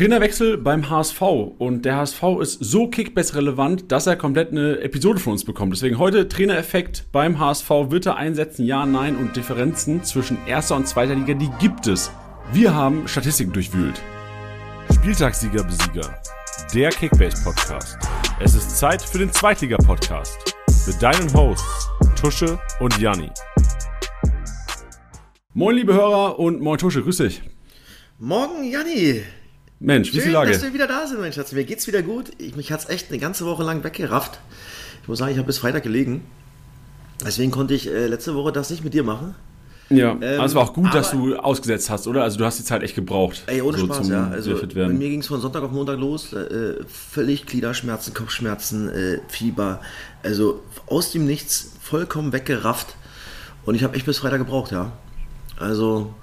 Trainerwechsel 0.00 0.56
beim 0.56 0.88
HSV 0.88 1.20
und 1.58 1.84
der 1.84 1.96
HSV 1.96 2.22
ist 2.40 2.56
so 2.64 2.88
kickbase-relevant, 2.88 3.92
dass 3.92 4.06
er 4.06 4.16
komplett 4.16 4.50
eine 4.50 4.80
Episode 4.80 5.20
von 5.20 5.34
uns 5.34 5.44
bekommt. 5.44 5.74
Deswegen 5.74 5.98
heute 5.98 6.26
Trainereffekt 6.26 7.12
beim 7.12 7.38
HSV. 7.38 7.68
Wird 7.68 8.06
er 8.06 8.16
einsetzen? 8.16 8.64
Ja, 8.64 8.86
nein. 8.86 9.14
Und 9.14 9.36
Differenzen 9.36 10.02
zwischen 10.02 10.38
erster 10.46 10.76
und 10.76 10.88
zweiter 10.88 11.14
Liga, 11.14 11.34
die 11.34 11.50
gibt 11.60 11.86
es. 11.86 12.10
Wir 12.50 12.74
haben 12.74 13.06
Statistiken 13.08 13.52
durchwühlt. 13.52 14.00
Spieltagssieger, 14.90 15.64
Besieger. 15.64 16.18
Der 16.72 16.88
Kickbase-Podcast. 16.88 17.98
Es 18.40 18.54
ist 18.54 18.78
Zeit 18.78 19.02
für 19.02 19.18
den 19.18 19.30
Zweitliga-Podcast. 19.30 20.54
Mit 20.86 21.02
deinen 21.02 21.30
Hosts 21.34 21.90
Tusche 22.18 22.58
und 22.80 22.98
Janni. 22.98 23.28
Moin, 25.52 25.76
liebe 25.76 25.92
Hörer 25.92 26.38
und 26.38 26.62
moin, 26.62 26.78
Tusche, 26.78 27.02
grüß 27.02 27.18
dich. 27.18 27.42
Morgen, 28.18 28.64
Janni. 28.64 29.24
Mensch, 29.80 30.12
wie 30.12 30.18
ist 30.18 30.26
die 30.26 30.30
Lage? 30.30 30.52
dass 30.52 30.62
wir 30.62 30.74
wieder 30.74 30.86
da 30.86 31.06
sind, 31.06 31.20
mein 31.20 31.32
Schatz. 31.32 31.52
Mir 31.52 31.64
geht's 31.64 31.86
wieder 31.86 32.02
gut. 32.02 32.30
Ich, 32.36 32.54
mich 32.54 32.70
hat's 32.70 32.88
echt 32.88 33.08
eine 33.08 33.18
ganze 33.18 33.46
Woche 33.46 33.62
lang 33.64 33.82
weggerafft. 33.82 34.38
Ich 35.02 35.08
muss 35.08 35.18
sagen, 35.18 35.32
ich 35.32 35.38
habe 35.38 35.46
bis 35.46 35.58
Freitag 35.58 35.82
gelegen. 35.82 36.22
Deswegen 37.24 37.50
konnte 37.50 37.74
ich 37.74 37.88
äh, 37.88 38.06
letzte 38.06 38.34
Woche 38.34 38.52
das 38.52 38.70
nicht 38.70 38.84
mit 38.84 38.92
dir 38.92 39.02
machen. 39.02 39.34
Ja, 39.88 40.12
ähm, 40.12 40.38
aber 40.38 40.44
es 40.44 40.54
war 40.54 40.62
auch 40.62 40.74
gut, 40.74 40.94
dass 40.94 41.10
du 41.10 41.34
ausgesetzt 41.34 41.90
hast, 41.90 42.06
oder? 42.06 42.22
Also 42.22 42.38
du 42.38 42.44
hast 42.44 42.58
die 42.58 42.64
Zeit 42.64 42.82
echt 42.82 42.94
gebraucht. 42.94 43.42
Ey, 43.46 43.60
ohne 43.60 43.76
so 43.76 43.86
Spaß, 43.86 44.08
ja. 44.08 44.28
Also 44.28 44.54
bei 44.74 44.88
mir 44.88 45.08
ging 45.08 45.20
es 45.20 45.26
von 45.26 45.40
Sonntag 45.40 45.62
auf 45.62 45.72
Montag 45.72 45.98
los. 45.98 46.32
Äh, 46.32 46.76
völlig 46.86 47.46
Gliederschmerzen, 47.46 48.14
Kopfschmerzen, 48.14 48.88
äh, 48.90 49.18
Fieber. 49.28 49.80
Also 50.22 50.62
aus 50.86 51.10
dem 51.10 51.26
Nichts 51.26 51.72
vollkommen 51.80 52.32
weggerafft. 52.32 52.94
Und 53.64 53.74
ich 53.74 53.82
habe 53.82 53.96
echt 53.96 54.06
bis 54.06 54.18
Freitag 54.18 54.38
gebraucht, 54.38 54.70
ja. 54.70 54.92
Also 55.58 56.14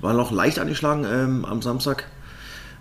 war 0.00 0.14
noch 0.14 0.30
leicht 0.30 0.58
angeschlagen 0.58 1.04
ähm, 1.04 1.44
am 1.44 1.60
Samstag 1.60 2.06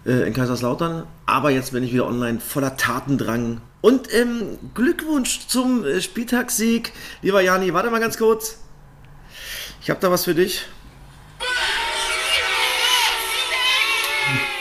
äh, 0.06 0.28
in 0.28 0.34
Kaiserslautern. 0.34 1.08
Aber 1.26 1.50
jetzt 1.50 1.72
bin 1.72 1.84
ich 1.84 1.94
wieder 1.94 2.08
online 2.08 2.40
voller 2.40 2.78
Tatendrang. 2.78 3.62
Und 3.82 4.14
ähm, 4.14 4.60
Glückwunsch 4.74 5.48
zum 5.48 5.86
äh, 5.86 6.02
Spieltagssieg. 6.02 6.94
Lieber 7.22 7.42
Jani, 7.42 7.74
warte 7.74 7.90
mal 7.90 8.00
ganz 8.00 8.18
kurz. 8.18 8.60
Ich 9.82 9.90
habe 9.90 10.00
da 10.00 10.12
was 10.12 10.26
für 10.26 10.36
dich. 10.36 10.66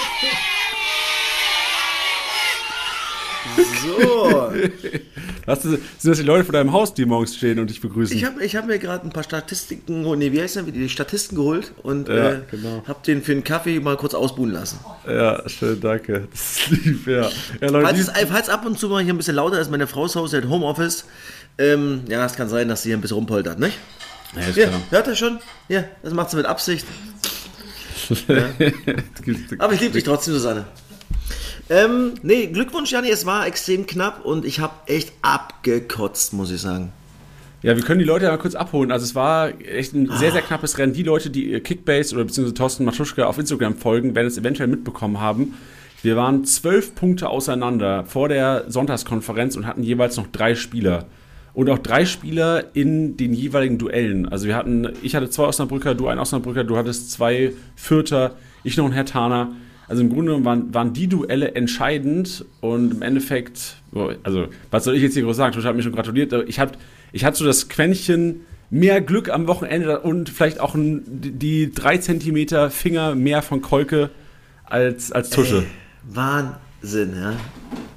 So. 3.83 4.51
Was, 5.45 5.63
sind 5.63 5.79
das 6.03 6.17
die 6.17 6.23
Leute 6.23 6.43
vor 6.43 6.51
deinem 6.51 6.73
Haus, 6.73 6.93
die 6.93 7.05
morgens 7.05 7.37
stehen 7.37 7.57
und 7.57 7.69
dich 7.69 7.79
begrüßen? 7.79 8.15
Ich 8.15 8.25
habe 8.25 8.43
ich 8.43 8.57
hab 8.57 8.67
mir 8.67 8.79
gerade 8.79 9.05
ein 9.05 9.11
paar 9.11 9.23
Statistiken, 9.23 10.01
nee, 10.17 10.33
wie 10.33 10.41
heißt 10.41 10.57
denn, 10.57 10.73
die 10.73 10.89
Statisten 10.89 11.37
geholt 11.37 11.71
und 11.83 12.09
ja, 12.09 12.33
äh, 12.33 12.39
genau. 12.51 12.83
habe 12.85 12.99
den 13.07 13.23
für 13.23 13.31
einen 13.31 13.45
Kaffee 13.45 13.79
mal 13.79 13.95
kurz 13.95 14.13
ausbuhen 14.13 14.51
lassen. 14.51 14.79
Ja, 15.07 15.47
schön, 15.47 15.79
danke. 15.79 16.27
Das 16.37 16.57
ist 16.57 16.69
lieb, 16.69 17.07
ja. 17.07 17.29
ja 17.61 17.69
Leute, 17.69 17.87
falls, 17.87 17.99
es, 17.99 18.11
falls 18.29 18.49
ab 18.49 18.65
und 18.65 18.77
zu 18.77 18.89
mal 18.89 19.01
hier 19.01 19.13
ein 19.13 19.17
bisschen 19.17 19.35
lauter 19.35 19.59
ist, 19.59 19.71
meine 19.71 19.87
Frau 19.87 20.07
zu 20.07 20.19
Hause 20.19 20.37
hat 20.37 20.49
Homeoffice, 20.49 21.05
ähm, 21.57 22.01
ja, 22.09 22.25
es 22.25 22.35
kann 22.35 22.49
sein, 22.49 22.67
dass 22.67 22.83
sie 22.83 22.89
hier 22.89 22.97
ein 22.97 23.01
bisschen 23.01 23.15
rumpoltert, 23.15 23.57
nicht? 23.57 23.77
Ja, 24.35 24.41
ist 24.41 24.57
ja, 24.57 24.67
klar. 24.67 24.81
hört 24.89 25.07
er 25.07 25.15
schon? 25.15 25.39
Ja, 25.69 25.83
das 26.03 26.13
macht 26.13 26.29
sie 26.29 26.37
mit 26.37 26.45
Absicht. 26.45 26.85
Ja. 28.27 28.49
Aber 29.57 29.73
ich 29.73 29.81
liebe 29.81 29.93
dich 29.93 30.03
trotzdem, 30.03 30.33
Susanne. 30.33 30.65
Ähm, 31.69 32.13
nee, 32.23 32.47
Glückwunsch, 32.47 32.91
Janni, 32.91 33.09
es 33.09 33.25
war 33.25 33.45
extrem 33.45 33.85
knapp 33.85 34.23
und 34.23 34.45
ich 34.45 34.59
habe 34.59 34.73
echt 34.85 35.11
abgekotzt, 35.21 36.33
muss 36.33 36.51
ich 36.51 36.61
sagen. 36.61 36.91
Ja, 37.63 37.75
wir 37.75 37.83
können 37.83 37.99
die 37.99 38.05
Leute 38.05 38.25
ja 38.25 38.31
mal 38.31 38.37
kurz 38.37 38.55
abholen. 38.55 38.91
Also 38.91 39.03
es 39.03 39.15
war 39.15 39.49
echt 39.59 39.93
ein 39.93 40.09
sehr, 40.11 40.31
sehr 40.31 40.41
knappes 40.41 40.77
Rennen. 40.77 40.93
Die 40.93 41.03
Leute, 41.03 41.29
die 41.29 41.59
Kickbase 41.59 42.15
oder 42.15 42.23
beziehungsweise 42.23 42.53
Thorsten 42.53 42.85
Matuschka 42.85 43.25
auf 43.25 43.37
Instagram 43.37 43.75
folgen, 43.75 44.15
werden 44.15 44.27
es 44.27 44.37
eventuell 44.37 44.69
mitbekommen 44.69 45.19
haben. 45.19 45.55
Wir 46.03 46.15
waren 46.15 46.45
zwölf 46.45 46.93
Punkte 46.93 47.27
auseinander 47.27 48.05
vor 48.05 48.29
der 48.29 48.65
Sonntagskonferenz 48.67 49.55
und 49.57 49.65
hatten 49.65 49.81
jeweils 49.81 50.15
noch 50.17 50.27
drei 50.27 50.53
Spieler. 50.53 51.05
Und 51.53 51.71
auch 51.71 51.79
drei 51.79 52.05
Spieler 52.05 52.75
in 52.75 53.17
den 53.17 53.33
jeweiligen 53.33 53.79
Duellen. 53.79 54.29
Also 54.29 54.45
wir 54.45 54.55
hatten, 54.55 54.89
ich 55.01 55.15
hatte 55.15 55.29
zwei 55.31 55.45
Osnabrücker, 55.45 55.95
du 55.95 56.07
ein 56.07 56.19
Osnabrücker, 56.19 56.63
du 56.63 56.77
hattest 56.77 57.11
zwei 57.11 57.51
Fürther, 57.75 58.35
ich 58.63 58.77
noch 58.77 58.85
ein 58.85 58.91
Herr 58.91 59.05
Taner. 59.05 59.53
Also 59.87 60.01
im 60.01 60.09
Grunde 60.09 60.43
waren, 60.43 60.73
waren 60.73 60.93
die 60.93 61.07
Duelle 61.07 61.55
entscheidend 61.55 62.43
und 62.59 62.91
im 62.95 63.01
Endeffekt, 63.01 63.77
also 64.23 64.47
was 64.69 64.83
soll 64.83 64.95
ich 64.95 65.01
jetzt 65.01 65.13
hier 65.13 65.23
groß 65.23 65.37
sagen? 65.37 65.53
Total 65.53 65.69
hat 65.69 65.75
mir 65.77 65.83
schon 65.83 65.93
gratuliert. 65.93 66.33
Ich, 66.47 66.59
hab, 66.59 66.77
ich 67.13 67.23
hatte 67.23 67.37
so 67.37 67.45
das 67.45 67.69
Quäntchen 67.69 68.41
mehr 68.69 68.99
Glück 68.99 69.29
am 69.29 69.47
Wochenende 69.47 70.01
und 70.01 70.29
vielleicht 70.29 70.59
auch 70.59 70.75
die 70.75 71.71
drei 71.71 71.97
Zentimeter 71.99 72.69
Finger 72.69 73.15
mehr 73.15 73.41
von 73.41 73.61
Kolke 73.61 74.09
als, 74.65 75.13
als 75.13 75.29
Tusche. 75.29 75.59
Ey, 75.59 76.15
Wahnsinn, 76.15 77.15
ja. 77.15 77.33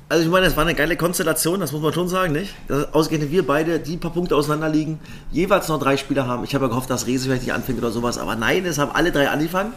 Also 0.09 0.25
ich 0.25 0.31
meine, 0.31 0.47
es 0.47 0.57
war 0.57 0.65
eine 0.65 0.75
geile 0.75 0.97
Konstellation, 0.97 1.61
das 1.61 1.73
muss 1.73 1.83
man 1.83 1.93
schon 1.93 2.09
sagen, 2.09 2.33
nicht? 2.33 2.55
Ausgerechnet 2.93 3.31
wir 3.31 3.45
beide, 3.45 3.79
die 3.79 3.95
ein 3.95 4.01
paar 4.01 4.13
Punkte 4.13 4.35
auseinander 4.35 4.69
liegen, 4.69 4.99
jeweils 5.31 5.69
noch 5.69 5.81
drei 5.81 5.97
Spieler 5.97 6.27
haben. 6.27 6.43
Ich 6.45 6.55
habe 6.55 6.65
ja 6.65 6.69
gehofft, 6.69 6.91
dass 6.91 7.07
Rese 7.07 7.25
vielleicht 7.27 7.43
nicht 7.43 7.53
anfängt 7.53 7.79
oder 7.79 7.91
sowas, 7.91 8.19
aber 8.19 8.35
nein, 8.37 8.65
es 8.65 8.79
haben 8.79 8.91
alle 8.93 9.13
drei 9.13 9.29
angefangen. 9.29 9.73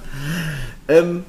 Ähm, 0.87 1.23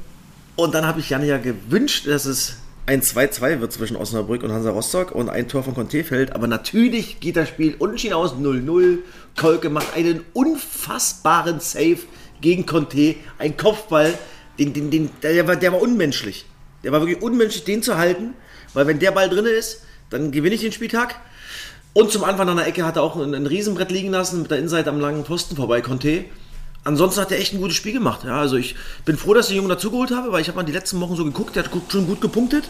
und 0.57 0.75
dann 0.75 0.87
habe 0.87 1.01
ich 1.01 1.11
Janne 1.11 1.27
ja 1.27 1.39
gewünscht, 1.39 2.07
dass 2.07 2.27
es 2.27 2.57
ein 2.87 3.01
2-2 3.01 3.61
wird 3.61 3.73
zwischen 3.73 3.97
Osnabrück 3.97 4.43
und 4.43 4.53
Hansa 4.53 4.71
Rostock 4.71 5.13
und 5.13 5.29
ein 5.29 5.49
Tor 5.49 5.63
von 5.63 5.75
Conte 5.75 6.05
fällt. 6.05 6.35
Aber 6.35 6.47
natürlich 6.47 7.19
geht 7.19 7.37
das 7.37 7.49
Spiel 7.49 7.75
unentschieden 7.79 8.15
aus 8.15 8.35
0-0. 8.35 8.99
Kolke 9.37 9.71
macht 9.71 9.95
einen 9.97 10.23
unfassbaren 10.35 11.61
Save 11.61 12.01
gegen 12.43 12.67
Conte. 12.67 13.17
Ein 13.39 13.57
Kopfball, 13.57 14.13
den, 14.59 14.75
den, 14.75 14.91
den, 14.91 15.11
der, 15.23 15.49
war, 15.49 15.57
der 15.57 15.73
war 15.73 15.81
unmenschlich. 15.81 16.45
Der 16.83 16.93
war 16.93 17.01
wirklich 17.01 17.23
unmenschlich, 17.23 17.65
den 17.65 17.83
zu 17.83 17.97
halten. 17.97 18.35
Weil 18.75 18.87
wenn 18.87 18.99
der 18.99 19.13
Ball 19.13 19.31
drin 19.31 19.47
ist, 19.47 19.83
dann 20.11 20.31
gewinne 20.31 20.55
ich 20.55 20.61
den 20.61 20.73
Spieltag. 20.73 21.17
Und 21.95 22.13
zum 22.13 22.23
Anfang 22.23 22.49
an 22.51 22.59
der 22.59 22.67
Ecke 22.67 22.85
hat 22.85 22.97
er 22.97 23.03
auch 23.03 23.17
ein, 23.17 23.35
ein 23.35 23.47
Riesenbrett 23.47 23.91
liegen 23.91 24.11
lassen 24.11 24.43
mit 24.43 24.51
der 24.51 24.59
Innenseite 24.59 24.91
am 24.91 25.01
langen 25.01 25.25
Posten 25.25 25.57
vorbei, 25.57 25.81
Conte 25.81 26.27
ansonsten 26.85 27.21
hat 27.21 27.33
er 27.33 27.39
echt 27.39 27.53
ein 27.53 27.61
gutes 27.61 27.77
Spiel 27.77 27.93
gemacht. 27.93 28.21
Ja, 28.25 28.39
also 28.39 28.57
ich 28.57 28.77
bin 29.05 29.17
froh, 29.17 29.35
dass 29.35 29.47
ich 29.47 29.53
den 29.53 29.57
Jungen 29.57 29.69
dazugeholt 29.69 30.11
habe, 30.11 30.33
weil 30.33 30.41
ich 30.41 30.49
habe 30.49 30.57
mal 30.57 30.65
die 30.65 30.73
letzten 30.73 31.01
Wochen 31.01 31.17
so 31.17 31.25
geguckt, 31.25 31.57
der 31.57 31.65
hat 31.65 31.71
schon 31.89 32.07
gut 32.07 32.21
gepunktet. 32.21 32.65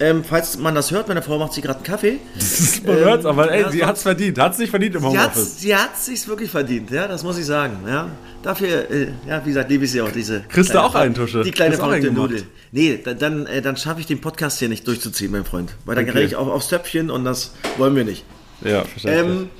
Ähm, 0.00 0.24
falls 0.24 0.58
man 0.58 0.74
das 0.74 0.90
hört, 0.90 1.06
meine 1.06 1.22
Frau 1.22 1.38
macht 1.38 1.52
sich 1.52 1.62
gerade 1.62 1.78
einen 1.78 1.84
Kaffee. 1.84 2.18
man 2.86 2.98
ähm, 2.98 3.04
hört 3.04 3.26
aber 3.26 3.52
ey, 3.52 3.62
ja, 3.62 3.70
sie 3.70 3.84
hat 3.84 3.96
es 3.96 4.02
verdient. 4.02 4.38
Hat 4.38 4.52
es 4.52 4.58
nicht 4.58 4.70
verdient 4.70 4.96
im 4.96 5.04
Homeoffice. 5.04 5.60
Sie 5.60 5.76
hat 5.76 5.90
es 5.94 6.06
sich 6.06 6.26
wirklich 6.26 6.50
verdient, 6.50 6.90
ja, 6.90 7.06
das 7.06 7.22
muss 7.22 7.38
ich 7.38 7.46
sagen. 7.46 7.78
Ja. 7.86 8.08
Dafür, 8.42 8.90
äh, 8.90 9.08
ja, 9.28 9.40
wie 9.44 9.50
gesagt, 9.50 9.70
liebe 9.70 9.84
ich 9.84 9.92
sie 9.92 10.00
auch, 10.00 10.10
diese. 10.10 10.40
Kriegst 10.48 10.74
du 10.74 10.82
auch 10.82 10.94
einen 10.96 11.14
Tusche? 11.14 11.44
Die 11.44 11.52
kleine 11.52 11.76
verrückte 11.76 12.10
Nudel. 12.10 12.42
Nee, 12.72 13.00
dann, 13.04 13.18
dann, 13.18 13.46
äh, 13.46 13.62
dann 13.62 13.76
schaffe 13.76 14.00
ich 14.00 14.06
den 14.06 14.20
Podcast 14.20 14.58
hier 14.58 14.68
nicht 14.68 14.86
durchzuziehen, 14.88 15.30
mein 15.30 15.44
Freund. 15.44 15.72
Weil 15.84 15.94
dann 15.94 16.04
okay. 16.04 16.14
gerät 16.14 16.28
ich 16.28 16.36
auch 16.36 16.48
aufs 16.48 16.68
Töpfchen 16.68 17.10
und 17.10 17.24
das 17.24 17.52
wollen 17.76 17.94
wir 17.94 18.04
nicht. 18.04 18.24
Ja, 18.64 18.84
verständlich. 18.84 19.38
Ähm, 19.38 19.50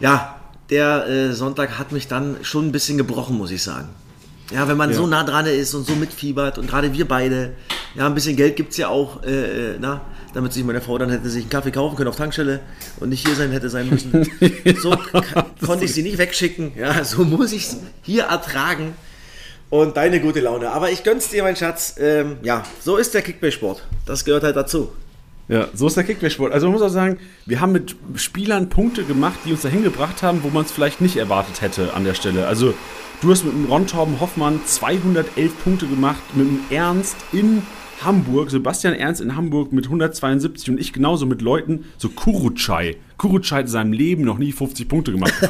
ja, 0.00 0.39
der 0.70 1.06
äh, 1.06 1.32
Sonntag 1.32 1.78
hat 1.78 1.92
mich 1.92 2.08
dann 2.08 2.36
schon 2.42 2.68
ein 2.68 2.72
bisschen 2.72 2.96
gebrochen, 2.96 3.36
muss 3.36 3.50
ich 3.50 3.62
sagen. 3.62 3.88
Ja, 4.52 4.66
wenn 4.68 4.76
man 4.76 4.90
ja. 4.90 4.96
so 4.96 5.06
nah 5.06 5.22
dran 5.22 5.46
ist 5.46 5.74
und 5.74 5.86
so 5.86 5.94
mitfiebert 5.94 6.58
und 6.58 6.68
gerade 6.68 6.92
wir 6.92 7.06
beide, 7.06 7.52
ja, 7.94 8.06
ein 8.06 8.14
bisschen 8.14 8.36
Geld 8.36 8.56
gibt 8.56 8.72
es 8.72 8.78
ja 8.78 8.88
auch, 8.88 9.22
äh, 9.22 9.74
äh, 9.74 9.76
na, 9.80 10.00
damit 10.34 10.52
sich 10.52 10.64
meine 10.64 10.80
Frau 10.80 10.98
dann 10.98 11.10
hätte 11.10 11.28
sich 11.28 11.42
einen 11.42 11.50
Kaffee 11.50 11.70
kaufen 11.70 11.96
können 11.96 12.08
auf 12.08 12.16
Tankstelle 12.16 12.60
und 12.98 13.08
nicht 13.08 13.26
hier 13.26 13.36
sein 13.36 13.50
hätte 13.52 13.70
sein 13.70 13.88
müssen. 13.88 14.12
So 14.80 14.96
konnte 15.64 15.84
ich 15.84 15.92
sie 15.92 16.02
nicht 16.02 16.18
wegschicken. 16.18 16.72
Ja, 16.76 17.04
so 17.04 17.24
muss 17.24 17.52
ich 17.52 17.64
es 17.64 17.76
hier 18.02 18.24
ertragen. 18.24 18.94
Und 19.68 19.96
deine 19.96 20.20
gute 20.20 20.40
Laune. 20.40 20.70
Aber 20.70 20.90
ich 20.90 21.04
gönn's 21.04 21.28
dir, 21.28 21.44
mein 21.44 21.54
Schatz. 21.54 21.94
Ähm, 21.98 22.38
ja, 22.42 22.64
so 22.82 22.96
ist 22.96 23.14
der 23.14 23.22
Kickbase-Sport. 23.22 23.86
Das 24.04 24.24
gehört 24.24 24.42
halt 24.42 24.56
dazu. 24.56 24.90
Ja, 25.50 25.66
so 25.74 25.88
ist 25.88 25.96
der 25.96 26.04
Kickback-Sport. 26.04 26.52
Also 26.52 26.68
man 26.68 26.74
muss 26.74 26.82
auch 26.82 26.94
sagen, 26.94 27.18
wir 27.44 27.60
haben 27.60 27.72
mit 27.72 27.96
Spielern 28.14 28.68
Punkte 28.68 29.02
gemacht, 29.02 29.40
die 29.44 29.50
uns 29.50 29.62
dahin 29.62 29.82
gebracht 29.82 30.22
haben, 30.22 30.44
wo 30.44 30.48
man 30.48 30.64
es 30.64 30.70
vielleicht 30.70 31.00
nicht 31.00 31.16
erwartet 31.16 31.60
hätte 31.60 31.92
an 31.92 32.04
der 32.04 32.14
Stelle. 32.14 32.46
Also 32.46 32.72
du 33.20 33.32
hast 33.32 33.44
mit 33.44 33.52
dem 33.52 33.64
Ron 33.64 33.88
Torben 33.88 34.20
Hoffmann 34.20 34.60
211 34.64 35.64
Punkte 35.64 35.88
gemacht, 35.88 36.22
mit 36.36 36.46
dem 36.46 36.60
Ernst 36.70 37.16
in 37.32 37.62
Hamburg, 38.04 38.50
Sebastian 38.50 38.94
Ernst 38.94 39.20
in 39.20 39.34
Hamburg 39.34 39.72
mit 39.72 39.86
172 39.86 40.70
und 40.70 40.78
ich 40.78 40.92
genauso 40.92 41.26
mit 41.26 41.42
Leuten, 41.42 41.84
so 41.98 42.10
Kurucay. 42.10 42.96
Kurucay 43.18 43.56
hat 43.56 43.62
in 43.62 43.66
seinem 43.66 43.92
Leben 43.92 44.22
noch 44.22 44.38
nie 44.38 44.52
50 44.52 44.88
Punkte 44.88 45.10
gemacht. 45.10 45.34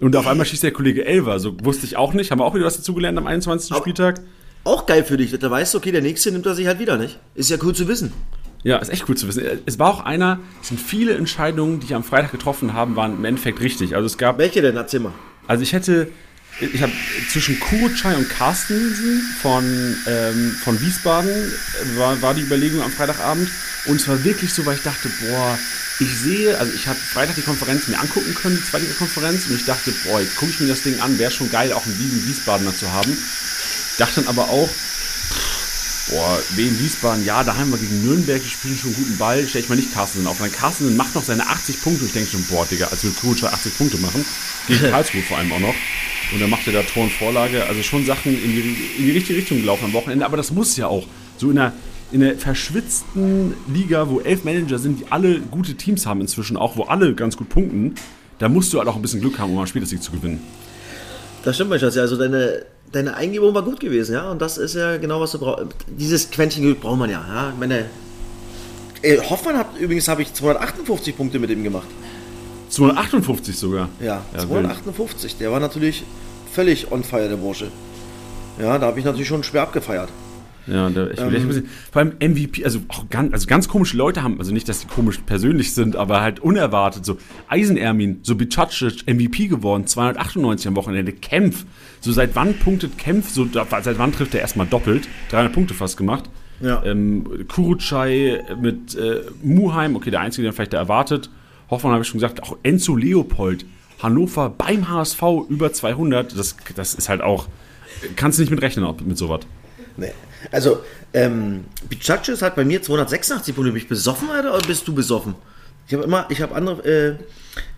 Und 0.00 0.16
auf 0.16 0.26
einmal 0.26 0.44
schießt 0.44 0.64
der 0.64 0.72
Kollege 0.72 1.04
Elver, 1.04 1.38
so 1.38 1.54
wusste 1.62 1.86
ich 1.86 1.96
auch 1.96 2.12
nicht, 2.12 2.32
haben 2.32 2.40
wir 2.40 2.44
auch 2.44 2.56
wieder 2.56 2.64
was 2.64 2.76
dazugelernt 2.76 3.16
am 3.18 3.28
21. 3.28 3.76
Spieltag. 3.76 4.20
Auch 4.64 4.86
geil 4.86 5.04
für 5.04 5.16
dich, 5.16 5.30
da 5.38 5.48
weißt 5.48 5.74
du, 5.74 5.78
okay, 5.78 5.92
der 5.92 6.02
nächste 6.02 6.32
nimmt 6.32 6.44
er 6.44 6.56
sich 6.56 6.66
halt 6.66 6.80
wieder, 6.80 6.98
nicht? 6.98 7.20
Ist 7.36 7.50
ja 7.50 7.56
cool 7.62 7.72
zu 7.72 7.86
wissen. 7.86 8.12
Ja, 8.64 8.76
ist 8.76 8.90
echt 8.90 9.08
cool 9.08 9.16
zu 9.16 9.26
wissen. 9.26 9.42
Es 9.66 9.78
war 9.78 9.88
auch 9.88 10.00
einer, 10.04 10.38
es 10.60 10.68
sind 10.68 10.80
viele 10.80 11.14
Entscheidungen, 11.14 11.80
die 11.80 11.86
ich 11.86 11.94
am 11.94 12.04
Freitag 12.04 12.30
getroffen 12.30 12.74
habe, 12.74 12.94
waren 12.94 13.16
im 13.16 13.24
Endeffekt 13.24 13.60
richtig. 13.60 13.96
Also 13.96 14.06
es 14.06 14.18
gab. 14.18 14.38
Welche 14.38 14.62
denn? 14.62 14.76
Erzähl 14.76 15.00
mal. 15.00 15.12
Also 15.48 15.64
ich 15.64 15.72
hätte, 15.72 16.08
ich 16.60 16.80
habe 16.80 16.92
zwischen 17.28 17.58
Kurucay 17.58 18.14
und 18.14 18.28
Carstensen 18.28 19.20
von, 19.40 19.64
ähm, 20.06 20.56
von 20.62 20.80
Wiesbaden 20.80 21.30
war, 21.96 22.22
war 22.22 22.34
die 22.34 22.42
Überlegung 22.42 22.82
am 22.82 22.92
Freitagabend. 22.92 23.50
Und 23.86 23.96
es 23.96 24.06
war 24.06 24.22
wirklich 24.22 24.54
so, 24.54 24.64
weil 24.64 24.76
ich 24.76 24.82
dachte, 24.82 25.10
boah, 25.20 25.58
ich 25.98 26.16
sehe, 26.16 26.56
also 26.56 26.72
ich 26.72 26.86
habe 26.86 26.98
Freitag 26.98 27.34
die 27.34 27.42
Konferenz 27.42 27.88
mir 27.88 27.98
angucken 27.98 28.32
können, 28.34 28.56
die 28.56 28.64
zweite 28.64 28.86
Konferenz, 28.94 29.46
und 29.46 29.56
ich 29.56 29.64
dachte, 29.64 29.92
boah, 30.04 30.20
gucke 30.36 30.52
ich 30.52 30.60
mir 30.60 30.68
das 30.68 30.82
Ding 30.82 31.00
an, 31.00 31.18
wäre 31.18 31.32
schon 31.32 31.50
geil, 31.50 31.72
auch 31.72 31.84
einen 31.84 31.98
Wiesbadener 31.98 32.74
zu 32.74 32.92
haben. 32.92 33.16
Dachte 33.98 34.20
dann 34.20 34.28
aber 34.28 34.50
auch, 34.50 34.70
boah, 36.10 36.38
Wien 36.56 36.78
Wiesbaden, 36.78 37.24
ja, 37.24 37.44
da 37.44 37.56
haben 37.56 37.70
wir 37.70 37.78
gegen 37.78 38.04
Nürnberg, 38.04 38.42
die 38.42 38.48
spielen 38.48 38.76
schon 38.76 38.94
einen 38.94 39.04
guten 39.04 39.18
Ball, 39.18 39.46
stell 39.46 39.62
ich 39.62 39.68
mal 39.68 39.76
nicht 39.76 39.92
Carsten 39.92 40.26
auf. 40.26 40.38
Dann 40.38 40.52
Carsten 40.52 40.96
macht 40.96 41.14
noch 41.14 41.22
seine 41.22 41.46
80 41.46 41.82
Punkte 41.82 42.02
und 42.02 42.06
ich 42.08 42.12
denke 42.12 42.30
schon, 42.30 42.44
boah, 42.44 42.66
Digga, 42.66 42.88
als 42.88 43.04
wir 43.04 43.10
Kuruc 43.12 43.42
80 43.44 43.78
Punkte 43.78 43.98
machen, 43.98 44.24
gegen 44.68 44.80
Karlsruhe 44.90 45.22
vor 45.22 45.38
allem 45.38 45.52
auch 45.52 45.60
noch. 45.60 45.74
Und 46.32 46.40
dann 46.40 46.50
macht 46.50 46.66
er 46.66 46.72
da 46.72 46.82
Tor 46.82 47.04
und 47.04 47.12
Vorlage, 47.12 47.64
also 47.66 47.82
schon 47.82 48.06
Sachen 48.06 48.32
in 48.32 48.52
die, 48.52 48.76
in 48.98 49.04
die 49.04 49.10
richtige 49.10 49.38
Richtung 49.38 49.60
gelaufen 49.60 49.86
am 49.86 49.92
Wochenende, 49.92 50.24
aber 50.24 50.36
das 50.36 50.50
muss 50.50 50.76
ja 50.76 50.86
auch. 50.86 51.06
So 51.36 51.50
in 51.50 51.58
einer, 51.58 51.72
in 52.10 52.22
einer 52.22 52.36
verschwitzten 52.36 53.54
Liga, 53.68 54.08
wo 54.08 54.20
elf 54.20 54.44
Manager 54.44 54.78
sind, 54.78 55.00
die 55.00 55.06
alle 55.10 55.40
gute 55.40 55.74
Teams 55.74 56.06
haben 56.06 56.20
inzwischen 56.20 56.56
auch, 56.56 56.76
wo 56.76 56.84
alle 56.84 57.14
ganz 57.14 57.36
gut 57.36 57.48
punkten, 57.48 57.94
da 58.38 58.48
musst 58.48 58.72
du 58.72 58.78
halt 58.78 58.88
auch 58.88 58.96
ein 58.96 59.02
bisschen 59.02 59.20
Glück 59.20 59.38
haben, 59.38 59.52
um 59.52 59.58
am 59.58 59.66
Spieltag 59.66 60.02
zu 60.02 60.10
gewinnen. 60.10 60.40
Das 61.44 61.56
stimmt, 61.56 61.70
mein 61.70 61.80
Schatz. 61.80 61.96
Also 61.96 62.16
deine, 62.16 62.64
deine 62.92 63.16
Eingebung 63.16 63.54
war 63.54 63.62
gut 63.62 63.80
gewesen, 63.80 64.14
ja. 64.14 64.30
Und 64.30 64.40
das 64.40 64.58
ist 64.58 64.74
ja 64.74 64.96
genau, 64.98 65.20
was 65.20 65.32
du 65.32 65.38
brauchst. 65.38 65.66
Dieses 65.86 66.30
Quäntchen 66.30 66.62
Glück 66.62 66.80
braucht 66.80 66.98
man 66.98 67.10
ja. 67.10 67.24
ja? 67.28 67.50
Ich 67.50 67.58
meine, 67.58 67.86
äh, 69.02 69.18
Hoffmann 69.18 69.56
hat 69.56 69.76
übrigens 69.78 70.08
habe 70.08 70.22
ich 70.22 70.32
258 70.32 71.16
Punkte 71.16 71.38
mit 71.38 71.50
ihm 71.50 71.64
gemacht. 71.64 71.88
258 72.68 73.58
sogar. 73.58 73.88
Ja, 74.00 74.22
ja 74.34 74.46
258. 74.46 75.36
Der 75.38 75.50
war 75.50 75.60
natürlich 75.60 76.04
völlig 76.52 76.90
on 76.92 77.02
fire, 77.04 77.28
der 77.28 77.36
Bursche. 77.36 77.68
Ja, 78.58 78.78
da 78.78 78.86
habe 78.86 78.98
ich 78.98 79.04
natürlich 79.04 79.28
schon 79.28 79.42
schwer 79.42 79.62
abgefeiert. 79.62 80.08
Ja, 80.66 80.88
da, 80.90 81.08
ich 81.10 81.18
will 81.18 81.34
ähm, 81.34 81.48
bisschen, 81.48 81.68
vor 81.90 82.02
allem 82.02 82.12
MVP, 82.20 82.64
also 82.64 82.80
auch 82.88 83.08
ganz, 83.10 83.32
also 83.32 83.46
ganz 83.46 83.68
komische 83.68 83.96
Leute 83.96 84.22
haben, 84.22 84.38
also 84.38 84.52
nicht, 84.52 84.68
dass 84.68 84.80
die 84.80 84.86
komisch 84.86 85.18
persönlich 85.26 85.74
sind, 85.74 85.96
aber 85.96 86.20
halt 86.20 86.40
unerwartet, 86.40 87.04
so 87.04 87.18
Eisenermin, 87.48 88.20
so 88.22 88.36
Bicacic 88.36 89.06
MVP 89.06 89.48
geworden, 89.48 89.86
298 89.86 90.68
am 90.68 90.76
Wochenende, 90.76 91.12
Kempf, 91.12 91.64
so 92.00 92.12
seit 92.12 92.36
wann 92.36 92.54
punktet 92.54 92.96
Kempf, 92.96 93.30
so 93.30 93.46
seit 93.52 93.98
wann 93.98 94.12
trifft 94.12 94.34
er 94.34 94.40
erstmal 94.40 94.66
doppelt, 94.66 95.08
300 95.30 95.52
Punkte 95.52 95.74
fast 95.74 95.96
gemacht. 95.96 96.30
Ja. 96.60 96.82
Ähm, 96.84 97.46
Kurucay 97.48 98.40
mit 98.60 98.94
äh, 98.94 99.22
Muheim, 99.42 99.96
okay, 99.96 100.10
der 100.10 100.20
Einzige, 100.20 100.44
der 100.44 100.52
vielleicht 100.52 100.74
erwartet, 100.74 101.28
Hoffmann 101.70 101.92
habe 101.92 102.02
ich 102.02 102.08
schon 102.08 102.20
gesagt, 102.20 102.42
auch 102.42 102.56
Enzo 102.62 102.94
Leopold, 102.94 103.64
Hannover 104.00 104.50
beim 104.50 104.88
HSV 104.88 105.22
über 105.48 105.72
200, 105.72 106.38
das, 106.38 106.56
das 106.76 106.94
ist 106.94 107.08
halt 107.08 107.20
auch, 107.20 107.48
kannst 108.14 108.38
du 108.38 108.42
nicht 108.42 108.50
mit 108.50 108.62
rechnen 108.62 108.86
mit 109.04 109.18
sowas. 109.18 109.40
Nee. 109.96 110.12
Also, 110.50 110.80
ähm, 111.12 111.64
Bicacic 111.88 112.42
hat 112.42 112.56
bei 112.56 112.64
mir 112.64 112.82
286 112.82 113.54
Punkte. 113.54 113.72
Bin 113.72 113.82
ich 113.82 113.88
besoffen, 113.88 114.30
Alter, 114.30 114.54
oder 114.54 114.66
bist 114.66 114.86
du 114.88 114.94
besoffen? 114.94 115.34
Ich 115.86 115.94
habe 115.94 116.04
immer, 116.04 116.26
ich 116.30 116.40
habe 116.40 116.54
andere, 116.54 116.82
äh, 116.84 117.16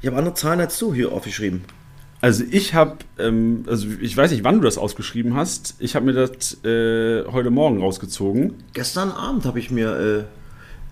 ich 0.00 0.06
habe 0.06 0.16
andere 0.16 0.34
Zahlen 0.34 0.60
als 0.60 0.78
du 0.78 0.94
hier 0.94 1.12
aufgeschrieben. 1.12 1.64
Also 2.20 2.44
ich 2.50 2.72
habe, 2.72 2.98
ähm, 3.18 3.64
also 3.66 3.86
ich 4.00 4.16
weiß 4.16 4.30
nicht, 4.30 4.44
wann 4.44 4.56
du 4.56 4.62
das 4.62 4.78
ausgeschrieben 4.78 5.36
hast. 5.36 5.74
Ich 5.78 5.94
habe 5.94 6.06
mir 6.06 6.14
das 6.14 6.64
äh, 6.64 7.24
heute 7.30 7.50
Morgen 7.50 7.80
rausgezogen. 7.80 8.54
Gestern 8.72 9.10
Abend 9.10 9.44
habe 9.44 9.58
ich 9.58 9.70
mir 9.70 10.24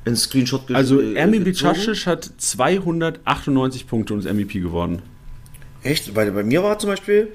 äh, 0.04 0.06
einen 0.06 0.16
Screenshot 0.16 0.66
ge 0.66 0.76
Also 0.76 1.00
äh, 1.00 1.14
Ermin 1.14 1.44
Bicacic 1.44 2.06
hat 2.06 2.28
298 2.36 3.86
Punkte 3.86 4.12
und 4.12 4.20
ist 4.20 4.30
MVP 4.30 4.60
geworden. 4.60 5.00
Echt? 5.82 6.14
Weil 6.14 6.32
bei 6.32 6.42
mir 6.42 6.62
war 6.62 6.78
zum 6.78 6.90
Beispiel. 6.90 7.28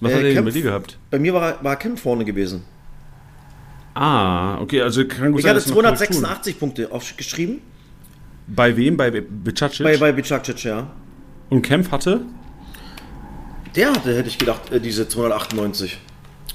Was 0.00 0.12
hat 0.12 0.22
er 0.22 0.34
denn 0.34 0.44
bei 0.44 0.50
dir 0.50 0.62
gehabt? 0.62 0.98
Bei 1.10 1.18
mir 1.18 1.32
war, 1.32 1.62
war 1.62 1.76
Kemp 1.76 2.00
vorne 2.00 2.24
gewesen. 2.24 2.62
Ah, 3.94 4.60
okay, 4.60 4.80
also 4.80 5.06
kann 5.06 5.30
gut 5.30 5.40
Ich 5.40 5.46
sein, 5.46 5.54
hatte 5.54 5.66
286 5.66 6.58
Punkte 6.58 6.90
aufgeschrieben. 6.90 7.60
Bei 8.46 8.76
wem? 8.76 8.96
Bei 8.96 9.10
Bicacic? 9.10 9.84
Bei, 9.84 9.96
bei 9.96 10.12
Bicacic, 10.12 10.64
ja. 10.64 10.90
Und 11.48 11.62
Kempf 11.62 11.90
hatte? 11.92 12.22
Der 13.76 13.92
hatte, 13.92 14.16
hätte 14.16 14.28
ich 14.28 14.38
gedacht, 14.38 14.72
äh, 14.72 14.80
diese 14.80 15.08
298. 15.08 15.98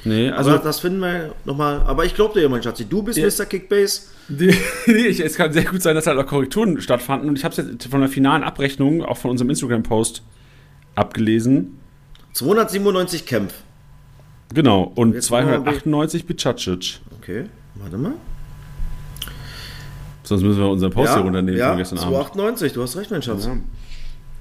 Nee, 0.06 0.30
also. 0.30 0.52
Aber 0.52 0.60
das 0.64 0.80
finden 0.80 1.00
wir 1.00 1.34
nochmal. 1.46 1.82
Aber 1.86 2.06
ich 2.06 2.16
glaube 2.16 2.40
dir, 2.40 2.48
mein 2.50 2.64
Schatzi, 2.64 2.86
du 2.86 3.04
bist 3.04 3.18
ja. 3.18 3.28
Mr. 3.28 3.46
Kickbase. 3.46 4.04
nee, 4.30 5.08
es 5.08 5.36
kann 5.36 5.52
sehr 5.52 5.66
gut 5.66 5.82
sein, 5.82 5.96
dass 5.96 6.08
halt 6.08 6.18
auch 6.18 6.26
Korrekturen 6.26 6.80
stattfanden. 6.82 7.30
Und 7.30 7.38
ich 7.38 7.44
habe 7.44 7.54
es 7.60 7.68
jetzt 7.68 7.88
von 7.88 8.00
der 8.00 8.10
finalen 8.10 8.44
Abrechnung, 8.44 9.04
auch 9.04 9.18
von 9.18 9.32
unserem 9.32 9.50
Instagram-Post, 9.50 10.24
abgelesen. 10.96 11.80
297 12.34 13.26
Kempf. 13.26 13.54
Genau, 14.54 14.92
und 14.96 15.22
298 15.22 16.26
Bicacic. 16.26 17.00
Okay, 17.20 17.46
warte 17.76 17.98
mal. 17.98 18.14
Sonst 20.24 20.44
müssen 20.44 20.60
wir 20.60 20.70
unseren 20.70 20.92
Post 20.92 21.08
ja, 21.08 21.16
hier 21.16 21.24
runternehmen 21.24 21.60
ja, 21.60 21.70
von 21.70 21.78
gestern 21.78 21.98
298, 22.00 22.74
du 22.74 22.84
hast 22.84 22.98
recht, 22.98 23.12
mein 23.12 23.22
Schatz. 23.22 23.46
Ja, 23.46 23.58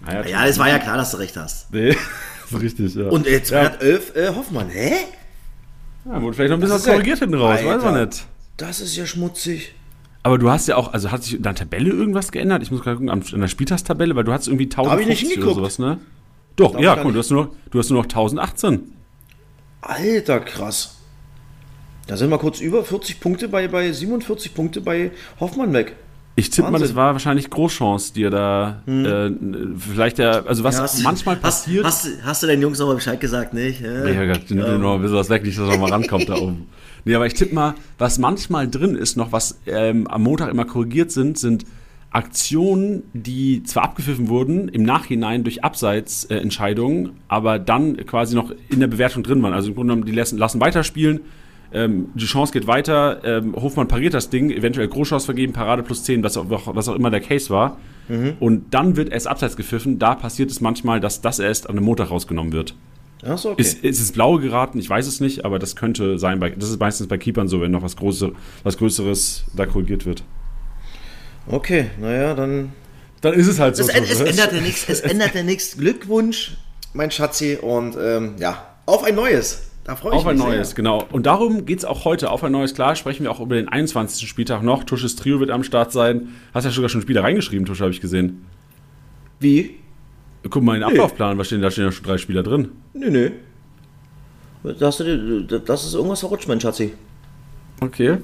ah, 0.05 0.13
ja, 0.13 0.27
ja 0.27 0.47
es 0.47 0.59
war 0.59 0.69
ja 0.69 0.79
klar, 0.79 0.97
dass 0.97 1.13
du 1.13 1.17
recht 1.17 1.37
hast. 1.37 1.73
Nee, 1.73 1.91
ist 2.51 2.61
richtig, 2.61 2.95
ja. 2.95 3.09
Und 3.09 3.27
äh, 3.27 3.43
211 3.43 4.17
äh, 4.17 4.29
Hoffmann, 4.35 4.69
hä? 4.69 4.93
Ja, 6.05 6.23
wurde 6.23 6.35
vielleicht 6.35 6.51
noch 6.51 6.59
ein 6.59 6.61
bisschen 6.61 6.77
was 6.77 6.85
korrigiert 6.85 7.19
hinten 7.19 7.37
raus, 7.37 7.59
Alter, 7.59 7.77
weiß 7.77 7.85
man 7.85 8.05
nicht. 8.05 8.27
Das 8.57 8.81
ist 8.81 8.97
ja 8.97 9.07
schmutzig. 9.07 9.75
Aber 10.23 10.37
du 10.37 10.51
hast 10.51 10.69
ja 10.69 10.77
auch, 10.77 10.93
also 10.93 11.11
hat 11.11 11.23
sich 11.23 11.37
in 11.37 11.43
der 11.43 11.55
Tabelle 11.55 11.91
irgendwas 11.91 12.33
geändert? 12.33 12.63
Ich 12.63 12.71
muss 12.71 12.83
gerade 12.83 12.97
gucken, 12.97 13.11
an, 13.11 13.23
der 13.33 13.49
Spieltagstabelle, 13.49 14.15
weil 14.17 14.25
du 14.25 14.33
hast 14.33 14.47
irgendwie 14.47 14.65
1050 14.65 15.43
oder 15.43 15.55
sowas, 15.55 15.79
ne? 15.79 15.99
Doch, 16.57 16.79
ja, 16.79 16.97
guck, 16.97 17.13
du 17.13 17.19
hast, 17.19 17.31
nur 17.31 17.45
noch, 17.45 17.51
du 17.71 17.79
hast 17.79 17.91
nur 17.91 18.01
noch 18.01 18.07
1018. 18.07 18.93
Alter, 19.81 20.41
krass. 20.41 20.97
Da 22.07 22.17
sind 22.17 22.31
wir 22.31 22.39
kurz 22.39 22.61
über 22.61 22.85
40 22.85 23.21
Punkte 23.21 23.49
bei, 23.49 23.69
bei 23.69 23.93
47 23.93 24.55
Punkte 24.55 24.81
bei 24.81 25.11
Hoffmann 25.41 25.73
weg. 25.73 25.95
Ich 26.37 26.51
tippe 26.51 26.71
mal, 26.71 26.79
das 26.79 26.95
war 26.95 27.15
wahrscheinlich 27.15 27.51
Großchance, 27.51 28.15
die 28.15 28.23
er 28.23 28.31
da 28.31 28.83
hm. 28.87 29.05
äh, 29.05 29.79
vielleicht 29.79 30.19
der, 30.19 30.47
also 30.47 30.63
was 30.63 30.77
ja, 30.77 30.83
hast, 30.83 31.03
manchmal 31.03 31.35
passiert. 31.35 31.85
Hast, 31.85 32.05
hast, 32.05 32.25
hast, 32.25 32.43
du 32.45 32.47
deinen 32.47 32.63
Jungs 32.63 32.79
nochmal 32.79 32.95
Bescheid 32.95 33.19
gesagt, 33.19 33.55
nicht? 33.55 33.81
Ja, 33.81 34.07
ja 34.07 34.33
Gott, 34.33 34.43
nimm 34.49 34.65
ähm. 34.65 34.81
noch 34.81 34.95
ein 34.95 35.03
bisschen 35.03 35.17
was 35.17 35.31
weg, 35.31 35.43
nicht, 35.43 35.59
dass 35.59 35.67
er 35.67 35.73
nochmal 35.73 35.91
rankommt 35.91 36.29
da 36.29 36.37
oben. 36.37 36.69
Nee, 37.05 37.17
aber 37.17 37.27
ich 37.27 37.35
tippe 37.35 37.55
mal, 37.55 37.75
was 37.99 38.19
manchmal 38.19 38.69
drin 38.69 38.95
ist, 38.95 39.17
noch 39.17 39.33
was 39.33 39.59
ähm, 39.67 40.07
am 40.07 40.23
Montag 40.23 40.51
immer 40.51 40.65
korrigiert 40.65 41.11
sind, 41.11 41.39
sind 41.39 41.65
Aktionen, 42.11 43.03
die 43.13 43.63
zwar 43.65 43.85
abgepfiffen 43.85 44.29
wurden, 44.29 44.69
im 44.69 44.83
Nachhinein 44.83 45.45
durch 45.45 45.63
Abseitsentscheidungen, 45.63 47.11
aber 47.29 47.59
dann 47.59 47.97
quasi 48.07 48.35
noch 48.35 48.53
in 48.71 48.81
der 48.81 48.87
Bewertung 48.87 49.23
drin 49.23 49.43
waren. 49.43 49.53
Also 49.53 49.69
im 49.69 49.75
Grunde 49.75 49.93
genommen, 49.93 50.07
die 50.07 50.17
lassen, 50.17 50.39
lassen 50.39 50.61
weiterspielen, 50.61 51.21
ähm, 51.71 52.09
die 52.15 52.25
Chance 52.25 52.53
geht 52.53 52.67
weiter, 52.67 53.21
ähm, 53.25 53.55
Hofmann 53.55 53.89
pariert 53.89 54.15
das 54.15 54.31
Ding, 54.31 54.51
eventuell 54.51 54.89
Großchance 54.89 55.27
vergeben, 55.27 55.53
Parade 55.53 55.83
plus 55.83 56.03
10, 56.05 56.23
was 56.23 56.37
auch, 56.39 56.47
was 56.49 56.89
auch 56.89 56.95
immer 56.95 57.11
der 57.11 57.21
Case 57.21 57.51
war. 57.51 57.79
Mhm. 58.09 58.35
Und 58.41 58.73
dann 58.73 58.97
wird 58.97 59.11
erst 59.11 59.27
abseits 59.27 59.57
gepfiffen. 59.57 59.99
Da 59.99 60.15
passiert 60.15 60.51
es 60.51 60.63
manchmal, 60.63 61.01
dass 61.01 61.21
das 61.21 61.39
erst 61.39 61.69
an 61.69 61.77
dem 61.77 61.85
Montag 61.85 62.11
rausgenommen 62.11 62.53
wird. 62.55 62.75
Ach 63.23 63.37
so, 63.37 63.51
okay. 63.51 63.61
Ist, 63.61 63.85
ist 63.85 64.01
es 64.01 64.13
blaue 64.13 64.41
geraten? 64.41 64.79
Ich 64.79 64.89
weiß 64.89 65.07
es 65.07 65.21
nicht, 65.21 65.45
aber 65.45 65.59
das 65.59 65.77
könnte 65.77 66.19
sein. 66.19 66.41
Bei, 66.41 66.51
das 66.51 66.71
ist 66.71 66.81
meistens 66.81 67.09
bei 67.09 67.19
Keepern 67.19 67.49
so, 67.49 67.61
wenn 67.61 67.71
noch 67.71 67.83
was, 67.83 67.97
Große, 67.97 68.33
was 68.63 68.79
Größeres 68.79 69.45
da 69.55 69.67
korrigiert 69.67 70.07
wird. 70.07 70.23
Okay, 71.49 71.91
naja, 72.01 72.35
dann. 72.35 72.73
Dann 73.21 73.35
ist 73.35 73.49
es 73.49 73.59
halt 73.59 73.77
so. 73.77 73.83
Es, 73.83 73.89
es 73.89 74.21
ändert 74.21 74.53
ja 74.53 74.61
nichts. 74.61 74.89
Es 74.89 75.01
ändert 75.01 75.35
ja 75.35 75.43
nichts. 75.43 75.77
Glückwunsch, 75.77 76.57
mein 76.93 77.11
Schatzi. 77.11 77.59
Und 77.61 77.97
ähm, 78.01 78.35
ja, 78.39 78.67
auf 78.87 79.03
ein 79.03 79.15
neues. 79.15 79.71
Da 79.85 79.97
freue 79.97 80.13
ich 80.13 80.19
auf 80.19 80.25
mich. 80.27 80.41
Auf 80.41 80.47
ein 80.47 80.53
neues, 80.53 80.69
sehr. 80.69 80.77
genau. 80.77 81.05
Und 81.11 81.27
darum 81.27 81.65
geht 81.65 81.79
es 81.79 81.85
auch 81.85 82.05
heute. 82.05 82.31
Auf 82.31 82.45
ein 82.45 82.53
neues, 82.53 82.75
klar, 82.75 82.95
sprechen 82.95 83.25
wir 83.25 83.31
auch 83.31 83.41
über 83.41 83.57
den 83.57 83.69
21. 83.69 84.29
Spieltag 84.29 84.63
noch. 84.63 84.85
Tusches 84.85 85.17
Trio 85.17 85.41
wird 85.41 85.51
am 85.51 85.65
Start 85.65 85.93
sein. 85.93 86.29
Hast 86.53 86.65
ja 86.65 86.71
sogar 86.71 86.91
schon 86.91 87.01
Spieler 87.01 87.25
reingeschrieben, 87.25 87.65
Tusche, 87.67 87.83
habe 87.83 87.93
ich 87.93 88.01
gesehen. 88.01 88.45
Wie? 89.41 89.77
Guck 90.49 90.63
mal 90.63 90.75
in 90.75 90.83
den 90.83 90.91
Ablaufplan, 90.91 91.39
was 91.39 91.47
stehen, 91.47 91.63
da 91.63 91.71
stehen 91.71 91.85
ja 91.85 91.93
schon 91.93 92.05
drei 92.05 92.19
Spieler 92.19 92.43
drin. 92.43 92.69
Nö, 92.95 93.11
nö. 93.11 93.31
Das, 94.63 94.99
das 94.99 95.87
ist 95.87 95.95
irgendwas 95.95 96.21
verrutscht, 96.21 96.49
mein 96.49 96.61
Schatzi. 96.61 96.93
Okay. 97.81 98.19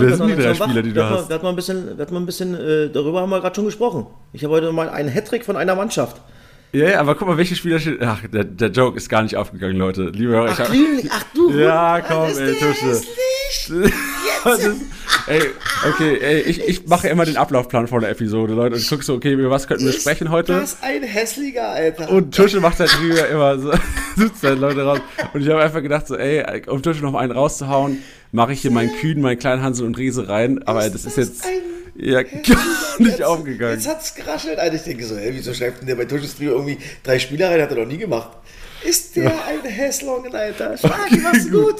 Wer 0.00 0.16
sind 0.16 0.28
die 0.28 0.36
drei 0.36 0.54
Spieler, 0.54 0.82
die 0.82 0.92
du 0.92 1.04
hast? 1.08 1.28
Wird 1.28 1.42
mal 1.42 1.50
ein 1.50 1.56
bisschen, 1.56 1.98
wird 1.98 2.10
mal 2.10 2.20
ein 2.20 2.26
bisschen 2.26 2.54
äh, 2.54 2.88
darüber 2.90 3.20
haben 3.20 3.30
wir 3.30 3.40
gerade 3.40 3.54
schon 3.54 3.64
gesprochen. 3.64 4.06
Ich 4.32 4.44
habe 4.44 4.54
heute 4.54 4.72
mal 4.72 4.88
einen 4.88 5.08
Hattrick 5.08 5.44
von 5.44 5.56
einer 5.56 5.74
Mannschaft. 5.74 6.20
Ja, 6.74 6.88
ja, 6.88 7.00
aber 7.00 7.14
guck 7.14 7.28
mal, 7.28 7.36
welche 7.36 7.54
Spieler 7.54 7.78
stehen. 7.78 7.98
Ach, 8.00 8.20
der, 8.26 8.42
der 8.42 8.68
Joke 8.68 8.96
ist 8.96 9.08
gar 9.08 9.22
nicht 9.22 9.36
aufgegangen, 9.36 9.76
Leute. 9.76 10.10
Liebe 10.12 10.32
Hörer, 10.32 10.50
ach, 10.58 10.74
ich 10.74 11.08
hab, 11.08 11.20
ach 11.20 11.24
du. 11.32 11.50
Ja, 11.52 12.00
komm, 12.00 12.26
ey, 12.36 12.54
Tusche. 12.54 13.00
Jetzt. 14.44 14.80
ey, 15.28 15.42
okay, 15.88 16.18
ey, 16.20 16.40
ich, 16.40 16.66
ich 16.66 16.86
mache 16.88 17.06
immer 17.06 17.24
den 17.26 17.36
Ablaufplan 17.36 17.86
vor 17.86 18.00
der 18.00 18.10
Episode, 18.10 18.54
Leute, 18.54 18.74
und 18.74 18.86
guck 18.88 19.04
so, 19.04 19.14
okay, 19.14 19.34
über 19.34 19.50
was 19.50 19.68
könnten 19.68 19.84
wir 19.84 19.92
sprechen 19.92 20.30
heute? 20.30 20.54
Das 20.54 20.72
ist 20.72 20.82
ein 20.82 21.04
hässlicher, 21.04 21.68
Alter. 21.68 22.10
Und 22.10 22.34
Tusche 22.34 22.58
macht 22.58 22.80
halt 22.80 22.92
drüber 22.92 23.28
immer 23.28 23.56
so, 23.56 23.72
sitzt 24.16 24.42
halt 24.42 24.58
Leute 24.58 24.82
raus. 24.82 24.98
Und 25.32 25.42
ich 25.42 25.48
habe 25.48 25.62
einfach 25.62 25.80
gedacht, 25.80 26.08
so, 26.08 26.16
ey, 26.16 26.62
um 26.66 26.82
Tusche 26.82 27.02
noch 27.02 27.14
einen 27.14 27.30
rauszuhauen, 27.30 27.98
mache 28.32 28.52
ich 28.52 28.62
hier 28.62 28.72
meinen 28.72 28.92
Kühn, 28.96 29.20
meinen 29.20 29.38
kleinen 29.38 29.62
Hansel 29.62 29.86
und 29.86 29.96
Riese 29.96 30.28
rein, 30.28 30.64
aber 30.64 30.80
das, 30.80 31.04
das 31.04 31.06
ist 31.06 31.16
jetzt 31.18 31.46
ja 31.96 32.22
gar 32.22 32.98
nicht 32.98 33.10
jetzt, 33.10 33.22
aufgegangen. 33.22 33.74
Jetzt 33.74 33.88
hat's 33.88 34.14
geraschelt, 34.14 34.58
Alter. 34.58 34.76
Ich 34.76 34.82
denke 34.82 35.04
so, 35.04 35.16
ey, 35.16 35.34
wieso 35.34 35.54
schreibt 35.54 35.80
denn 35.80 35.86
der 35.86 35.96
bei 35.96 36.04
Tusches 36.04 36.36
Trio 36.36 36.52
irgendwie 36.52 36.78
drei 37.02 37.18
Spieler 37.18 37.50
rein? 37.50 37.62
Hat 37.62 37.70
er 37.70 37.78
noch 37.78 37.86
nie 37.86 37.98
gemacht. 37.98 38.30
Ist 38.84 39.16
der 39.16 39.32
ein 39.46 39.64
Häslongen, 39.64 40.34
Alter? 40.34 40.76
Stark, 40.76 41.10
machst 41.22 41.50
du 41.50 41.64
gut. 41.64 41.76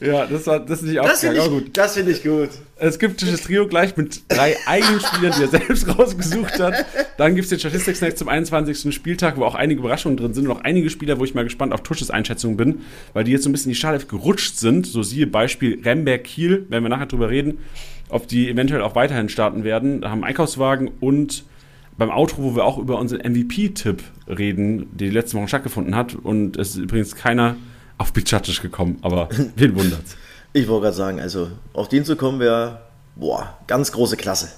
Ja, 0.00 0.24
das, 0.26 0.46
war, 0.46 0.58
das 0.58 0.80
ist 0.80 0.86
nicht 0.86 0.98
Das 0.98 1.20
finde 1.20 1.40
aufgegangen, 1.40 1.40
aber 1.40 1.58
ich, 1.58 1.64
gut. 1.64 1.76
das 1.76 1.94
find 1.94 2.08
ich 2.08 2.22
gut. 2.22 2.48
Es 2.76 2.98
gibt 2.98 3.20
das 3.20 3.42
Trio 3.42 3.68
gleich 3.68 3.94
mit 3.96 4.22
drei 4.28 4.56
eigenen 4.66 5.00
Spielern, 5.00 5.34
die 5.36 5.42
er 5.42 5.48
selbst 5.48 5.86
rausgesucht 5.86 6.58
hat. 6.58 6.86
Dann 7.18 7.34
gibt 7.34 7.44
es 7.44 7.50
den 7.50 7.58
Statistik-Snack 7.58 8.16
zum 8.16 8.28
21. 8.28 8.94
Spieltag, 8.94 9.36
wo 9.36 9.44
auch 9.44 9.54
einige 9.54 9.80
Überraschungen 9.80 10.16
drin 10.16 10.32
sind 10.32 10.46
und 10.48 10.56
auch 10.56 10.62
einige 10.62 10.88
Spieler, 10.88 11.18
wo 11.18 11.24
ich 11.24 11.34
mal 11.34 11.44
gespannt 11.44 11.74
auf 11.74 11.82
Tusches 11.82 12.10
Einschätzung 12.10 12.56
bin, 12.56 12.82
weil 13.12 13.24
die 13.24 13.32
jetzt 13.32 13.44
so 13.44 13.50
ein 13.50 13.52
bisschen 13.52 13.68
in 13.68 13.74
die 13.74 13.78
Startelf 13.78 14.08
gerutscht 14.08 14.56
sind. 14.56 14.86
So 14.86 15.02
siehe 15.02 15.26
Beispiel 15.26 15.82
Remberg-Kiel, 15.84 16.66
werden 16.70 16.84
wir 16.84 16.88
nachher 16.88 17.06
drüber 17.06 17.28
reden, 17.28 17.58
ob 18.08 18.28
die 18.28 18.48
eventuell 18.48 18.82
auch 18.82 18.94
weiterhin 18.94 19.28
starten 19.28 19.64
werden. 19.64 20.00
Da 20.02 20.10
haben 20.10 20.24
Einkaufswagen 20.24 20.90
und 21.00 21.44
beim 21.98 22.10
Outro, 22.10 22.42
wo 22.42 22.54
wir 22.56 22.64
auch 22.64 22.78
über 22.78 22.98
unseren 22.98 23.20
MVP-Tipp 23.20 24.02
reden, 24.28 24.86
die 24.96 25.08
letzte 25.10 25.38
Woche 25.38 25.48
stattgefunden 25.48 25.94
hat. 25.96 26.14
Und 26.14 26.56
es 26.56 26.70
ist 26.70 26.76
übrigens 26.76 27.14
keiner 27.16 27.56
auf 27.98 28.12
Bicacic 28.12 28.60
gekommen, 28.60 28.98
aber 29.02 29.28
wen 29.56 29.74
wundert's? 29.74 30.16
Ich 30.52 30.68
wollte 30.68 30.84
gerade 30.84 30.96
sagen, 30.96 31.20
also 31.20 31.48
auf 31.72 31.88
den 31.88 32.04
zu 32.04 32.16
kommen 32.16 32.38
wäre, 32.40 32.80
boah, 33.16 33.56
ganz 33.66 33.92
große 33.92 34.16
Klasse. 34.16 34.48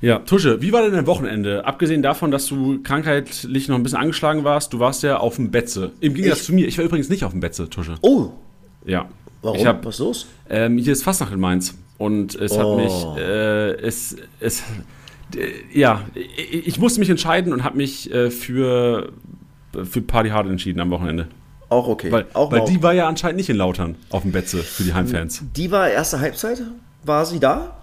Ja, 0.00 0.18
Tusche, 0.18 0.60
wie 0.60 0.72
war 0.72 0.82
denn 0.82 0.92
dein 0.92 1.06
Wochenende? 1.06 1.64
Abgesehen 1.64 2.02
davon, 2.02 2.30
dass 2.30 2.46
du 2.46 2.82
krankheitlich 2.82 3.68
noch 3.68 3.76
ein 3.76 3.82
bisschen 3.82 3.98
angeschlagen 3.98 4.44
warst, 4.44 4.72
du 4.72 4.78
warst 4.78 5.02
ja 5.02 5.16
auf 5.18 5.36
dem 5.36 5.50
Betze. 5.50 5.92
Im 6.00 6.14
Gegensatz 6.14 6.40
Ich- 6.40 6.44
zu 6.46 6.52
mir, 6.54 6.68
ich 6.68 6.76
war 6.78 6.84
übrigens 6.84 7.08
nicht 7.08 7.24
auf 7.24 7.30
dem 7.32 7.40
Betze, 7.40 7.70
Tusche. 7.70 7.94
Oh, 8.02 8.30
Ja. 8.84 9.08
warum? 9.42 9.66
Hab, 9.66 9.84
Was 9.84 9.94
ist 9.94 10.00
los? 10.00 10.26
ähm, 10.50 10.76
hier 10.78 10.92
ist 10.92 11.02
Fastnacht 11.02 11.32
in 11.32 11.40
Mainz 11.40 11.74
und 11.98 12.34
es 12.34 12.56
hat 12.56 12.64
Oh. 12.64 12.76
mich, 12.76 13.22
äh, 13.22 13.72
es, 13.80 14.16
es, 14.40 14.62
äh, 15.36 15.48
ja, 15.72 16.02
ich, 16.14 16.66
ich 16.68 16.78
musste 16.78 17.00
mich 17.00 17.10
entscheiden 17.10 17.52
und 17.52 17.64
habe 17.64 17.76
mich 17.76 18.12
äh, 18.12 18.30
für, 18.30 19.12
für 19.72 20.00
Party 20.02 20.30
Hard 20.30 20.46
entschieden 20.48 20.80
am 20.80 20.90
Wochenende. 20.90 21.28
Auch 21.68 21.88
okay. 21.88 22.12
Weil, 22.12 22.26
auch 22.34 22.52
weil 22.52 22.64
die 22.66 22.82
war 22.82 22.92
ja 22.92 23.08
anscheinend 23.08 23.36
nicht 23.38 23.48
in 23.48 23.56
Lautern 23.56 23.96
auf 24.10 24.22
dem 24.22 24.32
Betze 24.32 24.58
für 24.58 24.82
die 24.84 24.94
Heimfans. 24.94 25.42
Die 25.56 25.70
war 25.70 25.88
erste 25.88 26.20
Halbzeit, 26.20 26.62
war 27.02 27.24
sie 27.26 27.40
da. 27.40 27.78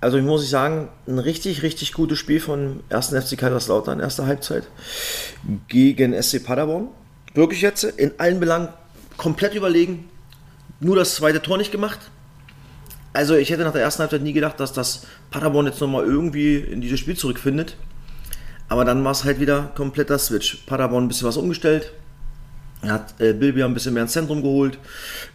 Also 0.00 0.18
ich 0.18 0.24
muss 0.24 0.42
ich 0.42 0.50
sagen, 0.50 0.88
ein 1.06 1.18
richtig, 1.18 1.62
richtig 1.62 1.92
gutes 1.92 2.18
Spiel 2.18 2.40
von 2.40 2.80
1. 2.90 3.08
FC 3.10 3.38
Kaiserslautern, 3.38 4.00
erste 4.00 4.26
Halbzeit, 4.26 4.64
gegen 5.68 6.20
SC 6.20 6.44
Paderborn. 6.44 6.88
Wirklich 7.34 7.62
jetzt 7.62 7.84
in 7.84 8.12
allen 8.18 8.40
Belangen 8.40 8.68
komplett 9.16 9.54
überlegen. 9.54 10.08
Nur 10.80 10.96
das 10.96 11.14
zweite 11.14 11.40
Tor 11.40 11.56
nicht 11.56 11.70
gemacht. 11.72 12.00
Also 13.12 13.34
ich 13.34 13.50
hätte 13.50 13.64
nach 13.64 13.72
der 13.72 13.82
ersten 13.82 14.00
Halbzeit 14.00 14.22
nie 14.22 14.32
gedacht, 14.32 14.58
dass 14.58 14.72
das 14.72 15.06
Paderborn 15.30 15.66
jetzt 15.66 15.80
nochmal 15.80 16.04
irgendwie 16.04 16.56
in 16.56 16.80
dieses 16.80 17.00
Spiel 17.00 17.16
zurückfindet. 17.16 17.76
Aber 18.68 18.84
dann 18.84 19.04
war 19.04 19.12
es 19.12 19.24
halt 19.24 19.38
wieder 19.38 19.70
kompletter 19.74 20.18
Switch. 20.18 20.64
Paderborn 20.66 21.04
ein 21.04 21.08
bisschen 21.08 21.28
was 21.28 21.36
umgestellt. 21.36 21.92
Er 22.82 22.94
hat 22.94 23.20
äh, 23.20 23.32
Bilbia 23.32 23.64
ein 23.64 23.74
bisschen 23.74 23.94
mehr 23.94 24.02
ins 24.02 24.12
Zentrum 24.12 24.42
geholt, 24.42 24.76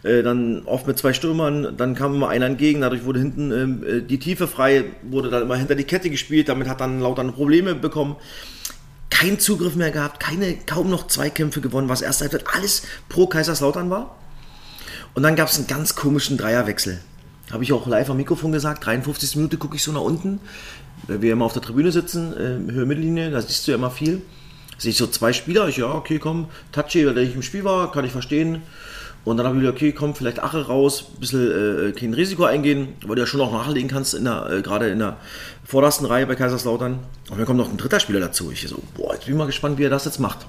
äh, 0.02 0.22
dann 0.22 0.64
oft 0.66 0.86
mit 0.86 0.98
zwei 0.98 1.14
Stürmern, 1.14 1.78
dann 1.78 1.94
kam 1.94 2.14
immer 2.14 2.28
einer 2.28 2.44
entgegen, 2.44 2.82
dadurch 2.82 3.06
wurde 3.06 3.20
hinten 3.20 3.50
ähm, 3.52 3.84
äh, 3.86 4.00
die 4.02 4.18
Tiefe 4.18 4.46
frei, 4.46 4.84
wurde 5.02 5.30
dann 5.30 5.44
immer 5.44 5.56
hinter 5.56 5.74
die 5.74 5.84
Kette 5.84 6.10
gespielt, 6.10 6.50
damit 6.50 6.68
hat 6.68 6.82
dann 6.82 7.00
Lautern 7.00 7.32
Probleme 7.32 7.74
bekommen. 7.74 8.16
Kein 9.08 9.38
Zugriff 9.38 9.76
mehr 9.76 9.90
gehabt, 9.90 10.20
keine, 10.20 10.58
kaum 10.66 10.90
noch 10.90 11.06
Zweikämpfe 11.06 11.62
gewonnen, 11.62 11.88
was 11.88 12.02
erst 12.02 12.22
alles 12.22 12.82
pro 13.08 13.26
Kaiserslautern 13.26 13.88
war. 13.88 14.16
Und 15.14 15.22
dann 15.22 15.34
gab 15.34 15.48
es 15.48 15.56
einen 15.56 15.66
ganz 15.66 15.94
komischen 15.94 16.36
Dreierwechsel. 16.36 17.00
Habe 17.50 17.64
ich 17.64 17.72
auch 17.72 17.86
live 17.86 18.10
am 18.10 18.16
Mikrofon 18.16 18.52
gesagt, 18.52 18.84
53. 18.84 19.36
Minute 19.36 19.56
gucke 19.56 19.76
ich 19.76 19.82
so 19.82 19.92
nach 19.92 20.02
unten, 20.02 20.40
weil 21.06 21.22
wir 21.22 21.32
immer 21.32 21.44
auf 21.44 21.54
der 21.54 21.62
Tribüne 21.62 21.92
sitzen, 21.92 22.32
äh, 22.34 22.72
Höhe 22.72 22.86
Mittellinie, 22.86 23.30
da 23.30 23.40
siehst 23.40 23.66
du 23.66 23.72
ja 23.72 23.78
immer 23.78 23.90
viel. 23.90 24.22
Sehe 24.76 24.90
ich 24.90 24.98
so 24.98 25.06
zwei 25.06 25.32
Spieler, 25.32 25.68
ich, 25.68 25.78
ja, 25.78 25.92
okay, 25.92 26.18
komm, 26.18 26.46
Tachi, 26.72 27.06
weil 27.06 27.14
der 27.14 27.24
ich 27.24 27.34
im 27.34 27.42
Spiel 27.42 27.64
war, 27.64 27.90
kann 27.90 28.04
ich 28.04 28.12
verstehen. 28.12 28.62
Und 29.24 29.36
dann 29.36 29.46
habe 29.46 29.56
ich 29.56 29.62
wieder, 29.62 29.72
okay, 29.72 29.92
komm, 29.92 30.14
vielleicht 30.14 30.42
Ache 30.42 30.66
raus, 30.66 31.06
ein 31.14 31.20
bisschen 31.20 31.88
äh, 31.88 31.92
kein 31.92 32.14
Risiko 32.14 32.44
eingehen, 32.44 32.88
weil 33.04 33.16
du 33.16 33.22
ja 33.22 33.26
schon 33.26 33.40
auch 33.40 33.52
nachlegen 33.52 33.88
kannst, 33.88 34.14
in 34.14 34.24
der, 34.24 34.48
äh, 34.50 34.62
gerade 34.62 34.88
in 34.88 35.00
der 35.00 35.16
vordersten 35.64 36.06
Reihe 36.06 36.26
bei 36.26 36.34
Kaiserslautern. 36.34 37.00
Und 37.30 37.38
dann 37.38 37.44
kommt 37.44 37.58
noch 37.58 37.68
ein 37.68 37.76
dritter 37.76 38.00
Spieler 38.00 38.20
dazu. 38.20 38.50
Ich 38.52 38.66
so, 38.68 38.80
boah, 38.96 39.14
jetzt 39.14 39.26
bin 39.26 39.34
ich 39.34 39.38
mal 39.38 39.46
gespannt, 39.46 39.78
wie 39.78 39.84
er 39.84 39.90
das 39.90 40.04
jetzt 40.04 40.20
macht. 40.20 40.46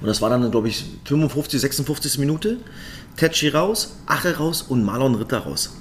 Und 0.00 0.06
das 0.06 0.22
war 0.22 0.30
dann, 0.30 0.50
glaube 0.50 0.68
ich, 0.68 0.84
55, 1.04 1.60
56 1.60 2.18
Minute. 2.18 2.58
Tetschi 3.16 3.48
raus, 3.48 3.96
Ache 4.06 4.36
raus 4.36 4.62
und 4.62 4.84
Marlon 4.84 5.16
Ritter 5.16 5.38
raus. 5.38 5.76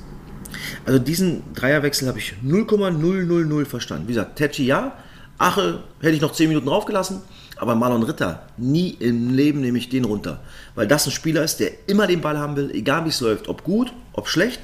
Also 0.85 0.99
diesen 0.99 1.53
Dreierwechsel 1.53 2.07
habe 2.07 2.19
ich 2.19 2.33
0,000 2.43 3.65
verstanden. 3.65 4.07
Wie 4.07 4.13
gesagt, 4.13 4.37
Tetschi 4.37 4.65
ja, 4.65 4.93
Ache 5.37 5.83
hätte 5.99 6.15
ich 6.15 6.21
noch 6.21 6.31
10 6.31 6.49
Minuten 6.49 6.67
draufgelassen, 6.67 7.21
aber 7.57 7.75
Marlon 7.75 8.03
Ritter, 8.03 8.47
nie 8.57 8.89
im 8.99 9.35
Leben 9.35 9.61
nehme 9.61 9.77
ich 9.77 9.89
den 9.89 10.05
runter. 10.05 10.39
Weil 10.73 10.87
das 10.87 11.05
ein 11.05 11.11
Spieler 11.11 11.43
ist, 11.43 11.59
der 11.59 11.71
immer 11.87 12.07
den 12.07 12.21
Ball 12.21 12.39
haben 12.39 12.55
will, 12.55 12.71
egal 12.71 13.05
wie 13.05 13.09
es 13.09 13.21
läuft, 13.21 13.47
ob 13.47 13.63
gut, 13.63 13.93
ob 14.13 14.27
schlecht, 14.27 14.59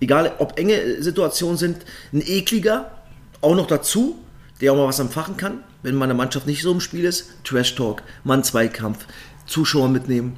egal 0.00 0.32
ob 0.38 0.58
enge 0.58 1.02
Situationen 1.02 1.56
sind, 1.56 1.78
ein 2.12 2.22
ekliger, 2.24 2.92
auch 3.40 3.56
noch 3.56 3.66
dazu, 3.66 4.16
der 4.60 4.72
auch 4.72 4.76
mal 4.76 4.86
was 4.86 5.00
empfachen 5.00 5.36
kann, 5.36 5.58
wenn 5.82 5.94
meine 5.94 6.14
Mannschaft 6.14 6.46
nicht 6.46 6.62
so 6.62 6.72
im 6.72 6.80
Spiel 6.80 7.04
ist. 7.04 7.30
Trash 7.44 7.74
Talk, 7.74 8.02
Mann-Zweikampf, 8.24 9.06
Zuschauer 9.46 9.88
mitnehmen. 9.88 10.36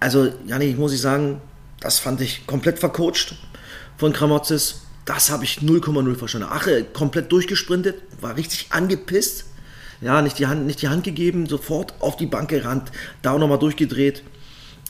Also, 0.00 0.32
Janik, 0.46 0.70
ich 0.70 0.76
muss 0.76 0.92
ich 0.92 1.00
sagen, 1.00 1.40
das 1.80 1.98
fand 1.98 2.20
ich 2.20 2.46
komplett 2.46 2.78
vercoacht 2.78 3.36
von 3.96 4.12
Kramotzes. 4.12 4.82
Das 5.04 5.30
habe 5.30 5.44
ich 5.44 5.58
0,0 5.58 6.14
verstanden. 6.16 6.48
Ache 6.50 6.84
komplett 6.84 7.30
durchgesprintet, 7.30 7.96
war 8.20 8.36
richtig 8.36 8.68
angepisst. 8.70 9.46
Ja, 10.00 10.20
nicht 10.22 10.38
die 10.38 10.46
Hand, 10.46 10.66
nicht 10.66 10.82
die 10.82 10.88
Hand 10.88 11.04
gegeben, 11.04 11.46
sofort 11.46 11.94
auf 12.00 12.16
die 12.16 12.26
Bank 12.26 12.50
gerannt, 12.50 12.90
da 13.22 13.32
auch 13.32 13.38
nochmal 13.38 13.58
durchgedreht. 13.58 14.22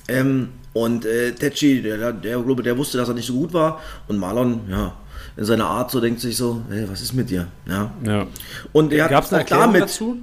Ähm, 0.08 0.50
und 0.72 1.04
äh, 1.04 1.32
Tetschi, 1.32 1.82
der, 1.82 1.98
der, 1.98 2.12
der, 2.12 2.42
der 2.42 2.78
wusste, 2.78 2.98
dass 2.98 3.08
er 3.08 3.14
nicht 3.14 3.26
so 3.26 3.34
gut 3.34 3.52
war. 3.52 3.80
Und 4.08 4.18
Marlon, 4.18 4.62
ja, 4.68 4.96
in 5.36 5.44
seiner 5.44 5.66
Art 5.66 5.90
so 5.90 6.00
denkt 6.00 6.20
sich 6.20 6.36
so, 6.36 6.62
hey, 6.70 6.86
was 6.88 7.00
ist 7.00 7.12
mit 7.12 7.30
dir? 7.30 7.48
Ja. 7.68 7.90
Ja. 8.06 8.26
Und 8.72 8.92
er 8.92 9.08
Gab 9.08 9.24
es 9.24 9.32
eine 9.32 9.42
hat 9.44 9.52
auch 9.52 9.56
damit, 9.58 9.82
dazu? 9.82 10.16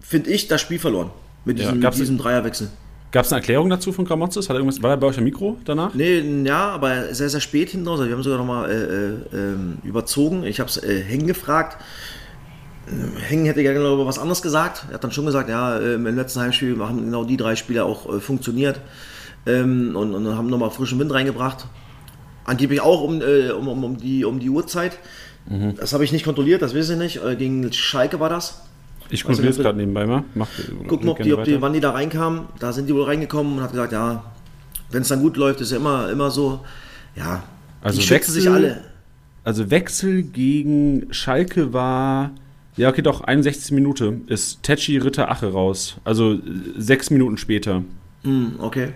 finde 0.00 0.30
ich, 0.30 0.46
das 0.48 0.60
Spiel 0.60 0.78
verloren. 0.78 1.10
Mit 1.44 1.58
diesem, 1.58 1.80
gab's- 1.80 1.96
diesem 1.96 2.18
Dreierwechsel. 2.18 2.68
Gab 3.10 3.24
es 3.26 3.32
eine 3.32 3.40
Erklärung 3.40 3.70
dazu 3.70 3.92
von 3.92 4.04
Gramotzes? 4.04 4.48
Hat 4.48 4.56
er 4.56 4.60
irgendwas, 4.60 4.82
war 4.82 4.90
er 4.90 4.96
bei 4.96 5.06
euch 5.06 5.18
am 5.18 5.24
Mikro 5.24 5.56
danach? 5.64 5.94
Nee, 5.94 6.20
ja, 6.44 6.70
aber 6.70 7.14
sehr, 7.14 7.28
sehr 7.28 7.40
spät 7.40 7.70
hinten 7.70 7.86
raus. 7.86 8.00
Also 8.00 8.08
Wir 8.10 8.16
haben 8.16 8.22
sogar 8.24 8.38
nochmal 8.38 8.68
äh, 8.70 8.74
äh, 8.74 9.38
ähm, 9.52 9.78
überzogen. 9.84 10.42
Ich 10.44 10.58
habe 10.58 10.68
es 10.68 10.78
äh, 10.82 11.00
Hengen 11.02 11.26
gefragt. 11.28 11.76
Ähm, 12.90 13.12
Hengen 13.16 13.46
hätte 13.46 13.62
gerne 13.62 13.78
über 13.78 14.04
was 14.06 14.18
anderes 14.18 14.42
gesagt. 14.42 14.86
Er 14.88 14.94
hat 14.94 15.04
dann 15.04 15.12
schon 15.12 15.26
gesagt, 15.26 15.48
ja, 15.48 15.78
äh, 15.78 15.94
im 15.94 16.06
letzten 16.06 16.40
Heimspiel 16.40 16.76
haben 16.80 17.04
genau 17.04 17.22
die 17.24 17.36
drei 17.36 17.54
Spieler 17.54 17.86
auch 17.86 18.12
äh, 18.12 18.20
funktioniert 18.20 18.80
ähm, 19.46 19.94
und, 19.94 20.12
und 20.14 20.36
haben 20.36 20.48
nochmal 20.48 20.70
frischen 20.70 20.98
Wind 20.98 21.12
reingebracht. 21.12 21.66
Angeblich 22.44 22.80
auch 22.80 23.02
um, 23.02 23.20
äh, 23.22 23.50
um, 23.50 23.68
um, 23.68 23.84
um, 23.84 23.96
die, 23.98 24.24
um 24.24 24.38
die 24.40 24.50
Uhrzeit. 24.50 24.98
Das 25.78 25.92
habe 25.92 26.04
ich 26.04 26.12
nicht 26.12 26.24
kontrolliert, 26.24 26.62
das 26.62 26.74
weiß 26.74 26.88
ich 26.90 26.96
nicht. 26.98 27.22
Äh, 27.22 27.36
gegen 27.36 27.70
Schalke 27.72 28.18
war 28.18 28.30
das. 28.30 28.62
Ich 29.10 29.24
kontrolliere 29.24 29.52
es 29.52 29.58
gerade 29.58 29.76
nebenbei 29.76 30.06
mal. 30.06 30.24
Mach, 30.34 30.48
Gucken, 30.88 31.08
ob 31.10 31.18
gerne 31.18 31.28
die, 31.28 31.34
ob 31.34 31.44
die, 31.44 31.60
wann 31.60 31.74
die 31.74 31.80
da 31.80 31.90
reinkamen. 31.90 32.46
Da 32.58 32.72
sind 32.72 32.88
die 32.88 32.94
wohl 32.94 33.04
reingekommen 33.04 33.58
und 33.58 33.62
hat 33.62 33.72
gesagt, 33.72 33.92
ja, 33.92 34.24
wenn 34.90 35.02
es 35.02 35.08
dann 35.08 35.20
gut 35.20 35.36
läuft, 35.36 35.60
ist 35.60 35.70
ja 35.72 35.76
immer, 35.76 36.08
immer 36.10 36.30
so. 36.30 36.60
Ja, 37.14 37.42
Also 37.82 38.00
die 38.00 38.06
schützen 38.06 38.32
sich 38.32 38.44
Wechsel- 38.44 38.54
alle. 38.54 38.80
Also 39.44 39.70
Wechsel 39.70 40.22
gegen 40.22 41.12
Schalke 41.12 41.74
war. 41.74 42.30
Ja, 42.76 42.88
okay, 42.88 43.02
doch, 43.02 43.20
61. 43.20 43.72
Minute 43.72 44.20
ist 44.26 44.62
Tetschi 44.62 44.96
Ritter 44.96 45.30
Ache 45.30 45.52
raus. 45.52 45.96
Also 46.04 46.32
äh, 46.32 46.40
sechs 46.78 47.10
Minuten 47.10 47.36
später. 47.36 47.82
Hm, 48.22 48.54
okay. 48.58 48.94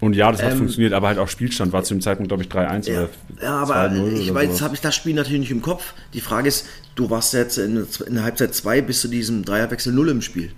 Und 0.00 0.14
ja, 0.14 0.30
das 0.30 0.42
hat 0.42 0.52
Ähm, 0.52 0.58
funktioniert, 0.58 0.92
aber 0.92 1.08
halt 1.08 1.18
auch 1.18 1.28
Spielstand 1.28 1.72
war 1.72 1.82
zu 1.82 1.94
dem 1.94 2.00
Zeitpunkt, 2.00 2.28
glaube 2.28 2.44
ich, 2.44 2.48
3-1 2.48 2.88
Ja, 2.88 3.00
oder 3.00 3.08
ja 3.42 3.56
aber 3.56 3.74
2-0 3.74 4.12
ich 4.20 4.32
weiß, 4.32 4.48
jetzt 4.48 4.62
habe 4.62 4.74
ich 4.74 4.80
das 4.80 4.94
Spiel 4.94 5.14
natürlich 5.14 5.40
nicht 5.40 5.50
im 5.50 5.62
Kopf. 5.62 5.94
Die 6.14 6.20
Frage 6.20 6.48
ist, 6.48 6.66
du 6.94 7.10
warst 7.10 7.34
jetzt 7.34 7.58
in, 7.58 7.86
in 8.06 8.14
der 8.14 8.22
Halbzeit 8.22 8.54
2 8.54 8.82
bis 8.82 9.00
zu 9.00 9.08
diesem 9.08 9.44
Dreierwechsel 9.44 9.92
0 9.92 10.08
im 10.10 10.22
Spiel. 10.22 10.52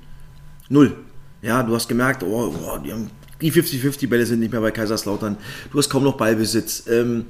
Null. 0.68 0.94
Ja, 1.42 1.62
du 1.62 1.74
hast 1.74 1.88
gemerkt, 1.88 2.22
oh, 2.22 2.54
oh, 2.54 2.78
die, 2.78 2.92
haben, 2.92 3.10
die 3.40 3.50
50-50-Bälle 3.50 4.26
sind 4.26 4.40
nicht 4.40 4.52
mehr 4.52 4.60
bei 4.60 4.70
Kaiserslautern. 4.70 5.38
Du 5.72 5.78
hast 5.78 5.88
kaum 5.88 6.04
noch 6.04 6.18
Ballbesitz. 6.18 6.84
Ähm, 6.86 7.24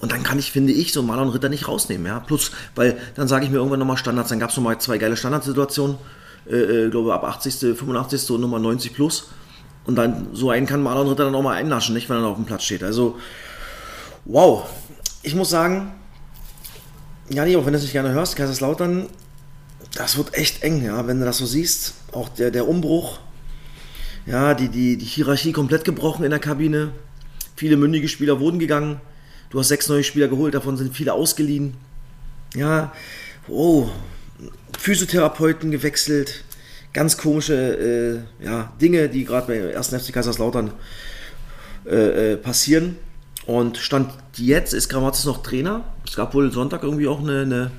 und 0.00 0.12
dann 0.12 0.22
kann 0.22 0.38
ich, 0.38 0.50
finde 0.50 0.72
ich, 0.72 0.94
so 0.94 1.02
Marlon 1.02 1.28
Ritter 1.28 1.50
nicht 1.50 1.68
rausnehmen. 1.68 2.06
Ja? 2.06 2.20
Plus, 2.20 2.52
weil 2.74 2.96
dann 3.16 3.28
sage 3.28 3.44
ich 3.44 3.50
mir 3.50 3.58
irgendwann 3.58 3.80
nochmal 3.80 3.98
Standards. 3.98 4.30
Dann 4.30 4.40
gab 4.40 4.48
es 4.48 4.56
nochmal 4.56 4.80
zwei 4.80 4.96
geile 4.96 5.16
Standardsituationen. 5.16 5.96
Äh, 6.50 6.86
äh, 6.86 6.90
glaube 6.90 7.12
ab 7.12 7.24
80., 7.24 7.76
85. 7.76 8.30
und 8.30 8.40
Nummer 8.40 8.58
90 8.58 8.94
plus. 8.94 9.28
Und 9.84 9.96
dann 9.96 10.28
so 10.32 10.50
einen 10.50 10.66
kann 10.66 10.82
Marlon 10.82 11.08
Ritter 11.08 11.24
dann 11.24 11.34
auch 11.34 11.42
mal 11.42 11.56
einnaschen, 11.56 11.94
nicht, 11.94 12.08
wenn 12.08 12.18
er 12.18 12.26
auf 12.26 12.36
dem 12.36 12.44
Platz 12.44 12.64
steht. 12.64 12.82
Also, 12.82 13.18
wow. 14.24 14.68
Ich 15.22 15.34
muss 15.34 15.50
sagen, 15.50 15.92
Jani, 17.28 17.56
auch 17.56 17.64
wenn 17.64 17.72
du 17.72 17.78
es 17.78 17.82
nicht 17.82 17.92
gerne 17.92 18.12
hörst, 18.12 18.36
Kaiserslautern, 18.36 19.06
das 19.94 20.16
wird 20.16 20.34
echt 20.34 20.62
eng, 20.62 20.84
ja, 20.84 21.06
wenn 21.06 21.20
du 21.20 21.24
das 21.24 21.38
so 21.38 21.46
siehst. 21.46 21.94
Auch 22.12 22.28
der, 22.28 22.50
der 22.50 22.68
Umbruch, 22.68 23.20
ja, 24.26 24.54
die, 24.54 24.68
die, 24.68 24.96
die 24.96 25.04
Hierarchie 25.04 25.52
komplett 25.52 25.84
gebrochen 25.84 26.24
in 26.24 26.30
der 26.30 26.40
Kabine. 26.40 26.92
Viele 27.56 27.76
mündige 27.76 28.08
Spieler 28.08 28.40
wurden 28.40 28.58
gegangen. 28.58 29.00
Du 29.50 29.58
hast 29.58 29.68
sechs 29.68 29.88
neue 29.88 30.04
Spieler 30.04 30.28
geholt, 30.28 30.54
davon 30.54 30.76
sind 30.76 30.94
viele 30.94 31.12
ausgeliehen. 31.12 31.74
Ja, 32.54 32.92
oh, 33.48 33.88
Physiotherapeuten 34.78 35.70
gewechselt, 35.70 36.44
ganz 36.92 37.16
komische 37.16 38.24
äh, 38.40 38.44
ja, 38.44 38.72
Dinge, 38.80 39.08
die 39.08 39.24
gerade 39.24 39.46
bei 39.46 39.76
1. 39.76 39.88
FC 39.88 40.12
Kaiserslautern 40.12 40.72
äh, 41.86 42.32
äh, 42.32 42.36
passieren. 42.36 42.96
Und 43.46 43.78
Stand 43.78 44.12
jetzt 44.36 44.74
ist 44.74 44.88
Grammatis 44.88 45.24
noch 45.24 45.42
Trainer. 45.42 45.84
Es 46.06 46.16
gab 46.16 46.34
wohl 46.34 46.52
Sonntag 46.52 46.82
irgendwie 46.82 47.08
auch 47.08 47.20
eine, 47.20 47.42
eine, 47.42 47.70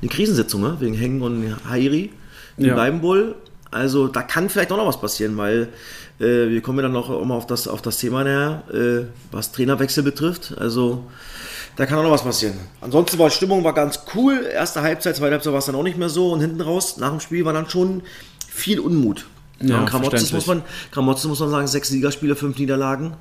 eine 0.00 0.10
Krisensitzung 0.10 0.60
ne? 0.60 0.76
wegen 0.80 0.94
Hengen 0.94 1.22
und 1.22 1.56
Hairi. 1.68 2.12
Die 2.56 2.66
ja. 2.66 2.74
bleiben 2.74 3.02
wohl. 3.02 3.34
Also 3.70 4.06
da 4.06 4.22
kann 4.22 4.48
vielleicht 4.48 4.70
auch 4.70 4.76
noch 4.76 4.86
was 4.86 5.00
passieren, 5.00 5.36
weil 5.36 5.68
äh, 6.20 6.48
wir 6.48 6.60
kommen 6.62 6.78
ja 6.78 6.82
dann 6.82 6.92
noch 6.92 7.08
mal 7.24 7.34
auf 7.34 7.46
das, 7.46 7.66
auf 7.66 7.82
das 7.82 7.98
Thema 7.98 8.22
näher, 8.22 8.62
äh, 8.72 9.06
was 9.32 9.50
Trainerwechsel 9.50 10.04
betrifft. 10.04 10.54
Also 10.56 11.04
da 11.76 11.86
kann 11.86 11.98
auch 11.98 12.02
noch 12.02 12.10
was 12.10 12.22
passieren. 12.22 12.54
Ansonsten 12.80 13.18
war 13.18 13.28
die 13.28 13.34
Stimmung 13.34 13.64
war 13.64 13.72
ganz 13.72 14.00
cool. 14.14 14.46
Erste 14.52 14.82
Halbzeit, 14.82 15.16
zweite 15.16 15.32
Halbzeit 15.32 15.52
war 15.52 15.58
es 15.58 15.66
dann 15.66 15.74
auch 15.74 15.82
nicht 15.82 15.98
mehr 15.98 16.08
so. 16.08 16.32
Und 16.32 16.40
hinten 16.40 16.60
raus, 16.60 16.96
nach 16.98 17.10
dem 17.10 17.20
Spiel 17.20 17.44
war 17.44 17.52
dann 17.52 17.68
schon 17.68 18.02
viel 18.48 18.80
Unmut. 18.80 19.26
Ja, 19.60 19.80
ja 19.80 19.84
Kramotzes 19.84 20.32
muss 20.32 20.46
man, 20.46 20.62
Kramotzes 20.90 21.26
muss 21.26 21.40
man 21.40 21.50
sagen, 21.50 21.66
sechs 21.66 21.88
Siegerspiele, 21.88 22.36
fünf 22.36 22.58
Niederlagen. 22.58 23.14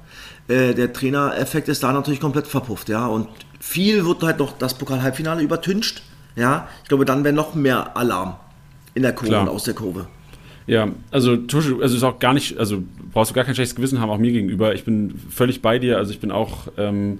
Äh, 0.48 0.74
der 0.74 0.93
Trainereffekt 0.93 1.69
ist 1.69 1.83
da 1.83 1.93
natürlich 1.93 2.19
komplett 2.19 2.48
verpufft, 2.48 2.89
ja. 2.89 3.07
Und 3.07 3.27
viel 3.60 4.05
wird 4.05 4.24
halt 4.24 4.39
noch 4.39 4.57
das 4.57 4.74
Pokal-Halbfinale 4.75 5.41
übertüncht. 5.41 6.03
Ja, 6.36 6.67
ich 6.83 6.89
glaube, 6.89 7.05
dann 7.05 7.24
wäre 7.24 7.33
noch 7.33 7.55
mehr 7.55 7.95
Alarm 7.95 8.36
in 8.93 9.03
der 9.03 9.13
Kurve 9.13 9.29
Klar. 9.29 9.41
und 9.43 9.50
aus 9.50 9.63
der 9.63 9.74
Kurve. 9.74 10.07
Ja, 10.65 10.89
also 11.12 11.36
Tusche, 11.36 11.77
also 11.81 11.95
ist 11.95 12.03
auch 12.03 12.19
gar 12.19 12.33
nicht, 12.33 12.57
also 12.57 12.83
brauchst 13.12 13.31
du 13.31 13.36
gar 13.36 13.43
kein 13.43 13.53
schlechtes 13.53 13.75
Gewissen 13.75 14.00
haben, 14.00 14.10
auch 14.10 14.17
mir 14.17 14.31
gegenüber. 14.31 14.74
Ich 14.74 14.86
bin 14.86 15.19
völlig 15.29 15.62
bei 15.62 15.77
dir, 15.77 15.98
also 15.98 16.12
ich 16.12 16.19
bin 16.19 16.31
auch, 16.31 16.67
ähm, 16.77 17.19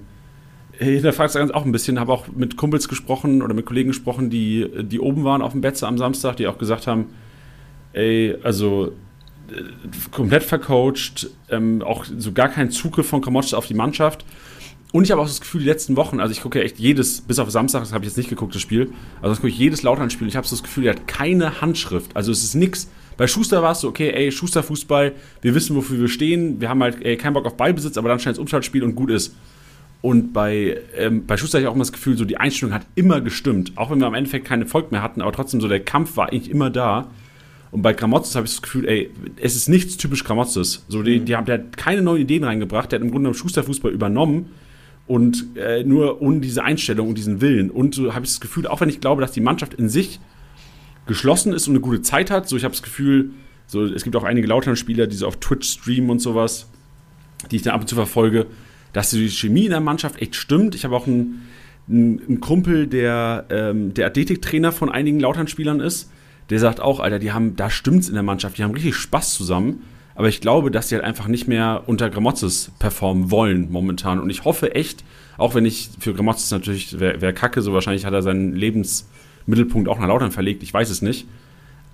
hinterfragt 0.78 1.34
es 1.34 1.50
auch 1.50 1.64
ein 1.64 1.72
bisschen, 1.72 2.00
habe 2.00 2.12
auch 2.12 2.28
mit 2.28 2.56
Kumpels 2.56 2.88
gesprochen 2.88 3.42
oder 3.42 3.54
mit 3.54 3.66
Kollegen 3.66 3.88
gesprochen, 3.88 4.30
die, 4.30 4.68
die 4.82 5.00
oben 5.00 5.24
waren 5.24 5.42
auf 5.42 5.52
dem 5.52 5.60
Betze 5.60 5.86
am 5.86 5.98
Samstag, 5.98 6.36
die 6.36 6.46
auch 6.46 6.58
gesagt 6.58 6.86
haben, 6.86 7.06
ey, 7.92 8.36
also 8.42 8.92
äh, 9.50 9.62
komplett 10.10 10.42
vercoacht, 10.42 11.30
ähm, 11.50 11.82
auch 11.82 12.04
so 12.04 12.32
gar 12.32 12.48
kein 12.48 12.70
Zugriff 12.70 13.06
von 13.06 13.20
Kramotsch 13.20 13.54
auf 13.54 13.66
die 13.66 13.74
Mannschaft. 13.74 14.24
Und 14.92 15.04
ich 15.04 15.10
habe 15.10 15.20
auch 15.20 15.26
das 15.26 15.40
Gefühl, 15.40 15.60
die 15.60 15.66
letzten 15.66 15.96
Wochen, 15.96 16.20
also 16.20 16.30
ich 16.30 16.40
gucke 16.40 16.60
ja 16.60 16.64
echt 16.64 16.78
jedes, 16.78 17.20
bis 17.20 17.40
auf 17.40 17.50
Samstag, 17.50 17.80
das 17.80 17.92
habe 17.92 18.04
ich 18.04 18.10
jetzt 18.10 18.16
nicht 18.16 18.30
geguckt, 18.30 18.54
das 18.54 18.62
Spiel, 18.62 18.92
also 19.16 19.30
das 19.30 19.38
gucke 19.38 19.48
ich 19.48 19.58
jedes 19.58 19.82
Lautern-Spiel, 19.82 20.28
ich 20.28 20.36
habe 20.36 20.46
so 20.46 20.54
das 20.54 20.62
Gefühl, 20.62 20.84
der 20.84 20.94
hat 20.94 21.08
keine 21.08 21.60
Handschrift. 21.60 22.16
Also 22.16 22.30
es 22.30 22.44
ist 22.44 22.54
nichts. 22.54 22.88
Bei 23.16 23.26
Schuster 23.26 23.60
war 23.62 23.72
es 23.72 23.80
so, 23.80 23.88
okay, 23.88 24.10
ey, 24.10 24.30
Schuster 24.30 24.62
Fußball, 24.62 25.12
wir 25.42 25.54
wissen, 25.54 25.74
wofür 25.74 25.98
wir 25.98 26.08
stehen, 26.08 26.60
wir 26.60 26.68
haben 26.68 26.80
halt 26.80 27.04
ey, 27.04 27.16
keinen 27.16 27.34
Bock 27.34 27.46
auf 27.46 27.56
Ballbesitz, 27.56 27.96
aber 27.96 28.08
dann 28.08 28.20
scheint 28.20 28.36
es 28.36 28.38
Umschaltspiel 28.38 28.84
und 28.84 28.94
gut 28.94 29.10
ist. 29.10 29.34
Und 30.04 30.34
bei, 30.34 30.82
ähm, 30.98 31.24
bei 31.24 31.38
Schuster 31.38 31.56
hatte 31.56 31.62
ich 31.62 31.68
auch 31.68 31.74
immer 31.74 31.80
das 31.80 31.90
Gefühl, 31.90 32.18
so 32.18 32.26
die 32.26 32.36
Einstellung 32.36 32.74
hat 32.74 32.86
immer 32.94 33.22
gestimmt. 33.22 33.72
Auch 33.76 33.90
wenn 33.90 34.00
wir 34.00 34.06
am 34.06 34.12
Endeffekt 34.12 34.44
keinen 34.44 34.60
Erfolg 34.60 34.92
mehr 34.92 35.00
hatten, 35.02 35.22
aber 35.22 35.32
trotzdem 35.32 35.62
so 35.62 35.66
der 35.66 35.80
Kampf 35.80 36.18
war 36.18 36.28
eigentlich 36.28 36.50
immer 36.50 36.68
da. 36.68 37.10
Und 37.70 37.80
bei 37.80 37.94
Gramotzes 37.94 38.36
habe 38.36 38.44
ich 38.44 38.52
das 38.52 38.60
Gefühl, 38.60 38.86
ey, 38.86 39.08
es 39.40 39.56
ist 39.56 39.66
nichts 39.66 39.96
typisch 39.96 40.22
Gramotzes. 40.22 40.84
So, 40.88 41.02
die, 41.02 41.20
mhm. 41.20 41.24
die 41.24 41.36
haben, 41.36 41.46
der 41.46 41.54
hat 41.54 41.78
keine 41.78 42.02
neuen 42.02 42.20
Ideen 42.20 42.44
reingebracht, 42.44 42.92
der 42.92 42.98
hat 42.98 43.02
im 43.02 43.12
Grunde 43.12 43.28
genommen 43.28 43.38
Schusterfußball 43.38 43.92
übernommen 43.92 44.50
und 45.06 45.56
äh, 45.56 45.84
nur 45.84 46.20
ohne 46.20 46.40
diese 46.40 46.62
Einstellung 46.62 47.08
und 47.08 47.16
diesen 47.16 47.40
Willen. 47.40 47.70
Und 47.70 47.94
so 47.94 48.14
habe 48.14 48.26
ich 48.26 48.32
das 48.32 48.42
Gefühl, 48.42 48.66
auch 48.66 48.82
wenn 48.82 48.90
ich 48.90 49.00
glaube, 49.00 49.22
dass 49.22 49.32
die 49.32 49.40
Mannschaft 49.40 49.72
in 49.72 49.88
sich 49.88 50.20
geschlossen 51.06 51.54
ist 51.54 51.66
und 51.66 51.72
eine 51.72 51.80
gute 51.80 52.02
Zeit 52.02 52.30
hat, 52.30 52.46
so 52.46 52.58
ich 52.58 52.64
habe 52.64 52.74
das 52.74 52.82
Gefühl, 52.82 53.30
so, 53.66 53.82
es 53.86 54.04
gibt 54.04 54.16
auch 54.16 54.24
einige 54.24 54.48
Lautern-Spieler, 54.48 55.06
die 55.06 55.16
so 55.16 55.26
auf 55.26 55.40
Twitch 55.40 55.66
streamen 55.66 56.10
und 56.10 56.18
sowas, 56.18 56.68
die 57.50 57.56
ich 57.56 57.62
dann 57.62 57.72
ab 57.72 57.80
und 57.80 57.88
zu 57.88 57.94
verfolge, 57.94 58.48
dass 58.94 59.10
die 59.10 59.28
Chemie 59.28 59.66
in 59.66 59.70
der 59.70 59.80
Mannschaft 59.80 60.22
echt 60.22 60.34
stimmt. 60.34 60.74
Ich 60.74 60.86
habe 60.86 60.96
auch 60.96 61.06
einen, 61.06 61.46
einen, 61.88 62.40
Kumpel, 62.40 62.86
der 62.86 63.44
ähm, 63.50 63.92
der 63.92 64.06
Athletiktrainer 64.06 64.72
von 64.72 64.90
einigen 64.90 65.20
Lautern-Spielern 65.20 65.80
ist 65.80 66.08
der 66.50 66.58
sagt 66.58 66.80
auch, 66.80 67.00
Alter, 67.00 67.18
die 67.18 67.32
haben, 67.32 67.56
da 67.56 67.70
stimmt's 67.70 68.08
in 68.08 68.14
der 68.14 68.22
Mannschaft, 68.22 68.58
die 68.58 68.64
haben 68.64 68.72
richtig 68.72 68.96
Spaß 68.96 69.34
zusammen. 69.34 69.82
Aber 70.14 70.28
ich 70.28 70.40
glaube, 70.40 70.70
dass 70.70 70.88
die 70.88 70.94
halt 70.94 71.04
einfach 71.04 71.26
nicht 71.26 71.48
mehr 71.48 71.82
unter 71.86 72.08
Gramotzes 72.08 72.70
performen 72.78 73.30
wollen 73.30 73.70
momentan. 73.72 74.20
Und 74.20 74.30
ich 74.30 74.44
hoffe 74.44 74.74
echt, 74.74 75.04
auch 75.38 75.54
wenn 75.54 75.64
ich 75.64 75.90
für 75.98 76.14
Gramotzes 76.14 76.50
natürlich 76.52 77.00
wäre 77.00 77.20
wär 77.20 77.32
kacke, 77.32 77.62
so 77.62 77.72
wahrscheinlich 77.72 78.04
hat 78.04 78.12
er 78.12 78.22
seinen 78.22 78.54
Lebensmittelpunkt 78.54 79.88
auch 79.88 79.98
nach 79.98 80.06
Lautern 80.06 80.30
verlegt, 80.30 80.62
ich 80.62 80.72
weiß 80.72 80.90
es 80.90 81.02
nicht. 81.02 81.26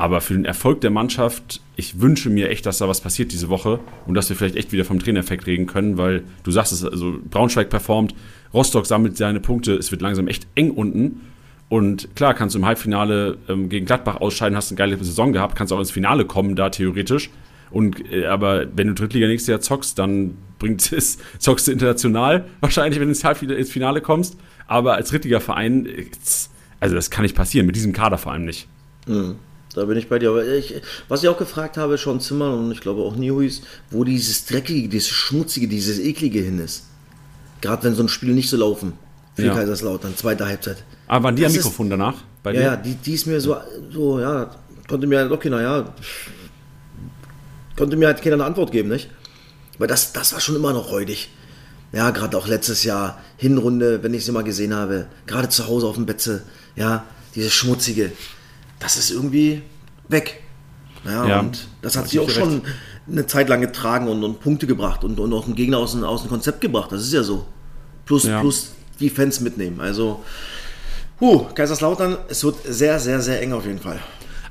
Aber 0.00 0.22
für 0.22 0.32
den 0.32 0.46
Erfolg 0.46 0.80
der 0.80 0.88
Mannschaft, 0.88 1.60
ich 1.76 2.00
wünsche 2.00 2.30
mir 2.30 2.48
echt, 2.48 2.64
dass 2.64 2.78
da 2.78 2.88
was 2.88 3.02
passiert 3.02 3.32
diese 3.32 3.50
Woche 3.50 3.80
und 4.06 4.14
dass 4.14 4.30
wir 4.30 4.36
vielleicht 4.36 4.56
echt 4.56 4.72
wieder 4.72 4.86
vom 4.86 4.98
Trainereffekt 4.98 5.46
reden 5.46 5.66
können, 5.66 5.98
weil 5.98 6.24
du 6.42 6.50
sagst 6.50 6.72
es, 6.72 6.82
also 6.86 7.18
Braunschweig 7.28 7.68
performt, 7.68 8.14
Rostock 8.54 8.86
sammelt 8.86 9.18
seine 9.18 9.40
Punkte, 9.40 9.74
es 9.74 9.90
wird 9.90 10.00
langsam 10.00 10.26
echt 10.26 10.46
eng 10.54 10.70
unten. 10.70 11.20
Und 11.68 12.16
klar, 12.16 12.32
kannst 12.32 12.54
du 12.54 12.60
im 12.60 12.64
Halbfinale 12.64 13.36
ähm, 13.46 13.68
gegen 13.68 13.84
Gladbach 13.84 14.22
ausscheiden, 14.22 14.56
hast 14.56 14.70
eine 14.70 14.78
geile 14.78 14.96
Saison 15.04 15.34
gehabt, 15.34 15.54
kannst 15.54 15.70
auch 15.70 15.78
ins 15.78 15.90
Finale 15.90 16.24
kommen, 16.24 16.56
da 16.56 16.70
theoretisch. 16.70 17.28
Und, 17.70 18.10
äh, 18.10 18.24
aber 18.24 18.74
wenn 18.74 18.86
du 18.86 18.94
Drittliga 18.94 19.26
nächstes 19.26 19.48
Jahr 19.48 19.60
zockst, 19.60 19.98
dann 19.98 20.38
bringt 20.58 20.90
es, 20.94 21.18
zockst 21.38 21.68
du 21.68 21.72
international 21.72 22.46
wahrscheinlich, 22.60 22.98
wenn 22.98 23.08
du 23.08 23.10
ins, 23.10 23.22
Halbfinale, 23.22 23.58
ins 23.58 23.70
Finale 23.70 24.00
kommst. 24.00 24.38
Aber 24.66 24.94
als 24.94 25.10
Drittliga-Verein, 25.10 25.84
äh, 25.84 26.06
also 26.80 26.94
das 26.94 27.10
kann 27.10 27.22
nicht 27.22 27.36
passieren, 27.36 27.66
mit 27.66 27.76
diesem 27.76 27.92
Kader 27.92 28.16
vor 28.16 28.32
allem 28.32 28.46
nicht. 28.46 28.66
Mhm. 29.06 29.36
Da 29.74 29.84
bin 29.84 29.96
ich 29.96 30.08
bei 30.08 30.18
dir. 30.18 30.30
Aber 30.30 30.44
ich, 30.44 30.74
was 31.08 31.22
ich 31.22 31.28
auch 31.28 31.38
gefragt 31.38 31.76
habe, 31.76 31.96
schon 31.96 32.20
Zimmer 32.20 32.54
und 32.54 32.72
ich 32.72 32.80
glaube 32.80 33.02
auch 33.02 33.14
Nihuis, 33.14 33.62
wo 33.90 34.04
dieses 34.04 34.46
Dreckige, 34.46 34.88
dieses 34.88 35.08
Schmutzige, 35.08 35.68
dieses 35.68 35.98
Eklige 35.98 36.40
hin 36.40 36.58
ist. 36.58 36.84
Gerade 37.60 37.84
wenn 37.84 37.94
so 37.94 38.02
ein 38.02 38.08
Spiel 38.08 38.32
nicht 38.34 38.50
so 38.50 38.56
laufen. 38.56 38.94
Für 39.36 39.46
ja. 39.46 39.54
Kaiserslautern, 39.54 40.16
zweite 40.16 40.46
Halbzeit. 40.46 40.82
Aber 41.06 41.24
waren 41.24 41.36
die 41.36 41.42
das 41.42 41.52
am 41.52 41.56
Mikrofon 41.56 41.86
ist, 41.86 41.90
danach? 41.90 42.14
ja, 42.44 42.52
dir? 42.52 42.60
ja, 42.60 42.76
die, 42.76 42.94
die 42.94 43.14
ist 43.14 43.26
mir 43.26 43.40
so, 43.40 43.56
so, 43.92 44.18
ja, 44.18 44.50
konnte 44.88 45.06
mir 45.06 45.20
halt, 45.20 45.30
okay, 45.30 45.50
naja, 45.50 45.94
konnte 47.76 47.96
mir 47.96 48.08
halt 48.08 48.22
keiner 48.22 48.34
eine 48.34 48.44
Antwort 48.44 48.72
geben, 48.72 48.88
nicht? 48.88 49.08
Weil 49.78 49.88
das, 49.88 50.12
das 50.12 50.32
war 50.32 50.40
schon 50.40 50.56
immer 50.56 50.72
noch 50.72 50.90
räudig. 50.90 51.30
Ja, 51.92 52.10
gerade 52.10 52.36
auch 52.36 52.46
letztes 52.46 52.84
Jahr, 52.84 53.20
Hinrunde, 53.36 54.02
wenn 54.02 54.14
ich 54.14 54.24
sie 54.24 54.32
mal 54.32 54.44
gesehen 54.44 54.74
habe, 54.74 55.06
gerade 55.26 55.48
zu 55.48 55.66
Hause 55.66 55.86
auf 55.86 55.94
dem 55.94 56.06
Betze, 56.06 56.42
ja, 56.76 57.04
dieses 57.34 57.52
Schmutzige, 57.52 58.12
das 58.80 58.96
ist 58.96 59.12
irgendwie 59.12 59.62
weg. 60.08 60.42
Ja, 61.04 61.26
ja 61.26 61.40
und 61.40 61.68
das 61.80 61.96
hat 61.96 62.08
sich 62.08 62.18
auch 62.18 62.28
schon 62.28 62.62
recht. 62.62 62.64
eine 63.08 63.26
Zeit 63.26 63.48
lang 63.48 63.60
getragen 63.60 64.08
und, 64.08 64.24
und 64.24 64.40
Punkte 64.40 64.66
gebracht 64.66 65.04
und, 65.04 65.20
und 65.20 65.32
auch 65.32 65.46
einen 65.46 65.54
Gegner 65.54 65.78
aus, 65.78 65.94
aus 66.02 66.22
dem 66.22 66.30
Konzept 66.30 66.60
gebracht. 66.60 66.90
Das 66.90 67.02
ist 67.02 67.12
ja 67.12 67.22
so. 67.22 67.46
Plus, 68.04 68.24
ja. 68.24 68.40
plus 68.40 68.72
die 68.98 69.08
Fans 69.08 69.40
mitnehmen. 69.40 69.80
Also, 69.80 70.24
Huh, 71.20 71.44
Kaiserslautern, 71.54 72.16
es 72.28 72.42
wird 72.44 72.56
sehr, 72.64 72.98
sehr, 72.98 73.20
sehr 73.20 73.42
eng 73.42 73.52
auf 73.52 73.66
jeden 73.66 73.78
Fall. 73.78 74.00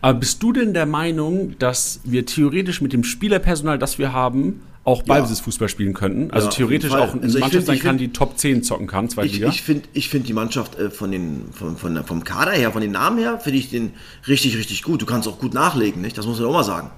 Aber 0.02 0.20
bist 0.20 0.42
du 0.42 0.54
denn 0.54 0.74
der 0.74 0.86
Meinung, 0.86 1.56
dass 1.60 2.00
wir 2.04 2.26
theoretisch 2.26 2.82
mit 2.82 2.94
dem 2.94 3.04
Spielerpersonal, 3.04 3.78
das 3.78 4.00
wir 4.00 4.14
haben, 4.14 4.62
auch 4.86 5.04
Ballbesitzfußball 5.04 5.68
spielen 5.68 5.94
könnten? 5.94 6.32
Also 6.32 6.48
ja, 6.48 6.54
theoretisch 6.54 6.92
auch 6.92 7.14
eine 7.14 7.24
also 7.24 7.40
Mannschaft 7.40 7.68
sein 7.68 7.80
kann, 7.80 7.98
die 7.98 8.12
Top 8.14 8.38
10 8.38 8.64
zocken 8.64 8.88
kann, 8.88 9.10
zweite 9.10 9.28
Ich, 9.28 9.42
ich 9.42 9.62
finde 9.62 9.90
ich 9.94 10.10
find 10.10 10.28
die 10.28 10.34
Mannschaft 10.34 10.80
äh, 10.80 10.90
von 10.90 11.12
den, 11.12 11.44
von, 11.52 11.78
von, 11.78 12.04
vom 12.06 12.24
Kader 12.24 12.52
her, 12.52 12.72
von 12.72 12.82
den 12.82 12.92
Namen 12.92 13.20
her, 13.20 13.40
finde 13.40 13.60
ich 13.60 13.70
den 13.70 13.92
richtig, 14.28 14.58
richtig 14.58 14.84
gut. 14.84 15.02
Du 15.02 15.06
kannst 15.06 15.28
auch 15.28 15.38
gut 15.38 15.54
nachlegen, 15.54 16.02
nicht? 16.02 16.18
Das 16.18 16.26
muss 16.26 16.40
man 16.40 16.48
auch 16.48 16.54
mal 16.54 16.64
sagen. 16.64 16.90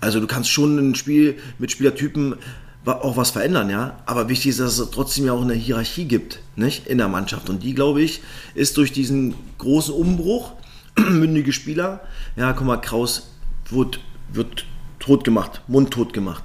Also 0.00 0.20
du 0.20 0.26
kannst 0.26 0.50
schon 0.50 0.78
ein 0.78 0.94
Spiel 0.94 1.36
mit 1.58 1.72
Spielertypen 1.72 2.36
auch 2.84 3.16
was 3.16 3.30
verändern, 3.30 3.68
ja. 3.68 3.98
Aber 4.06 4.28
wichtig 4.28 4.50
ist, 4.50 4.60
dass 4.60 4.78
es 4.78 4.90
trotzdem 4.90 5.26
ja 5.26 5.32
auch 5.32 5.42
eine 5.42 5.54
Hierarchie 5.54 6.04
gibt, 6.04 6.40
nicht? 6.54 6.86
In 6.86 6.98
der 6.98 7.08
Mannschaft. 7.08 7.50
Und 7.50 7.62
die, 7.64 7.74
glaube 7.74 8.00
ich, 8.00 8.22
ist 8.54 8.76
durch 8.76 8.92
diesen 8.92 9.34
großen 9.58 9.92
Umbruch, 9.92 10.52
mündige 11.10 11.52
Spieler, 11.52 12.00
ja, 12.36 12.52
guck 12.52 12.66
mal, 12.66 12.78
Kraus 12.78 13.30
wird, 13.68 14.00
wird 14.32 14.66
tot 14.98 15.24
gemacht, 15.24 15.62
mundtot 15.68 16.12
gemacht. 16.12 16.44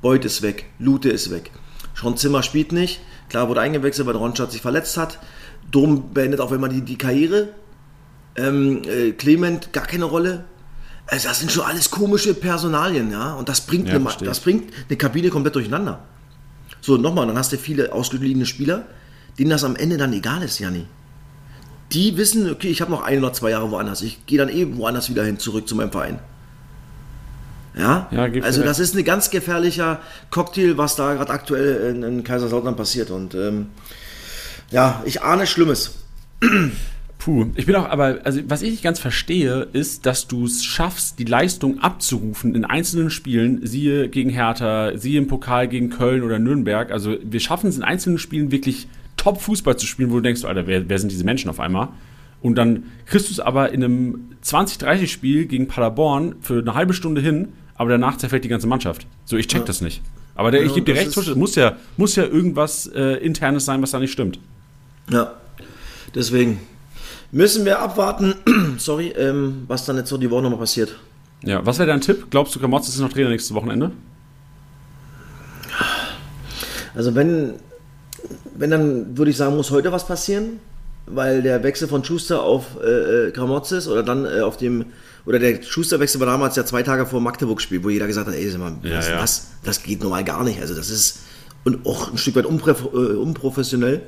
Beuth 0.00 0.24
ist 0.24 0.42
weg, 0.42 0.66
Lute 0.78 1.08
ist 1.08 1.30
weg. 1.30 1.50
Schon 1.94 2.16
Zimmer 2.16 2.42
spielt 2.42 2.72
nicht. 2.72 3.00
Klar, 3.28 3.48
wurde 3.48 3.60
eingewechselt, 3.60 4.06
weil 4.06 4.16
Ronstadt 4.16 4.52
sich 4.52 4.60
verletzt 4.60 4.96
hat. 4.96 5.18
Dom 5.70 6.12
beendet 6.12 6.40
auch 6.40 6.52
immer 6.52 6.68
die, 6.68 6.82
die 6.82 6.98
Karriere. 6.98 7.50
Ähm, 8.34 8.82
äh, 8.84 9.12
Clement, 9.12 9.72
gar 9.72 9.86
keine 9.86 10.06
Rolle. 10.06 10.44
Also 11.06 11.28
das 11.28 11.40
sind 11.40 11.52
schon 11.52 11.64
alles 11.64 11.90
komische 11.90 12.34
Personalien, 12.34 13.10
ja. 13.10 13.34
Und 13.34 13.48
das 13.48 13.60
bringt, 13.62 13.88
ja, 13.88 13.94
eine, 13.94 14.08
das 14.24 14.40
bringt 14.40 14.72
eine 14.88 14.96
Kabine 14.96 15.28
komplett 15.28 15.54
durcheinander. 15.54 16.00
So, 16.80 16.96
nochmal, 16.96 17.26
dann 17.26 17.38
hast 17.38 17.52
du 17.52 17.58
viele 17.58 17.92
ausgegliedene 17.92 18.46
Spieler, 18.46 18.86
denen 19.38 19.50
das 19.50 19.62
am 19.62 19.76
Ende 19.76 19.96
dann 19.96 20.12
egal 20.12 20.42
ist, 20.42 20.58
Janni. 20.58 20.86
Die 21.92 22.16
wissen, 22.16 22.50
okay, 22.50 22.68
ich 22.68 22.80
habe 22.80 22.90
noch 22.90 23.02
ein 23.02 23.18
oder 23.18 23.32
zwei 23.32 23.50
Jahre 23.50 23.70
woanders. 23.70 24.02
Ich 24.02 24.24
gehe 24.26 24.38
dann 24.38 24.48
eben 24.48 24.78
woanders 24.78 25.10
wieder 25.10 25.24
hin, 25.24 25.38
zurück 25.38 25.68
zu 25.68 25.74
meinem 25.74 25.92
Verein. 25.92 26.18
Ja, 27.76 28.08
ja 28.10 28.28
also 28.42 28.62
das 28.62 28.78
ist 28.78 28.96
ein 28.96 29.04
ganz 29.04 29.30
gefährlicher 29.30 30.00
Cocktail, 30.30 30.76
was 30.76 30.96
da 30.96 31.14
gerade 31.14 31.32
aktuell 31.32 31.94
in, 31.94 32.02
in 32.02 32.24
Kaiserslautern 32.24 32.76
passiert. 32.76 33.10
Und 33.10 33.34
ähm, 33.34 33.66
ja, 34.70 35.02
ich 35.04 35.22
ahne 35.22 35.46
Schlimmes. 35.46 35.98
Puh, 37.18 37.46
ich 37.54 37.66
bin 37.66 37.76
auch, 37.76 37.88
aber, 37.88 38.18
also 38.24 38.40
was 38.48 38.62
ich 38.62 38.72
nicht 38.72 38.82
ganz 38.82 38.98
verstehe, 38.98 39.68
ist, 39.72 40.06
dass 40.06 40.26
du 40.26 40.44
es 40.44 40.64
schaffst, 40.64 41.20
die 41.20 41.24
Leistung 41.24 41.78
abzurufen 41.78 42.56
in 42.56 42.64
einzelnen 42.64 43.10
Spielen, 43.10 43.64
siehe 43.64 44.08
gegen 44.08 44.28
Hertha, 44.28 44.96
siehe 44.96 45.18
im 45.18 45.28
Pokal 45.28 45.68
gegen 45.68 45.88
Köln 45.88 46.24
oder 46.24 46.40
Nürnberg. 46.40 46.90
Also 46.90 47.16
wir 47.22 47.38
schaffen 47.38 47.68
es 47.68 47.76
in 47.76 47.84
einzelnen 47.84 48.18
Spielen 48.18 48.50
wirklich 48.50 48.88
Top-Fußball 49.22 49.76
zu 49.76 49.86
spielen, 49.86 50.10
wo 50.10 50.16
du 50.16 50.22
denkst, 50.22 50.44
Alter, 50.44 50.66
wer, 50.66 50.88
wer 50.88 50.98
sind 50.98 51.12
diese 51.12 51.24
Menschen 51.24 51.48
auf 51.48 51.60
einmal? 51.60 51.88
Und 52.40 52.56
dann 52.56 52.84
kriegst 53.06 53.28
du 53.28 53.32
es 53.32 53.38
aber 53.38 53.72
in 53.72 53.84
einem 53.84 54.30
20-30-Spiel 54.44 55.46
gegen 55.46 55.68
Paderborn 55.68 56.34
für 56.40 56.58
eine 56.58 56.74
halbe 56.74 56.92
Stunde 56.92 57.20
hin, 57.20 57.52
aber 57.76 57.90
danach 57.90 58.16
zerfällt 58.16 58.42
die 58.42 58.48
ganze 58.48 58.66
Mannschaft. 58.66 59.06
So, 59.24 59.36
ich 59.36 59.46
check 59.46 59.60
ja. 59.60 59.66
das 59.66 59.80
nicht. 59.80 60.02
Aber 60.34 60.50
der, 60.50 60.62
ja, 60.62 60.66
ich 60.66 60.74
gebe 60.74 60.86
dir 60.86 60.98
recht, 60.98 61.16
es 61.16 61.34
muss 61.36 61.54
ja, 61.54 61.76
muss 61.96 62.16
ja 62.16 62.24
irgendwas 62.24 62.88
äh, 62.88 63.24
Internes 63.24 63.64
sein, 63.64 63.80
was 63.80 63.92
da 63.92 64.00
nicht 64.00 64.10
stimmt. 64.10 64.40
Ja, 65.08 65.34
deswegen 66.14 66.58
müssen 67.30 67.64
wir 67.64 67.78
abwarten, 67.78 68.34
sorry, 68.78 69.08
ähm, 69.16 69.64
was 69.68 69.84
dann 69.84 69.96
jetzt 69.96 70.08
so 70.08 70.18
die 70.18 70.30
Woche 70.30 70.42
nochmal 70.42 70.58
passiert. 70.58 70.98
Ja, 71.44 71.64
was 71.64 71.78
wäre 71.78 71.86
dein 71.86 72.00
Tipp? 72.00 72.26
Glaubst 72.30 72.54
du, 72.56 72.60
Kamotz 72.60 72.88
ist 72.88 72.98
noch 72.98 73.12
Trainer 73.12 73.28
nächstes 73.28 73.54
Wochenende? 73.54 73.92
Also 76.94 77.14
wenn, 77.14 77.54
wenn 78.56 78.70
dann 78.70 79.16
würde 79.16 79.30
ich 79.30 79.36
sagen, 79.36 79.56
muss 79.56 79.70
heute 79.70 79.92
was 79.92 80.06
passieren, 80.06 80.60
weil 81.06 81.42
der 81.42 81.62
Wechsel 81.62 81.88
von 81.88 82.04
Schuster 82.04 82.42
auf 82.42 82.76
äh, 82.82 83.28
äh 83.28 83.30
Kramotzes 83.32 83.88
oder 83.88 84.02
dann 84.02 84.24
äh, 84.24 84.40
auf 84.40 84.56
dem 84.56 84.86
oder 85.24 85.38
der 85.38 85.62
Schusterwechsel 85.62 86.20
war 86.20 86.26
damals 86.26 86.56
ja 86.56 86.64
zwei 86.64 86.82
Tage 86.82 87.06
vor 87.06 87.20
Magdeburg-Spiel, 87.20 87.84
wo 87.84 87.90
jeder 87.90 88.08
gesagt 88.08 88.26
hat, 88.26 88.34
ey, 88.34 88.58
mal, 88.58 88.74
ja, 88.82 89.00
ja. 89.00 89.20
Das, 89.20 89.48
das 89.62 89.82
geht 89.82 90.02
normal 90.02 90.24
gar 90.24 90.42
nicht. 90.42 90.60
Also 90.60 90.74
das 90.74 90.90
ist 90.90 91.20
und 91.64 91.86
auch 91.86 92.10
ein 92.10 92.18
Stück 92.18 92.36
weit 92.36 92.44
äh, 92.44 92.48
unprofessionell. 92.48 94.02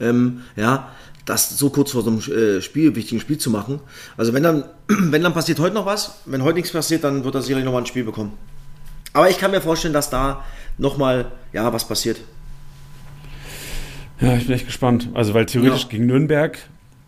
Ähm, 0.00 0.40
ja, 0.56 0.90
das 1.24 1.56
so 1.58 1.70
kurz 1.70 1.92
vor 1.92 2.02
so 2.02 2.10
einem 2.10 2.20
äh, 2.20 2.60
Spiel, 2.60 2.94
wichtigen 2.96 3.20
Spiel 3.20 3.38
zu 3.38 3.50
machen. 3.50 3.80
Also 4.16 4.32
wenn 4.32 4.42
dann, 4.42 4.64
wenn 4.88 5.22
dann 5.22 5.34
passiert 5.34 5.58
heute 5.58 5.74
noch 5.74 5.86
was, 5.86 6.16
wenn 6.24 6.42
heute 6.42 6.56
nichts 6.56 6.72
passiert, 6.72 7.04
dann 7.04 7.24
wird 7.24 7.34
er 7.34 7.42
sicherlich 7.42 7.64
nochmal 7.64 7.82
ein 7.82 7.86
Spiel 7.86 8.04
bekommen. 8.04 8.32
Aber 9.12 9.30
ich 9.30 9.38
kann 9.38 9.50
mir 9.50 9.60
vorstellen, 9.60 9.94
dass 9.94 10.10
da 10.10 10.44
nochmal, 10.76 11.30
ja, 11.52 11.72
was 11.72 11.86
passiert. 11.86 12.18
Ja, 14.24 14.36
ich 14.36 14.46
bin 14.46 14.54
echt 14.54 14.66
gespannt. 14.66 15.08
Also, 15.14 15.34
weil 15.34 15.46
theoretisch 15.46 15.82
ja. 15.82 15.88
gegen 15.88 16.06
Nürnberg, 16.06 16.58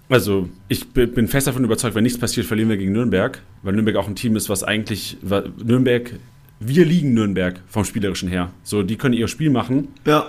also 0.08 0.48
ich 0.68 0.88
bin 0.88 1.28
fest 1.28 1.46
davon 1.46 1.64
überzeugt, 1.64 1.94
wenn 1.94 2.04
nichts 2.04 2.18
passiert, 2.18 2.46
verlieren 2.46 2.68
wir 2.68 2.76
gegen 2.76 2.92
Nürnberg, 2.92 3.40
weil 3.62 3.72
Nürnberg 3.72 3.96
auch 3.96 4.06
ein 4.06 4.14
Team 4.14 4.36
ist, 4.36 4.48
was 4.48 4.62
eigentlich, 4.62 5.16
Nürnberg, 5.22 6.12
wir 6.60 6.84
liegen 6.84 7.14
Nürnberg 7.14 7.60
vom 7.68 7.84
Spielerischen 7.84 8.28
her. 8.28 8.50
So, 8.62 8.82
die 8.82 8.96
können 8.96 9.14
ihr 9.14 9.28
Spiel 9.28 9.50
machen. 9.50 9.88
Ja. 10.06 10.26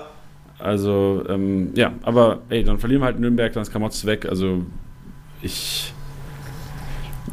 Also, 0.59 1.23
ähm, 1.29 1.71
ja, 1.75 1.93
aber 2.01 2.41
ey, 2.49 2.63
dann 2.63 2.79
verlieren 2.79 3.01
wir 3.01 3.05
halt 3.05 3.19
Nürnberg, 3.19 3.53
dann 3.53 3.61
ist 3.61 3.71
Kamotz 3.71 4.05
weg. 4.05 4.25
Also, 4.25 4.65
ich. 5.41 5.93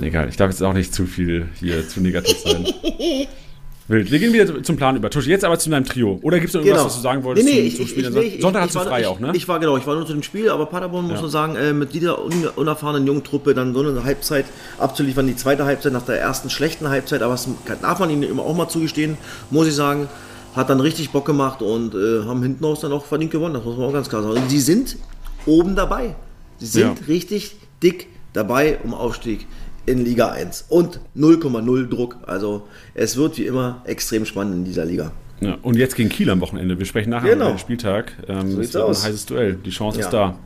Egal, 0.01 0.29
ich 0.29 0.37
darf 0.37 0.51
jetzt 0.51 0.63
auch 0.63 0.73
nicht 0.73 0.93
zu 0.93 1.07
viel 1.07 1.49
hier 1.55 1.89
zu 1.89 2.01
negativ 2.01 2.39
sein. 2.39 2.67
Wild. 3.87 4.11
Wir 4.11 4.19
gehen 4.19 4.33
wieder 4.33 4.63
zum 4.63 4.77
Plan 4.77 4.97
über. 4.97 5.11
Tusch, 5.11 5.27
jetzt 5.27 5.45
aber 5.45 5.59
zu 5.59 5.69
deinem 5.69 5.85
Trio. 5.85 6.19
Oder 6.23 6.39
gibt 6.39 6.49
es 6.49 6.55
noch 6.55 6.63
irgendwas, 6.63 6.79
genau. 6.79 6.87
was 6.87 6.97
du 6.97 7.03
sagen 7.03 7.23
wolltest 7.23 7.47
nee, 7.47 7.63
nee, 7.63 7.69
zum, 7.69 7.79
zum 7.79 7.89
Spiel? 7.89 8.17
Ich, 8.17 8.35
ich, 8.37 8.41
Sonntag 8.41 8.63
hast 8.63 8.75
du 8.75 8.81
frei 8.81 9.07
auch, 9.07 9.21
ne? 9.21 9.33
Ich 9.35 9.47
war 9.47 9.61
genau, 9.61 9.77
ich 9.77 9.87
war 9.87 9.95
nur 9.95 10.07
zu 10.07 10.15
dem 10.15 10.23
Spiel, 10.23 10.49
aber 10.49 10.65
Paderborn 10.67 11.07
muss 11.07 11.21
man 11.21 11.31
sagen, 11.31 11.57
äh, 11.57 11.75
mit 11.75 11.93
dieser 11.93 12.19
unerfahrenen 12.57 13.07
jungen 13.07 13.25
Truppe 13.25 13.53
dann 13.53 13.75
so 13.75 13.81
eine 13.81 14.03
Halbzeit 14.03 14.47
abzuliefern, 14.79 15.27
die 15.27 15.37
zweite 15.37 15.67
Halbzeit 15.67 15.93
nach 15.93 16.05
der 16.05 16.19
ersten 16.19 16.49
schlechten 16.49 16.89
Halbzeit, 16.89 17.21
aber 17.23 17.35
das 17.35 17.47
darf 17.83 17.99
man 17.99 18.09
ihnen 18.09 18.23
immer 18.23 18.43
auch 18.43 18.57
mal 18.57 18.69
zugestehen, 18.69 19.19
muss 19.51 19.67
ich 19.67 19.75
sagen, 19.75 20.09
hat 20.57 20.71
dann 20.71 20.81
richtig 20.81 21.11
Bock 21.11 21.27
gemacht 21.27 21.61
und 21.61 21.95
äh, 21.95 22.25
haben 22.25 22.43
hinten 22.43 22.65
raus 22.65 22.81
dann 22.81 22.93
auch 22.93 23.05
verdient 23.05 23.33
gewonnen, 23.33 23.55
das 23.55 23.65
muss 23.65 23.77
man 23.77 23.89
auch 23.89 23.93
ganz 23.93 24.09
klar 24.09 24.23
sagen. 24.23 24.37
Und 24.37 24.51
sie 24.51 24.61
sind 24.61 24.97
oben 25.45 25.77
dabei. 25.77 26.15
Sie 26.59 26.67
sind 26.67 27.01
ja. 27.01 27.07
richtig 27.07 27.57
dick 27.83 28.07
dabei 28.33 28.79
um 28.83 28.95
Aufstieg 28.95 29.47
in 29.87 30.05
Liga 30.05 30.29
1 30.31 30.67
und 30.69 31.01
0,0 31.17 31.89
Druck. 31.89 32.17
Also 32.27 32.67
es 32.95 33.17
wird 33.17 33.39
wie 33.39 33.47
immer 33.47 33.83
extrem 33.85 34.25
spannend 34.25 34.55
in 34.55 34.65
dieser 34.65 34.85
Liga. 34.85 35.13
Ja, 35.41 35.59
und 35.63 35.77
jetzt 35.77 35.97
gegen 35.97 36.09
Kiel 36.09 36.31
am 36.31 36.41
Wochenende. 36.41 36.79
Wir 36.79 36.87
sprechen 36.87 37.11
nachher 37.11 37.31
genau. 37.31 37.47
über 37.47 37.55
den 37.55 37.59
Spieltag. 37.59 38.13
Ähm, 38.29 38.51
so 38.51 38.63
sieht's 38.63 38.77
aus. 38.77 39.03
ein 39.03 39.09
heißes 39.09 39.27
Duell. 39.27 39.55
Die 39.55 39.71
Chance 39.71 39.99
ja. 39.99 40.05
ist 40.07 40.13
da. 40.13 40.39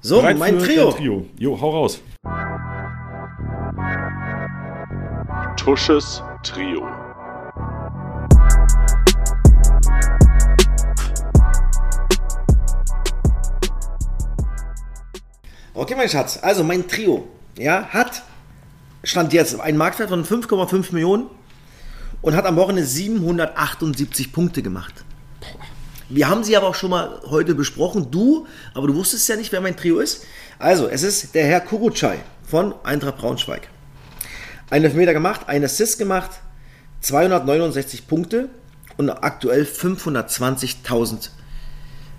So, 0.00 0.16
Bereit 0.20 0.38
mein 0.38 0.58
Trio. 0.58 0.92
Trio. 0.92 1.26
Jo, 1.38 1.60
hau 1.60 1.70
raus. 1.70 2.00
Tusches 5.56 6.22
Trio. 6.42 6.86
Okay, 15.72 15.94
mein 15.96 16.08
Schatz. 16.08 16.38
Also 16.42 16.62
mein 16.62 16.86
Trio 16.86 17.26
ja, 17.58 17.86
hat 17.86 18.22
stand 19.04 19.32
jetzt 19.32 19.60
ein 19.60 19.76
Marktwert 19.76 20.08
von 20.08 20.24
5,5 20.24 20.92
Millionen 20.92 21.26
und 22.22 22.34
hat 22.34 22.46
am 22.46 22.56
Wochenende 22.56 22.86
778 22.86 24.32
Punkte 24.32 24.62
gemacht. 24.62 25.04
Wir 26.08 26.28
haben 26.28 26.44
sie 26.44 26.56
aber 26.56 26.68
auch 26.68 26.74
schon 26.74 26.90
mal 26.90 27.20
heute 27.26 27.54
besprochen, 27.54 28.10
du, 28.10 28.46
aber 28.74 28.88
du 28.88 28.94
wusstest 28.94 29.28
ja 29.28 29.36
nicht, 29.36 29.52
wer 29.52 29.60
mein 29.60 29.76
Trio 29.76 30.00
ist. 30.00 30.24
Also, 30.58 30.88
es 30.88 31.02
ist 31.02 31.34
der 31.34 31.46
Herr 31.46 31.60
Kurucay 31.60 32.18
von 32.46 32.74
Eintracht 32.84 33.18
Braunschweig. 33.18 33.68
Ein 34.70 34.84
Elfmeter 34.84 35.12
gemacht, 35.12 35.42
ein 35.46 35.64
Assist 35.64 35.98
gemacht, 35.98 36.30
269 37.00 38.06
Punkte 38.06 38.48
und 38.96 39.10
aktuell 39.10 39.64
520.000 39.64 41.30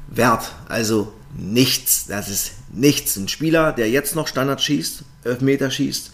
wert. 0.08 0.52
Also 0.67 1.13
nichts, 1.38 2.08
das 2.08 2.30
ist 2.30 2.54
nichts. 2.71 3.15
Ein 3.17 3.28
Spieler, 3.28 3.71
der 3.71 3.89
jetzt 3.89 4.15
noch 4.15 4.28
Standard 4.28 4.62
schießt, 4.62 5.04
Elfmeter 5.24 5.71
schießt, 5.71 6.12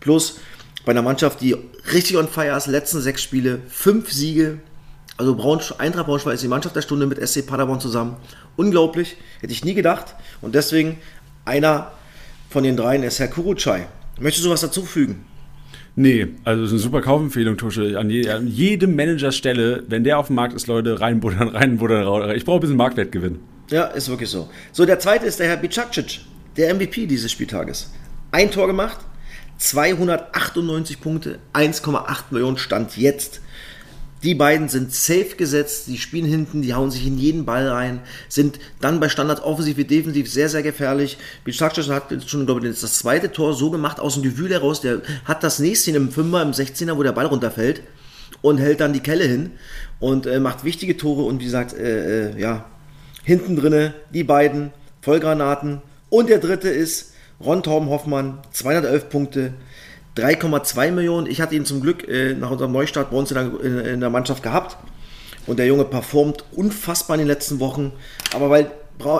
Plus 0.00 0.40
bei 0.84 0.92
einer 0.92 1.02
Mannschaft, 1.02 1.40
die 1.40 1.56
richtig 1.92 2.16
on 2.16 2.28
fire 2.28 2.56
ist, 2.56 2.66
letzten 2.66 3.00
sechs 3.00 3.22
Spiele, 3.22 3.60
fünf 3.68 4.10
Siege. 4.10 4.58
Also 5.16 5.34
Braunsch 5.34 5.74
Eintracht 5.78 6.06
Braunschweig 6.06 6.34
ist 6.34 6.42
die 6.42 6.48
Mannschaft 6.48 6.74
der 6.74 6.82
Stunde 6.82 7.06
mit 7.06 7.18
SC 7.26 7.46
Paderborn 7.46 7.80
zusammen. 7.80 8.16
Unglaublich, 8.56 9.16
hätte 9.40 9.52
ich 9.52 9.64
nie 9.64 9.74
gedacht. 9.74 10.14
Und 10.40 10.54
deswegen 10.54 10.98
einer 11.44 11.92
von 12.48 12.64
den 12.64 12.76
dreien 12.76 13.02
ist 13.02 13.18
Herr 13.18 13.28
Kurucay. 13.28 13.86
Möchtest 14.18 14.46
du 14.46 14.50
was 14.50 14.62
dazu 14.62 14.84
fügen? 14.84 15.24
Nee, 15.96 16.28
also 16.44 16.64
ist 16.64 16.70
eine 16.70 16.78
super 16.78 17.02
Kaufempfehlung, 17.02 17.56
Tusche. 17.56 17.98
An, 17.98 18.08
je, 18.10 18.28
an 18.30 18.46
jedem 18.46 18.96
Managerstelle, 18.96 19.84
wenn 19.88 20.04
der 20.04 20.18
auf 20.18 20.28
dem 20.28 20.36
Markt 20.36 20.54
ist, 20.54 20.66
Leute, 20.66 21.00
reinbuddern, 21.00 21.48
reinbuddern. 21.56 22.34
Ich 22.36 22.44
brauche 22.44 22.58
ein 22.58 22.60
bisschen 22.60 22.76
Marktwertgewinn. 22.76 23.40
Ja, 23.70 23.84
ist 23.84 24.08
wirklich 24.08 24.30
so. 24.30 24.48
So, 24.72 24.86
der 24.86 24.98
zweite 24.98 25.26
ist 25.26 25.40
der 25.40 25.48
Herr 25.48 25.56
Bicakcic, 25.56 26.20
der 26.56 26.74
MVP 26.74 27.06
dieses 27.06 27.30
Spieltages. 27.30 27.92
Ein 28.32 28.50
Tor 28.50 28.66
gemacht, 28.66 29.00
298 29.60 31.00
Punkte, 31.00 31.38
1,8 31.52 32.24
Millionen 32.30 32.56
Stand 32.56 32.96
jetzt. 32.96 33.42
Die 34.22 34.34
beiden 34.34 34.68
sind 34.68 34.94
safe 34.94 35.36
gesetzt, 35.36 35.86
die 35.86 35.98
spielen 35.98 36.26
hinten, 36.26 36.62
die 36.62 36.74
hauen 36.74 36.90
sich 36.90 37.06
in 37.06 37.18
jeden 37.18 37.44
Ball 37.44 37.68
rein, 37.68 38.00
sind 38.28 38.58
dann 38.80 39.00
bei 39.00 39.08
Standards 39.08 39.42
offensiv 39.42 39.76
wie 39.76 39.84
defensiv 39.84 40.30
sehr, 40.30 40.48
sehr 40.48 40.62
gefährlich. 40.62 41.18
Bicakcic 41.44 41.88
hat 41.88 42.12
schon, 42.26 42.46
glaube 42.46 42.66
ich, 42.66 42.80
das 42.80 42.98
zweite 42.98 43.32
Tor 43.32 43.54
so 43.54 43.70
gemacht 43.70 44.00
aus 44.00 44.14
dem 44.14 44.22
Gefühl 44.22 44.50
heraus, 44.50 44.80
der 44.80 45.02
hat 45.24 45.42
das 45.42 45.58
nächste 45.58 45.90
im 45.92 46.10
Fünfer, 46.10 46.42
im 46.42 46.52
16er, 46.52 46.96
wo 46.96 47.02
der 47.02 47.12
Ball 47.12 47.26
runterfällt 47.26 47.82
und 48.42 48.58
hält 48.58 48.80
dann 48.80 48.92
die 48.92 49.00
Kelle 49.00 49.24
hin 49.24 49.52
und 50.00 50.26
äh, 50.26 50.40
macht 50.40 50.64
wichtige 50.64 50.96
Tore 50.96 51.22
und 51.22 51.40
wie 51.40 51.44
gesagt, 51.44 51.74
äh, 51.74 52.30
äh, 52.30 52.40
ja, 52.40 52.66
hinten 53.24 53.56
drinne 53.56 53.94
die 54.12 54.24
beiden 54.24 54.70
Vollgranaten 55.02 55.80
und 56.08 56.28
der 56.28 56.38
dritte 56.38 56.68
ist 56.68 57.12
Ron 57.44 57.62
Torben 57.62 57.88
Hoffmann, 57.88 58.38
211 58.52 59.08
Punkte, 59.08 59.54
3,2 60.16 60.90
Millionen. 60.90 61.26
Ich 61.26 61.40
hatte 61.40 61.54
ihn 61.54 61.64
zum 61.64 61.80
Glück 61.80 62.06
äh, 62.06 62.34
nach 62.34 62.50
unserem 62.50 62.72
Neustart 62.72 63.10
bei 63.10 63.16
uns 63.16 63.30
in 63.30 63.34
der, 63.36 63.60
in, 63.62 63.78
in 63.78 64.00
der, 64.00 64.10
Mannschaft 64.10 64.42
gehabt. 64.42 64.76
Und 65.46 65.58
der 65.58 65.66
Junge 65.66 65.84
performt 65.84 66.44
unfassbar 66.52 67.16
in 67.16 67.20
den 67.20 67.28
letzten 67.28 67.60
Wochen. 67.60 67.92
Aber 68.34 68.50
weil 68.50 68.70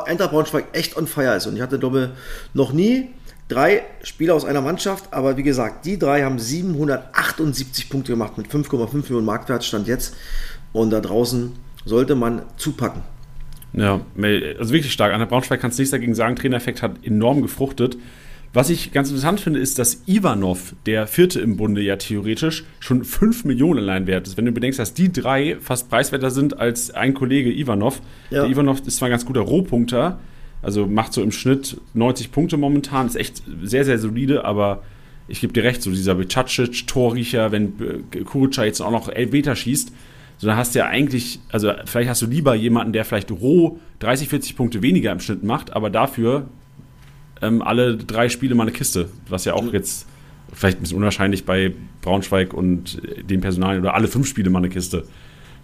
Eintracht 0.05 0.31
Braunschweig 0.31 0.67
echt 0.73 0.97
on 0.97 1.07
fire 1.07 1.37
ist. 1.37 1.47
Und 1.47 1.57
ich 1.57 1.63
hatte, 1.63 1.79
glaube 1.79 2.11
noch 2.53 2.73
nie 2.73 3.09
drei 3.49 3.83
Spieler 4.03 4.35
aus 4.35 4.45
einer 4.45 4.61
Mannschaft. 4.61 5.13
Aber 5.13 5.39
wie 5.39 5.43
gesagt, 5.43 5.87
die 5.87 5.99
drei 5.99 6.23
haben 6.23 6.39
778 6.39 7.89
Punkte 7.89 8.13
gemacht 8.13 8.37
mit 8.37 8.49
5,5 8.49 8.95
Millionen 8.95 9.25
Marktwert 9.25 9.65
Stand 9.65 9.89
jetzt. 9.89 10.15
Und 10.73 10.91
da 10.91 11.01
draußen 11.01 11.53
sollte 11.87 12.15
man 12.15 12.43
zupacken. 12.59 13.03
Ja, 13.73 14.01
also 14.59 14.73
wirklich 14.73 14.93
stark. 14.93 15.13
An 15.13 15.21
der 15.21 15.27
Braunschweig 15.27 15.61
kannst 15.61 15.79
nichts 15.79 15.93
dagegen 15.93 16.15
sagen. 16.15 16.37
Trainereffekt 16.37 16.83
hat 16.83 17.05
enorm 17.05 17.43
gefruchtet. 17.43 17.97
Was 18.53 18.69
ich 18.69 18.91
ganz 18.91 19.11
interessant 19.11 19.39
finde, 19.39 19.61
ist, 19.61 19.79
dass 19.79 20.03
Ivanov, 20.09 20.75
der 20.85 21.07
vierte 21.07 21.41
im 21.41 21.57
Bunde, 21.57 21.83
ja 21.83 21.95
theoretisch 21.95 22.65
schon 22.81 23.05
5 23.05 23.45
Millionen 23.45 23.79
allein 23.79 24.09
wert 24.09 24.27
ist. 24.27 24.37
Wenn 24.37 24.45
du 24.45 24.51
bedenkst, 24.51 24.79
dass 24.79 24.93
die 24.93 25.13
drei 25.13 25.57
fast 25.61 25.89
preiswerter 25.89 26.31
sind 26.33 26.59
als 26.59 26.91
ein 26.91 27.15
Kollege 27.15 27.53
Ivanov. 27.53 28.03
Ja. 28.31 28.43
Der 28.43 28.51
Ivanov 28.51 28.81
ist 28.85 28.97
zwar 28.97 29.07
ein 29.07 29.13
ganz 29.13 29.25
guter 29.25 29.43
Rohpunkter, 29.43 30.19
also 30.63 30.89
macht 30.89 31.13
so 31.13 31.23
im 31.23 31.31
Schnitt 31.31 31.81
90 31.95 32.33
Punkte 32.33 32.57
momentan, 32.57 33.07
ist 33.07 33.15
echt 33.15 33.43
sehr, 33.63 33.85
sehr 33.85 34.01
solide, 34.01 34.45
aber 34.45 34.83
ich 35.29 35.41
gebe 35.41 35.53
dir 35.53 35.63
recht, 35.63 35.81
so 35.81 35.91
dieser 35.93 36.17
Becacic, 36.17 36.89
Torriecher, 36.89 37.53
wenn 37.53 37.75
Kuruca 38.25 38.65
jetzt 38.65 38.81
auch 38.81 38.91
noch 38.91 39.09
Elfmeter 39.09 39.55
schießt, 39.55 39.93
so, 40.41 40.47
dann 40.47 40.57
hast 40.57 40.75
du 40.75 40.79
ja 40.79 40.87
eigentlich, 40.87 41.39
also 41.51 41.73
vielleicht 41.85 42.09
hast 42.09 42.23
du 42.23 42.27
lieber 42.27 42.55
jemanden, 42.55 42.93
der 42.93 43.05
vielleicht 43.05 43.31
roh 43.31 43.79
30, 43.99 44.29
40 44.29 44.57
Punkte 44.57 44.83
weniger 44.83 45.13
im 45.13 45.21
Schnitt 45.21 45.45
macht, 45.45 45.73
aber 45.75 45.91
dafür 45.91 46.49
ähm, 47.43 47.63
alle 47.63 47.97
drei 47.97 48.29
Spiele 48.29 48.55
mal 48.55 48.65
eine 48.65 48.73
Kiste, 48.73 49.11
was 49.29 49.45
ja 49.45 49.55
auch 49.55 49.65
mhm. 49.65 49.73
jetzt 49.73 50.07
vielleicht 50.53 50.79
ein 50.79 50.81
bisschen 50.81 50.97
unwahrscheinlich 50.97 51.45
bei 51.45 51.75
Braunschweig 52.03 52.55
und 52.55 53.01
dem 53.29 53.41
Personal 53.41 53.79
oder 53.79 53.95
alle 53.95 54.09
fünf 54.09 54.27
Spiele 54.27 54.51
mal 54.51 54.59
eine 54.59 54.71
Kiste. 54.71 55.05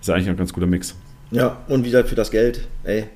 ist 0.00 0.08
ja 0.08 0.14
eigentlich 0.14 0.28
ein 0.28 0.36
ganz 0.36 0.52
guter 0.52 0.66
Mix. 0.66 0.94
Ja, 1.32 1.64
und 1.66 1.84
wieder 1.84 2.04
für 2.04 2.14
das 2.14 2.30
Geld, 2.30 2.68
ey, 2.84 3.06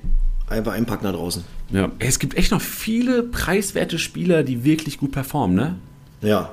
Einfach 0.51 0.73
einpacken 0.73 1.05
da 1.05 1.13
draußen. 1.13 1.45
Ja, 1.69 1.89
es 1.99 2.19
gibt 2.19 2.35
echt 2.35 2.51
noch 2.51 2.59
viele 2.59 3.23
preiswerte 3.23 3.97
Spieler, 3.97 4.43
die 4.43 4.65
wirklich 4.65 4.97
gut 4.97 5.13
performen, 5.13 5.55
ne? 5.55 5.75
Ja. 6.19 6.51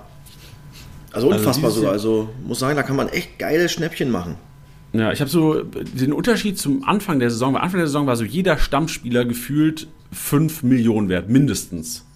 Also 1.11 1.29
unfassbar 1.29 1.71
dieses 1.71 1.75
sogar. 1.75 1.93
Also 1.93 2.29
muss 2.47 2.61
sagen, 2.61 2.77
da 2.77 2.85
kann 2.85 2.95
man 2.95 3.09
echt 3.09 3.41
geile 3.41 3.69
Schnäppchen 3.69 4.13
machen. 4.13 4.37
Ja, 4.93 5.13
ich 5.13 5.21
habe 5.21 5.31
so 5.31 5.63
den 5.63 6.13
Unterschied 6.13 6.59
zum 6.59 6.85
Anfang 6.85 7.19
der 7.19 7.31
Saison. 7.31 7.57
Am 7.57 7.63
Anfang 7.63 7.79
der 7.79 7.87
Saison 7.87 8.07
war 8.07 8.17
so 8.17 8.25
jeder 8.25 8.59
Stammspieler 8.59 9.25
gefühlt 9.25 9.87
5 10.13 10.63
Millionen 10.63 11.09
wert, 11.09 11.29
mindestens. 11.29 12.07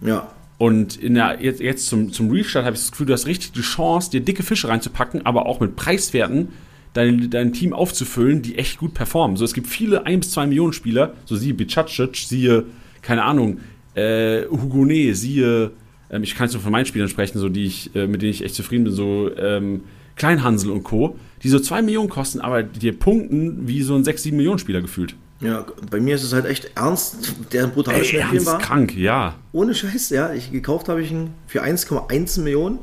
Ja. 0.00 0.30
Und 0.58 0.96
in 0.96 1.14
der, 1.14 1.40
jetzt, 1.40 1.60
jetzt 1.60 1.86
zum, 1.86 2.12
zum 2.12 2.30
Restart 2.30 2.64
habe 2.64 2.74
ich 2.74 2.82
das 2.82 2.90
Gefühl, 2.90 3.06
du 3.06 3.12
hast 3.12 3.26
richtig 3.26 3.52
die 3.52 3.60
Chance, 3.60 4.10
dir 4.10 4.20
dicke 4.20 4.42
Fische 4.42 4.68
reinzupacken, 4.68 5.24
aber 5.24 5.46
auch 5.46 5.60
mit 5.60 5.76
Preiswerten 5.76 6.48
dein, 6.94 7.30
dein 7.30 7.52
Team 7.52 7.72
aufzufüllen, 7.72 8.42
die 8.42 8.58
echt 8.58 8.78
gut 8.78 8.94
performen. 8.94 9.36
So, 9.36 9.44
es 9.44 9.54
gibt 9.54 9.68
viele 9.68 10.04
1 10.04 10.26
bis 10.26 10.34
2 10.34 10.48
Millionen 10.48 10.72
Spieler, 10.72 11.14
so 11.24 11.36
siehe 11.36 11.54
Bicacic, 11.54 12.16
siehe, 12.16 12.64
keine 13.02 13.22
Ahnung, 13.22 13.60
äh, 13.94 14.42
Hugonet, 14.46 15.16
siehe, 15.16 15.70
ähm, 16.10 16.22
ich 16.24 16.34
kann 16.34 16.46
jetzt 16.46 16.54
nur 16.54 16.62
von 16.62 16.72
meinen 16.72 16.86
Spielern 16.86 17.08
sprechen, 17.08 17.38
so 17.38 17.48
die 17.48 17.64
ich, 17.64 17.94
äh, 17.94 18.08
mit 18.08 18.22
denen 18.22 18.32
ich 18.32 18.44
echt 18.44 18.56
zufrieden 18.56 18.84
bin, 18.84 18.92
so 18.92 19.30
ähm, 19.36 19.82
Kleinhansel 20.18 20.70
und 20.70 20.84
Co., 20.84 21.16
die 21.42 21.48
so 21.48 21.58
2 21.58 21.82
Millionen 21.82 22.08
kosten, 22.08 22.40
aber 22.40 22.62
dir 22.62 22.98
punkten 22.98 23.68
wie 23.68 23.82
so 23.82 23.94
ein 23.94 24.04
6, 24.04 24.24
7 24.24 24.36
Millionen 24.36 24.58
Spieler 24.58 24.80
gefühlt. 24.80 25.14
Ja, 25.40 25.64
bei 25.90 26.00
mir 26.00 26.16
ist 26.16 26.24
es 26.24 26.32
halt 26.32 26.46
echt 26.46 26.72
ernst, 26.74 27.32
der 27.52 27.64
ein 27.64 27.70
brutales 27.70 28.00
Ey, 28.00 28.06
Schnäppchen 28.06 28.46
war. 28.46 28.58
krank, 28.58 28.96
ja. 28.96 29.36
Ohne 29.52 29.72
Scheiß, 29.74 30.10
ja. 30.10 30.32
Ich 30.32 30.50
gekauft 30.50 30.88
habe 30.88 31.00
ich 31.00 31.12
ihn 31.12 31.30
für 31.46 31.62
1,1 31.62 32.40
Millionen. 32.40 32.80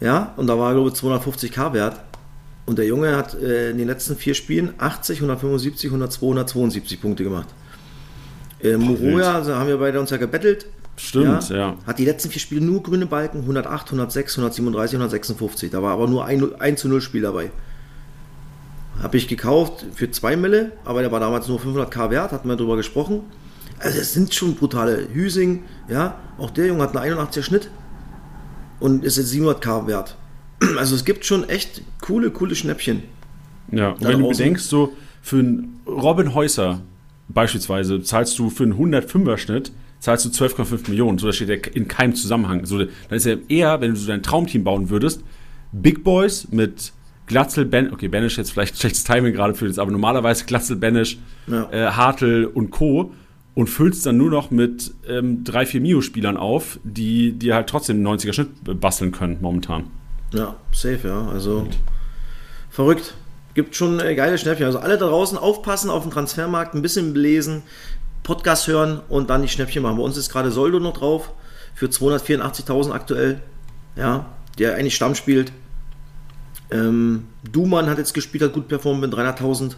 Ja, 0.00 0.34
und 0.36 0.48
da 0.48 0.58
war, 0.58 0.74
glaube 0.74 0.90
ich, 0.90 0.94
250k 0.94 1.72
wert. 1.72 2.00
Und 2.66 2.78
der 2.78 2.84
Junge 2.84 3.16
hat 3.16 3.34
äh, 3.34 3.70
in 3.70 3.78
den 3.78 3.86
letzten 3.86 4.16
vier 4.16 4.34
Spielen 4.34 4.74
80, 4.76 5.18
175, 5.18 5.88
102, 5.88 6.26
172 6.26 7.00
Punkte 7.00 7.24
gemacht. 7.24 7.48
Äh, 8.62 8.76
Moroja, 8.76 9.34
also 9.34 9.54
haben 9.54 9.68
wir 9.68 9.78
beide 9.78 10.00
uns 10.00 10.10
ja 10.10 10.16
gebettelt. 10.16 10.66
Stimmt, 10.96 11.50
ja. 11.50 11.76
Hat 11.86 11.98
die 11.98 12.04
letzten 12.04 12.30
vier 12.30 12.40
Spiele 12.40 12.64
nur 12.64 12.82
grüne 12.82 13.06
Balken, 13.06 13.40
108, 13.42 13.88
106, 13.88 14.38
137, 14.38 14.96
156. 14.96 15.70
Da 15.70 15.82
war 15.82 15.92
aber 15.92 16.06
nur 16.06 16.24
ein, 16.24 16.58
1 16.58 16.80
zu 16.80 16.88
0 16.88 17.00
Spiel 17.00 17.22
dabei. 17.22 17.50
Habe 19.02 19.18
ich 19.18 19.28
gekauft 19.28 19.84
für 19.94 20.10
2 20.10 20.36
Mille, 20.36 20.72
aber 20.84 21.02
der 21.02 21.12
war 21.12 21.20
damals 21.20 21.48
nur 21.48 21.60
500k 21.60 22.10
wert, 22.10 22.32
hatten 22.32 22.48
wir 22.48 22.56
drüber 22.56 22.76
gesprochen. 22.76 23.20
Also 23.78 23.98
es 24.00 24.14
sind 24.14 24.34
schon 24.34 24.54
brutale. 24.54 25.08
Hüsing, 25.12 25.64
ja, 25.88 26.16
auch 26.38 26.50
der 26.50 26.66
Junge 26.68 26.82
hat 26.82 26.96
einen 26.96 27.18
81er 27.18 27.42
Schnitt 27.42 27.70
und 28.80 29.04
ist 29.04 29.18
jetzt 29.18 29.32
700k 29.32 29.86
wert. 29.86 30.16
Also 30.78 30.94
es 30.94 31.04
gibt 31.04 31.26
schon 31.26 31.46
echt 31.50 31.82
coole, 32.00 32.30
coole 32.30 32.54
Schnäppchen. 32.54 33.02
Ja, 33.70 33.90
und 33.90 34.04
wenn 34.04 34.20
du 34.20 34.28
bedenkst, 34.28 34.68
so 34.70 34.94
für 35.20 35.36
einen 35.36 35.80
Robin 35.86 36.32
Häuser 36.34 36.80
beispielsweise 37.28 38.02
zahlst 38.02 38.38
du 38.38 38.48
für 38.48 38.62
einen 38.62 38.74
105er 38.74 39.36
Schnitt 39.36 39.72
zahlst 40.06 40.24
du 40.24 40.28
12,5 40.30 40.88
Millionen. 40.88 41.18
So, 41.18 41.26
das 41.26 41.34
steht 41.36 41.48
ja 41.48 41.56
in 41.74 41.88
keinem 41.88 42.14
Zusammenhang. 42.14 42.64
So, 42.64 42.78
dann 42.78 42.88
ist 43.10 43.26
ja 43.26 43.34
eher, 43.48 43.80
wenn 43.80 43.90
du 43.90 43.96
so 43.96 44.06
dein 44.06 44.22
Traumteam 44.22 44.62
bauen 44.62 44.88
würdest, 44.88 45.22
Big 45.72 46.04
Boys 46.04 46.46
mit 46.52 46.92
Glatzel, 47.26 47.64
Ben, 47.64 47.92
okay, 47.92 48.06
Banish 48.06 48.38
jetzt 48.38 48.52
vielleicht 48.52 48.76
schlechtes 48.80 49.02
Timing 49.02 49.32
gerade 49.34 49.54
für 49.54 49.66
das, 49.66 49.80
aber 49.80 49.90
normalerweise 49.90 50.44
Glatzel, 50.44 50.76
Banish, 50.76 51.18
Ja. 51.48 51.68
äh, 51.72 51.86
Hartl 51.90 52.44
und 52.54 52.70
Co. 52.70 53.12
und 53.54 53.68
füllst 53.68 54.06
dann 54.06 54.16
nur 54.16 54.30
noch 54.30 54.52
mit 54.52 54.94
ähm, 55.08 55.42
drei, 55.42 55.66
vier 55.66 55.80
Mio-Spielern 55.80 56.36
auf, 56.36 56.78
die 56.84 57.32
dir 57.32 57.56
halt 57.56 57.68
trotzdem 57.68 57.96
einen 57.96 58.06
90er 58.06 58.32
Schnitt 58.32 58.80
basteln 58.80 59.10
können 59.10 59.38
momentan. 59.40 59.90
Ja, 60.32 60.54
safe, 60.72 61.00
ja. 61.08 61.26
Also 61.28 61.66
verrückt. 62.70 63.14
Gibt 63.54 63.74
schon 63.74 63.98
äh, 64.00 64.14
geile 64.14 64.36
Schnäppchen. 64.38 64.66
Also 64.66 64.78
alle 64.78 64.98
da 64.98 65.06
draußen 65.06 65.38
aufpassen 65.38 65.88
auf 65.90 66.02
den 66.02 66.12
Transfermarkt, 66.12 66.74
ein 66.74 66.82
bisschen 66.82 67.12
belesen, 67.14 67.62
Podcast 68.26 68.66
hören 68.66 69.00
und 69.08 69.30
dann 69.30 69.42
die 69.42 69.48
Schnäppchen 69.48 69.82
machen. 69.82 69.96
Bei 69.98 70.02
uns 70.02 70.16
ist 70.16 70.30
gerade 70.30 70.50
Soldo 70.50 70.80
noch 70.80 70.94
drauf 70.98 71.32
für 71.74 71.86
284.000 71.86 72.90
aktuell. 72.92 73.40
Ja, 73.96 74.26
der 74.58 74.74
eigentlich 74.74 74.96
Stamm 74.96 75.14
spielt. 75.14 75.52
Ähm, 76.70 77.24
Duman 77.50 77.88
hat 77.88 77.98
jetzt 77.98 78.12
gespielt, 78.14 78.42
hat 78.42 78.52
gut 78.52 78.68
performt 78.68 79.00
mit 79.00 79.12
300.000. 79.14 79.76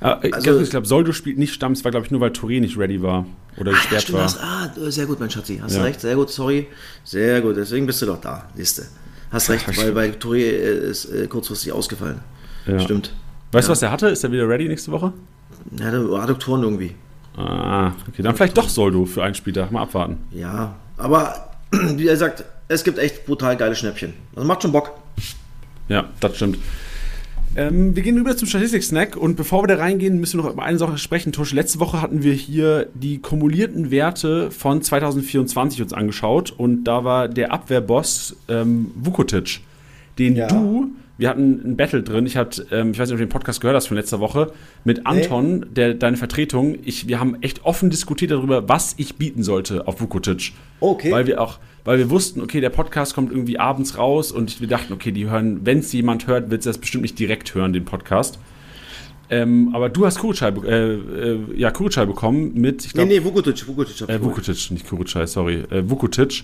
Ja, 0.00 0.20
äh, 0.22 0.30
Also- 0.32 0.60
ich 0.60 0.70
glaube, 0.70 0.86
Soldo 0.86 1.12
spielt 1.12 1.38
nicht 1.38 1.52
Stamm, 1.52 1.72
es 1.72 1.84
war, 1.84 1.90
glaube 1.90 2.06
ich, 2.06 2.12
nur 2.12 2.20
weil 2.20 2.30
Touré 2.30 2.60
nicht 2.60 2.78
ready 2.78 3.02
war 3.02 3.26
oder 3.56 3.72
Ah, 3.72 3.74
ja, 3.74 3.80
gesperrt 3.80 4.12
war. 4.12 4.22
hast, 4.24 4.38
ah, 4.40 4.70
sehr 4.90 5.06
gut, 5.06 5.18
mein 5.20 5.30
Schatzi. 5.30 5.58
Hast 5.62 5.76
Ja. 5.76 5.82
recht, 5.82 6.00
sehr 6.00 6.14
gut, 6.14 6.30
sorry. 6.30 6.68
Sehr 7.04 7.40
gut, 7.40 7.56
deswegen 7.56 7.86
bist 7.86 8.00
du 8.02 8.06
doch 8.06 8.20
da, 8.20 8.48
siehste. 8.54 8.86
Hast 9.30 9.50
recht, 9.50 9.66
Ja, 9.66 9.76
weil 9.76 9.92
bei 9.92 10.08
Touré 10.10 10.38
äh, 10.42 10.90
ist 10.90 11.06
äh, 11.06 11.26
kurzfristig 11.26 11.72
ausgefallen. 11.72 12.20
Ja. 12.66 12.78
Stimmt. 12.80 13.12
Weißt 13.52 13.68
du, 13.68 13.72
was 13.72 13.82
er 13.82 13.90
hatte? 13.90 14.08
Ist 14.08 14.22
er 14.24 14.30
wieder 14.32 14.48
ready 14.48 14.68
nächste 14.68 14.92
Woche? 14.92 15.12
Ja, 15.78 15.90
der 15.90 16.00
Adduktoren 16.00 16.62
irgendwie. 16.62 16.94
Ah, 17.36 17.92
okay, 18.08 18.22
dann 18.22 18.34
vielleicht 18.36 18.56
doch 18.58 18.68
Soldo 18.68 19.06
für 19.06 19.22
einen 19.22 19.34
Spieltag. 19.34 19.70
Mal 19.72 19.82
abwarten. 19.82 20.18
Ja, 20.30 20.74
aber 20.98 21.48
wie 21.70 22.06
er 22.06 22.16
sagt, 22.16 22.44
es 22.68 22.84
gibt 22.84 22.98
echt 22.98 23.26
brutal 23.26 23.56
geile 23.56 23.74
Schnäppchen. 23.74 24.12
Das 24.34 24.44
macht 24.44 24.62
schon 24.62 24.72
Bock. 24.72 24.90
Ja, 25.88 26.04
das 26.20 26.36
stimmt. 26.36 26.58
Ähm, 27.54 27.94
wir 27.94 28.02
gehen 28.02 28.16
rüber 28.16 28.34
zum 28.34 28.48
Statistik-Snack 28.48 29.14
und 29.16 29.36
bevor 29.36 29.62
wir 29.62 29.66
da 29.68 29.76
reingehen, 29.76 30.18
müssen 30.18 30.38
wir 30.38 30.44
noch 30.44 30.52
über 30.52 30.62
eine 30.62 30.78
Sache 30.78 30.96
sprechen. 30.96 31.32
Tusch, 31.32 31.52
letzte 31.52 31.80
Woche 31.80 32.00
hatten 32.00 32.22
wir 32.22 32.32
hier 32.32 32.86
die 32.94 33.18
kumulierten 33.18 33.90
Werte 33.90 34.50
von 34.50 34.80
2024 34.80 35.82
uns 35.82 35.92
angeschaut 35.92 36.50
und 36.50 36.84
da 36.84 37.04
war 37.04 37.28
der 37.28 37.52
Abwehrboss 37.52 38.36
ähm, 38.48 38.90
Vukotic, 38.94 39.60
den 40.18 40.36
Ja. 40.36 40.46
du, 40.46 40.92
wir 41.22 41.28
hatten 41.28 41.62
ein 41.64 41.76
Battle 41.76 42.02
drin, 42.02 42.26
ich, 42.26 42.36
hatte, 42.36 42.66
ähm, 42.72 42.90
ich 42.90 42.98
weiß 42.98 43.08
nicht, 43.08 43.14
ob 43.14 43.18
du 43.20 43.24
den 43.24 43.30
Podcast 43.30 43.60
gehört 43.60 43.76
hast 43.76 43.86
von 43.86 43.96
letzter 43.96 44.18
Woche, 44.18 44.52
mit 44.82 45.06
Anton, 45.06 45.64
der, 45.70 45.94
deine 45.94 46.16
Vertretung. 46.16 46.76
Ich, 46.84 47.06
wir 47.06 47.20
haben 47.20 47.40
echt 47.42 47.64
offen 47.64 47.90
diskutiert 47.90 48.32
darüber, 48.32 48.68
was 48.68 48.94
ich 48.96 49.14
bieten 49.16 49.44
sollte 49.44 49.86
auf 49.86 50.00
Vukotic. 50.00 50.52
Okay. 50.80 51.12
Weil 51.12 51.28
wir 51.28 51.40
auch, 51.40 51.60
weil 51.84 51.98
wir 51.98 52.10
wussten, 52.10 52.40
okay, 52.40 52.60
der 52.60 52.70
Podcast 52.70 53.14
kommt 53.14 53.30
irgendwie 53.30 53.56
abends 53.58 53.96
raus 53.96 54.32
und 54.32 54.60
wir 54.60 54.66
dachten, 54.66 54.92
okay, 54.92 55.12
die 55.12 55.30
hören, 55.30 55.60
wenn 55.64 55.78
es 55.78 55.92
jemand 55.92 56.26
hört, 56.26 56.50
wird 56.50 56.58
es 56.60 56.64
das 56.64 56.78
bestimmt 56.78 57.02
nicht 57.02 57.18
direkt 57.18 57.54
hören, 57.54 57.72
den 57.72 57.84
Podcast. 57.84 58.40
Ähm, 59.30 59.70
aber 59.74 59.88
du 59.90 60.04
hast 60.04 60.18
Kurucay, 60.18 60.48
äh, 60.66 60.94
äh, 60.94 61.38
ja, 61.56 61.70
Kurucay 61.70 62.04
bekommen 62.04 62.52
mit, 62.54 62.84
ich 62.84 62.94
Nee, 62.94 63.04
glaube, 63.06 63.08
nee, 63.14 63.24
Vukotic, 63.24 63.66
Vukotic. 63.68 63.94
ich 64.00 64.08
äh. 64.08 64.20
Vukotic, 64.22 64.70
nicht 64.72 64.88
Kurucay, 64.88 65.24
sorry, 65.26 65.62
äh, 65.70 65.88
Vukotic 65.88 66.42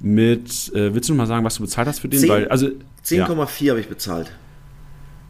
mit, 0.00 0.72
äh, 0.74 0.92
willst 0.94 1.08
du 1.08 1.14
noch 1.14 1.18
mal 1.18 1.26
sagen, 1.26 1.44
was 1.44 1.56
du 1.56 1.62
bezahlt 1.62 1.88
hast 1.88 2.00
für 2.00 2.08
den? 2.08 2.20
Zehn- 2.20 2.28
Weil, 2.28 2.48
also, 2.48 2.68
ja, 3.10 3.26
10,4 3.26 3.70
habe 3.70 3.80
ich 3.80 3.88
bezahlt. 3.88 4.30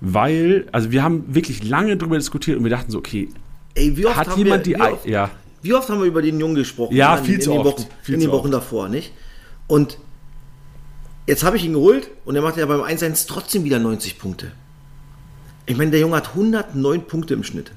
weil, 0.01 0.69
also 0.73 0.91
wir 0.91 1.03
haben 1.03 1.25
wirklich 1.35 1.63
lange 1.65 1.97
drüber 1.97 2.17
diskutiert 2.17 2.59
und 2.59 2.65
wir 2.65 2.71
dachten 2.71 2.91
so, 2.91 2.99
okay, 2.99 3.29
Ey, 3.75 3.97
wie 3.97 4.07
oft 4.07 4.17
hat 4.17 4.29
haben 4.29 4.39
jemand 4.39 4.67
wir, 4.67 4.75
die, 4.75 4.81
wie 4.81 4.85
oft, 4.93 5.07
ja, 5.07 5.31
wie 5.63 5.73
oft 5.75 5.89
haben 5.89 6.01
wir 6.01 6.07
über 6.07 6.21
den 6.23 6.39
Jungen 6.41 6.57
gesprochen? 6.57 6.95
Ja, 6.95 7.17
in, 7.17 7.25
viel 7.25 7.35
in 7.37 7.41
zu 7.41 7.51
den 7.51 7.61
oft, 7.61 7.79
Wochen, 7.81 7.89
viel 8.03 8.15
in 8.17 8.21
den 8.21 8.31
Wochen 8.31 8.47
oft. 8.49 8.55
davor, 8.55 8.89
nicht? 8.89 9.13
Und 9.69 9.97
jetzt 11.27 11.45
habe 11.45 11.57
ich 11.57 11.65
ihn 11.65 11.73
geholt 11.73 12.11
und 12.25 12.35
er 12.37 12.43
macht 12.43 12.57
ja 12.57 12.67
beim 12.67 12.81
1-1 12.83 13.27
trotzdem 13.29 13.65
wieder 13.65 13.79
90 13.79 14.19
Punkte. 14.19 14.53
Ich 15.67 15.77
meine, 15.77 15.93
der 15.93 16.01
Junge 16.01 16.17
hat 16.17 16.31
109 16.31 17.03
Punkte 17.07 17.35
im 17.35 17.45
Schnitt. 17.45 17.71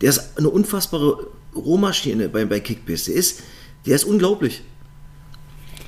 Der 0.00 0.08
ist 0.10 0.38
eine 0.38 0.48
unfassbare 0.48 1.26
Rohmaschine 1.54 2.28
bei, 2.28 2.44
bei 2.44 2.60
Kickbase. 2.60 3.10
Der 3.10 3.16
ist, 3.18 3.42
der 3.84 3.96
ist 3.96 4.04
unglaublich. 4.04 4.62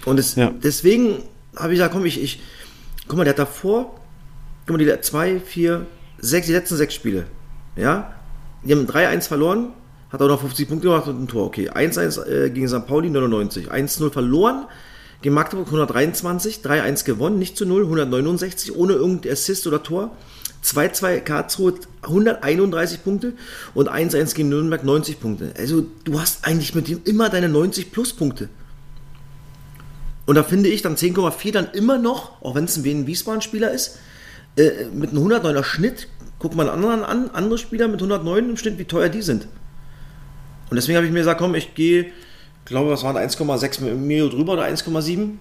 Und 0.05 0.18
es, 0.18 0.35
Ja. 0.35 0.51
deswegen 0.62 1.23
habe 1.57 1.73
ich 1.73 1.79
gesagt, 1.79 1.95
komm, 1.95 2.05
ich, 2.05 2.21
ich, 2.21 2.40
guck 3.12 3.18
mal, 3.18 3.25
der 3.25 3.35
hat 3.35 3.40
davor, 3.40 3.94
guck 4.66 4.79
mal, 4.79 4.79
die 4.79 5.01
zwei, 5.03 5.38
vier, 5.38 5.85
sechs, 6.18 6.46
die 6.46 6.55
letzten 6.55 6.77
sechs 6.77 6.94
Spiele, 6.94 7.27
ja, 7.77 8.11
die 8.64 8.72
haben 8.72 8.87
3-1 8.87 9.29
verloren, 9.29 9.75
hat 10.09 10.22
auch 10.22 10.29
noch 10.29 10.40
50 10.40 10.66
Punkte 10.66 10.88
gemacht 10.88 11.07
und 11.09 11.22
ein 11.22 11.29
Tor, 11.29 11.44
okay. 11.44 11.68
1-1 11.68 12.25
äh, 12.27 12.48
gegen 12.48 12.66
St. 12.68 12.87
Pauli, 12.87 13.11
99, 13.11 13.70
1-0 13.70 14.11
verloren, 14.11 14.64
gegen 15.20 15.35
Magdeburg 15.35 15.66
123, 15.66 16.61
3-1 16.64 17.05
gewonnen, 17.05 17.38
nicht 17.38 17.59
zu 17.59 17.66
0, 17.66 17.83
169, 17.83 18.75
ohne 18.75 18.94
irgendein 18.94 19.33
Assist 19.33 19.66
oder 19.66 19.83
Tor. 19.83 20.16
2-2 20.64 21.20
Karlsruhe 21.20 21.75
131 22.01 23.05
Punkte 23.05 23.35
und 23.75 23.90
1-1 23.90 24.35
gegen 24.35 24.48
Nürnberg 24.48 24.85
90 24.85 25.20
Punkte. 25.20 25.53
Also 25.59 25.85
du 26.05 26.18
hast 26.18 26.46
eigentlich 26.46 26.75
mit 26.75 26.88
ihm 26.88 27.01
immer 27.05 27.29
deine 27.29 27.51
90 27.51 27.92
Pluspunkte. 27.92 28.48
Und 30.26 30.37
da 30.37 30.42
finde 30.42 30.68
ich 30.68 30.82
dann 30.82 30.96
10,4 30.96 31.52
dann 31.52 31.70
immer 31.72 31.98
noch, 31.98 32.40
auch 32.42 32.54
wenn 32.54 32.64
es 32.64 32.76
ein 32.76 32.85
Wien 32.85 33.06
Wiesbaden-Spieler 33.06 33.70
ist, 33.70 33.98
äh, 34.56 34.85
mit 34.92 35.11
einem 35.11 35.26
109er 35.26 35.64
Schnitt, 35.64 36.08
guck 36.38 36.54
mal 36.54 36.68
anderen 36.68 37.02
an, 37.02 37.30
andere 37.32 37.58
Spieler 37.58 37.88
mit 37.88 38.00
109 38.00 38.50
im 38.50 38.56
Schnitt, 38.56 38.78
wie 38.78 38.85
teuer 38.85 39.08
die 39.08 39.22
sind. 39.22 39.48
Und 40.70 40.76
deswegen 40.76 40.96
habe 40.96 41.06
ich 41.06 41.12
mir 41.12 41.20
gesagt, 41.20 41.40
komm, 41.40 41.54
ich 41.54 41.74
gehe, 41.74 42.12
glaube, 42.64 42.90
was 42.90 43.02
waren 43.02 43.16
1,6 43.16 43.80
Millionen 43.94 44.30
drüber 44.30 44.54
oder 44.54 44.64
1,7, 44.64 45.32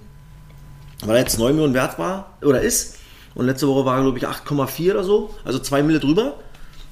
weil 1.05 1.15
er 1.15 1.21
jetzt 1.21 1.39
9 1.39 1.53
Millionen 1.53 1.73
wert 1.73 1.99
war 1.99 2.37
oder 2.41 2.61
ist. 2.61 2.97
Und 3.33 3.45
letzte 3.45 3.67
Woche 3.67 3.85
war 3.85 4.01
glaube 4.01 4.17
ich, 4.17 4.27
8,4 4.27 4.91
oder 4.91 5.03
so, 5.03 5.33
also 5.45 5.59
2 5.59 5.83
Mille 5.83 5.99
drüber, 5.99 6.39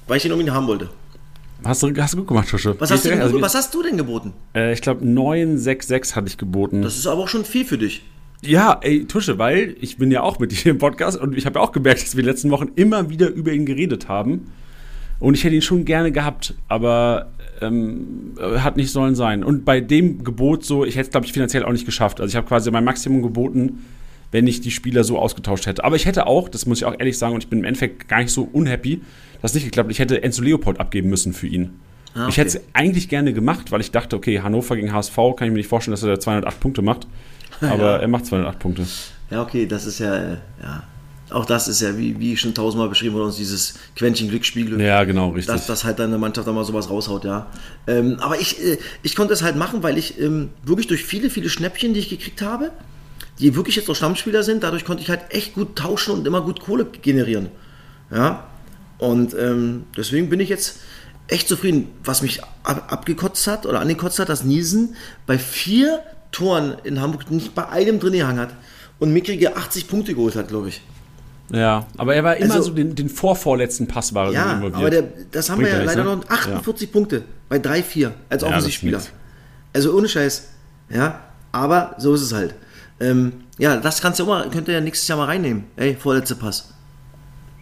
weil 0.08 0.17
ich 0.17 0.25
ihn 0.25 0.32
irgendwie 0.32 0.52
haben 0.52 0.67
wollte. 0.67 0.89
Hast 1.63 1.84
du, 1.84 1.93
hast 1.98 2.13
du 2.13 2.17
gut 2.17 2.28
gemacht, 2.28 2.50
Tusche. 2.50 2.76
Was 2.80 2.91
hast, 2.91 3.06
du, 3.06 3.22
also, 3.22 3.41
was 3.41 3.56
hast 3.56 3.74
du 3.74 3.84
denn 3.84 3.98
geboten? 3.98 4.34
äh, 4.56 4.74
ich 4.74 4.82
glaube, 4.82 5.06
966 5.06 6.15
hatte 6.15 6.28
ich 6.28 6.38
geboten. 6.38 6.82
Das 6.82 6.98
ist 6.98 7.08
aber 7.08 7.22
auch 7.22 7.28
schon 7.28 7.45
viel 7.45 7.65
für 7.65 7.78
dich. 7.78 8.04
Ja, 8.41 8.80
ey, 8.82 9.06
Tusche, 9.06 9.38
weil 9.38 9.76
ich 9.82 9.98
bin 9.98 10.12
ja 10.12 10.22
auch 10.22 10.39
mit 10.39 10.52
dir 10.63 10.72
im 10.72 10.78
Podcast 10.78 11.19
und 11.19 11.38
ich 11.38 11.45
habe 11.45 11.60
ja 11.60 11.65
auch 11.65 11.72
gemerkt, 11.72 12.02
dass 12.02 12.15
wir 12.15 12.24
die 12.24 12.30
letzten 12.30 12.52
Wochen 12.52 12.69
immer 12.76 13.10
wieder 13.10 13.30
über 13.30 13.52
ihn 13.52 13.65
geredet 13.65 14.08
haben. 14.08 14.52
Und 15.19 15.34
ich 15.34 15.43
hätte 15.43 15.56
ihn 15.56 15.62
schon 15.62 15.84
gerne 15.84 16.13
gehabt, 16.13 16.54
aber 16.69 17.32
ähm, 17.62 18.36
hat 18.39 18.78
nicht 18.78 18.91
sollen 18.91 19.15
sein. 19.15 19.43
Und 19.43 19.65
bei 19.65 19.82
dem 19.82 20.24
Gebot 20.24 20.63
so, 20.63 20.86
ich 20.86 20.95
hätte 20.95 21.08
es, 21.08 21.12
glaube 21.12 21.26
ich, 21.26 21.34
finanziell 21.34 21.65
auch 21.65 21.74
nicht 21.74 21.86
geschafft. 21.86 22.22
Also 22.22 22.32
ich 22.32 22.36
habe 22.38 22.48
quasi 22.48 22.72
mein 22.72 22.86
Maximum 22.86 23.22
geboten, 23.22 23.86
wenn 24.32 24.48
ich 24.48 24.62
die 24.62 24.72
Spieler 24.72 25.04
so 25.04 25.18
ausgetauscht 25.18 25.65
hätte. 25.65 25.84
Aber 25.84 25.96
ich 25.96 26.06
hätte 26.06 26.28
auch, 26.28 26.50
das 26.50 26.65
muss 26.65 26.80
ich 26.80 26.86
auch 26.86 26.96
ehrlich 26.98 27.18
sagen, 27.18 27.36
und 27.36 27.44
ich 27.44 27.50
bin 27.50 27.60
im 27.60 27.65
Endeffekt 27.65 28.08
gar 28.08 28.20
nicht 28.20 28.32
so 28.32 28.48
unhappy, 28.52 29.02
dass 29.42 29.54
nicht 29.54 29.65
geklappt 29.65 29.92
Ich 29.92 30.00
hätte 30.00 30.22
Enzo 30.22 30.42
Leopold 30.42 30.80
abgeben 30.80 31.10
müssen 31.10 31.34
für 31.34 31.48
ihn. 31.48 31.80
Ah, 32.13 32.22
okay. 32.22 32.30
Ich 32.30 32.38
hätte 32.38 32.58
es 32.58 32.62
eigentlich 32.74 33.10
gerne 33.10 33.34
gemacht, 33.34 33.72
weil 33.72 33.82
ich 33.82 33.92
dachte, 33.92 34.15
okay, 34.15 34.42
Hannover 34.42 34.76
gegen 34.76 34.92
HSV, 34.92 35.15
kann 35.15 35.48
ich 35.48 35.52
mir 35.52 35.58
nicht 35.58 35.68
vorstellen, 35.68 35.94
dass 35.94 36.04
er 36.04 36.10
da 36.10 36.20
208 36.20 36.60
Punkte 36.60 36.82
macht. 36.82 37.08
Aber 37.62 37.78
ja. 37.78 37.98
er 37.98 38.08
macht 38.08 38.26
208 38.26 38.60
Punkte. 38.60 38.86
Ja, 39.30 39.42
okay, 39.42 39.65
das 39.65 39.86
ist 39.86 40.00
ja, 40.00 40.15
äh, 40.15 40.38
ja. 40.62 40.84
Auch 41.32 41.46
das 41.46 41.68
ist 41.68 41.82
ja, 41.82 41.96
wie, 41.96 42.20
wie 42.20 42.36
schon 42.38 42.56
tausendmal 42.56 42.89
beschrieben 42.89 43.13
wurde, 43.13 43.26
uns 43.26 43.38
dieses 43.38 43.76
Quäntchen 43.96 44.30
Glücksspiegel. 44.30 44.82
Ja, 44.82 45.04
genau, 45.04 45.30
richtig. 45.30 45.54
Dass, 45.54 45.68
dass 45.68 45.84
halt 45.84 46.00
deine 46.00 46.18
Mannschaft 46.18 46.48
da 46.48 46.52
mal 46.52 46.65
sowas 46.65 46.89
raushaut, 46.89 47.24
ja. 47.24 47.46
Ähm, 47.86 48.18
aber 48.20 48.39
ich, 48.39 48.60
äh, 48.63 48.80
ich 49.04 49.15
konnte 49.15 49.34
es 49.34 49.44
halt 49.44 49.56
machen, 49.56 49.84
weil 49.84 50.00
ich 50.00 50.20
ähm, 50.20 50.50
wirklich 50.63 50.88
durch 50.88 51.04
viele, 51.06 51.30
viele 51.30 51.50
Schnäppchen, 51.50 51.94
die 51.94 52.00
ich 52.00 52.10
gekriegt 52.10 52.42
habe, 52.42 52.72
die 53.39 53.56
wirklich 53.56 53.75
jetzt 53.75 53.89
auch 53.89 53.95
Stammspieler 53.95 54.43
sind, 54.43 54.63
dadurch 54.63 54.86
konnte 54.86 55.02
ich 55.02 55.10
halt 55.10 55.21
echt 55.30 55.54
gut 55.54 55.75
tauschen 55.75 56.13
und 56.13 56.28
immer 56.28 56.41
gut 56.41 56.60
Kohle 56.60 56.86
generieren. 56.86 57.49
Ja. 58.12 58.47
Und 58.97 59.34
ähm, 59.34 59.86
deswegen 59.95 60.30
bin 60.30 60.39
ich 60.39 60.49
jetzt 60.49 60.80
echt 61.28 61.47
zufrieden. 61.47 61.88
Was 62.04 62.21
mich 62.21 62.43
ab, 62.63 62.91
abgekotzt 62.91 63.47
hat 63.47 63.65
oder 63.65 63.80
angekotzt 63.80 64.19
hat, 64.19 64.30
dass 64.30 64.43
Nielsen 64.43 64.95
bei 65.25 65.38
vier 65.38 66.02
Toren 66.32 66.75
in 66.84 67.02
Hamburg 67.02 67.32
nicht 67.32 67.56
bei 67.56 67.67
einem 67.69 67.99
drin 67.99 68.13
gehangen 68.13 68.39
hat 68.39 68.54
und 68.99 69.13
mickrige 69.13 69.56
80 69.56 69.88
Punkte 69.88 70.13
geholt 70.13 70.36
hat, 70.36 70.49
glaube 70.49 70.69
ich. 70.69 70.82
Ja, 71.52 71.88
aber 71.97 72.13
er 72.13 72.23
war 72.23 72.38
immer 72.38 72.54
also, 72.54 72.69
so 72.69 72.75
den, 72.75 72.93
den 72.93 73.10
vorvorvorletzten 73.10 73.88
Pass 73.88 74.13
war 74.13 74.32
ja, 74.32 74.54
involviert. 74.54 74.75
aber 74.75 74.89
der, 74.89 75.04
das 75.32 75.49
haben 75.49 75.58
Bringt 75.58 75.71
wir 75.71 75.80
ja 75.80 75.86
leider 75.86 76.04
ne? 76.04 76.17
noch 76.17 76.30
48 76.30 76.88
ja. 76.88 76.93
Punkte 76.93 77.23
bei 77.47 77.58
3-4 77.58 78.12
als 78.30 78.43
ja, 78.43 78.49
Offensivspieler. 78.49 79.02
Also 79.73 79.95
ohne 79.95 80.08
Scheiß. 80.08 80.49
Ja, 80.89 81.21
aber 81.52 81.95
so 81.97 82.13
ist 82.13 82.21
es 82.21 82.34
halt. 82.34 82.54
Ähm, 83.00 83.34
ja, 83.58 83.78
das 83.78 84.02
kannst 84.02 84.20
du 84.20 84.24
immer, 84.24 84.48
könnt 84.50 84.68
ihr 84.68 84.76
ja 84.76 84.82
nächstes 84.82 85.08
Jahr 85.08 85.18
mal 85.18 85.26
reinnehmen. 85.26 85.66
Ey, 85.76 85.96
vorletzter 85.96 86.36
Pass. 86.36 86.74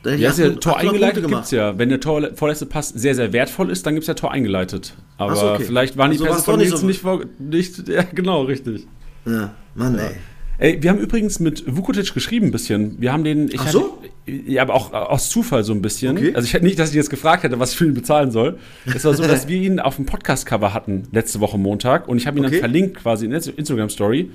Ja, 0.05 0.29
ist 0.29 0.39
ja 0.39 0.51
Tor 0.51 0.77
eingeleitet 0.77 1.27
gibt 1.27 1.43
es 1.43 1.51
ja. 1.51 1.77
Wenn 1.77 1.89
der 1.89 1.99
Tor, 1.99 2.29
vorletzte 2.35 2.65
Pass 2.65 2.89
sehr, 2.89 3.13
sehr 3.13 3.33
wertvoll 3.33 3.69
ist, 3.69 3.85
dann 3.85 3.93
gibt 3.93 4.03
es 4.03 4.07
ja 4.07 4.13
Tor 4.13 4.31
eingeleitet. 4.31 4.93
Aber 5.17 5.35
so, 5.35 5.51
okay. 5.51 5.65
vielleicht 5.65 5.97
waren 5.97 6.11
die 6.11 6.17
also 6.19 6.31
Pässe 6.31 6.43
von 6.43 6.59
nicht, 6.59 6.77
so 6.77 6.85
nicht, 6.85 7.03
nicht, 7.39 7.87
Ja, 7.89 8.03
genau, 8.03 8.43
richtig. 8.43 8.87
Ja, 9.25 9.53
Mann, 9.75 9.97
ey. 9.99 10.11
Ey, 10.59 10.81
wir 10.81 10.89
haben 10.89 10.99
übrigens 10.99 11.39
mit 11.39 11.63
Vukotic 11.67 12.13
geschrieben 12.13 12.47
ein 12.47 12.51
bisschen. 12.51 12.99
Wir 12.99 13.13
haben 13.13 13.23
den. 13.23 13.47
Ich 13.49 13.59
Ach 13.59 13.69
so? 13.69 13.99
Hatte, 14.25 14.41
ja, 14.51 14.63
aber 14.63 14.73
auch 14.73 14.91
aus 14.91 15.29
Zufall 15.29 15.63
so 15.63 15.71
ein 15.71 15.83
bisschen. 15.83 16.17
Okay. 16.17 16.33
Also 16.33 16.47
ich 16.47 16.53
hätte 16.53 16.65
nicht, 16.65 16.79
dass 16.79 16.89
ich 16.89 16.95
jetzt 16.95 17.11
gefragt 17.11 17.43
hätte, 17.43 17.59
was 17.59 17.73
ich 17.73 17.77
für 17.77 17.85
ihn 17.85 17.93
bezahlen 17.93 18.31
soll. 18.31 18.57
Es 18.85 19.05
war 19.05 19.13
so, 19.13 19.23
dass 19.23 19.47
wir 19.47 19.57
ihn 19.57 19.79
auf 19.79 19.97
dem 19.97 20.05
Podcast-Cover 20.05 20.73
hatten 20.73 21.03
letzte 21.11 21.41
Woche 21.41 21.59
Montag 21.59 22.07
und 22.07 22.17
ich 22.17 22.25
habe 22.25 22.39
ihn 22.39 22.45
okay. 22.45 22.55
dann 22.55 22.59
verlinkt 22.59 22.97
quasi 22.97 23.25
in 23.25 23.31
der 23.31 23.41
Instagram-Story. 23.55 24.31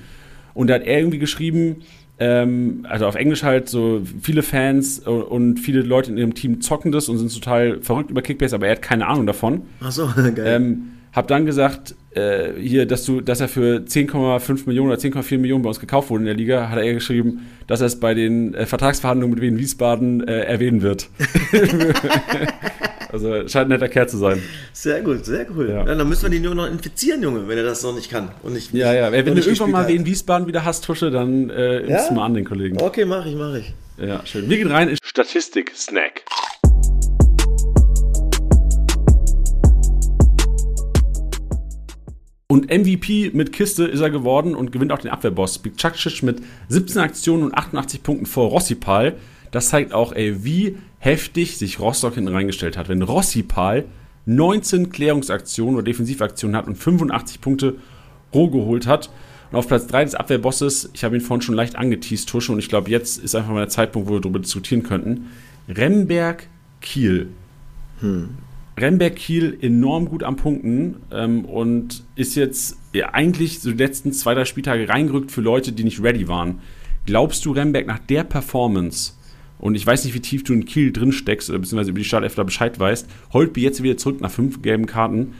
Und 0.55 0.69
da 0.69 0.75
hat 0.75 0.83
er 0.83 0.99
irgendwie 0.99 1.19
geschrieben, 1.19 1.83
ähm, 2.19 2.87
also 2.89 3.07
auf 3.07 3.15
Englisch 3.15 3.43
halt 3.43 3.69
so 3.69 4.03
viele 4.21 4.43
Fans 4.43 5.01
und 5.01 5.59
viele 5.59 5.81
Leute 5.81 6.11
in 6.11 6.19
ihrem 6.19 6.35
Team 6.35 6.61
zocken 6.61 6.93
das 6.93 7.09
und 7.09 7.19
sind 7.19 7.33
total 7.33 7.81
verrückt 7.81 8.11
über 8.11 8.23
Kickbase, 8.23 8.55
aber 8.55 8.67
er 8.67 8.73
hat 8.73 8.83
keine 8.83 9.07
Ahnung 9.07 9.27
davon. 9.27 9.63
Ach 9.81 9.91
so, 9.91 10.07
geil. 10.17 10.45
Ähm, 10.45 10.83
hab 11.13 11.29
dann 11.29 11.45
gesagt, 11.45 11.95
äh, 12.15 12.53
hier, 12.59 12.87
dass 12.87 13.05
du, 13.05 13.21
dass 13.21 13.41
er 13.41 13.49
für 13.49 13.81
10,5 13.81 14.67
Millionen 14.67 14.91
oder 14.91 14.99
10,4 14.99 15.39
Millionen 15.39 15.63
bei 15.63 15.69
uns 15.69 15.81
gekauft 15.81 16.11
wurde 16.11 16.23
in 16.23 16.27
der 16.27 16.35
Liga, 16.35 16.71
hat 16.71 16.79
er 16.79 16.95
geschrieben, 16.95 17.47
dass 17.67 17.81
er 17.81 17.87
es 17.89 18.01
bei 18.01 18.15
den 18.15 18.55
äh, 18.55 18.67
Vertragsverhandlungen 18.67 19.35
mit 19.35 19.43
Wien 19.43 19.59
Wiesbaden 19.59 20.27
äh, 20.27 20.41
erwähnen 20.43 20.83
wird. 20.83 21.09
also 23.13 23.47
scheint 23.47 23.67
ein 23.67 23.69
netter 23.69 23.89
Kerl 23.89 24.09
zu 24.09 24.17
sein. 24.17 24.43
Sehr 24.73 25.03
gut, 25.03 25.25
sehr 25.27 25.47
cool. 25.55 25.69
Ja. 25.69 25.87
Ja, 25.87 25.95
dann 25.95 26.09
müssen 26.09 26.23
wir 26.23 26.31
den 26.31 26.43
Jungen 26.43 26.57
noch 26.57 26.67
infizieren, 26.67 27.23
Junge, 27.23 27.47
wenn 27.47 27.59
er 27.59 27.65
das 27.65 27.83
noch 27.83 27.95
nicht 27.95 28.11
kann. 28.11 28.31
Und 28.43 28.55
nicht, 28.55 28.73
ja, 28.73 28.95
ja, 28.95 29.13
wenn 29.13 29.27
du 29.27 29.35
irgendwann 29.35 29.71
mal 29.71 29.87
Wien 29.87 30.07
Wiesbaden 30.07 30.47
wieder 30.47 30.65
hast, 30.65 30.85
Tusche, 30.85 31.11
dann 31.11 31.51
äh, 31.51 31.89
ja? 31.89 32.11
mal 32.11 32.25
an 32.25 32.35
den 32.35 32.47
Kollegen. 32.47 32.81
Okay, 32.81 33.05
mach 33.05 33.27
ich, 33.27 33.35
mach 33.35 33.55
ich. 33.55 33.75
Ja, 33.99 34.25
schön. 34.25 34.49
Wir 34.49 34.57
gehen 34.57 34.71
rein 34.71 34.89
in 34.89 34.97
Statistik-Snack. 35.03 36.25
Und 42.49 42.71
MVP 42.71 43.31
mit 43.35 43.53
Kiste 43.53 43.85
ist 43.85 44.01
er 44.01 44.11
geworden 44.11 44.55
und 44.55 44.73
gewinnt 44.73 44.93
auch 44.93 44.99
den 44.99 45.11
Abwehrboss. 45.11 45.59
Bicakcic 45.59 46.23
mit 46.23 46.43
17 46.69 47.01
Aktionen 47.01 47.45
und 47.45 47.55
88 47.55 48.03
Punkten 48.03 48.27
vor 48.27 48.49
Rossipal. 48.49 49.17
Das 49.51 49.69
zeigt 49.69 49.93
auch, 49.93 50.13
ey, 50.13 50.45
wie 50.45 50.79
heftig 51.03 51.59
sich 51.59 51.81
Rostock 51.81 52.15
hinten 52.15 52.33
reingestellt 52.33 52.77
hat. 52.77 52.89
Wenn 52.89 53.03
Rossipal 53.03 53.85
19 54.27 54.91
Klärungsaktionen 54.91 55.75
oder 55.75 55.85
Defensivaktionen 55.85 56.57
hat 56.57 56.69
und 56.69 56.77
85 56.77 57.41
Punkte 57.41 57.75
roh 58.33 58.49
geholt 58.49 58.87
hat. 58.87 59.11
Und 59.51 59.59
auf 59.59 59.67
Platz 59.67 59.89
3 59.89 60.05
des 60.05 60.15
Abwehrbosses, 60.15 60.91
ich 60.95 61.03
habe 61.03 61.17
ihn 61.17 61.21
vorhin 61.21 61.43
schon 61.43 61.57
leicht 61.57 61.77
angeteased, 61.77 62.29
Tusche, 62.29 62.53
und 62.53 62.61
ich 62.61 62.69
glaube, 62.69 62.89
jetzt 62.89 63.19
ist 63.19 63.35
einfach 63.35 63.51
mal 63.51 63.61
der 63.61 63.69
Zeitpunkt, 63.69 64.09
wo 64.09 64.15
wir 64.15 64.21
darüber 64.21 64.39
diskutieren 64.39 64.85
könnten. 64.85 65.31
Remberg 65.69 66.47
Kiel. 66.81 67.29
Hm. 68.01 68.31
Remberg 68.79 69.17
Kiel 69.17 69.59
enorm 69.61 70.07
gut 70.07 70.23
am 70.23 70.37
Punkten 70.37 70.97
ähm, 71.11 71.45
und 71.45 72.05
ist 72.15 72.37
jetzt 72.37 72.79
ja, 72.95 73.13
eigentlich 73.13 73.59
so 73.59 73.73
die 73.73 73.77
letzten 73.77 74.13
zwei, 74.13 74.35
drei 74.35 74.45
Spieltage 74.45 74.89
reingerückt 74.89 75.33
für 75.33 75.43
Leute, 75.43 75.73
die 75.73 75.85
nicht 75.85 76.01
ready 76.01 76.29
waren. 76.29 76.61
Glaubst 77.05 77.45
du, 77.45 77.51
Remberg 77.51 77.87
nach 77.87 77.99
der 77.99 78.23
Performance, 78.23 79.15
und 79.63 79.77
ich 79.77 79.87
weiß 79.87 80.05
nicht, 80.05 80.13
wie 80.15 80.21
tief 80.21 80.43
du 80.43 80.53
in 80.53 80.65
Kiel 80.65 80.93
drin 80.93 81.13
steckst, 81.13 81.49
oder 81.49 81.61
beziehungsweise 81.61 81.91
über 81.91 82.01
die 82.01 82.05
Startelf 82.05 82.35
da 82.35 82.43
Bescheid 82.43 82.79
weißt, 82.79 83.09
Holtby 83.33 83.63
jetzt 83.63 83.83
wieder 83.83 83.97
zurück 83.97 84.21
nach 84.21 84.31
fünf 84.31 84.61
gelben 84.61 84.87
Karten, 84.87 85.35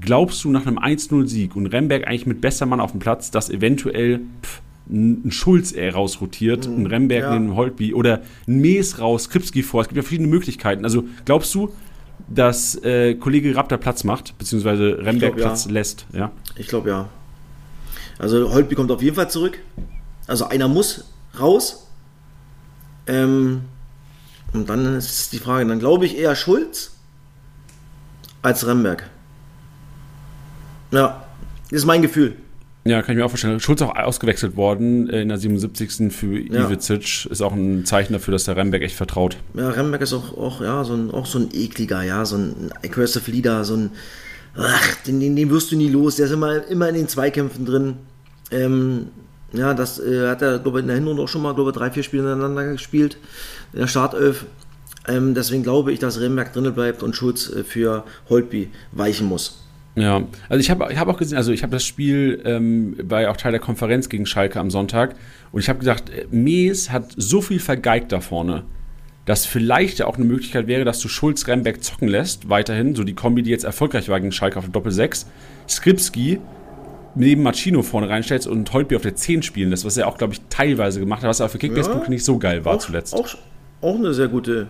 glaubst 0.00 0.42
du 0.42 0.50
nach 0.50 0.66
einem 0.66 0.78
1-0-Sieg 0.78 1.54
und 1.54 1.68
Remberg 1.68 2.06
eigentlich 2.06 2.26
mit 2.26 2.40
besser 2.40 2.66
Mann 2.66 2.80
auf 2.80 2.90
dem 2.90 2.98
Platz, 2.98 3.30
dass 3.30 3.48
eventuell 3.50 4.20
pff, 4.42 4.62
ein 4.90 5.30
Schulz 5.30 5.70
eher 5.70 5.94
rausrotiert, 5.94 6.66
mhm, 6.66 6.80
ein 6.80 6.86
Remberg 6.86 7.22
ja. 7.22 7.36
in 7.36 7.54
Holtby 7.54 7.94
oder 7.94 8.22
ein 8.48 8.58
Mees 8.60 8.98
raus, 8.98 9.30
Kripski 9.30 9.62
vor. 9.62 9.82
Es 9.82 9.88
gibt 9.88 9.96
ja 9.96 10.02
verschiedene 10.02 10.28
Möglichkeiten. 10.28 10.84
Also 10.84 11.04
glaubst 11.24 11.54
du, 11.54 11.72
dass 12.26 12.74
äh, 12.82 13.14
Kollege 13.14 13.54
Raptor 13.54 13.78
Platz 13.78 14.02
macht, 14.02 14.36
beziehungsweise 14.38 14.98
Remberg 14.98 15.36
glaub, 15.36 15.46
Platz 15.46 15.66
ja. 15.66 15.72
lässt. 15.72 16.06
Ja? 16.12 16.32
Ich 16.56 16.66
glaube 16.66 16.90
ja. 16.90 17.08
Also 18.18 18.52
Holtby 18.52 18.74
kommt 18.74 18.90
auf 18.90 19.02
jeden 19.02 19.14
Fall 19.14 19.30
zurück. 19.30 19.58
Also 20.26 20.46
einer 20.46 20.66
muss 20.66 21.04
raus. 21.38 21.87
Ähm, 23.08 23.62
und 24.52 24.68
dann 24.68 24.96
ist 24.96 25.32
die 25.32 25.38
Frage, 25.38 25.66
dann 25.66 25.78
glaube 25.78 26.06
ich 26.06 26.16
eher 26.16 26.36
Schulz 26.36 26.92
als 28.42 28.66
Remberg. 28.66 29.08
Ja, 30.90 31.24
ist 31.70 31.84
mein 31.84 32.02
Gefühl. 32.02 32.36
Ja, 32.84 33.02
kann 33.02 33.12
ich 33.12 33.18
mir 33.18 33.26
auch 33.26 33.30
vorstellen. 33.30 33.60
Schulz 33.60 33.82
auch 33.82 33.94
ausgewechselt 33.94 34.56
worden 34.56 35.10
äh, 35.10 35.20
in 35.20 35.28
der 35.28 35.36
77. 35.36 36.10
für 36.10 36.38
ja. 36.38 36.64
Ivicic. 36.64 37.26
Ist 37.26 37.42
auch 37.42 37.52
ein 37.52 37.84
Zeichen 37.84 38.14
dafür, 38.14 38.32
dass 38.32 38.44
der 38.44 38.56
Remberg 38.56 38.82
echt 38.82 38.96
vertraut. 38.96 39.36
Ja, 39.54 39.68
Remberg 39.68 40.00
ist 40.00 40.14
auch, 40.14 40.36
auch, 40.38 40.62
ja, 40.62 40.82
so 40.84 40.94
ein, 40.94 41.10
auch 41.10 41.26
so 41.26 41.38
ein 41.38 41.50
ekliger, 41.52 42.02
ja, 42.02 42.24
so 42.24 42.36
ein 42.36 42.70
aggressive 42.82 43.30
Leader, 43.30 43.64
so 43.64 43.74
ein, 43.74 43.90
ach, 44.56 44.94
den, 45.06 45.20
den, 45.20 45.36
den 45.36 45.50
wirst 45.50 45.70
du 45.70 45.76
nie 45.76 45.90
los. 45.90 46.16
Der 46.16 46.26
ist 46.26 46.32
immer, 46.32 46.66
immer 46.68 46.88
in 46.88 46.94
den 46.94 47.08
Zweikämpfen 47.08 47.66
drin. 47.66 47.96
Ähm, 48.50 49.08
ja, 49.52 49.74
das 49.74 49.98
äh, 49.98 50.28
hat 50.28 50.42
er, 50.42 50.58
glaube 50.58 50.78
ich, 50.78 50.82
in 50.82 50.88
der 50.88 50.96
Hinrunde 50.96 51.22
auch 51.22 51.28
schon 51.28 51.42
mal, 51.42 51.54
glaube 51.54 51.70
ich, 51.70 51.76
drei, 51.76 51.90
vier 51.90 52.02
Spiele 52.02 52.24
ineinander 52.24 52.72
gespielt. 52.72 53.16
In 53.72 53.80
der 53.80 53.86
Startelf. 53.86 54.46
Ähm, 55.06 55.34
deswegen 55.34 55.62
glaube 55.62 55.92
ich, 55.92 55.98
dass 55.98 56.20
Remberg 56.20 56.52
drinnen 56.52 56.74
bleibt 56.74 57.02
und 57.02 57.16
Schulz 57.16 57.50
äh, 57.50 57.64
für 57.64 58.04
Holtby 58.28 58.70
weichen 58.92 59.26
muss. 59.26 59.64
Ja, 59.94 60.22
also 60.48 60.60
ich 60.60 60.70
habe 60.70 60.92
ich 60.92 60.98
hab 60.98 61.08
auch 61.08 61.16
gesehen, 61.16 61.38
also 61.38 61.50
ich 61.50 61.62
habe 61.62 61.72
das 61.72 61.84
Spiel, 61.84 62.40
ähm, 62.44 62.94
war 63.02 63.22
ja 63.22 63.30
auch 63.30 63.36
Teil 63.36 63.52
der 63.52 63.60
Konferenz 63.60 64.08
gegen 64.08 64.26
Schalke 64.26 64.60
am 64.60 64.70
Sonntag 64.70 65.16
und 65.50 65.60
ich 65.60 65.68
habe 65.68 65.80
gesagt, 65.80 66.10
äh, 66.10 66.26
Mees 66.30 66.92
hat 66.92 67.10
so 67.16 67.40
viel 67.40 67.58
vergeigt 67.58 68.12
da 68.12 68.20
vorne, 68.20 68.64
dass 69.24 69.44
vielleicht 69.44 69.98
ja 69.98 70.06
auch 70.06 70.16
eine 70.16 70.24
Möglichkeit 70.24 70.68
wäre, 70.68 70.84
dass 70.84 71.00
du 71.00 71.08
Schulz 71.08 71.48
Remberg 71.48 71.82
zocken 71.82 72.06
lässt, 72.06 72.48
weiterhin, 72.48 72.94
so 72.94 73.02
die 73.02 73.14
Kombi, 73.14 73.42
die 73.42 73.50
jetzt 73.50 73.64
erfolgreich 73.64 74.08
war 74.08 74.20
gegen 74.20 74.30
Schalke 74.30 74.58
auf 74.58 74.68
Doppel 74.68 74.92
6, 74.92 75.26
Skripski 75.68 76.38
neben 77.14 77.42
Machino 77.42 77.82
vorne 77.82 78.08
reinstellst 78.08 78.46
und 78.46 78.72
Holtby 78.72 78.96
auf 78.96 79.02
der 79.02 79.16
10 79.16 79.42
spielen 79.42 79.70
lässt, 79.70 79.84
was 79.84 79.96
er 79.96 80.06
auch, 80.06 80.18
glaube 80.18 80.34
ich, 80.34 80.40
teilweise 80.48 81.00
gemacht 81.00 81.22
hat, 81.22 81.28
was 81.28 81.40
aber 81.40 81.50
für 81.50 81.58
Kickbase 81.58 81.90
ja, 81.90 82.08
nicht 82.08 82.24
so 82.24 82.38
geil 82.38 82.64
war 82.64 82.74
auch, 82.74 82.78
zuletzt. 82.78 83.14
Auch, 83.14 83.28
auch 83.80 83.94
eine 83.96 84.14
sehr 84.14 84.28
gute 84.28 84.68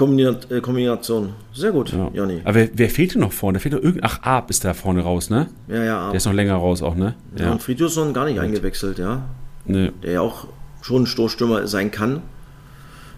äh, 0.00 0.60
Kombination. 0.60 1.34
Sehr 1.52 1.72
gut, 1.72 1.92
ja. 1.92 2.10
Jani. 2.12 2.40
Aber 2.44 2.54
wer, 2.54 2.68
wer 2.72 2.90
fehlt 2.90 3.14
denn 3.14 3.20
noch 3.20 3.32
vorne? 3.32 3.58
Da 3.58 3.62
fehlt 3.62 3.74
noch 3.74 3.82
irgendein. 3.82 4.10
Ach, 4.10 4.22
Ab 4.22 4.50
ist 4.50 4.64
da 4.64 4.72
vorne 4.72 5.02
raus, 5.02 5.30
ne? 5.30 5.48
Ja, 5.68 5.84
ja. 5.84 6.08
Der 6.08 6.16
ist 6.16 6.26
noch 6.26 6.32
länger 6.32 6.54
raus 6.54 6.82
auch, 6.82 6.94
ne? 6.94 7.14
Ja, 7.36 7.46
ja. 7.46 7.52
und 7.52 7.62
Friedrichsson 7.62 8.14
gar 8.14 8.24
nicht 8.24 8.38
und. 8.38 8.44
eingewechselt, 8.44 8.98
ja. 8.98 9.22
Nee. 9.66 9.92
Der 10.02 10.12
ja 10.12 10.20
auch 10.20 10.46
schon 10.80 11.02
ein 11.02 11.06
Stoßstürmer 11.06 11.66
sein 11.66 11.90
kann. 11.90 12.22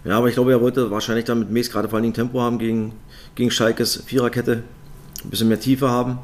Ja, 0.04 0.18
aber 0.18 0.28
ich 0.28 0.34
glaube, 0.34 0.50
er 0.50 0.60
wollte 0.60 0.90
wahrscheinlich 0.90 1.24
dann 1.24 1.38
mit 1.38 1.50
Mees 1.50 1.70
gerade 1.70 1.88
vor 1.88 1.96
allen 1.96 2.02
Dingen 2.02 2.14
Tempo 2.14 2.40
haben 2.40 2.58
gegen, 2.58 2.92
gegen 3.36 3.52
Schalkes 3.52 4.02
Viererkette. 4.04 4.64
Ein 5.24 5.30
bisschen 5.30 5.48
mehr 5.48 5.60
Tiefe 5.60 5.88
haben. 5.88 6.18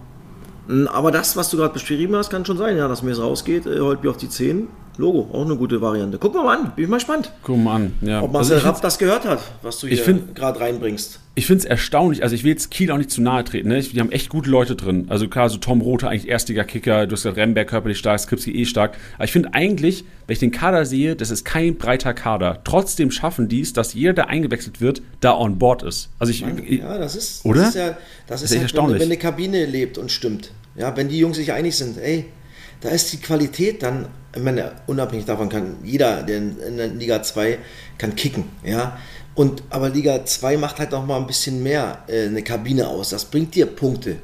Aber 0.93 1.11
das, 1.11 1.37
was 1.37 1.51
du 1.51 1.57
gerade 1.57 1.73
beschrieben 1.73 2.15
hast, 2.17 2.31
kann 2.31 2.45
schon 2.45 2.59
sein, 2.59 2.77
ja, 2.77 2.89
dass 2.89 3.03
Mees 3.03 3.19
rausgeht, 3.19 3.67
äh, 3.67 3.81
Holtby 3.81 4.09
auf 4.09 4.17
die 4.17 4.29
10 4.29 4.69
Logo, 4.99 5.31
auch 5.33 5.45
eine 5.45 5.55
gute 5.55 5.81
Variante. 5.81 6.19
Gucken 6.19 6.41
wir 6.41 6.45
mal 6.45 6.59
an, 6.59 6.73
bin 6.75 6.85
ich 6.85 6.91
mal 6.91 6.97
gespannt. 6.97 7.31
Gucken 7.45 7.63
wir 7.63 7.71
mal 7.71 7.77
an. 7.77 7.93
Ja. 8.01 8.21
Ob 8.21 8.33
Marcel 8.33 8.57
also 8.57 8.67
Rapp 8.67 8.83
das 8.83 8.99
gehört 8.99 9.25
hat, 9.27 9.39
was 9.63 9.79
du 9.79 9.87
hier 9.87 10.03
gerade 10.35 10.59
reinbringst. 10.59 11.21
Ich 11.37 11.47
finde 11.47 11.63
es 11.63 11.65
erstaunlich, 11.67 12.25
also 12.25 12.35
ich 12.35 12.43
will 12.43 12.51
jetzt 12.51 12.73
Kiel 12.73 12.91
auch 12.91 12.99
nicht 12.99 13.13
zu 13.13 13.23
nahe 13.23 13.45
treten, 13.45 13.69
ne? 13.69 13.81
die 13.81 14.01
haben 14.01 14.11
echt 14.11 14.29
gute 14.29 14.51
Leute 14.51 14.75
drin. 14.75 15.07
Also 15.09 15.29
klar, 15.29 15.51
so 15.51 15.59
Tom 15.59 15.83
Rote, 15.83 16.09
eigentlich 16.09 16.29
erstiger 16.29 16.65
Kicker, 16.65 17.07
du 17.07 17.13
hast 17.13 17.23
gesagt, 17.23 17.37
Remberg 17.37 17.69
körperlich 17.69 17.97
stark, 17.97 18.19
Skripski 18.19 18.53
eh 18.53 18.65
stark. 18.65 18.97
Aber 19.15 19.25
ich 19.25 19.31
finde 19.31 19.55
eigentlich, 19.55 20.05
wenn 20.27 20.33
ich 20.33 20.41
den 20.41 20.51
Kader 20.51 20.85
sehe, 20.85 21.15
das 21.15 21.31
ist 21.31 21.45
kein 21.45 21.77
breiter 21.77 22.13
Kader. 22.13 22.61
Trotzdem 22.65 23.13
schaffen 23.13 23.49
die 23.49 23.61
es, 23.61 23.73
dass 23.73 23.95
jeder, 23.95 24.15
der 24.15 24.29
eingewechselt 24.31 24.81
wird, 24.81 25.01
da 25.21 25.37
on 25.37 25.61
board 25.61 25.85
ist. 25.85 26.09
Also 26.19 26.33
ich, 26.33 26.41
ja, 26.41 26.99
das 26.99 27.15
ist, 27.15 27.45
oder? 27.45 27.61
Das 27.61 27.69
ist 27.69 27.75
ja, 27.77 27.87
das 27.87 27.93
ist, 27.93 28.01
das 28.27 28.43
ist 28.43 28.51
halt, 28.51 28.63
erstaunlich. 28.63 28.95
Wenn, 28.95 29.03
wenn 29.03 29.13
eine 29.13 29.19
Kabine 29.19 29.65
lebt 29.65 29.97
und 29.97 30.11
stimmt. 30.11 30.51
Ja, 30.79 30.97
wenn 30.97 31.09
die 31.09 31.19
Jungs 31.19 31.37
sich 31.37 31.53
einig 31.53 31.77
sind, 31.77 31.99
ey, 31.99 32.27
da 32.81 32.91
ist 32.91 33.13
die 33.13 33.19
Qualität 33.19 33.83
dann, 33.83 34.07
ich 34.35 34.43
meine, 34.43 34.73
unabhängig 34.87 35.27
davon 35.27 35.49
kann 35.49 35.77
jeder, 35.83 36.23
der 36.23 36.39
in 36.39 36.77
der 36.77 36.89
Liga 36.89 37.23
2 37.23 37.59
kann 37.99 38.15
kicken, 38.15 38.45
ja. 38.63 38.97
Und, 39.35 39.63
aber 39.71 39.89
Liga 39.89 40.25
2 40.25 40.57
macht 40.57 40.79
halt 40.79 40.93
noch 40.93 41.07
mal 41.07 41.17
ein 41.17 41.27
bisschen 41.27 41.63
mehr 41.63 42.03
äh, 42.09 42.27
eine 42.27 42.43
Kabine 42.43 42.89
aus. 42.89 43.11
Das 43.11 43.25
bringt 43.25 43.55
dir 43.55 43.67
Punkte. 43.67 44.17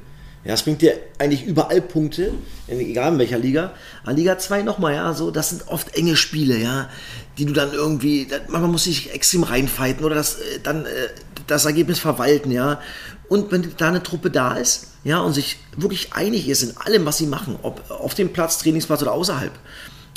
Ja, 0.44 0.50
das 0.50 0.62
bringt 0.62 0.82
dir 0.82 0.98
eigentlich 1.18 1.44
überall 1.44 1.80
Punkte, 1.80 2.32
egal 2.66 3.12
in 3.12 3.18
welcher 3.18 3.38
Liga. 3.38 3.72
An 4.05 4.16
Liga 4.16 4.38
2 4.38 4.62
nochmal, 4.62 4.94
ja, 4.94 5.14
so, 5.14 5.30
das 5.30 5.50
sind 5.50 5.68
oft 5.68 5.96
enge 5.96 6.16
Spiele, 6.16 6.59
ja, 6.59 6.90
die 7.38 7.46
du 7.46 7.52
dann 7.52 7.72
irgendwie, 7.72 8.26
man 8.48 8.70
muss 8.70 8.84
sich 8.84 9.14
extrem 9.14 9.44
reinfighten 9.44 10.05
oder 10.05 10.16
das, 10.16 10.34
äh, 10.36 10.61
dann 10.62 10.84
äh, 10.84 11.09
das 11.46 11.64
Ergebnis 11.64 11.98
verwalten, 11.98 12.50
ja. 12.50 12.80
Und 13.28 13.50
wenn 13.52 13.72
da 13.76 13.88
eine 13.88 14.02
Truppe 14.02 14.30
da 14.30 14.55
ist, 14.55 14.93
ja, 15.05 15.20
und 15.20 15.34
sich 15.34 15.59
wirklich 15.76 16.14
einig 16.14 16.48
ist 16.48 16.62
in 16.62 16.76
allem, 16.78 17.05
was 17.05 17.18
sie 17.18 17.26
machen, 17.26 17.59
ob 17.62 17.90
auf 17.90 18.14
dem 18.14 18.32
Platz, 18.32 18.59
Trainingsplatz 18.59 19.02
oder 19.02 19.12
außerhalb. 19.12 19.52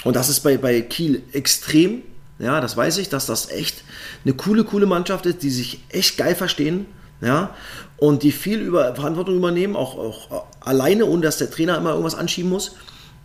Und 0.04 0.16
das 0.16 0.30
ist 0.30 0.40
bei, 0.40 0.58
bei 0.58 0.82
Kiel 0.82 1.22
extrem, 1.34 2.02
ja, 2.40 2.62
das 2.62 2.78
weiß 2.78 2.98
ich, 3.00 3.10
dass 3.10 3.26
das 3.26 3.50
echt 3.52 3.84
eine 4.24 4.34
coole, 4.34 4.64
coole 4.64 4.86
Mannschaft 4.86 5.26
ist, 5.26 5.44
die 5.44 5.50
sich 5.50 5.82
echt 5.90 6.18
geil 6.18 6.36
verstehen, 6.36 6.86
ja, 7.20 7.54
und 7.98 8.24
die 8.24 8.32
viel 8.32 8.62
über 8.62 8.96
Verantwortung 8.96 9.38
übernehmen, 9.38 9.76
auch, 9.76 9.98
auch 9.98 10.46
alleine, 10.62 11.06
ohne 11.06 11.24
dass 11.24 11.38
der 11.38 11.52
Trainer 11.52 11.78
immer 11.78 11.90
irgendwas 11.92 12.16
anschieben 12.16 12.50
muss. 12.50 12.76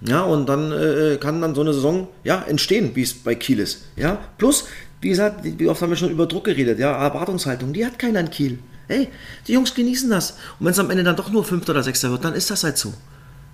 Ja, 0.05 0.23
und 0.23 0.49
dann 0.49 0.73
äh, 0.73 1.17
kann 1.21 1.41
dann 1.41 1.55
so 1.55 1.61
eine 1.61 1.73
Saison 1.73 2.09
ja, 2.25 2.43
entstehen, 2.43 2.91
wie 2.95 3.03
es 3.03 3.15
bei 3.15 3.37
Kiel 3.37 3.61
ist. 3.61 3.85
Ja, 3.95 4.19
plus, 4.37 4.65
wie 5.01 5.11
gesagt, 5.11 5.45
wie 5.45 5.69
oft 5.69 5.81
haben 5.81 5.91
wir 5.91 5.97
schon 5.97 6.11
über 6.11 6.27
Druck 6.27 6.45
geredet, 6.45 6.81
ja, 6.81 6.91
Erwartungshaltung, 6.93 7.73
die 7.73 7.87
hat 7.87 8.01
keiner 8.01 8.19
in 8.19 8.31
Kiel. 8.31 8.59
Hey, 8.89 9.09
die 9.47 9.53
Jungs 9.53 9.75
genießen 9.75 10.11
das. 10.11 10.33
Und 10.59 10.67
wenn 10.67 10.73
es 10.73 10.79
am 10.79 10.91
Ende 10.91 11.05
dann 11.05 11.17
doch 11.17 11.31
nur 11.31 11.45
Fünfter 11.45 11.73
oder 11.73 11.83
Sechster 11.83 12.11
wird, 12.11 12.25
dann 12.25 12.35
ist 12.35 12.51
das 12.51 12.65
halt 12.65 12.79
so. 12.79 12.93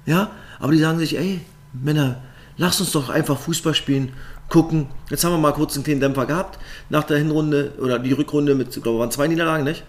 Ja, 0.07 0.31
aber 0.59 0.73
die 0.73 0.79
sagen 0.79 0.99
sich, 0.99 1.19
ey, 1.19 1.41
Männer, 1.73 2.23
lasst 2.57 2.81
uns 2.81 2.93
doch 2.93 3.09
einfach 3.09 3.39
Fußball 3.39 3.75
spielen, 3.75 4.13
gucken. 4.49 4.89
Jetzt 5.11 5.25
haben 5.25 5.33
wir 5.33 5.39
mal 5.39 5.53
kurz 5.53 5.75
einen 5.75 5.85
kleinen 5.85 6.01
Dämpfer 6.01 6.27
gehabt, 6.27 6.59
nach 6.89 7.05
der 7.05 7.19
Hinrunde 7.19 7.73
oder 7.81 7.99
die 7.99 8.13
Rückrunde 8.13 8.55
mit, 8.55 8.77
ich 8.77 8.83
glaube, 8.83 8.99
waren 8.99 9.11
zwei 9.11 9.29
Niederlagen, 9.29 9.65
nicht? 9.65 9.85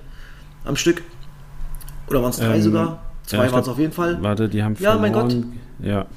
Am 0.65 0.75
Stück. 0.75 1.01
Oder 2.07 2.21
waren 2.21 2.31
es 2.31 2.37
drei 2.37 2.57
ähm, 2.57 2.61
sogar? 2.61 3.03
Zwei 3.25 3.45
ja, 3.45 3.51
waren 3.51 3.61
es 3.61 3.67
auf 3.67 3.77
jeden 3.77 3.93
Fall. 3.93 4.21
Warte, 4.21 4.49
die 4.49 4.63
haben 4.63 4.75
Ja, 4.79 4.97
mein 4.97 5.13
Gott. 5.13 5.35
Ja. 5.81 6.07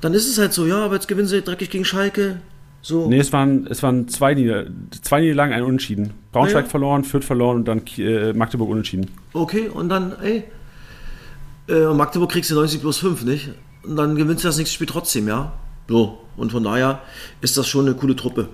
Dann 0.00 0.14
ist 0.14 0.28
es 0.28 0.38
halt 0.38 0.52
so, 0.52 0.66
ja, 0.66 0.84
aber 0.84 0.94
jetzt 0.94 1.08
gewinnen 1.08 1.28
sie 1.28 1.42
dreckig 1.42 1.70
gegen 1.70 1.84
Schalke. 1.84 2.40
So. 2.82 3.08
Nee, 3.08 3.18
es 3.18 3.32
waren, 3.32 3.66
es 3.66 3.82
waren 3.82 4.08
zwei, 4.08 4.34
Nieder 4.34 4.66
zwei 5.02 5.20
Niederlagen, 5.20 5.52
ein 5.52 5.62
Unentschieden. 5.62 6.14
Braunschweig 6.32 6.64
ja. 6.64 6.70
verloren, 6.70 7.04
Fürth 7.04 7.24
verloren 7.24 7.56
und 7.56 7.68
dann 7.68 7.82
äh, 7.98 8.32
Magdeburg 8.32 8.70
unentschieden. 8.70 9.10
Okay, 9.32 9.68
und 9.68 9.88
dann, 9.90 10.14
ey, 10.22 10.44
äh, 11.68 11.92
Magdeburg 11.92 12.30
kriegst 12.30 12.50
du 12.50 12.54
90 12.54 12.80
plus 12.80 12.98
5, 12.98 13.24
nicht? 13.24 13.50
Und 13.82 13.96
dann 13.96 14.16
gewinnst 14.16 14.44
du 14.44 14.48
das 14.48 14.56
nächste 14.56 14.74
Spiel 14.74 14.86
trotzdem, 14.86 15.28
ja? 15.28 15.52
So, 15.88 16.20
und 16.36 16.52
von 16.52 16.62
daher 16.62 17.00
ist 17.40 17.56
das 17.56 17.66
schon 17.66 17.86
eine 17.86 17.96
coole 17.96 18.16
Truppe. 18.16 18.48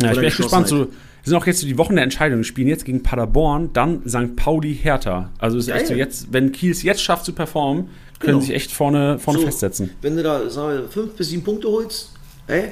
Ja, 0.00 0.10
ich 0.12 0.16
bin 0.16 0.24
echt 0.24 0.36
gespannt. 0.36 0.68
So, 0.68 0.88
sind 1.22 1.36
auch 1.36 1.46
jetzt 1.46 1.60
so 1.60 1.66
die 1.66 1.76
Wochen 1.78 1.94
der 1.96 2.04
Entscheidung. 2.04 2.38
Wir 2.38 2.44
spielen 2.44 2.68
jetzt 2.68 2.84
gegen 2.84 3.02
Paderborn, 3.02 3.72
dann 3.72 4.08
St. 4.08 4.36
Pauli, 4.36 4.74
Hertha. 4.74 5.30
Also 5.38 5.58
ist 5.58 5.68
ja, 5.68 5.76
echt 5.76 5.88
so 5.88 5.94
jetzt, 5.94 6.32
wenn 6.32 6.52
Kiel 6.52 6.70
es 6.70 6.82
jetzt 6.82 7.02
schafft 7.02 7.24
zu 7.24 7.32
performen, 7.32 7.88
können 8.18 8.32
genau. 8.32 8.40
sie 8.40 8.46
sich 8.46 8.54
echt 8.54 8.72
vorne, 8.72 9.18
vorne 9.18 9.40
so, 9.40 9.44
festsetzen. 9.46 9.90
Wenn 10.00 10.16
du 10.16 10.22
da, 10.22 10.48
sagen 10.48 10.78
wir, 10.78 10.88
fünf 10.88 11.14
bis 11.14 11.28
sieben 11.28 11.44
Punkte 11.44 11.68
holst, 11.68 12.12
ey, 12.46 12.70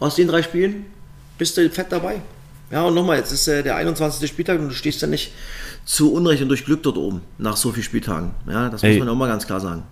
aus 0.00 0.14
den 0.16 0.28
drei 0.28 0.42
Spielen 0.42 0.86
bist 1.38 1.56
du 1.56 1.68
fett 1.70 1.90
dabei. 1.90 2.20
Ja, 2.70 2.84
und 2.84 2.94
nochmal, 2.94 3.18
jetzt 3.18 3.32
ist 3.32 3.48
äh, 3.48 3.62
der 3.62 3.76
21. 3.76 4.28
Spieltag 4.28 4.58
und 4.58 4.68
du 4.68 4.74
stehst 4.74 5.00
ja 5.00 5.08
nicht 5.08 5.32
zu 5.84 6.12
Unrecht 6.12 6.42
und 6.42 6.48
durch 6.48 6.64
Glück 6.66 6.82
dort 6.82 6.98
oben, 6.98 7.22
nach 7.38 7.56
so 7.56 7.72
vielen 7.72 7.84
Spieltagen. 7.84 8.32
Ja, 8.46 8.68
das 8.68 8.82
muss 8.82 8.90
Ey. 8.92 8.98
man 8.98 9.08
auch 9.08 9.14
mal 9.14 9.28
ganz 9.28 9.46
klar 9.46 9.60
sagen. 9.60 9.84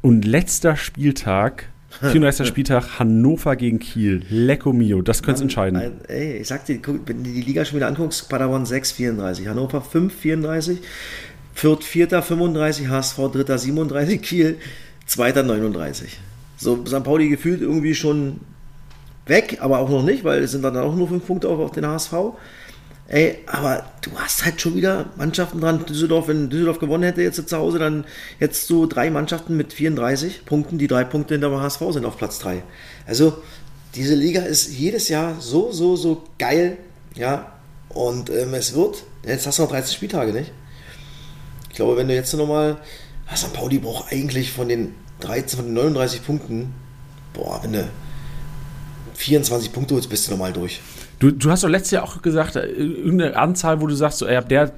Und 0.00 0.24
letzter 0.24 0.76
Spieltag, 0.76 1.68
34. 2.00 2.48
Spieltag, 2.48 2.98
Hannover 2.98 3.54
gegen 3.54 3.78
Kiel. 3.78 4.22
Lecco 4.28 4.72
mio, 4.72 5.00
das 5.00 5.22
könnte 5.22 5.36
es 5.36 5.42
entscheiden. 5.42 5.80
Ey, 6.08 6.38
ich 6.38 6.48
sag 6.48 6.64
dir, 6.66 6.80
wenn 6.84 7.22
du 7.22 7.30
die 7.30 7.42
Liga 7.42 7.64
schon 7.64 7.76
wieder 7.76 7.86
anguckst, 7.86 8.28
Paderborn 8.28 8.66
6, 8.66 8.92
34, 8.92 9.46
Hannover 9.46 9.80
5, 9.80 10.12
34, 10.12 10.78
Fürth 11.54 11.84
4, 11.84 12.20
35, 12.20 12.88
HSV 12.88 13.18
3, 13.32 13.56
37, 13.56 14.22
Kiel 14.22 14.58
2, 15.06 15.42
39. 15.42 16.18
So, 16.56 16.84
St. 16.84 17.04
Pauli 17.04 17.28
gefühlt 17.28 17.60
irgendwie 17.60 17.94
schon 17.94 18.40
weg, 19.26 19.58
aber 19.60 19.78
auch 19.78 19.88
noch 19.88 20.02
nicht, 20.02 20.24
weil 20.24 20.42
es 20.42 20.52
sind 20.52 20.62
dann 20.62 20.76
auch 20.76 20.94
nur 20.94 21.08
fünf 21.08 21.26
Punkte 21.26 21.48
auf, 21.48 21.58
auf 21.58 21.72
den 21.72 21.86
HSV. 21.86 22.12
Ey, 23.06 23.40
aber 23.46 23.84
du 24.00 24.10
hast 24.16 24.44
halt 24.46 24.60
schon 24.60 24.76
wieder 24.76 25.10
Mannschaften 25.16 25.60
dran. 25.60 25.84
Düsseldorf, 25.84 26.28
wenn 26.28 26.48
Düsseldorf 26.48 26.78
gewonnen 26.78 27.02
hätte 27.04 27.22
jetzt 27.22 27.48
zu 27.48 27.56
Hause, 27.56 27.78
dann 27.78 28.04
jetzt 28.40 28.66
so 28.66 28.86
drei 28.86 29.10
Mannschaften 29.10 29.56
mit 29.56 29.74
34 29.74 30.46
Punkten, 30.46 30.78
die 30.78 30.86
drei 30.86 31.04
Punkte 31.04 31.34
hinter 31.34 31.50
dem 31.50 31.60
HSV 31.60 31.82
sind 31.90 32.06
auf 32.06 32.16
Platz 32.16 32.38
drei. 32.38 32.62
Also 33.06 33.34
diese 33.94 34.14
Liga 34.14 34.42
ist 34.42 34.72
jedes 34.72 35.08
Jahr 35.08 35.36
so, 35.38 35.70
so, 35.70 35.96
so 35.96 36.24
geil, 36.38 36.78
ja. 37.14 37.52
Und 37.90 38.30
ähm, 38.30 38.54
es 38.54 38.74
wird, 38.74 39.04
jetzt 39.24 39.46
hast 39.46 39.58
du 39.58 39.64
noch 39.64 39.70
30 39.70 39.94
Spieltage, 39.94 40.32
nicht? 40.32 40.50
Ich 41.68 41.76
glaube, 41.76 41.96
wenn 41.96 42.08
du 42.08 42.14
jetzt 42.14 42.32
nochmal, 42.34 42.78
St. 43.34 43.52
Pauli 43.52 43.78
braucht 43.78 44.12
eigentlich 44.12 44.50
von 44.50 44.68
den 44.68 44.94
13, 45.20 45.58
von 45.58 45.66
den 45.66 45.74
39 45.74 46.24
Punkten, 46.24 46.74
boah, 47.34 47.60
wenn 47.62 47.74
du 47.74 47.88
24 49.14 49.72
Punkte 49.72 49.94
holst, 49.94 50.08
bist 50.08 50.26
du 50.26 50.32
nochmal 50.32 50.52
durch. 50.52 50.80
Du, 51.18 51.30
du 51.30 51.50
hast 51.50 51.64
doch 51.64 51.68
letztes 51.68 51.92
Jahr 51.92 52.02
auch 52.02 52.20
gesagt, 52.20 52.56
äh, 52.56 52.66
irgendeine 52.66 53.36
Anzahl, 53.36 53.80
wo 53.80 53.86
du 53.86 53.94
sagst, 53.94 54.18
so, 54.18 54.26
ey, 54.26 54.36
ab, 54.36 54.48
der, 54.48 54.72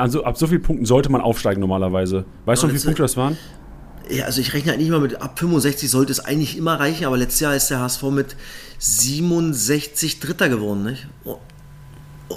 also, 0.00 0.24
ab 0.24 0.38
so 0.38 0.46
vielen 0.46 0.62
Punkten 0.62 0.86
sollte 0.86 1.10
man 1.10 1.20
aufsteigen 1.20 1.60
normalerweise. 1.60 2.24
Weißt 2.44 2.62
du, 2.62 2.68
wie 2.68 2.72
viele 2.72 2.84
Punkte 2.84 3.02
das 3.02 3.16
waren? 3.16 3.36
Ja, 4.08 4.24
also 4.24 4.40
ich 4.40 4.54
rechne 4.54 4.72
eigentlich 4.72 4.90
mal 4.90 5.00
mit, 5.00 5.20
ab 5.20 5.38
65 5.38 5.88
sollte 5.88 6.10
es 6.10 6.20
eigentlich 6.20 6.56
immer 6.56 6.80
reichen, 6.80 7.04
aber 7.04 7.16
letztes 7.16 7.40
Jahr 7.40 7.54
ist 7.54 7.70
der 7.70 7.80
HSV 7.80 8.02
mit 8.04 8.36
67 8.78 10.20
Dritter 10.20 10.48
geworden, 10.48 10.84
nicht? 10.84 11.06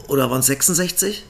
Oder 0.07 0.29
waren 0.29 0.41
es 0.41 0.47
66? 0.47 1.25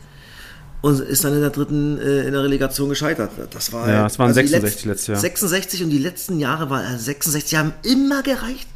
Und 0.81 0.99
ist 0.99 1.23
dann 1.23 1.33
in 1.33 1.39
der 1.39 1.49
dritten, 1.49 1.97
äh, 1.97 2.23
in 2.23 2.33
der 2.33 2.43
Relegation 2.43 2.89
gescheitert. 2.89 3.31
Das 3.51 3.71
war 3.71 3.87
ja, 3.87 4.05
es 4.05 4.19
waren 4.19 4.27
also 4.27 4.41
66 4.41 4.85
letztes 4.85 5.07
Jahr. 5.07 5.17
66 5.17 5.83
und 5.83 5.91
die 5.91 5.97
letzten 5.97 6.39
Jahre 6.39 6.69
waren, 6.69 6.85
also 6.85 7.05
66 7.05 7.57
haben 7.57 7.73
immer 7.83 8.21
gereicht 8.21 8.67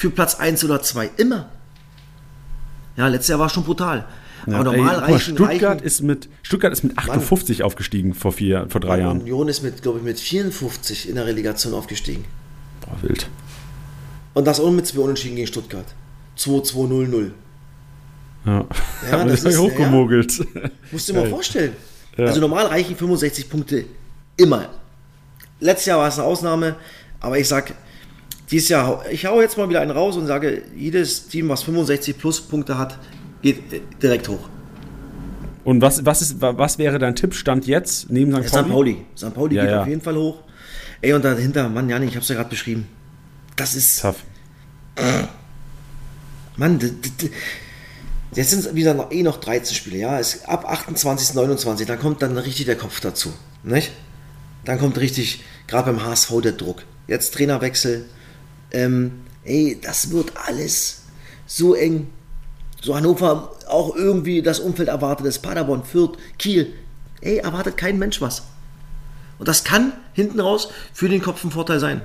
für 0.00 0.10
Platz 0.10 0.36
1 0.36 0.64
oder 0.64 0.80
2. 0.80 1.10
Immer. 1.18 1.50
Ja, 2.96 3.06
letztes 3.08 3.28
Jahr 3.28 3.38
war 3.38 3.50
schon 3.50 3.64
brutal. 3.64 4.06
Ja, 4.46 4.54
aber 4.54 4.72
normal 4.72 4.94
ey, 4.94 5.12
reichen, 5.12 5.34
Stuttgart, 5.36 5.62
reichen, 5.62 5.84
ist 5.84 6.00
mit, 6.00 6.28
Stuttgart 6.42 6.72
ist 6.72 6.82
mit 6.82 6.96
58 6.96 7.58
Mann, 7.58 7.66
aufgestiegen 7.66 8.14
vor, 8.14 8.32
vier, 8.32 8.66
vor 8.70 8.80
drei 8.80 9.00
Jahren. 9.00 9.20
Union 9.20 9.48
ist 9.48 9.62
mit, 9.62 9.82
glaube 9.82 9.98
ich, 9.98 10.04
mit 10.04 10.18
54 10.18 11.10
in 11.10 11.16
der 11.16 11.26
Relegation 11.26 11.74
aufgestiegen. 11.74 12.24
Boah, 12.80 12.96
wild. 13.02 13.28
Und 14.32 14.46
das 14.46 14.58
auch 14.58 14.70
mit 14.70 14.86
zwei 14.86 15.00
Unentschieden 15.00 15.36
gegen 15.36 15.46
Stuttgart. 15.46 15.84
2-2-0-0. 16.38 17.32
Ja, 18.46 18.66
ja 19.10 19.24
das 19.26 19.44
ist 19.44 19.58
hochgemogelt. 19.58 20.38
Ja, 20.38 20.70
musst 20.92 21.10
du 21.10 21.12
dir 21.12 21.20
mal 21.20 21.28
vorstellen. 21.28 21.76
Ja. 22.16 22.24
Also 22.24 22.40
normal 22.40 22.66
reichen 22.66 22.96
65 22.96 23.50
Punkte 23.50 23.84
immer. 24.38 24.70
Letztes 25.60 25.86
Jahr 25.86 25.98
war 25.98 26.08
es 26.08 26.18
eine 26.18 26.26
Ausnahme, 26.26 26.76
aber 27.20 27.38
ich 27.38 27.46
sag, 27.46 27.74
dieses 28.50 28.68
Jahr, 28.68 29.04
ich 29.10 29.26
hau 29.26 29.40
jetzt 29.40 29.56
mal 29.56 29.68
wieder 29.68 29.80
einen 29.80 29.90
raus 29.92 30.16
und 30.16 30.26
sage, 30.26 30.62
jedes 30.76 31.28
Team, 31.28 31.48
was 31.48 31.62
65 31.62 32.18
plus 32.18 32.40
Punkte 32.40 32.78
hat, 32.78 32.98
geht 33.42 33.72
äh, 33.72 33.80
direkt 34.02 34.28
hoch. 34.28 34.48
Und 35.62 35.82
was, 35.82 36.04
was, 36.04 36.22
ist, 36.22 36.40
was 36.40 36.78
wäre 36.78 36.98
dein 36.98 37.14
Tippstand 37.14 37.66
jetzt 37.66 38.10
neben 38.10 38.32
St. 38.42 38.52
Pauli? 38.52 38.64
St. 38.64 38.70
Pauli. 38.70 38.96
St. 39.16 39.34
Pauli 39.34 39.56
ja, 39.56 39.62
geht 39.62 39.70
ja. 39.70 39.82
auf 39.82 39.88
jeden 39.88 40.00
Fall 40.00 40.16
hoch. 40.16 40.42
Ey, 41.00 41.12
und 41.12 41.24
dahinter, 41.24 41.68
Mann, 41.68 41.88
Janik, 41.88 42.10
ich 42.10 42.16
hab's 42.16 42.28
ja 42.28 42.34
gerade 42.34 42.50
beschrieben. 42.50 42.88
Das 43.56 43.74
ist. 43.74 44.00
Tough. 44.00 44.16
Äh, 44.96 45.24
Mann, 46.56 46.78
jetzt 48.34 48.50
sind 48.50 48.66
es 48.66 48.74
wieder 48.74 48.94
noch, 48.94 49.12
eh 49.12 49.22
noch 49.22 49.38
13 49.38 49.74
Spiele, 49.74 49.98
ja. 49.98 50.18
Es, 50.18 50.44
ab 50.44 50.68
28, 50.68 51.34
29, 51.34 51.86
dann 51.86 51.98
kommt 51.98 52.20
dann 52.22 52.36
richtig 52.36 52.66
der 52.66 52.76
Kopf 52.76 53.00
dazu. 53.00 53.32
Nicht? 53.62 53.92
Dann 54.64 54.78
kommt 54.78 54.98
richtig, 54.98 55.44
gerade 55.66 55.92
beim 55.92 56.04
HSV, 56.04 56.40
der 56.42 56.52
Druck. 56.52 56.82
Jetzt 57.06 57.34
Trainerwechsel, 57.34 58.06
ähm, 58.72 59.12
ey, 59.44 59.78
das 59.82 60.10
wird 60.10 60.32
alles 60.46 61.02
so 61.46 61.74
eng. 61.74 62.08
So 62.80 62.96
Hannover 62.96 63.52
auch 63.68 63.94
irgendwie 63.94 64.42
das 64.42 64.58
Umfeld 64.60 64.88
erwartet, 64.88 65.26
das 65.26 65.38
Paderborn, 65.38 65.84
Fürth, 65.84 66.16
Kiel. 66.38 66.72
Ey, 67.20 67.38
erwartet 67.38 67.76
kein 67.76 67.98
Mensch 67.98 68.20
was. 68.20 68.42
Und 69.38 69.48
das 69.48 69.64
kann 69.64 69.92
hinten 70.12 70.40
raus 70.40 70.68
für 70.92 71.08
den 71.08 71.22
Kopf 71.22 71.44
ein 71.44 71.50
Vorteil 71.50 71.80
sein. 71.80 72.00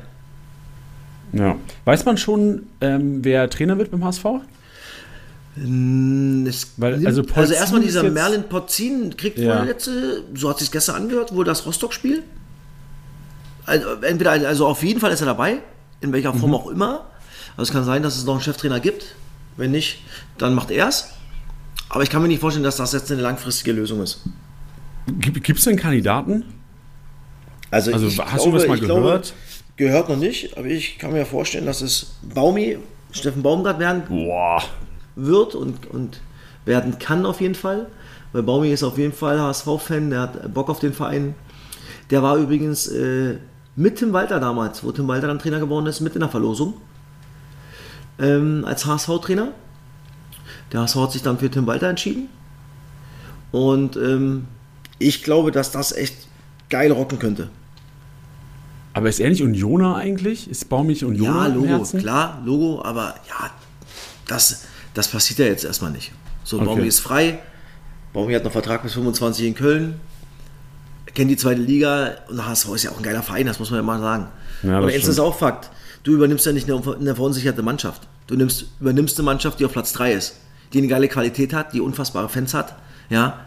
Ja. 1.33 1.57
Weiß 1.85 2.05
man 2.05 2.17
schon, 2.17 2.67
ähm, 2.81 3.23
wer 3.23 3.49
Trainer 3.49 3.77
wird 3.77 3.91
beim 3.91 4.03
HSV? 4.03 4.25
Es 5.57 6.73
Weil, 6.77 7.05
also 7.05 7.23
also, 7.33 7.53
erstmal 7.53 7.81
dieser 7.81 8.03
Merlin 8.03 8.43
Porzin 8.43 9.15
kriegt 9.15 9.39
Ja. 9.39 9.61
wohl 9.61 9.67
jetzt, 9.67 9.87
äh, 9.87 10.21
so 10.33 10.49
hat 10.49 10.59
sich 10.59 10.69
gestern 10.69 10.95
angehört, 10.97 11.33
wohl 11.33 11.45
das 11.45 11.65
Rostock-Spiel. 11.65 12.23
Also, 13.65 13.87
entweder, 14.01 14.31
also 14.31 14.67
auf 14.67 14.83
jeden 14.83 14.99
Fall 14.99 15.11
ist 15.11 15.21
er 15.21 15.27
dabei, 15.27 15.59
in 16.01 16.11
welcher 16.13 16.33
Form 16.33 16.49
Mhm. 16.51 16.55
auch 16.55 16.67
immer. 16.67 17.05
Also 17.57 17.69
es 17.69 17.71
kann 17.71 17.83
sein, 17.85 18.03
dass 18.03 18.17
es 18.17 18.25
noch 18.25 18.33
einen 18.33 18.41
Cheftrainer 18.43 18.79
gibt. 18.79 19.15
Wenn 19.57 19.71
nicht, 19.71 20.01
dann 20.37 20.53
macht 20.53 20.71
er 20.71 20.87
es. 20.89 21.09
Aber 21.89 22.03
ich 22.03 22.09
kann 22.09 22.21
mir 22.21 22.27
nicht 22.27 22.41
vorstellen, 22.41 22.63
dass 22.63 22.75
das 22.77 22.91
jetzt 22.93 23.11
eine 23.11 23.21
langfristige 23.21 23.71
Lösung 23.71 24.01
ist. 24.01 24.21
Gibt 25.19 25.49
es 25.59 25.63
denn 25.65 25.77
Kandidaten? 25.77 26.43
Also, 27.71 27.93
Also 27.93 28.07
ich 28.07 28.19
hast 28.19 28.45
du 28.45 28.53
was 28.53 28.67
mal 28.67 28.75
ich 28.75 28.83
glaube, 28.83 29.01
gehört? 29.01 29.33
gehört 29.77 30.09
noch 30.09 30.17
nicht, 30.17 30.57
aber 30.57 30.67
ich 30.67 30.97
kann 30.97 31.13
mir 31.13 31.25
vorstellen, 31.25 31.65
dass 31.65 31.81
es 31.81 32.15
Baumi, 32.33 32.77
Steffen 33.11 33.43
Baumgart 33.43 33.79
werden 33.79 34.03
Boah. 34.07 34.61
wird 35.15 35.55
und, 35.55 35.85
und 35.87 36.19
werden 36.65 36.97
kann 36.99 37.25
auf 37.25 37.39
jeden 37.41 37.55
Fall. 37.55 37.87
Weil 38.33 38.43
Baumi 38.43 38.71
ist 38.71 38.83
auf 38.83 38.97
jeden 38.97 39.13
Fall 39.13 39.39
HSV-Fan, 39.39 40.09
der 40.09 40.19
hat 40.21 40.53
Bock 40.53 40.69
auf 40.69 40.79
den 40.79 40.93
Verein. 40.93 41.35
Der 42.09 42.21
war 42.23 42.35
übrigens 42.37 42.87
äh, 42.87 43.37
mit 43.75 43.97
Tim 43.97 44.13
Walter 44.13 44.39
damals, 44.39 44.83
wo 44.83 44.91
Tim 44.91 45.07
Walter 45.07 45.27
dann 45.27 45.39
Trainer 45.39 45.59
geworden 45.59 45.85
ist, 45.87 46.01
mit 46.01 46.13
in 46.13 46.21
der 46.21 46.29
Verlosung. 46.29 46.75
Ähm, 48.19 48.63
als 48.65 48.85
HSV-Trainer. 48.85 49.49
Der 50.71 50.81
HSV 50.81 50.95
hat 50.95 51.11
sich 51.11 51.21
dann 51.21 51.37
für 51.37 51.49
Tim 51.51 51.67
Walter 51.67 51.89
entschieden. 51.89 52.29
Und 53.51 53.97
ähm, 53.97 54.47
ich 54.99 55.23
glaube, 55.23 55.51
dass 55.51 55.71
das 55.71 55.91
echt 55.91 56.15
geil 56.69 56.91
rocken 56.91 57.19
könnte. 57.19 57.49
Aber 58.93 59.09
ist 59.09 59.19
er 59.19 59.29
nicht 59.29 59.43
Unioner 59.43 59.97
eigentlich? 59.97 60.49
Ist 60.49 60.69
Baum 60.69 60.87
nicht 60.87 61.03
Unioner 61.03 61.47
Ja, 61.49 61.53
Logo, 61.53 61.83
klar, 61.97 62.41
Logo, 62.45 62.81
aber 62.81 63.15
ja, 63.27 63.51
das, 64.25 64.63
das 64.93 65.09
passiert 65.09 65.39
ja 65.39 65.45
jetzt 65.47 65.65
erstmal 65.65 65.91
nicht. 65.91 66.13
So, 66.45 66.57
Okay. 66.57 66.65
Baumi 66.65 66.87
ist 66.87 67.01
frei, 67.01 67.39
Baumi 68.13 68.33
hat 68.33 68.45
noch 68.45 68.53
Vertrag 68.53 68.83
bis 68.83 68.93
25 68.93 69.47
in 69.47 69.55
Köln, 69.55 69.99
kennt 71.15 71.31
die 71.31 71.37
zweite 71.37 71.61
Liga 71.61 72.11
und 72.29 72.45
HSV 72.45 72.75
ist 72.75 72.83
ja 72.83 72.91
auch 72.91 72.97
ein 72.97 73.03
geiler 73.03 73.23
Verein, 73.23 73.47
das 73.47 73.57
muss 73.57 73.71
man 73.71 73.79
ja 73.79 73.83
mal 73.83 73.99
sagen. 73.99 74.27
Ja, 74.63 74.79
und 74.79 74.89
stimmt. 74.89 75.07
ist 75.07 75.19
auch 75.19 75.37
Fakt, 75.37 75.71
du 76.03 76.11
übernimmst 76.11 76.45
ja 76.45 76.51
nicht 76.51 76.69
eine, 76.69 76.81
eine 76.95 77.15
verunsicherte 77.15 77.63
Mannschaft. 77.63 78.03
Du 78.27 78.35
nimmst, 78.35 78.67
übernimmst 78.79 79.17
eine 79.17 79.25
Mannschaft, 79.25 79.59
die 79.59 79.65
auf 79.65 79.71
Platz 79.71 79.93
3 79.93 80.13
ist, 80.13 80.35
die 80.73 80.79
eine 80.79 80.87
geile 80.87 81.07
Qualität 81.07 81.53
hat, 81.53 81.73
die 81.73 81.81
unfassbare 81.81 82.29
Fans 82.29 82.53
hat, 82.53 82.75
ja. 83.09 83.39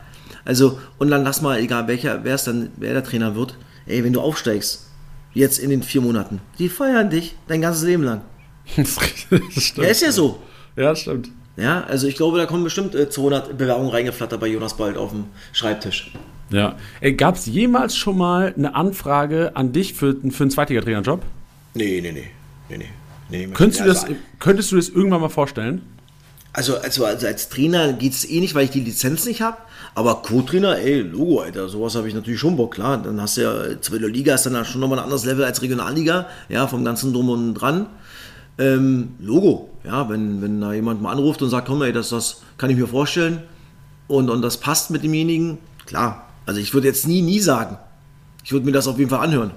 Also, 0.44 0.78
und 0.98 1.10
dann 1.10 1.24
lass 1.24 1.42
mal, 1.42 1.58
egal 1.58 1.88
welcher, 1.88 2.24
wer 2.24 2.34
es 2.34 2.44
dann, 2.44 2.70
wer 2.76 2.94
der 2.94 3.04
Trainer 3.04 3.36
wird, 3.36 3.56
ey, 3.86 4.02
wenn 4.02 4.12
du 4.12 4.20
aufsteigst, 4.20 4.86
jetzt 5.34 5.58
in 5.58 5.70
den 5.70 5.82
vier 5.82 6.00
Monaten, 6.00 6.40
die 6.58 6.68
feiern 6.68 7.10
dich 7.10 7.36
dein 7.46 7.60
ganzes 7.60 7.84
Leben 7.84 8.02
lang. 8.02 8.22
das 8.76 8.96
stimmt. 9.56 9.86
Ja, 9.86 9.90
ist 9.90 10.02
ja 10.02 10.12
so. 10.12 10.42
Ja, 10.76 10.90
das 10.90 11.00
stimmt. 11.00 11.30
Ja, 11.56 11.84
also 11.84 12.06
ich 12.06 12.14
glaube, 12.14 12.38
da 12.38 12.46
kommen 12.46 12.62
bestimmt 12.62 12.94
äh, 12.94 13.10
200 13.10 13.58
Bewerbungen 13.58 13.90
reingeflattert 13.90 14.38
bei 14.38 14.46
Jonas 14.46 14.76
Bald 14.76 14.96
auf 14.96 15.10
dem 15.10 15.24
Schreibtisch. 15.52 16.12
Ja. 16.50 16.76
Gab 17.16 17.36
es 17.36 17.46
jemals 17.46 17.96
schon 17.96 18.16
mal 18.16 18.54
eine 18.56 18.74
Anfrage 18.74 19.54
an 19.54 19.72
dich 19.72 19.94
für, 19.94 20.16
für 20.30 20.44
einen 20.44 20.50
Zweitliga-Trainerjob? 20.50 21.22
Nee, 21.74 22.00
nee, 22.00 22.12
nee. 22.12 22.24
nee, 22.68 22.78
nee. 22.78 22.86
nee 23.30 23.46
Könntest, 23.52 23.82
du 23.82 23.84
das, 23.84 24.04
also, 24.04 24.16
könntest 24.38 24.72
du 24.72 24.76
das 24.76 24.88
irgendwann 24.88 25.20
mal 25.20 25.28
vorstellen? 25.28 25.82
also, 26.58 26.76
also, 26.76 27.04
also 27.04 27.26
als 27.26 27.48
Trainer 27.48 27.92
geht 27.92 28.12
es 28.12 28.28
eh 28.28 28.40
nicht, 28.40 28.54
weil 28.54 28.64
ich 28.64 28.70
die 28.70 28.80
Lizenz 28.80 29.24
nicht 29.26 29.42
habe. 29.42 29.58
Aber 29.94 30.22
Co-Trainer, 30.22 30.78
ey, 30.78 31.02
Logo, 31.02 31.40
Alter, 31.40 31.68
sowas 31.68 31.94
habe 31.94 32.08
ich 32.08 32.14
natürlich 32.14 32.40
schon 32.40 32.56
Bock, 32.56 32.74
klar. 32.74 32.98
Dann 33.00 33.20
hast 33.20 33.36
du 33.36 33.42
ja, 33.42 33.80
zweite 33.80 34.08
Liga 34.08 34.34
ist 34.34 34.44
dann 34.46 34.64
schon 34.64 34.80
nochmal 34.80 34.98
ein 34.98 35.04
anderes 35.04 35.24
Level 35.24 35.44
als 35.44 35.62
Regionalliga, 35.62 36.26
ja, 36.48 36.66
vom 36.66 36.84
ganzen 36.84 37.12
Drum 37.12 37.28
und 37.28 37.54
Dran. 37.54 37.86
Ähm, 38.58 39.14
Logo, 39.20 39.70
ja, 39.84 40.08
wenn, 40.08 40.42
wenn 40.42 40.60
da 40.60 40.72
jemand 40.72 41.00
mal 41.00 41.12
anruft 41.12 41.42
und 41.42 41.50
sagt, 41.50 41.68
komm, 41.68 41.82
ey, 41.82 41.92
das, 41.92 42.08
das 42.08 42.42
kann 42.56 42.70
ich 42.70 42.76
mir 42.76 42.88
vorstellen 42.88 43.42
und, 44.08 44.28
und 44.28 44.42
das 44.42 44.56
passt 44.56 44.90
mit 44.90 45.04
demjenigen, 45.04 45.58
klar. 45.86 46.27
Also 46.48 46.60
ich 46.60 46.72
würde 46.72 46.86
jetzt 46.86 47.06
nie, 47.06 47.20
nie 47.20 47.40
sagen. 47.40 47.76
Ich 48.42 48.52
würde 48.52 48.64
mir 48.64 48.72
das 48.72 48.88
auf 48.88 48.98
jeden 48.98 49.10
Fall 49.10 49.20
anhören. 49.20 49.50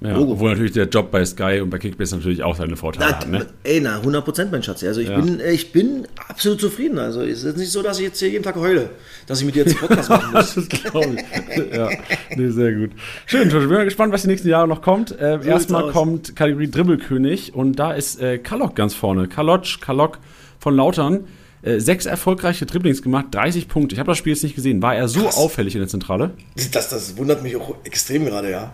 Ja, 0.00 0.16
Logo. 0.16 0.32
obwohl 0.32 0.52
natürlich 0.52 0.72
der 0.72 0.88
Job 0.88 1.10
bei 1.10 1.22
Sky 1.26 1.60
und 1.60 1.68
bei 1.68 1.76
Kickbase 1.76 2.16
natürlich 2.16 2.42
auch 2.42 2.56
seine 2.56 2.74
Vorteile 2.76 3.10
Na, 3.10 3.16
hat. 3.18 3.28
Ne? 3.28 3.46
Ey, 3.64 3.82
na, 3.82 3.96
100 3.96 4.24
Prozent, 4.24 4.50
mein 4.50 4.62
Schatz. 4.62 4.82
Also 4.82 5.02
ich, 5.02 5.10
Ja. 5.10 5.20
bin, 5.20 5.38
ich 5.52 5.72
bin 5.72 6.08
absolut 6.28 6.58
zufrieden. 6.58 6.98
Also 6.98 7.20
es 7.20 7.44
ist 7.44 7.58
nicht 7.58 7.70
so, 7.70 7.82
dass 7.82 7.98
ich 7.98 8.06
jetzt 8.06 8.18
hier 8.18 8.30
jeden 8.30 8.42
Tag 8.42 8.56
heule, 8.56 8.88
dass 9.26 9.40
ich 9.40 9.44
mit 9.44 9.54
dir 9.56 9.64
jetzt 9.64 9.76
einen 9.76 9.86
Podcast 9.88 10.08
machen 10.08 10.32
muss. 10.32 10.54
Das 10.54 10.68
glaube 10.70 11.16
ich. 11.16 11.74
ja, 11.76 11.90
nee, 12.34 12.48
sehr 12.48 12.72
gut. 12.72 12.92
Schön, 13.26 13.50
Josh. 13.50 13.64
Ich 13.64 13.68
bin 13.68 13.84
gespannt, 13.84 14.14
was 14.14 14.22
die 14.22 14.28
nächsten 14.28 14.48
Jahre 14.48 14.66
noch 14.66 14.80
kommt. 14.80 15.10
Äh, 15.20 15.34
sieht's 15.34 15.46
erstmal 15.46 15.90
kommt 15.90 16.34
Kategorie 16.34 16.70
Dribbelkönig 16.70 17.54
und 17.54 17.78
da 17.78 17.92
ist 17.92 18.22
äh, 18.22 18.38
Kalok 18.38 18.74
ganz 18.74 18.94
vorne. 18.94 19.28
Kalotsch, 19.28 19.82
Kalok 19.82 20.18
von 20.58 20.74
Lautern. 20.76 21.24
Äh, 21.62 21.78
sechs 21.78 22.06
erfolgreiche 22.06 22.64
Dribblings 22.64 23.02
gemacht, 23.02 23.26
30 23.32 23.68
Punkte. 23.68 23.94
Ich 23.94 23.98
habe 23.98 24.08
das 24.10 24.16
Spiel 24.18 24.32
jetzt 24.32 24.42
nicht 24.42 24.54
gesehen. 24.54 24.80
War 24.80 24.94
er 24.94 25.08
so 25.08 25.20
Krass. 25.20 25.36
auffällig 25.36 25.74
in 25.74 25.80
der 25.80 25.88
Zentrale? 25.88 26.32
Das, 26.72 26.88
das 26.88 27.16
wundert 27.18 27.42
mich 27.42 27.54
auch 27.56 27.74
extrem 27.84 28.24
gerade, 28.24 28.50
ja. 28.50 28.72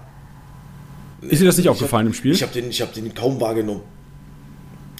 Ist 1.22 1.40
dir 1.42 1.46
das 1.46 1.56
nicht 1.56 1.68
aufgefallen 1.68 2.06
im 2.06 2.14
Spiel? 2.14 2.32
Ich 2.32 2.42
habe 2.42 2.52
den, 2.52 2.70
ich 2.70 2.80
hab 2.82 2.92
den 2.92 3.12
kaum 3.14 3.40
wahrgenommen. 3.40 3.80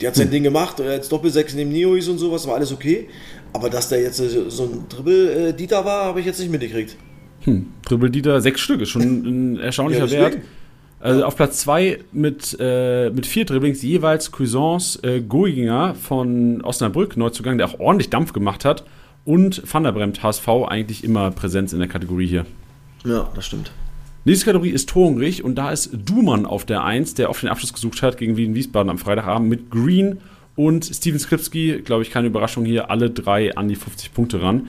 Die 0.01 0.07
hat 0.07 0.15
sein 0.17 0.31
Ding 0.31 0.43
gemacht, 0.43 0.81
er 0.81 0.97
hat 0.97 1.11
Doppelsechs 1.11 1.55
neben 1.55 1.71
Neois 1.71 2.09
und 2.09 2.19
sowas, 2.19 2.47
war 2.47 2.57
alles 2.57 2.73
okay. 2.73 3.09
Aber 3.53 3.71
dass 3.71 3.89
der 3.89 4.03
jetzt 4.03 4.21
äh, 4.21 4.51
so 4.51 4.65
ein 4.65 4.89
Dribbel-Dieter 4.89 5.85
war, 5.85 6.07
habe 6.07 6.21
ich 6.21 6.27
jetzt 6.27 6.41
nicht 6.41 6.51
mitgekriegt. 6.51 6.97
Hm, 7.43 7.69
Dribbel 7.85 8.11
Dieter, 8.11 8.41
sechs 8.41 8.61
Stück, 8.61 8.81
ist 8.81 8.91
schon 8.91 9.03
ein 9.03 9.59
erstaunlicher 9.61 10.07
Ja. 10.07 10.21
Wert. 10.23 10.39
Also 11.01 11.25
auf 11.25 11.37
Platz 11.37 11.61
zwei 11.61 12.01
mit, 12.13 12.57
äh, 12.59 13.11
mit 13.11 13.27
vier 13.27 13.45
Dribblings 13.45 13.83
jeweils 13.83 14.33
Cuisance, 14.33 14.99
äh, 15.03 15.21
Goiginger 15.21 15.95
von 15.95 16.63
Osnabrück, 16.63 17.17
Neuzugang, 17.17 17.59
der 17.59 17.69
auch 17.69 17.79
ordentlich 17.79 18.11
Dampf 18.11 18.33
gemacht 18.33 18.65
hat. 18.65 18.85
Und 19.25 19.63
Van 19.71 19.83
der 19.83 19.93
Bremt, 19.93 20.23
HSV, 20.23 20.49
eigentlich 20.69 21.05
immer 21.05 21.31
Präsenz 21.33 21.73
in 21.73 21.81
der 21.81 21.89
Kategorie 21.89 22.27
hier. 22.27 22.47
Ja, 23.05 23.29
das 23.35 23.47
stimmt. 23.47 23.73
Nächste 24.25 24.47
Kategorie 24.47 24.71
ist 24.71 24.89
torhungrig 24.89 25.45
und 25.45 25.57
da 25.57 25.71
ist 25.71 25.91
Dumann 25.93 26.47
auf 26.47 26.65
der 26.65 26.83
Eins, 26.83 27.15
der 27.15 27.31
auf 27.31 27.41
den 27.41 27.49
Abschluss 27.49 27.73
gesucht 27.73 28.03
hat 28.03 28.19
gegen 28.19 28.37
Wien 28.37 28.55
Wiesbaden 28.55 28.91
am 28.91 28.99
Freitagabend 28.99 29.49
mit 29.49 29.71
Green 29.71 30.19
und 30.57 30.85
Steven 30.85 31.21
Skripski, 31.21 31.83
glaube 31.85 32.03
ich, 32.03 32.11
keine 32.11 32.27
Überraschung 32.27 32.65
hier, 32.65 32.91
alle 32.91 33.11
drei 33.11 33.57
an 33.57 33.69
die 33.69 33.77
50 33.77 34.15
Punkte 34.15 34.43
ran. 34.43 34.69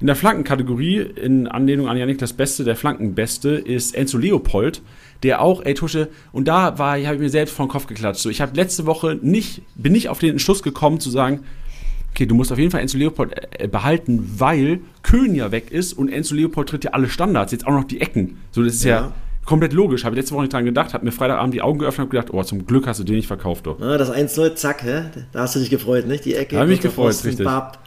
In 0.00 0.06
der 0.06 0.14
Flankenkategorie, 0.16 0.98
in 0.98 1.48
Anlehnung 1.48 1.88
an 1.88 1.96
Janik 1.96 2.18
das 2.18 2.32
Beste, 2.32 2.62
der 2.64 2.76
Flankenbeste, 2.76 3.50
ist 3.50 3.94
Enzo 3.96 4.16
Leopold, 4.18 4.80
der 5.24 5.40
auch, 5.40 5.64
ey 5.64 5.74
Tusche, 5.74 6.08
und 6.32 6.46
da 6.46 6.78
war, 6.78 6.92
habe 7.02 7.14
ich 7.16 7.20
mir 7.20 7.30
selbst 7.30 7.52
vor 7.54 7.66
den 7.66 7.70
Kopf 7.72 7.86
geklatscht. 7.86 8.20
So, 8.22 8.30
ich 8.30 8.40
habe 8.40 8.54
letzte 8.54 8.86
Woche 8.86 9.18
nicht, 9.20 9.62
bin 9.74 9.92
nicht 9.92 10.08
auf 10.08 10.20
den 10.20 10.30
Entschluss 10.32 10.62
gekommen 10.62 11.00
zu 11.00 11.10
sagen, 11.10 11.40
okay, 12.12 12.26
du 12.26 12.36
musst 12.36 12.52
auf 12.52 12.58
jeden 12.58 12.70
Fall 12.70 12.80
Enzo 12.80 12.96
Leopold 12.96 13.32
äh, 13.60 13.66
behalten, 13.66 14.34
weil 14.38 14.80
Köhn 15.02 15.34
ja 15.34 15.50
weg 15.50 15.72
ist 15.72 15.94
und 15.94 16.08
Enzo 16.10 16.34
Leopold 16.36 16.68
tritt 16.68 16.84
ja 16.84 16.92
alle 16.92 17.08
Standards, 17.08 17.50
jetzt 17.50 17.66
auch 17.66 17.72
noch 17.72 17.84
die 17.84 18.00
Ecken. 18.00 18.38
So, 18.52 18.62
das 18.62 18.74
ist 18.74 18.84
ja, 18.84 18.96
Ja. 19.00 19.12
komplett 19.44 19.72
logisch. 19.72 20.04
Habe 20.04 20.14
ich 20.14 20.20
letzte 20.20 20.34
Woche 20.36 20.42
nicht 20.42 20.52
dran 20.52 20.64
gedacht, 20.64 20.94
habe 20.94 21.04
mir 21.04 21.10
Freitagabend 21.12 21.54
die 21.54 21.62
Augen 21.62 21.80
geöffnet 21.80 22.04
und 22.04 22.10
gedacht, 22.10 22.32
oh, 22.32 22.42
zum 22.44 22.66
Glück 22.66 22.86
hast 22.86 23.00
du 23.00 23.04
den 23.04 23.16
nicht 23.16 23.26
verkauft, 23.26 23.66
doch. 23.66 23.80
Ja, 23.80 23.98
das 23.98 24.12
1-0, 24.12 24.54
zack, 24.54 24.84
hä? 24.84 25.06
da 25.32 25.40
hast 25.40 25.56
du 25.56 25.58
dich 25.58 25.70
gefreut, 25.70 26.06
nicht? 26.06 26.24
Die 26.24 26.34
Ecke. 26.34 26.54
Da 26.54 26.60
hab 26.60 26.68
ich 26.68 26.74
mich 26.74 26.80
gefreut, 26.82 27.16
richtig. 27.24 27.44
bap. 27.44 27.80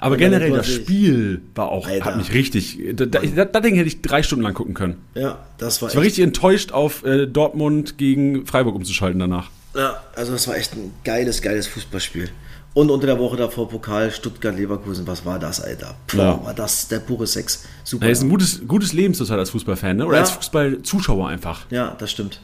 Aber 0.00 0.16
generell, 0.16 0.50
das 0.50 0.68
Spiel 0.70 1.40
war 1.54 1.68
auch, 1.70 1.86
Alter. 1.86 2.04
hat 2.04 2.16
mich 2.18 2.32
richtig, 2.34 2.78
da, 2.94 3.06
da, 3.06 3.20
da, 3.20 3.44
das 3.46 3.62
Ding 3.62 3.74
hätte 3.74 3.86
ich 3.88 4.02
drei 4.02 4.22
Stunden 4.22 4.42
lang 4.44 4.52
gucken 4.54 4.74
können. 4.74 4.96
Ja, 5.14 5.38
das 5.58 5.80
war 5.80 5.88
Ich 5.88 5.94
war 5.94 6.02
echt, 6.02 6.08
richtig 6.10 6.24
enttäuscht, 6.24 6.72
auf 6.72 7.04
äh, 7.04 7.26
Dortmund 7.26 7.96
gegen 7.96 8.44
Freiburg 8.46 8.74
umzuschalten 8.74 9.18
danach. 9.20 9.50
ja, 9.74 10.02
also 10.14 10.32
das 10.32 10.46
war 10.48 10.56
echt 10.56 10.74
ein 10.74 10.92
geiles, 11.04 11.40
geiles 11.42 11.66
Fußballspiel. 11.68 12.28
Und 12.74 12.90
unter 12.90 13.06
der 13.06 13.20
Woche 13.20 13.36
davor 13.36 13.68
Pokal 13.68 14.10
Stuttgart-Leverkusen, 14.10 15.06
was 15.06 15.24
war 15.24 15.38
das, 15.38 15.60
Alter? 15.60 15.94
Boah, 16.12 16.18
Ja. 16.22 16.44
war 16.44 16.54
das 16.54 16.88
der 16.88 16.98
pure 16.98 17.26
Sex. 17.26 17.64
Super. 17.84 18.06
Er 18.06 18.10
ist 18.10 18.22
ein 18.22 18.28
gutes, 18.28 18.62
gutes 18.66 18.92
Leben 18.92 19.14
zurzeit 19.14 19.38
als 19.38 19.50
Fußballfan, 19.50 19.96
ne? 19.98 20.06
oder 20.06 20.16
Ja. 20.16 20.22
als 20.22 20.32
Fußballzuschauer 20.32 21.28
einfach. 21.28 21.66
Ja, 21.70 21.94
das 21.98 22.10
stimmt. 22.10 22.40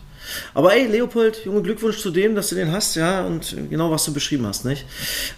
Aber 0.55 0.75
ey, 0.75 0.87
Leopold, 0.87 1.45
Junge, 1.45 1.63
Glückwunsch 1.63 1.99
zu 1.99 2.11
dem, 2.11 2.35
dass 2.35 2.49
du 2.51 2.55
den 2.55 2.73
hast, 2.73 2.95
ja, 2.97 3.25
und 3.25 3.57
genau 3.71 3.91
was 3.91 4.05
du 4.05 4.13
beschrieben 4.13 4.47
hast, 4.47 4.65
nicht? 4.65 4.85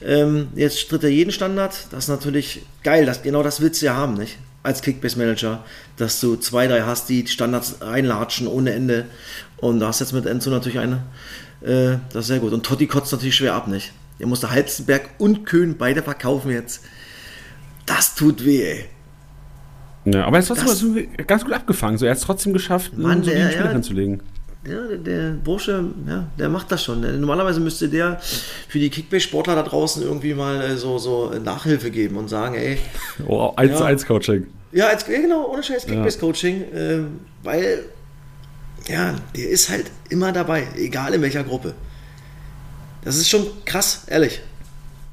Ähm, 0.04 0.48
jetzt 0.54 0.88
tritt 0.88 1.04
er 1.04 1.10
jeden 1.10 1.32
Standard, 1.32 1.74
das 1.90 2.04
ist 2.04 2.08
natürlich 2.08 2.62
geil, 2.82 3.06
das, 3.06 3.22
genau 3.22 3.42
das 3.42 3.60
willst 3.60 3.82
du 3.82 3.86
ja 3.86 3.94
haben, 3.96 4.14
nicht? 4.14 4.38
Als 4.62 4.80
Kickbase-Manager, 4.82 5.64
dass 5.96 6.20
du 6.20 6.36
zwei, 6.36 6.66
drei 6.68 6.82
hast, 6.82 7.08
die 7.08 7.26
Standards 7.26 7.76
reinlatschen 7.80 8.46
ohne 8.46 8.72
Ende. 8.72 9.06
Und 9.56 9.80
da 9.80 9.88
hast 9.88 10.00
jetzt 10.00 10.12
mit 10.12 10.24
Enzo 10.26 10.50
natürlich 10.50 10.78
eine, 10.78 11.02
äh, 11.62 11.96
das 12.12 12.22
ist 12.22 12.26
sehr 12.28 12.38
gut. 12.38 12.52
Und 12.52 12.64
Totti 12.64 12.86
kotzt 12.86 13.10
natürlich 13.12 13.34
schwer 13.34 13.54
ab, 13.54 13.66
nicht? 13.66 13.92
Er 14.20 14.26
musste 14.28 14.50
Halzenberg 14.52 15.08
und 15.18 15.46
Köhn 15.46 15.76
beide 15.78 16.02
verkaufen 16.02 16.50
jetzt. 16.52 16.82
Das 17.86 18.14
tut 18.14 18.44
weh, 18.44 18.62
ey. 18.62 18.84
Ja, 20.04 20.24
aber 20.26 20.36
er 20.36 20.40
ist 20.42 20.48
trotzdem 20.48 20.66
Das- 20.68 20.78
so 20.78 20.94
ganz 21.26 21.44
gut 21.44 21.52
abgefangen. 21.52 21.98
So, 21.98 22.04
er 22.06 22.12
hat 22.12 22.18
es 22.18 22.24
trotzdem 22.24 22.52
geschafft, 22.52 22.96
Mann, 22.96 23.10
einen 23.12 23.24
soliden 23.24 23.48
der- 23.50 23.64
ja. 23.66 23.70
hinzulegen. 23.70 24.22
Ja, 24.64 24.80
der, 24.86 24.98
der 24.98 25.30
Bursche, 25.32 25.84
ja, 26.06 26.26
der 26.38 26.48
macht 26.48 26.70
das 26.70 26.84
schon. 26.84 27.00
Normalerweise 27.20 27.58
müsste 27.58 27.88
der 27.88 28.20
für 28.68 28.78
die 28.78 28.90
Kickbase-Sportler 28.90 29.56
da 29.56 29.62
draußen 29.64 30.02
irgendwie 30.02 30.34
mal 30.34 30.60
äh, 30.62 30.76
so, 30.76 30.98
so 30.98 31.30
Nachhilfe 31.44 31.90
geben 31.90 32.16
und 32.16 32.28
sagen, 32.28 32.54
ey, 32.54 32.78
Oh, 33.26 33.52
1 33.56 33.72
zu 33.76 33.80
Ja. 33.82 33.86
1 33.86 34.06
Coaching. 34.06 34.46
ja, 34.70 34.86
als, 34.86 35.04
genau, 35.04 35.48
ohne 35.52 35.62
Scheiß 35.64 35.84
Kickbase-Coaching, 35.86 36.64
ähm, 36.74 37.20
weil, 37.42 37.84
ja, 38.86 39.14
der 39.36 39.48
ist 39.50 39.68
halt 39.68 39.90
immer 40.10 40.30
dabei, 40.30 40.66
egal 40.76 41.12
in 41.14 41.22
welcher 41.22 41.42
Gruppe. 41.42 41.74
Das 43.04 43.16
ist 43.16 43.28
schon 43.28 43.44
krass, 43.64 44.04
ehrlich. 44.06 44.40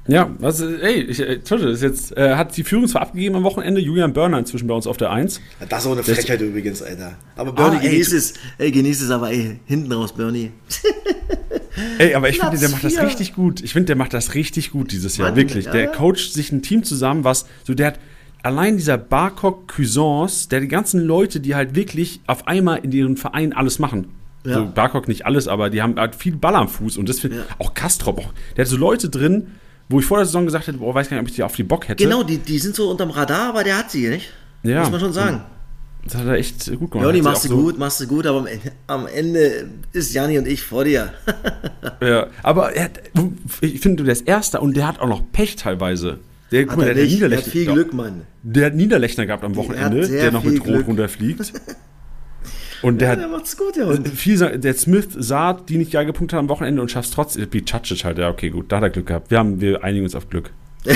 Ja, 0.10 0.30
was, 0.40 0.60
ey, 0.60 1.02
ich, 1.04 1.20
äh, 1.20 1.38
Tosche, 1.40 1.70
ist 1.70 1.84
jetzt, 1.84 2.18
äh, 2.18 2.36
hat 2.36 2.58
die 2.58 2.64
Führung 2.64 2.88
zwar 2.88 3.04
abgegeben 3.04 3.36
am 3.36 3.44
Wochenende, 3.44 3.80
Julian 3.80 4.12
Börner 4.12 4.40
inzwischen 4.40 4.68
bei 4.68 4.74
uns 4.74 4.88
auf 4.88 4.98
der 4.98 5.12
1. 5.12 5.40
Das 5.70 5.82
ist 5.84 5.88
auch 5.88 5.92
eine 5.92 6.04
Frechheit 6.04 6.42
übrigens, 6.42 6.82
Alter. 6.82 7.14
Aber 7.36 7.52
Bernie, 7.54 7.78
Ah, 7.78 7.82
du- 7.82 7.88
es. 8.16 8.34
Ey, 8.58 8.72
genießt 8.72 9.04
es 9.04 9.12
aber, 9.12 9.30
ey, 9.32 9.60
hinten 9.66 9.92
raus, 9.92 10.14
Bernie. 10.14 10.52
Ey, 11.98 12.14
aber 12.16 12.30
ich 12.30 12.40
finde, 12.40 12.58
der 12.58 12.70
macht 12.70 12.84
das 12.84 13.02
richtig 13.02 13.34
gut. 13.36 13.62
Ich 13.62 13.72
finde, 13.74 13.88
der 13.88 13.96
macht 13.96 14.14
das 14.14 14.34
richtig 14.36 14.72
gut 14.72 14.92
dieses 14.92 15.18
Jahr, 15.18 15.30
Mann, 15.30 15.38
wirklich. 15.38 15.66
ja, 15.66 15.72
der 15.72 15.88
coacht 15.88 16.34
sich 16.34 16.52
ein 16.52 16.62
Team 16.62 16.84
zusammen, 16.84 17.24
was, 17.24 17.46
so 17.64 17.74
der 17.74 17.88
hat, 17.88 18.00
allein 18.44 18.78
dieser 18.78 18.98
Barcock 18.98 19.68
Cuisance, 19.74 20.50
der 20.50 20.60
die 20.62 20.68
ganzen 20.68 21.00
Leute, 21.02 21.40
die 21.40 21.56
halt 21.56 21.76
wirklich 21.76 22.20
auf 22.28 22.48
einmal 22.48 22.80
in 22.84 22.92
ihren 22.92 23.16
Verein 23.18 23.54
alles 23.54 23.80
machen. 23.80 24.08
Ja. 24.46 24.56
So 24.56 24.66
Barcock 24.74 25.08
nicht 25.08 25.26
alles, 25.26 25.48
aber 25.48 25.70
die 25.70 25.82
haben 25.82 25.96
halt 25.98 26.16
viel 26.16 26.36
Ball 26.36 26.56
am 26.56 26.68
Fuß 26.70 26.98
und 26.98 27.08
das 27.10 27.20
finde 27.20 27.38
Ja. 27.38 27.44
auch 27.60 27.74
Kastrop, 27.74 28.20
auch, 28.20 28.34
der 28.58 28.66
hat 28.66 28.70
so 28.70 28.78
Leute 28.78 29.10
drin, 29.10 29.48
wo 29.90 30.00
ich 30.00 30.06
vor 30.06 30.18
der 30.18 30.26
Saison 30.26 30.46
gesagt 30.46 30.68
hätte, 30.68 30.78
boah, 30.78 30.94
weiß 30.96 31.10
gar 31.10 31.18
nicht, 31.18 31.24
ob 31.24 31.30
ich 31.30 31.36
die 31.36 31.44
auf 31.44 31.56
die 31.56 31.64
Bock 31.64 31.88
hätte. 31.88 32.04
Genau, 32.04 32.24
die, 32.24 32.38
die 32.38 32.60
sind 32.60 32.76
so 32.76 32.90
unterm 32.90 33.10
Radar, 33.12 33.50
aber 33.50 33.64
der 33.64 33.78
hat 33.78 33.92
sie, 33.92 34.08
nicht? 34.08 34.30
Ja. 34.64 34.82
Muss 34.82 34.92
man 34.92 35.00
schon 35.00 35.14
sagen. 35.14 35.42
Das 36.06 36.16
hat 36.16 36.26
er 36.28 36.34
echt 36.36 36.66
gut 36.80 36.92
gemacht. 36.92 37.14
Sie 37.14 37.22
machst 37.22 37.44
du 37.46 37.50
so- 37.50 37.56
gut, 37.58 37.78
machst 37.78 38.00
du 38.00 38.08
gut, 38.08 38.26
aber 38.26 38.40
am 38.40 38.48
Ende, 38.48 38.72
am 38.88 39.08
Ende 39.08 39.70
ist 39.92 40.14
Jani 40.14 40.38
und 40.38 40.48
ich 40.48 40.64
vor 40.64 40.84
dir. 40.86 41.14
Ja, 42.02 42.28
aber 42.44 42.74
er 42.74 42.86
hat, 42.86 43.02
ich 43.60 43.82
finde, 43.82 44.04
der 44.04 44.14
ist 44.14 44.26
Erster 44.26 44.62
und 44.62 44.78
der 44.78 44.88
hat 44.88 45.00
auch 45.02 45.08
noch 45.10 45.22
Pech 45.34 45.58
teilweise. 45.58 46.20
Der, 46.52 46.64
guck 46.64 46.72
Hat 46.72 46.78
mal, 46.80 46.88
er 46.88 46.94
der, 46.94 47.04
nicht, 47.04 47.22
der 47.22 47.30
hat 47.38 47.44
viel 47.44 47.66
Glück, 47.66 47.94
Mann. 47.94 48.22
der 48.42 48.68
hat 48.68 48.76
Niederlechner 48.76 49.26
gehabt 49.26 49.44
am 49.44 49.56
Wochenende, 49.58 50.08
der 50.08 50.32
noch 50.32 50.44
mit 50.46 50.66
Rot 50.66 50.88
runterfliegt. 50.88 51.52
Und 52.82 53.00
der 53.02 53.10
Ja, 53.10 53.16
der 53.18 53.28
macht's 53.28 53.58
gut, 53.58 53.76
Hund. 53.78 54.08
viel, 54.08 54.38
der 54.58 54.74
Smith 54.74 55.10
Saat, 55.18 55.68
die 55.70 55.78
nicht 55.78 55.92
geil 55.92 56.06
gepunktet 56.06 56.36
hat 56.38 56.40
am 56.40 56.50
Wochenende 56.50 56.82
und 56.82 56.90
schafft 56.90 57.14
trotzdem, 57.14 57.48
wie 57.52 57.62
Cacic 57.62 58.04
halt, 58.06 58.18
ja, 58.18 58.30
okay, 58.30 58.50
gut, 58.50 58.72
da 58.72 58.78
hat 58.78 58.84
er 58.84 58.90
Glück 58.90 59.08
gehabt. 59.08 59.32
Wir 59.32 59.40
haben, 59.40 59.60
wir 59.60 59.84
einigen 59.84 60.06
uns 60.06 60.16
auf 60.16 60.30
Glück. 60.30 60.52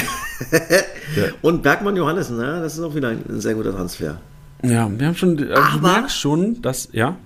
Und 1.42 1.62
Bergmann 1.62 1.96
Johannessen, 1.96 2.38
ne? 2.38 2.62
das 2.62 2.76
ist 2.78 2.80
auch 2.84 2.96
wieder 2.96 3.10
ein, 3.10 3.24
ein 3.30 3.42
sehr 3.42 3.54
guter 3.54 3.74
Transfer. 3.76 4.20
Ja, 4.64 4.90
wir 4.98 5.08
haben 5.08 5.16
schon, 5.16 5.38
also 5.38 5.46
du 5.54 5.56
Aber- 5.56 5.92
merkst 5.92 6.18
schon, 6.18 6.62
dass, 6.62 6.88
ja, 6.94 7.18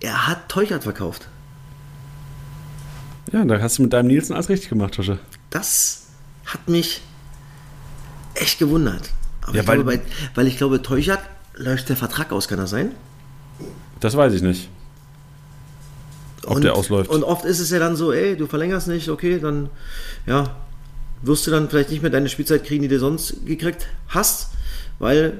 Er 0.00 0.26
hat 0.26 0.48
Teuchert 0.50 0.82
verkauft. 0.84 1.28
ja, 3.32 3.44
da 3.44 3.60
hast 3.60 3.78
du 3.78 3.82
mit 3.82 3.92
deinem 3.92 4.08
Nielsen 4.08 4.34
alles 4.34 4.48
richtig 4.50 4.68
gemacht, 4.68 4.94
Tosche. 4.94 5.18
Das 5.50 6.06
hat 6.44 6.68
mich 6.68 7.00
echt 8.34 8.58
gewundert. 8.58 9.10
Aber 9.42 9.54
Ja, 9.56 9.62
ich 9.62 9.68
weil- 9.68 9.76
glaube, 9.82 9.96
bei, 9.98 10.02
weil 10.34 10.46
ich 10.46 10.56
glaube, 10.58 10.82
Teuchert 10.82 11.20
läuft 11.56 11.88
der 11.88 11.96
Vertrag 11.96 12.32
aus, 12.32 12.48
kann 12.48 12.58
das 12.58 12.70
sein? 12.70 12.90
Das 14.04 14.14
weiß 14.18 14.34
ich 14.34 14.42
nicht. 14.42 14.68
Ob 16.44 16.60
der 16.60 16.74
ausläuft. 16.76 17.08
Und 17.08 17.24
oft 17.24 17.46
ist 17.46 17.58
es 17.58 17.70
ja 17.70 17.78
dann 17.78 17.96
so, 17.96 18.12
ey, 18.12 18.36
du 18.36 18.46
verlängerst 18.46 18.86
nicht, 18.86 19.08
okay, 19.08 19.38
dann, 19.40 19.70
ja, 20.26 20.54
wirst 21.22 21.46
du 21.46 21.50
dann 21.50 21.70
vielleicht 21.70 21.88
nicht 21.88 22.02
mehr 22.02 22.10
deine 22.10 22.28
Spielzeit 22.28 22.64
kriegen, 22.64 22.82
die 22.82 22.88
du 22.88 22.98
sonst 22.98 23.46
gekriegt 23.46 23.86
hast, 24.08 24.50
weil, 24.98 25.38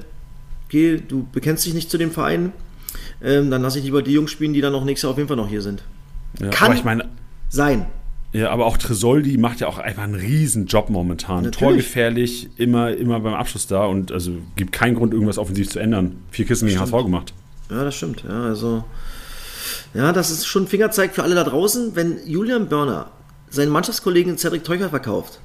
okay, 0.64 0.98
du 1.06 1.26
bekennst 1.30 1.66
dich 1.66 1.74
nicht 1.74 1.90
zu 1.90 1.98
dem 1.98 2.10
Verein, 2.10 2.52
ähm, 3.22 3.50
dann 3.50 3.60
lass 3.60 3.76
ich 3.76 3.84
lieber 3.84 4.00
die 4.00 4.12
Jungs 4.12 4.30
spielen, 4.30 4.54
die 4.54 4.62
dann 4.62 4.72
noch 4.72 4.86
nächstes 4.86 5.02
Jahr 5.02 5.10
auf 5.12 5.18
jeden 5.18 5.28
Fall 5.28 5.36
noch 5.36 5.48
hier 5.50 5.60
sind. 5.60 5.82
Ja, 6.40 6.48
Kann- 6.48 6.68
aber 6.68 6.78
ich 6.78 6.84
meine, 6.84 7.04
Sein. 7.50 7.84
Ja, 8.32 8.48
aber 8.48 8.64
auch 8.64 8.78
Tresoldi 8.78 9.36
macht 9.36 9.60
ja 9.60 9.66
auch 9.66 9.76
einfach 9.76 10.04
einen 10.04 10.14
riesen 10.14 10.64
Job 10.64 10.88
momentan. 10.88 11.44
Natürlich. 11.44 11.58
Torgefährlich, 11.58 12.48
immer, 12.56 12.96
immer 12.96 13.20
beim 13.20 13.34
Abschluss 13.34 13.66
da 13.66 13.84
und 13.84 14.10
also 14.10 14.32
gibt 14.56 14.72
keinen 14.72 14.94
Grund, 14.94 15.12
irgendwas 15.12 15.36
offensiv 15.36 15.68
zu 15.68 15.80
ändern. 15.80 16.16
Vier 16.30 16.46
Kissen 16.46 16.66
gegen 16.66 16.80
HSV 16.80 16.92
gemacht. 17.04 17.34
Ja, 17.70 17.84
das 17.84 17.94
stimmt. 17.94 18.24
Ja, 18.28 18.42
also, 18.44 18.84
ja, 19.94 20.12
das 20.12 20.30
ist 20.30 20.46
schon 20.46 20.64
ein 20.64 20.68
Fingerzeig 20.68 21.14
für 21.14 21.22
alle 21.22 21.34
da 21.34 21.44
draußen. 21.44 21.96
Wenn 21.96 22.18
Julian 22.26 22.68
Börner 22.68 23.10
seinen 23.50 23.70
Mannschaftskollegen 23.70 24.36
Cedric 24.38 24.64
Teuchert 24.64 24.90
verkauft, 24.90 25.40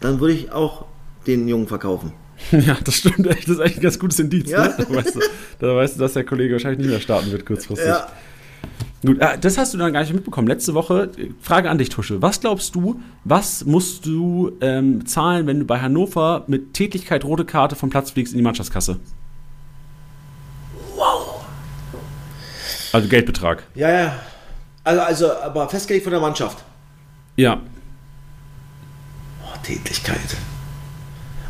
dann 0.00 0.20
würde 0.20 0.34
ich 0.34 0.52
auch 0.52 0.86
den 1.26 1.48
Jungen 1.48 1.66
verkaufen. 1.66 2.12
Ja, 2.52 2.76
das 2.84 2.96
stimmt 2.96 3.26
echt. 3.26 3.48
Das 3.48 3.56
ist 3.56 3.60
echt 3.60 3.78
ein 3.78 3.82
ganz 3.82 3.98
gutes 3.98 4.18
Indiz. 4.18 4.50
Ja. 4.50 4.68
Ne? 4.68 4.74
Da, 4.78 4.94
weißt 4.94 5.14
du, 5.14 5.20
da 5.58 5.76
weißt 5.76 5.96
du, 5.96 6.00
dass 6.00 6.12
der 6.12 6.24
Kollege 6.24 6.52
wahrscheinlich 6.52 6.80
nicht 6.80 6.90
mehr 6.90 7.00
starten 7.00 7.32
wird 7.32 7.46
kurzfristig. 7.46 7.88
Ja. 7.88 8.08
Gut, 9.04 9.22
ah, 9.22 9.36
das 9.36 9.56
hast 9.56 9.72
du 9.72 9.78
dann 9.78 9.92
gar 9.92 10.00
nicht 10.00 10.12
mitbekommen. 10.12 10.48
Letzte 10.48 10.74
Woche, 10.74 11.10
Frage 11.40 11.70
an 11.70 11.78
dich, 11.78 11.90
Tusche. 11.90 12.20
Was 12.22 12.40
glaubst 12.40 12.74
du, 12.74 13.00
was 13.24 13.64
musst 13.64 14.04
du 14.04 14.52
ähm, 14.60 15.06
zahlen, 15.06 15.46
wenn 15.46 15.60
du 15.60 15.64
bei 15.64 15.80
Hannover 15.80 16.44
mit 16.46 16.74
Tätigkeit 16.74 17.24
rote 17.24 17.44
Karte 17.44 17.76
vom 17.76 17.90
Platz 17.90 18.10
fliegst 18.10 18.32
in 18.32 18.38
die 18.38 18.44
Mannschaftskasse? 18.44 18.98
Also 22.92 23.08
Geldbetrag. 23.08 23.62
Ja, 23.74 23.90
ja. 23.90 24.20
Also, 24.84 25.00
also, 25.02 25.32
aber 25.40 25.68
festgelegt 25.68 26.04
von 26.04 26.12
der 26.12 26.20
Mannschaft. 26.20 26.58
Ja. 27.36 27.60
Oh, 29.42 29.56
Tätigkeit. 29.62 30.36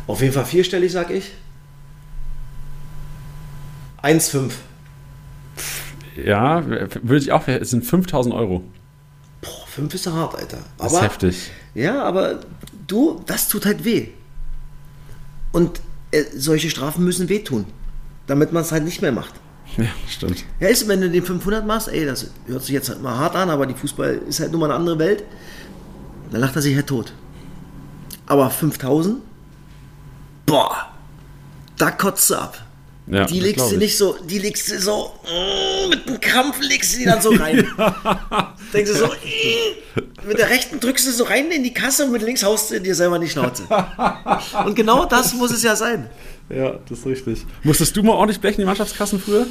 Auf 0.07 0.21
jeden 0.21 0.33
Fall 0.33 0.45
vierstellig, 0.45 0.91
sag 0.91 1.11
ich. 1.11 1.33
1,5. 4.01 4.51
Ja, 6.23 6.65
würde 6.65 7.17
ich 7.17 7.31
auch, 7.31 7.47
es 7.47 7.69
sind 7.69 7.85
5000 7.85 8.33
Euro. 8.33 8.63
Boah, 9.41 9.67
5 9.67 9.93
ist 9.93 10.05
ja 10.05 10.13
hart, 10.13 10.35
Alter. 10.35 10.59
Das 10.77 10.93
ist 10.93 11.01
heftig. 11.01 11.51
Ja, 11.75 12.03
aber 12.03 12.39
du, 12.87 13.21
das 13.25 13.47
tut 13.47 13.65
halt 13.65 13.85
weh. 13.85 14.07
Und 15.51 15.81
äh, 16.11 16.23
solche 16.35 16.69
Strafen 16.69 17.03
müssen 17.03 17.29
wehtun, 17.29 17.65
damit 18.25 18.51
man 18.51 18.63
es 18.63 18.71
halt 18.71 18.83
nicht 18.83 19.01
mehr 19.01 19.11
macht. 19.11 19.33
Ja, 19.77 19.85
stimmt. 20.09 20.43
Ja, 20.59 20.67
ist, 20.69 20.87
wenn 20.87 21.01
du 21.01 21.09
den 21.09 21.23
500 21.23 21.65
machst, 21.65 21.87
ey, 21.87 22.05
das 22.05 22.27
hört 22.47 22.63
sich 22.63 22.71
jetzt 22.71 22.89
halt 22.89 23.01
mal 23.01 23.15
hart 23.17 23.35
an, 23.35 23.49
aber 23.49 23.65
die 23.65 23.75
Fußball 23.75 24.21
ist 24.27 24.39
halt 24.39 24.51
nun 24.51 24.61
mal 24.61 24.67
eine 24.67 24.75
andere 24.75 24.97
Welt. 24.99 25.23
Dann 26.31 26.41
lacht 26.41 26.55
er 26.55 26.61
sich 26.61 26.75
halt 26.75 26.87
tot. 26.87 27.13
Aber 28.25 28.49
5000? 28.49 29.17
Boah, 30.45 30.87
da 31.77 31.91
kotzt 31.91 32.29
du 32.29 32.35
ab. 32.35 32.63
Ja, 33.09 33.23
Die 33.25 33.39
legst 33.39 33.69
du 33.69 33.75
ich. 33.75 33.79
nicht 33.79 33.97
so, 33.97 34.17
die 34.27 34.39
legst 34.39 34.69
du 34.69 34.77
so, 34.81 35.13
mm, 35.23 35.89
mit 35.89 36.07
einem 36.07 36.19
Krampf 36.19 36.59
legst 36.59 36.93
du 36.93 36.97
die 36.99 37.05
dann 37.05 37.21
so 37.21 37.29
rein. 37.29 37.59
Denkst 38.73 38.91
du 38.91 38.97
so, 38.97 39.05
mm, 39.05 40.27
mit 40.27 40.37
der 40.37 40.49
rechten 40.49 40.79
drückst 40.81 41.07
du 41.07 41.11
so 41.11 41.23
rein 41.23 41.49
in 41.51 41.63
die 41.63 41.73
Kasse 41.73 42.03
und 42.05 42.11
mit 42.11 42.21
links 42.21 42.43
haust 42.43 42.69
du 42.71 42.81
dir 42.81 42.95
selber 42.95 43.15
in 43.15 43.21
die 43.21 43.29
Schnauze. 43.29 43.63
Und 44.65 44.75
genau 44.75 45.05
das 45.05 45.33
muss 45.33 45.51
es 45.51 45.63
ja 45.63 45.75
sein. 45.75 46.09
Ja, 46.49 46.79
das 46.89 46.99
ist 46.99 47.05
richtig. 47.05 47.45
Musstest 47.63 47.95
du 47.95 48.03
mal 48.03 48.11
ordentlich 48.13 48.41
blechen 48.41 48.55
in 48.55 48.61
die 48.61 48.65
Mannschaftskassen 48.65 49.19
früher? 49.21 49.47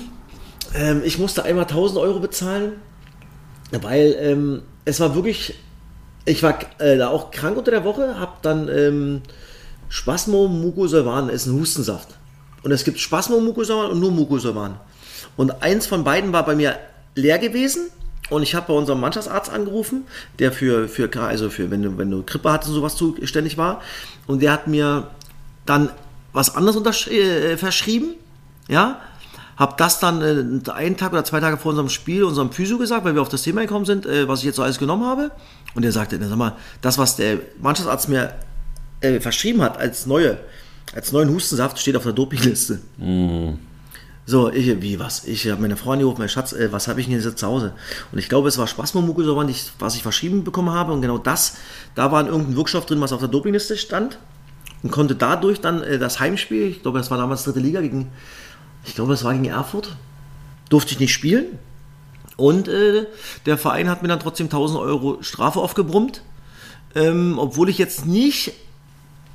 Ähm, 0.76 1.02
ich 1.04 1.18
musste 1.18 1.44
einmal 1.44 1.64
1000 1.64 1.98
Euro 1.98 2.20
bezahlen, 2.20 2.72
weil 3.72 4.16
ähm, 4.20 4.62
es 4.84 5.00
war 5.00 5.14
wirklich, 5.14 5.54
ich 6.24 6.42
war 6.42 6.58
äh, 6.78 6.96
da 6.96 7.08
auch 7.08 7.30
krank 7.30 7.56
unter 7.56 7.70
der 7.70 7.84
Woche, 7.84 8.20
hab 8.20 8.42
dann 8.42 8.68
ähm, 8.68 9.22
Spasmo 9.88 10.48
Mucosolvan, 10.48 11.28
ist 11.28 11.46
ein 11.46 11.58
Hustensaft. 11.58 12.08
Und 12.62 12.72
es 12.72 12.84
gibt 12.84 13.00
Spasmo 13.00 13.40
Mucosolvan 13.40 13.90
und 13.90 14.00
nur 14.00 14.10
Mucosolvan. 14.10 14.78
Und 15.36 15.62
eins 15.62 15.86
von 15.86 16.04
beiden 16.04 16.32
war 16.32 16.44
bei 16.44 16.54
mir 16.54 16.78
leer 17.14 17.38
gewesen. 17.38 17.90
Und 18.28 18.42
ich 18.42 18.56
habe 18.56 18.66
bei 18.66 18.74
unserem 18.74 19.00
Mannschaftsarzt 19.00 19.52
angerufen, 19.52 20.04
der 20.40 20.50
für, 20.50 20.88
für 20.88 21.08
also 21.20 21.48
für, 21.48 21.70
wenn 21.70 21.82
du, 21.82 21.96
wenn 21.96 22.10
du 22.10 22.24
Grippe 22.24 22.50
hattest 22.50 22.70
und 22.70 22.74
sowas 22.74 22.96
zuständig 22.96 23.56
war. 23.56 23.80
Und 24.26 24.42
der 24.42 24.52
hat 24.52 24.66
mir 24.66 25.08
dann 25.64 25.90
was 26.32 26.56
anderes 26.56 27.06
äh, 27.06 27.56
verschrieben. 27.56 28.14
Ja, 28.68 29.00
hab 29.56 29.78
das 29.78 30.00
dann 30.00 30.20
äh, 30.22 30.70
einen 30.70 30.96
Tag 30.96 31.12
oder 31.12 31.24
zwei 31.24 31.40
Tage 31.40 31.56
vor 31.56 31.70
unserem 31.70 31.88
Spiel 31.88 32.24
unserem 32.24 32.50
Physio 32.52 32.78
gesagt, 32.78 33.04
weil 33.04 33.14
wir 33.14 33.22
auf 33.22 33.28
das 33.28 33.42
Thema 33.42 33.62
gekommen 33.62 33.84
sind, 33.86 34.04
äh, 34.06 34.28
was 34.28 34.40
ich 34.40 34.46
jetzt 34.46 34.56
so 34.56 34.62
alles 34.62 34.78
genommen 34.78 35.04
habe. 35.06 35.30
Und 35.74 35.82
der 35.82 35.92
sagte, 35.92 36.18
sag 36.22 36.36
mal, 36.36 36.52
das, 36.82 36.98
was 36.98 37.16
der 37.16 37.38
Mannschaftsarzt 37.60 38.08
mir 38.08 38.34
äh, 39.00 39.20
verschrieben 39.20 39.62
hat 39.62 39.78
als 39.78 40.06
neue, 40.06 40.38
als 40.94 41.12
neuen 41.12 41.30
Hustensaft, 41.30 41.78
steht 41.78 41.96
auf 41.96 42.02
der 42.04 42.12
Dopingliste. 42.12 42.80
So, 44.28 44.50
ich, 44.50 44.82
wie, 44.82 44.98
was? 44.98 45.24
Ich 45.24 45.48
habe 45.48 45.62
meine 45.62 45.76
Frau 45.76 45.92
angerufen, 45.92 46.18
mein 46.20 46.28
Schatz, 46.28 46.52
äh, 46.52 46.72
was 46.72 46.88
habe 46.88 47.00
ich 47.00 47.06
denn 47.06 47.20
jetzt 47.20 47.38
zu 47.38 47.46
Hause? 47.46 47.72
Und 48.10 48.18
ich 48.18 48.28
glaube, 48.28 48.48
es 48.48 48.58
war 48.58 48.66
Spasmomucosolvan, 48.66 49.48
ich- 49.48 49.70
was 49.78 49.94
ich 49.94 50.02
verschrieben 50.02 50.42
bekommen 50.42 50.70
habe. 50.70 50.92
Und 50.92 51.00
genau 51.00 51.16
das, 51.18 51.56
da 51.94 52.10
war 52.10 52.26
irgendein 52.26 52.56
Wirkstoff 52.56 52.86
drin, 52.86 53.00
was 53.00 53.12
auf 53.12 53.20
der 53.20 53.28
Dopingliste 53.28 53.76
stand. 53.76 54.18
Und 54.82 54.90
konnte 54.90 55.14
dadurch 55.14 55.60
dann 55.60 55.82
äh, 55.82 55.98
das 55.98 56.18
Heimspiel, 56.20 56.66
ich 56.66 56.82
glaube, 56.82 56.98
das 56.98 57.10
war 57.10 57.18
damals 57.18 57.44
dritte 57.44 57.60
Liga 57.60 57.80
gegen, 57.80 58.08
ich 58.86 58.94
glaube, 58.94 59.12
das 59.12 59.24
war 59.24 59.32
gegen 59.32 59.44
Erfurt, 59.46 59.96
durfte 60.68 60.92
ich 60.92 61.00
nicht 61.00 61.12
spielen. 61.12 61.58
Und 62.36 62.68
äh, 62.68 63.06
der 63.46 63.56
Verein 63.58 63.88
hat 63.88 64.02
mir 64.02 64.08
dann 64.08 64.20
trotzdem 64.20 64.46
1000 64.46 64.78
Euro 64.80 65.18
Strafe 65.22 65.58
aufgebrummt, 65.58 66.22
ähm, 66.94 67.38
obwohl 67.38 67.68
ich 67.70 67.78
jetzt 67.78 68.04
nicht 68.06 68.52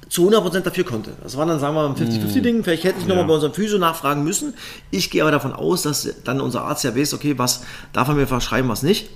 zu 0.08 0.30
100% 0.30 0.60
dafür 0.62 0.84
konnte. 0.84 1.14
Das 1.24 1.38
war 1.38 1.45
dann, 1.45 1.60
sagen 1.60 1.74
wir 1.76 1.88
mal, 1.88 1.95
ein 1.95 1.95
50-50-Ding. 1.95 2.64
Vielleicht 2.64 2.84
hätte 2.84 2.99
ich 2.99 3.06
nochmal 3.08 3.24
Ja. 3.24 3.28
bei 3.28 3.34
unserem 3.36 3.54
Physio 3.54 3.78
nachfragen 3.80 4.24
müssen. 4.24 4.54
Ich 4.91 5.10
gehe 5.10 5.22
aber 5.22 5.32
davon 5.32 5.54
aus, 5.54 5.84
dass 5.84 6.08
dann 6.26 6.41
unser 6.41 6.64
Arzt 6.66 6.84
ja 6.84 6.95
weiß, 6.95 7.14
okay, 7.14 7.38
was 7.39 7.64
darf 7.93 8.10
er 8.10 8.16
mir 8.16 8.28
verschreiben, 8.28 8.70
was 8.70 8.84
nicht. 8.84 9.10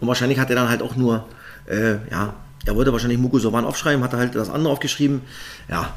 Und 0.00 0.08
wahrscheinlich 0.08 0.38
hat 0.38 0.48
er 0.48 0.56
dann 0.56 0.68
halt 0.68 0.80
auch 0.80 0.94
nur, 0.96 1.26
äh, 1.66 1.94
ja, 2.10 2.34
er 2.64 2.76
wollte 2.76 2.92
wahrscheinlich 2.92 3.18
Mucosolvan 3.18 3.64
aufschreiben, 3.64 4.02
hat 4.04 4.12
er 4.12 4.20
halt 4.20 4.34
das 4.36 4.48
andere 4.48 4.72
aufgeschrieben. 4.72 5.22
Ja, 5.68 5.92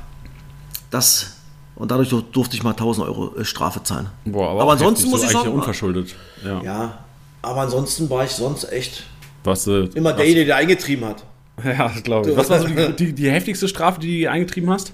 das, 0.90 1.35
und 1.76 1.92
dadurch 1.92 2.10
dur- 2.10 2.24
durfte 2.32 2.56
ich 2.56 2.64
mal 2.64 2.72
1000 2.72 3.08
Euro 3.08 3.36
äh, 3.38 3.46
Strafe 3.46 3.84
zahlen. 3.84 4.10
Boah, 4.26 4.52
aber 4.52 4.64
auch 4.66 4.72
ansonsten 4.72 5.10
muss 5.10 5.22
so 5.22 5.28
ich 5.28 5.32
eigentlich 5.34 5.44
sagen, 5.46 5.56
unverschuldet. 5.56 6.16
Ja. 6.44 6.62
ja, 6.64 6.98
aber 7.42 7.62
ansonsten 7.62 8.10
war 8.10 8.24
ich 8.24 8.32
sonst 8.32 8.72
echt 8.72 9.04
Was, 9.44 9.68
äh, 9.68 9.86
immer 9.96 10.14
derjenige, 10.14 10.46
der 10.48 10.56
eingetrieben 10.58 11.06
hat. 11.06 11.24
Ja, 11.64 11.88
das 11.88 12.04
glaube 12.04 12.30
ich. 12.32 12.38
Was 12.38 12.50
war 12.50 12.60
so 12.60 12.68
die, 12.68 12.96
die, 12.96 13.14
die 13.14 13.32
heftigste 13.32 13.68
Strafe, 13.70 14.00
die 14.00 14.24
du 14.24 14.30
eingetrieben 14.32 14.70
hast? 14.70 14.92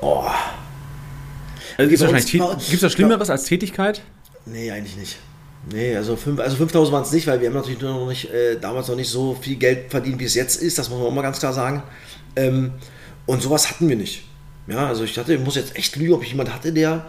Oh. 0.00 0.22
Also 1.76 1.90
Gibt 1.90 2.02
es 2.02 2.30
Gibt's 2.70 2.80
da 2.80 2.90
Schlimmeres 2.90 3.30
als 3.30 3.44
Tätigkeit? 3.44 4.02
Nee, 4.46 4.70
eigentlich 4.70 4.96
nicht. 4.96 5.16
Nee, 5.72 5.96
also, 5.96 6.12
also 6.12 6.56
5000 6.56 6.92
waren 6.92 7.02
es 7.02 7.12
nicht, 7.12 7.26
weil 7.26 7.40
wir 7.40 7.48
haben 7.48 7.54
natürlich 7.54 7.80
noch 7.80 8.06
nicht, 8.06 8.30
äh, 8.30 8.60
damals 8.60 8.88
noch 8.88 8.96
nicht 8.96 9.08
so 9.08 9.34
viel 9.40 9.56
Geld 9.56 9.90
verdient, 9.90 10.20
wie 10.20 10.24
es 10.24 10.34
jetzt 10.34 10.62
ist. 10.62 10.78
Das 10.78 10.90
muss 10.90 10.98
man 10.98 11.08
auch 11.08 11.12
mal 11.12 11.22
ganz 11.22 11.38
klar 11.38 11.52
sagen. 11.54 11.82
Ähm, 12.36 12.72
und 13.26 13.42
sowas 13.42 13.70
hatten 13.70 13.88
wir 13.88 13.96
nicht. 13.96 14.24
Ja, 14.66 14.86
also 14.86 15.04
ich 15.04 15.16
hatte, 15.18 15.34
ich 15.34 15.40
muss 15.40 15.56
jetzt 15.56 15.76
echt 15.76 15.96
lügen, 15.96 16.14
ob 16.14 16.22
ich 16.22 16.30
jemand 16.30 16.52
hatte, 16.52 16.72
der 16.72 17.04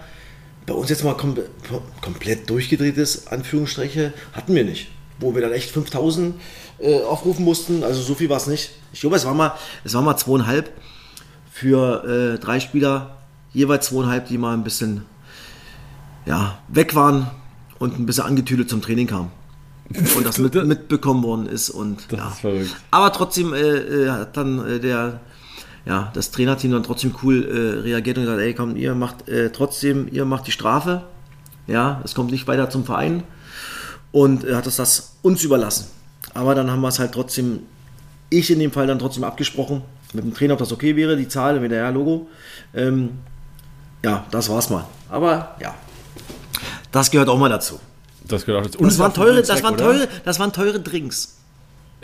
bei 0.65 0.73
uns 0.73 0.89
jetzt 0.89 1.03
mal 1.03 1.15
kom 1.15 1.37
komplett 2.01 2.49
durchgedreht 2.49 2.97
ist, 2.97 3.31
Anführungsstriche, 3.31 4.13
hatten 4.33 4.55
wir 4.55 4.65
nicht. 4.65 4.89
Wo 5.19 5.33
wir 5.33 5.41
dann 5.41 5.53
echt 5.53 5.71
5000 5.71 6.35
äh, 6.79 7.01
aufrufen 7.01 7.45
mussten. 7.45 7.83
Also 7.83 8.01
so 8.01 8.15
viel 8.15 8.29
war 8.29 8.37
es 8.37 8.47
nicht. 8.47 8.71
Ich 8.91 9.01
glaube, 9.01 9.15
es 9.15 9.25
war 9.25 9.33
mal, 9.33 9.53
es 9.83 9.93
war 9.93 10.01
mal 10.01 10.17
zweieinhalb 10.17 10.71
für 11.51 12.35
äh, 12.35 12.39
drei 12.39 12.59
Spieler, 12.59 13.17
jeweils 13.53 13.87
zweieinhalb, 13.87 14.27
die 14.27 14.37
mal 14.37 14.53
ein 14.53 14.63
bisschen 14.63 15.05
ja, 16.25 16.57
weg 16.67 16.95
waren 16.95 17.31
und 17.79 17.97
ein 17.97 18.05
bisschen 18.05 18.25
angetüdelt 18.25 18.69
zum 18.69 18.81
Training 18.81 19.07
kamen. 19.07 19.31
Und 20.17 20.25
das 20.25 20.37
mit, 20.39 20.53
mitbekommen 20.65 21.23
worden 21.23 21.45
ist. 21.45 21.69
Und, 21.69 22.11
Das 22.11 22.19
ja. 22.19 22.27
ist 22.29 22.39
verrückt. 22.39 22.75
Aber 22.91 23.13
trotzdem 23.13 23.53
äh, 23.53 23.59
äh, 23.59 24.09
hat 24.09 24.35
dann 24.35 24.67
äh, 24.67 24.79
der, 24.79 25.21
ja, 25.85 26.11
das 26.13 26.31
Trainerteam 26.31 26.71
dann 26.71 26.83
trotzdem 26.83 27.15
cool 27.21 27.43
äh, 27.43 27.79
reagiert 27.81 28.17
und 28.17 28.23
gesagt, 28.23 28.41
ey 28.41 28.53
komm, 28.53 28.75
ihr 28.75 28.95
macht 28.95 29.29
äh, 29.29 29.51
trotzdem, 29.51 30.07
ihr 30.11 30.25
macht 30.25 30.47
die 30.47 30.51
Strafe. 30.51 31.03
Ja, 31.67 32.01
es 32.03 32.15
kommt 32.15 32.31
nicht 32.31 32.47
weiter 32.47 32.69
zum 32.69 32.85
Verein. 32.85 33.23
Und 34.11 34.45
äh, 34.45 34.55
hat 34.55 34.67
es 34.67 34.77
das 34.77 35.17
uns 35.21 35.43
überlassen. 35.43 35.87
Aber 36.33 36.55
dann 36.55 36.71
haben 36.71 36.81
wir 36.81 36.87
es 36.87 36.99
halt 36.99 37.11
trotzdem, 37.11 37.59
ich 38.29 38.49
in 38.49 38.59
dem 38.59 38.71
Fall 38.71 38.87
dann 38.87 38.99
trotzdem 38.99 39.23
abgesprochen, 39.23 39.83
mit 40.13 40.23
dem 40.23 40.33
Trainer, 40.33 40.53
ob 40.53 40.59
das 40.59 40.71
okay 40.71 40.95
wäre, 40.95 41.17
die 41.17 41.27
Zahl, 41.27 41.59
mit 41.59 41.71
der 41.71 41.79
ja, 41.79 41.89
Logo. 41.89 42.27
Ähm, 42.73 43.11
ja, 44.03 44.25
das 44.31 44.49
war's 44.49 44.69
mal. 44.69 44.85
Aber 45.09 45.55
ja, 45.61 45.75
das 46.91 47.11
gehört 47.11 47.29
auch 47.29 47.37
mal 47.37 47.49
dazu. 47.49 47.79
Das 48.27 48.45
gehört 48.45 48.61
auch 48.61 48.71
dazu. 48.71 48.83
Das 48.83 48.97
waren 48.97 49.11
ist 49.11 49.17
auch 49.17 49.23
teure, 49.23 49.31
ein 49.31 49.35
das 49.37 49.47
Zweck, 49.47 49.63
waren 49.63 49.77
teure, 49.77 50.07
das 50.23 50.39
waren 50.39 50.53
teure 50.53 50.79
Drinks. 50.79 51.37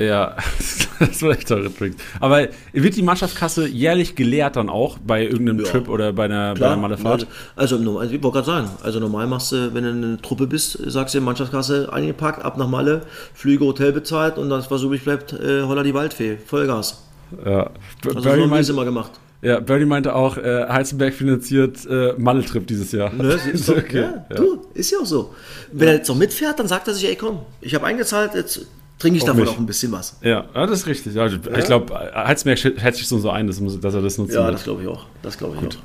Ja, 0.05 0.35
das 0.99 1.21
war 1.21 1.31
echt 1.31 1.47
teure 1.47 1.69
Drinks. 1.69 1.97
Aber 2.19 2.47
wird 2.73 2.95
die 2.95 3.01
Mannschaftskasse 3.01 3.67
jährlich 3.67 4.15
geleert 4.15 4.55
dann 4.55 4.69
auch 4.69 4.97
bei 4.99 5.23
irgendeinem 5.23 5.59
Ja. 5.65 5.71
Trip 5.71 5.89
oder 5.89 6.13
bei 6.13 6.25
einer, 6.25 6.53
bei 6.55 6.65
einer 6.67 6.77
Mallefahrt? 6.77 7.27
Also, 7.55 7.77
Normal- 7.77 8.05
ich 8.13 8.23
wollte 8.23 8.37
gerade 8.39 8.45
sagen, 8.45 8.69
also 8.83 8.99
normal 8.99 9.27
machst 9.27 9.51
du, 9.51 9.73
wenn 9.73 9.83
du 9.83 9.89
eine 9.89 10.21
Truppe 10.21 10.47
bist, 10.47 10.77
sagst 10.87 11.13
du 11.15 11.21
Mannschaftskasse 11.21 11.91
eingepackt, 11.91 12.43
ab 12.43 12.57
nach 12.57 12.67
Malle, 12.67 13.01
Flüge, 13.33 13.65
Hotel 13.65 13.91
bezahlt 13.91 14.37
und 14.37 14.49
das, 14.49 14.71
was 14.71 14.81
übrig 14.83 15.03
bleibt, 15.03 15.33
äh, 15.33 15.63
Holla 15.63 15.83
die 15.83 15.93
Waldfee, 15.93 16.37
Vollgas. 16.45 17.03
Ja. 17.45 17.69
Also 18.05 18.19
so 18.19 18.29
Barry, 18.29 18.41
haben 18.41 18.49
wir 18.49 18.59
es 18.59 18.69
immer 18.69 18.85
gemacht. 18.85 19.11
ja, 19.41 19.59
Barry 19.59 19.85
meinte 19.85 20.13
auch, 20.15 20.37
äh, 20.37 20.67
Heizenberg 20.67 21.13
finanziert 21.13 21.85
äh, 21.89 22.13
Malle-Trip 22.17 22.65
dieses 22.67 22.91
Jahr. 22.91 23.11
Ne, 23.13 23.37
ist 23.53 23.69
doch, 23.69 23.77
Okay, 23.77 24.01
ja, 24.01 24.35
du, 24.35 24.61
ist 24.73 24.91
ja 24.91 24.99
auch 24.99 25.05
so. 25.05 25.33
Wenn 25.71 25.87
er 25.87 25.93
jetzt 25.95 26.07
noch 26.09 26.15
mitfährt, 26.17 26.59
dann 26.59 26.67
sagt 26.67 26.87
er 26.87 26.93
sich, 26.93 27.07
ey 27.07 27.15
komm, 27.15 27.39
ich 27.61 27.73
habe 27.75 27.85
eingezahlt, 27.85 28.31
jetzt 28.35 28.65
trinke 29.01 29.17
ich 29.17 29.23
Auf 29.23 29.27
davon 29.29 29.41
mich. 29.41 29.49
auch 29.49 29.57
ein 29.59 29.65
bisschen 29.65 29.91
was. 29.91 30.17
Ja, 30.21 30.45
das 30.53 30.71
ist 30.71 30.87
richtig. 30.87 31.13
Ja, 31.15 31.25
Ich 31.27 31.65
glaube, 31.65 31.93
Heizenberg 32.15 32.59
schätzt 32.59 32.97
sich 32.99 33.07
so 33.07 33.29
ein, 33.29 33.47
dass, 33.47 33.59
dass 33.81 33.93
er 33.93 34.01
das 34.01 34.17
nutzen 34.17 34.33
Ja, 34.35 34.43
wird. 34.45 34.53
das 34.55 34.63
glaube 34.63 34.83
ich 34.83 34.87
auch. 34.87 35.05
Das 35.21 35.37
glaube 35.37 35.57
ich 35.59 35.67
auch. 35.67 35.79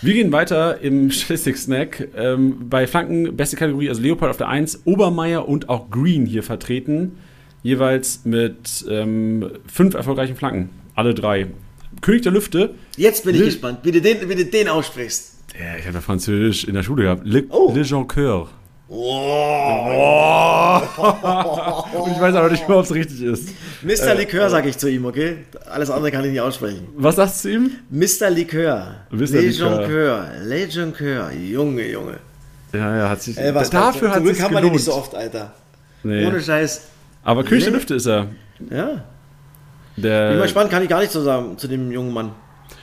Wir 0.00 0.14
gehen 0.14 0.30
weiter 0.30 0.80
im 0.80 1.10
Statistik-Snack. 1.10 2.08
Ähm, 2.16 2.68
bei 2.68 2.86
Flanken, 2.86 3.36
beste 3.36 3.56
Kategorie, 3.56 3.88
also 3.88 4.00
Leopold 4.00 4.30
auf 4.30 4.36
der 4.36 4.48
1, 4.48 4.82
Obermeier 4.84 5.48
und 5.48 5.68
auch 5.68 5.90
Green 5.90 6.24
hier 6.26 6.42
vertreten. 6.42 7.18
Jeweils 7.62 8.20
mit 8.24 8.84
ähm, 8.88 9.50
fünf 9.66 9.94
erfolgreichen 9.94 10.36
Flanken. 10.36 10.70
Alle 10.94 11.14
drei. 11.14 11.46
König 12.00 12.22
der 12.22 12.32
Lüfte. 12.32 12.74
Jetzt 12.96 13.24
bin 13.24 13.34
ich 13.34 13.40
Le- 13.40 13.46
gespannt, 13.46 13.78
wie 13.82 13.90
du 13.92 14.00
den, 14.00 14.28
wie 14.28 14.34
du 14.36 14.44
den 14.44 14.68
aussprichst. 14.68 15.34
Ja, 15.58 15.76
ich 15.78 15.84
habe 15.86 15.94
ja 15.96 16.00
Französisch 16.00 16.64
in 16.64 16.74
der 16.74 16.84
Schule 16.84 17.02
gehabt. 17.04 17.22
Le, 17.26 17.44
Oh. 17.48 17.72
Le 17.74 17.82
Jonqueur. 17.82 18.48
Oh. 18.90 20.80
Und 22.04 22.12
ich 22.12 22.20
weiß 22.20 22.34
aber 22.34 22.50
nicht 22.50 22.66
mehr, 22.68 22.78
ob 22.78 22.84
es 22.84 22.94
richtig 22.94 23.22
ist. 23.22 23.48
Mr. 23.82 24.14
Likör, 24.14 24.48
sage 24.50 24.68
ich 24.70 24.78
zu 24.78 24.88
ihm, 24.88 25.04
okay? 25.04 25.38
Alles 25.70 25.90
andere 25.90 26.10
kann 26.10 26.24
ich 26.24 26.30
nicht 26.32 26.40
aussprechen. 26.40 26.88
Was 26.96 27.16
sagst 27.16 27.44
du 27.44 27.48
zu 27.48 27.54
ihm? 27.54 27.70
Mr. 27.90 28.30
Likör. 28.30 28.94
Mr. 29.10 29.18
Le 29.26 29.40
Likör. 29.42 29.70
Jonqueur. 29.80 30.26
Le 30.42 30.64
Jonqueur. 30.66 31.30
Junge, 31.32 31.86
Junge. 31.90 32.14
Ja, 32.72 32.96
ja, 32.96 33.08
hat 33.10 33.22
sich. 33.22 33.36
Ey, 33.38 33.54
was 33.54 33.70
dafür 33.70 34.10
hat 34.10 34.24
sich 34.26 34.38
gelohnt. 34.38 34.72
nicht 34.72 34.84
so 34.84 34.94
oft, 34.94 35.14
Alter. 35.14 35.52
Nee. 36.02 36.26
Ohne 36.26 36.40
Scheiß. 36.40 36.82
Aber 37.24 37.44
König 37.44 37.64
der 37.64 37.72
Le- 37.72 37.78
Lüfte 37.78 37.94
ist 37.94 38.06
er. 38.06 38.26
Ja. 38.70 39.04
Der, 39.96 40.28
Bin 40.30 40.38
mal 40.38 40.44
gespannt, 40.44 40.70
kann 40.70 40.82
ich 40.82 40.88
gar 40.88 41.00
nicht 41.00 41.12
so 41.12 41.22
sagen 41.22 41.58
zu 41.58 41.66
dem 41.68 41.90
jungen 41.90 42.12
Mann. 42.12 42.30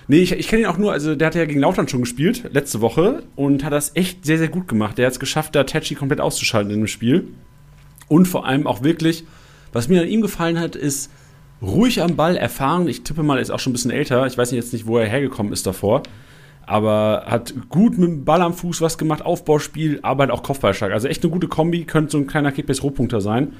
Nee, 0.07 0.19
ich, 0.19 0.31
ich 0.33 0.47
kenne 0.47 0.63
ihn 0.63 0.67
auch 0.67 0.77
nur, 0.77 0.91
also 0.91 1.15
der 1.15 1.27
hat 1.27 1.35
ja 1.35 1.45
gegen 1.45 1.59
Lautern 1.59 1.87
schon 1.87 2.01
gespielt, 2.01 2.43
letzte 2.51 2.81
Woche, 2.81 3.23
und 3.35 3.63
hat 3.63 3.73
das 3.73 3.95
echt 3.95 4.25
sehr, 4.25 4.37
sehr 4.37 4.49
gut 4.49 4.67
gemacht. 4.67 4.97
Der 4.97 5.07
hat 5.07 5.13
es 5.13 5.19
geschafft, 5.19 5.55
da 5.55 5.63
Tachi 5.63 5.95
komplett 5.95 6.21
auszuschalten 6.21 6.71
in 6.71 6.81
dem 6.81 6.87
Spiel. 6.87 7.27
Und 8.07 8.27
vor 8.27 8.45
allem 8.45 8.67
auch 8.67 8.83
wirklich, 8.83 9.23
was 9.73 9.87
mir 9.87 10.01
an 10.01 10.07
ihm 10.07 10.21
gefallen 10.21 10.59
hat, 10.59 10.75
ist 10.75 11.11
ruhig 11.61 12.01
am 12.01 12.15
Ball, 12.15 12.37
erfahren. 12.37 12.87
Ich 12.87 13.03
tippe 13.03 13.23
mal, 13.23 13.37
er 13.37 13.41
ist 13.41 13.49
auch 13.49 13.59
schon 13.59 13.71
ein 13.71 13.73
bisschen 13.73 13.91
älter. 13.91 14.27
Ich 14.27 14.37
weiß 14.37 14.51
jetzt 14.51 14.73
nicht, 14.73 14.85
wo 14.85 14.97
er 14.99 15.07
hergekommen 15.07 15.51
ist 15.51 15.65
davor. 15.65 16.03
Aber 16.67 17.25
hat 17.27 17.53
gut 17.69 17.97
mit 17.97 18.09
dem 18.09 18.25
Ball 18.25 18.41
am 18.41 18.53
Fuß 18.53 18.81
was 18.81 18.97
gemacht, 18.97 19.23
Aufbauspiel, 19.23 19.99
halt 20.03 20.31
auch 20.31 20.43
Kopfballstark. 20.43 20.91
Also 20.91 21.07
echt 21.07 21.23
eine 21.23 21.31
gute 21.31 21.47
Kombi, 21.47 21.85
könnte 21.85 22.11
so 22.11 22.17
ein 22.17 22.27
kleiner 22.27 22.51
Kickbase-Rohpunkter 22.51 23.21
sein. 23.21 23.53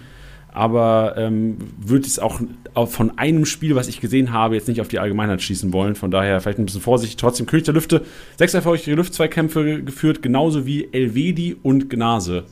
Aber 0.55 1.15
ähm, 1.17 1.57
würde 1.77 2.07
es 2.07 2.17
auch, 2.17 2.39
auch 2.75 2.89
von 2.89 3.17
einem 3.17 3.45
Spiel, 3.45 3.75
was 3.75 3.89
ich 3.89 3.99
gesehen 3.99 4.31
habe, 4.31 4.55
jetzt 4.55 4.69
nicht 4.69 4.79
auf 4.79 4.87
die 4.87 4.99
Allgemeinheit 4.99 5.41
schießen 5.41 5.73
wollen. 5.73 5.95
Von 5.95 6.11
daher 6.11 6.39
vielleicht 6.39 6.59
ein 6.59 6.65
bisschen 6.65 6.79
vorsichtig. 6.79 7.17
Trotzdem 7.17 7.45
König 7.45 7.65
der 7.65 7.73
Lüfte. 7.73 8.03
Sechs 8.37 8.53
erfolgreiche 8.53 8.95
Luftzweikämpfe 8.95 9.83
geführt, 9.83 10.21
genauso 10.21 10.65
wie 10.65 10.87
Elvedi 10.93 11.57
und 11.61 11.89
Gnase. 11.89 12.45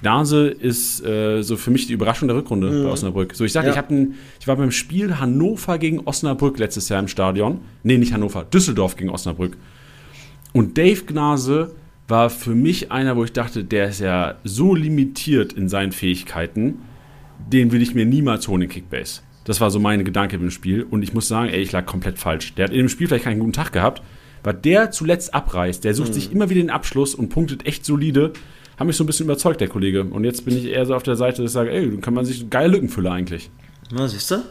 Gnase 0.00 0.46
ist 0.48 1.04
äh, 1.04 1.42
so 1.42 1.56
für 1.56 1.72
mich 1.72 1.88
die 1.88 1.94
Überraschung 1.94 2.28
der 2.28 2.36
Rückrunde 2.36 2.84
bei 2.84 2.90
Osnabrück. 2.90 3.34
So, 3.34 3.44
ich 3.44 3.52
sage, 3.52 3.66
Ja. 3.68 3.74
ich, 3.88 4.06
ich 4.40 4.46
war 4.46 4.54
beim 4.54 4.70
Spiel 4.70 5.18
Hannover 5.18 5.78
gegen 5.78 6.00
Osnabrück 6.06 6.60
letztes 6.60 6.88
Jahr 6.88 7.00
im 7.00 7.08
Stadion. 7.08 7.58
Nee, 7.82 7.98
nicht 7.98 8.12
Hannover, 8.12 8.44
Düsseldorf 8.44 8.94
gegen 8.94 9.10
Osnabrück. 9.10 9.56
Und 10.52 10.78
Dave 10.78 11.02
Gnase 11.06 11.72
war 12.06 12.30
für 12.30 12.54
mich 12.54 12.92
einer, 12.92 13.16
wo 13.16 13.24
ich 13.24 13.32
dachte, 13.32 13.64
der 13.64 13.88
ist 13.88 14.00
ja 14.00 14.36
so 14.44 14.74
limitiert 14.76 15.52
in 15.52 15.68
seinen 15.68 15.92
Fähigkeiten, 15.92 16.78
den 17.48 17.72
will 17.72 17.82
ich 17.82 17.94
mir 17.94 18.06
niemals 18.06 18.48
holen 18.48 18.62
in 18.62 18.68
Kickbase. 18.68 19.22
Das 19.44 19.60
war 19.60 19.70
so 19.70 19.78
mein 19.80 20.04
Gedanke 20.04 20.36
im 20.36 20.50
Spiel. 20.50 20.82
Und 20.82 21.02
ich 21.02 21.12
muss 21.14 21.28
sagen, 21.28 21.50
ey, 21.50 21.60
ich 21.60 21.72
lag 21.72 21.86
komplett 21.86 22.18
falsch. 22.18 22.54
Der 22.54 22.66
hat 22.66 22.72
in 22.72 22.78
dem 22.78 22.88
Spiel 22.88 23.08
vielleicht 23.08 23.24
keinen 23.24 23.40
guten 23.40 23.52
Tag 23.52 23.72
gehabt, 23.72 24.02
weil 24.42 24.54
der 24.54 24.90
zuletzt 24.90 25.34
abreißt. 25.34 25.82
Der 25.84 25.94
sucht 25.94 26.14
sich 26.14 26.32
immer 26.32 26.50
wieder 26.50 26.60
den 26.60 26.70
Abschluss 26.70 27.14
und 27.14 27.30
punktet 27.30 27.66
echt 27.66 27.84
solide. 27.84 28.32
Hat 28.76 28.86
mich 28.86 28.96
so 28.96 29.04
ein 29.04 29.06
bisschen 29.06 29.26
überzeugt, 29.26 29.60
der 29.60 29.68
Kollege. 29.68 30.04
Und 30.04 30.24
jetzt 30.24 30.44
bin 30.44 30.56
ich 30.56 30.66
eher 30.66 30.86
so 30.86 30.94
auf 30.94 31.02
der 31.02 31.16
Seite, 31.16 31.42
dass 31.42 31.50
ich 31.50 31.54
sage, 31.54 31.70
ey, 31.70 31.90
dann 31.90 32.00
kann 32.00 32.14
man 32.14 32.24
sich 32.24 32.48
geile 32.48 32.72
Lückenfüller 32.72 33.12
eigentlich. 33.12 33.50
Na, 33.90 34.06
siehst 34.06 34.30
du? 34.30 34.42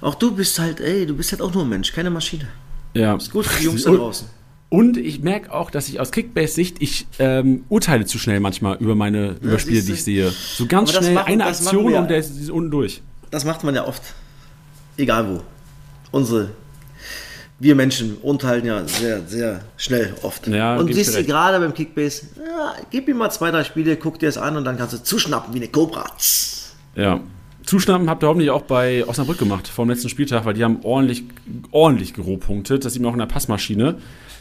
Auch 0.00 0.14
du 0.14 0.34
bist 0.34 0.58
halt, 0.58 0.80
ey, 0.80 1.06
du 1.06 1.14
bist 1.14 1.32
halt 1.32 1.42
auch 1.42 1.52
nur 1.52 1.64
ein 1.64 1.68
Mensch, 1.68 1.92
keine 1.92 2.10
Maschine. 2.10 2.48
Ja. 2.94 3.16
Ist 3.16 3.32
gut 3.32 3.46
für 3.46 3.58
die 3.58 3.66
Jungs 3.66 3.84
da 3.84 3.90
draußen. 3.90 4.39
Und 4.70 4.96
ich 4.96 5.20
merke 5.20 5.52
auch, 5.52 5.70
dass 5.70 5.88
ich 5.88 5.98
aus 5.98 6.12
Kickbase-Sicht, 6.12 6.80
ich 6.80 7.06
ähm, 7.18 7.64
urteile 7.68 8.06
zu 8.06 8.18
schnell 8.18 8.38
manchmal 8.40 8.76
über 8.78 8.94
meine 8.94 9.36
über 9.42 9.58
Spiele, 9.58 9.82
die 9.82 9.92
ich 9.92 10.04
sehe. 10.04 10.30
So 10.30 10.66
ganz 10.66 10.92
schnell 10.92 11.12
machen- 11.12 11.26
eine 11.26 11.44
Aktion 11.46 11.92
und 11.92 12.08
der 12.08 12.18
ist, 12.18 12.48
unten 12.50 12.70
durch. 12.70 13.02
Das 13.32 13.44
macht 13.44 13.64
man 13.64 13.74
ja 13.74 13.84
oft. 13.86 14.02
Egal 14.96 15.28
wo. 15.28 15.42
Unsere, 16.12 16.50
wir 17.58 17.74
Menschen 17.74 18.16
urteilen 18.22 18.64
ja 18.64 18.86
sehr, 18.86 19.26
sehr 19.26 19.60
schnell 19.76 20.14
oft. 20.22 20.46
Ja, 20.46 20.76
und 20.76 20.92
siehst 20.94 21.16
du 21.18 21.24
gerade 21.24 21.58
beim 21.58 21.74
Kickbase, 21.74 22.26
ja, 22.36 22.74
gib 22.92 23.08
ihm 23.08 23.16
mal 23.18 23.30
zwei, 23.30 23.50
drei 23.50 23.64
Spiele, 23.64 23.96
guck 23.96 24.20
dir 24.20 24.28
es 24.28 24.38
an 24.38 24.56
und 24.56 24.64
dann 24.64 24.76
kannst 24.76 24.94
du 24.94 25.02
zuschnappen 25.02 25.52
wie 25.52 25.58
eine 25.58 25.68
Cobra. 25.68 26.06
Ja. 26.94 27.20
Zuschnappen 27.66 28.08
habt 28.08 28.22
ihr 28.22 28.28
hoffentlich 28.28 28.50
auch 28.50 28.62
bei 28.62 29.04
Osnabrück 29.06 29.38
gemacht 29.38 29.68
vor 29.68 29.84
dem 29.84 29.90
letzten 29.90 30.08
Spieltag, 30.08 30.44
weil 30.44 30.54
die 30.54 30.64
haben 30.64 30.78
ordentlich, 30.82 31.24
ordentlich 31.72 32.14
gerohpunktet. 32.14 32.84
Das 32.84 32.92
sieht 32.94 33.02
man 33.02 33.10
auch 33.10 33.14
in 33.14 33.20
der 33.20 33.26
Passmaschine. 33.26 33.96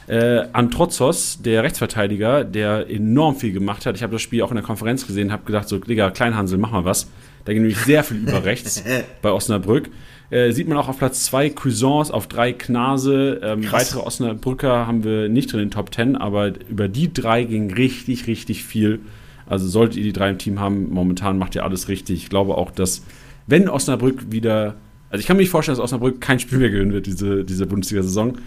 Äh, 0.09 0.47
Antrozos, 0.53 1.39
der 1.39 1.61
Rechtsverteidiger, 1.61 2.43
der 2.43 2.89
enorm 2.89 3.35
viel 3.35 3.53
gemacht 3.53 3.85
hat. 3.85 3.95
Ich 3.95 4.01
habe 4.01 4.13
das 4.13 4.23
Spiel 4.23 4.41
auch 4.41 4.49
in 4.49 4.55
der 4.55 4.63
Konferenz 4.63 5.05
gesehen, 5.05 5.31
habe 5.31 5.45
gedacht, 5.45 5.69
so, 5.69 5.77
Digga, 5.77 6.09
Kleinhansel, 6.09 6.57
mach 6.57 6.71
mal 6.71 6.83
was. 6.83 7.07
Da 7.45 7.53
ging 7.53 7.61
nämlich 7.61 7.77
sehr 7.77 8.03
viel 8.03 8.17
über 8.17 8.43
rechts 8.43 8.83
bei 9.21 9.31
Osnabrück. 9.31 9.91
Äh, 10.31 10.51
sieht 10.51 10.67
man 10.67 10.79
auch 10.79 10.87
auf 10.87 10.97
Platz 10.97 11.25
2 11.25 11.51
Cuisance, 11.51 12.11
auf 12.11 12.25
3 12.25 12.53
Knase. 12.53 13.39
Ähm, 13.43 13.71
weitere 13.71 13.99
Osnabrücker 13.99 14.87
haben 14.87 15.03
wir 15.03 15.29
nicht 15.29 15.53
drin 15.53 15.61
in 15.61 15.67
den 15.67 15.71
Top 15.71 15.93
10, 15.93 16.15
aber 16.15 16.53
über 16.67 16.87
die 16.87 17.13
drei 17.13 17.43
ging 17.43 17.71
richtig, 17.71 18.25
richtig 18.25 18.63
viel. 18.63 19.01
Also 19.45 19.67
solltet 19.67 19.97
ihr 19.97 20.03
die 20.03 20.13
drei 20.13 20.31
im 20.31 20.39
Team 20.39 20.59
haben, 20.59 20.89
momentan 20.89 21.37
macht 21.37 21.53
ihr 21.53 21.63
alles 21.63 21.87
richtig. 21.87 22.23
Ich 22.23 22.29
glaube 22.29 22.57
auch, 22.57 22.71
dass 22.71 23.03
wenn 23.45 23.69
Osnabrück 23.69 24.31
wieder, 24.31 24.75
also 25.09 25.21
ich 25.21 25.27
kann 25.27 25.37
mir 25.37 25.41
nicht 25.41 25.49
vorstellen, 25.49 25.77
dass 25.77 25.83
Osnabrück 25.83 26.21
kein 26.21 26.39
Spiel 26.39 26.59
mehr 26.59 26.69
gewinnen 26.69 26.93
wird, 26.93 27.07
diese, 27.07 27.43
diese 27.43 27.65
Bundesliga-Saison. 27.65 28.37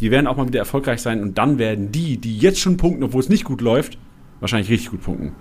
Die 0.00 0.10
werden 0.10 0.26
auch 0.26 0.36
mal 0.36 0.46
wieder 0.46 0.60
erfolgreich 0.60 1.00
sein 1.00 1.20
und 1.20 1.38
dann 1.38 1.58
werden 1.58 1.92
die, 1.92 2.16
die 2.16 2.38
jetzt 2.38 2.60
schon 2.60 2.76
punkten, 2.76 3.02
obwohl 3.02 3.20
es 3.20 3.28
nicht 3.28 3.44
gut 3.44 3.60
läuft, 3.60 3.98
wahrscheinlich 4.40 4.70
richtig 4.70 4.90
gut 4.90 5.02
punkten. 5.02 5.32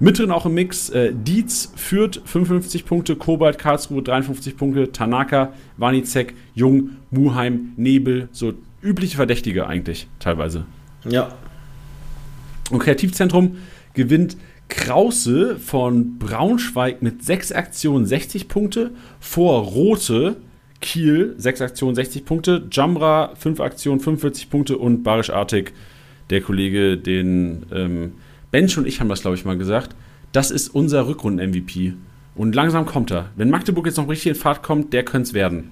Mit 0.00 0.18
drin 0.18 0.30
auch 0.30 0.46
im 0.46 0.54
Mix, 0.54 0.90
äh, 0.90 1.12
Dietz 1.12 1.72
führt 1.74 2.22
55 2.24 2.84
Punkte, 2.84 3.16
Kobalt, 3.16 3.58
Karlsruhe 3.58 4.02
53 4.02 4.56
Punkte, 4.56 4.92
Tanaka, 4.92 5.52
Wanizek, 5.76 6.34
Jung, 6.54 6.90
Muheim, 7.10 7.72
Nebel, 7.76 8.28
so 8.30 8.52
übliche 8.80 9.16
Verdächtige 9.16 9.66
eigentlich 9.66 10.06
teilweise. 10.20 10.66
Ja. 11.08 11.32
Und 12.70 12.78
Kreativzentrum 12.78 13.56
gewinnt 13.94 14.36
Krause 14.68 15.56
von 15.58 16.18
Braunschweig 16.18 17.02
mit 17.02 17.24
6 17.24 17.52
Aktionen 17.52 18.06
60 18.06 18.48
Punkte, 18.48 18.90
vor 19.20 19.62
Rote 19.62 20.36
Kiel 20.80 21.34
6 21.38 21.60
Aktionen 21.60 21.94
60 21.94 22.24
Punkte, 22.24 22.66
Jamra 22.70 23.34
5 23.34 23.60
Aktionen 23.60 24.00
45 24.00 24.50
Punkte 24.50 24.78
und 24.78 25.02
Barisch 25.02 25.30
Artig, 25.30 25.72
der 26.30 26.40
Kollege, 26.40 26.96
den 26.96 27.66
ähm, 27.72 28.12
Bench 28.50 28.78
und 28.78 28.86
ich 28.86 29.00
haben 29.00 29.08
das, 29.08 29.22
glaube 29.22 29.36
ich, 29.36 29.44
mal 29.44 29.58
gesagt, 29.58 29.96
das 30.32 30.50
ist 30.50 30.68
unser 30.68 31.06
Rückrunden-MVP. 31.06 31.94
Und 32.34 32.54
langsam 32.54 32.86
kommt 32.86 33.10
er. 33.10 33.30
Wenn 33.36 33.50
Magdeburg 33.50 33.86
jetzt 33.86 33.96
noch 33.96 34.08
richtig 34.08 34.30
in 34.30 34.34
Fahrt 34.36 34.62
kommt, 34.62 34.92
der 34.92 35.04
könnte 35.04 35.28
es 35.28 35.34
werden. 35.34 35.70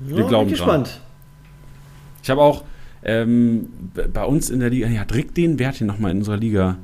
Wir 0.00 0.18
ja, 0.18 0.28
glauben 0.28 0.50
bin 0.50 0.58
dran. 0.58 0.82
gespannt. 0.82 1.00
Ich 2.22 2.28
habe 2.28 2.42
auch 2.42 2.64
ähm, 3.02 3.68
bei 4.12 4.24
uns 4.24 4.50
in 4.50 4.60
der 4.60 4.70
Liga, 4.70 4.88
ja, 4.88 5.04
Drick 5.04 5.34
den, 5.34 5.58
wer 5.58 5.68
hat 5.68 5.80
den 5.80 5.86
nochmal 5.86 6.10
in 6.10 6.18
unserer 6.18 6.36
Liga? 6.36 6.76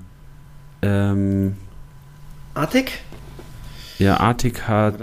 Ähm, 0.84 1.56
Artig? 2.54 2.92
ja, 3.98 4.18
Artik 4.18 4.68
hat. 4.68 5.00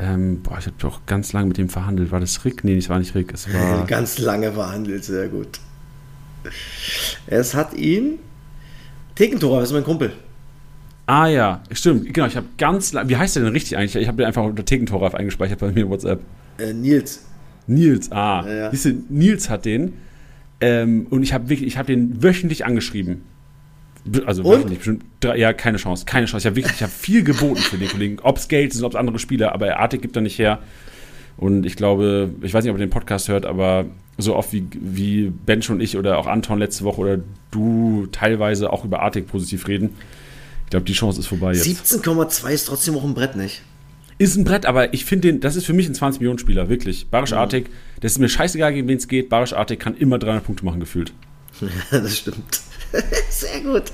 Ähm, 0.00 0.42
boah, 0.42 0.58
ich 0.58 0.66
habe 0.66 0.76
doch 0.78 1.06
ganz 1.06 1.32
lange 1.32 1.48
mit 1.48 1.58
dem 1.58 1.68
verhandelt. 1.68 2.10
War 2.10 2.20
das 2.20 2.44
Rick? 2.44 2.64
Nee, 2.64 2.76
das 2.76 2.88
war 2.88 2.98
nicht 2.98 3.14
Rick. 3.14 3.32
Es 3.32 3.52
war. 3.52 3.86
Ganz 3.86 4.18
lange 4.18 4.52
verhandelt, 4.52 5.04
sehr 5.04 5.28
gut. 5.28 5.58
Es 7.26 7.54
hat 7.54 7.74
ihn. 7.74 8.18
Tekentora, 9.16 9.60
das 9.60 9.70
ist 9.70 9.74
mein 9.74 9.82
Kumpel. 9.84 10.12
ah 11.06 11.26
ja, 11.26 11.62
stimmt. 11.72 12.14
Genau, 12.14 12.28
ich 12.28 12.36
habe 12.36 12.46
ganz 12.56 12.92
lange. 12.92 13.08
Wie 13.08 13.16
heißt 13.16 13.34
der 13.34 13.42
denn 13.42 13.52
richtig 13.52 13.76
eigentlich? 13.76 13.96
Ich 13.96 14.06
habe 14.06 14.18
den 14.18 14.26
einfach 14.26 14.44
unter 14.44 14.64
Tekentoraf 14.64 15.14
eingespeichert 15.14 15.58
bei 15.58 15.72
mir 15.72 15.82
in 15.82 15.90
WhatsApp. 15.90 16.20
Äh, 16.58 16.72
Nils. 16.72 17.24
Nils, 17.66 18.12
ah. 18.12 18.44
Ja, 18.46 18.72
ja. 18.72 18.92
Nils 19.08 19.50
hat 19.50 19.64
den. 19.64 19.94
Ähm, 20.60 21.06
und 21.10 21.22
ich 21.22 21.32
habe 21.32 21.48
wirklich, 21.48 21.66
ich 21.66 21.76
habe 21.76 21.86
den 21.86 22.22
wöchentlich 22.22 22.64
angeschrieben. 22.64 23.22
Also 24.26 24.42
Und? 24.42 24.68
bestimmt 24.68 25.04
drei, 25.20 25.36
ja, 25.36 25.52
keine 25.52 25.78
Chance, 25.78 26.04
keine 26.04 26.26
Chance. 26.26 26.42
Ich 26.42 26.46
habe 26.46 26.56
wirklich, 26.56 26.76
ich 26.76 26.82
habe 26.82 26.92
viel 26.92 27.22
geboten 27.22 27.60
für 27.60 27.78
den 27.78 27.88
Kollegen. 27.88 28.18
Ob 28.22 28.38
es 28.38 28.48
Geld 28.48 28.74
ist, 28.74 28.82
ob 28.82 28.92
es 28.92 28.96
andere 28.96 29.18
Spieler, 29.18 29.52
aber 29.52 29.78
Artig 29.78 30.02
gibt 30.02 30.16
er 30.16 30.22
nicht 30.22 30.38
her. 30.38 30.60
Und 31.36 31.64
ich 31.64 31.76
glaube, 31.76 32.30
ich 32.42 32.52
weiß 32.52 32.64
nicht, 32.64 32.72
ob 32.72 32.78
ihr 32.78 32.86
den 32.86 32.90
Podcast 32.90 33.28
hört, 33.28 33.46
aber 33.46 33.86
so 34.18 34.34
oft 34.34 34.52
wie, 34.52 34.66
wie 34.72 35.30
Bench 35.30 35.70
und 35.70 35.80
ich 35.80 35.96
oder 35.96 36.18
auch 36.18 36.26
Anton 36.26 36.58
letzte 36.58 36.84
Woche 36.84 37.00
oder 37.00 37.20
du 37.52 38.08
teilweise 38.10 38.72
auch 38.72 38.84
über 38.84 39.00
Artig 39.00 39.28
positiv 39.28 39.68
reden. 39.68 39.90
Ich 40.64 40.70
glaube, 40.70 40.84
die 40.84 40.92
Chance 40.92 41.20
ist 41.20 41.28
vorbei 41.28 41.52
jetzt. 41.54 41.66
17,2 41.66 42.50
ist 42.50 42.64
trotzdem 42.66 42.96
auch 42.96 43.04
ein 43.04 43.14
Brett, 43.14 43.36
nicht? 43.36 43.62
Ist 44.18 44.36
ein 44.36 44.42
Brett, 44.42 44.66
aber 44.66 44.92
ich 44.92 45.04
finde 45.04 45.28
den, 45.28 45.40
das 45.40 45.54
ist 45.54 45.64
für 45.64 45.72
mich 45.72 45.88
ein 45.88 45.94
20-Millionen-Spieler, 45.94 46.68
wirklich. 46.68 47.06
Barisch 47.08 47.32
Artig, 47.32 47.70
das 48.00 48.12
ist 48.12 48.18
mir 48.18 48.28
scheißegal, 48.28 48.74
gegen 48.74 48.88
wen 48.88 48.98
es 48.98 49.06
geht. 49.06 49.28
Barisch 49.28 49.52
Artig 49.52 49.78
kann 49.78 49.96
immer 49.96 50.18
300 50.18 50.44
Punkte 50.44 50.64
machen, 50.64 50.80
gefühlt. 50.80 51.12
das 51.92 52.18
stimmt. 52.18 52.60
Sehr 53.30 53.60
gut. 53.60 53.84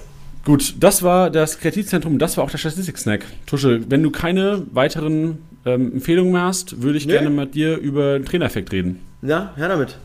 Gut, 0.44 0.74
das 0.78 1.02
war 1.02 1.30
das 1.30 1.58
Kreativzentrum, 1.58 2.18
das 2.18 2.36
war 2.36 2.44
auch 2.44 2.50
der 2.50 2.58
Statistik-Snack. 2.58 3.24
Tusche, 3.46 3.82
wenn 3.90 4.02
du 4.02 4.10
keine 4.10 4.62
weiteren 4.72 5.38
ähm, 5.64 5.92
Empfehlungen 5.94 6.32
mehr 6.32 6.42
hast, 6.42 6.82
würde 6.82 6.98
ich 6.98 7.06
Nee. 7.06 7.12
gerne 7.14 7.30
mit 7.30 7.54
dir 7.54 7.78
über 7.78 8.18
den 8.18 8.26
Trainereffekt 8.26 8.70
reden. 8.72 9.00
Ja, 9.22 9.52
her 9.56 9.68
damit. 9.68 9.96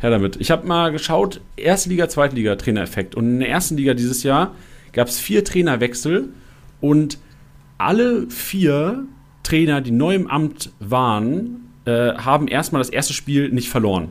Her 0.00 0.10
damit. 0.10 0.36
Ich 0.38 0.50
habe 0.50 0.66
mal 0.66 0.92
geschaut, 0.92 1.40
erste 1.56 1.88
Liga, 1.88 2.08
zweite 2.10 2.36
Liga 2.36 2.56
Trainereffekt. 2.56 3.14
Und 3.14 3.24
in 3.26 3.40
der 3.40 3.48
ersten 3.48 3.78
Liga 3.78 3.94
dieses 3.94 4.22
Jahr 4.22 4.54
gab 4.92 5.08
es 5.08 5.18
vier 5.18 5.42
Trainerwechsel 5.44 6.28
und 6.82 7.18
alle 7.78 8.28
vier 8.28 9.04
Trainer, 9.42 9.80
die 9.80 9.92
neu 9.92 10.14
im 10.14 10.26
Amt 10.30 10.72
waren, 10.80 11.68
äh, 11.86 12.12
haben 12.14 12.48
erstmal 12.48 12.80
das 12.80 12.90
erste 12.90 13.14
Spiel 13.14 13.48
nicht 13.50 13.70
verloren. 13.70 14.08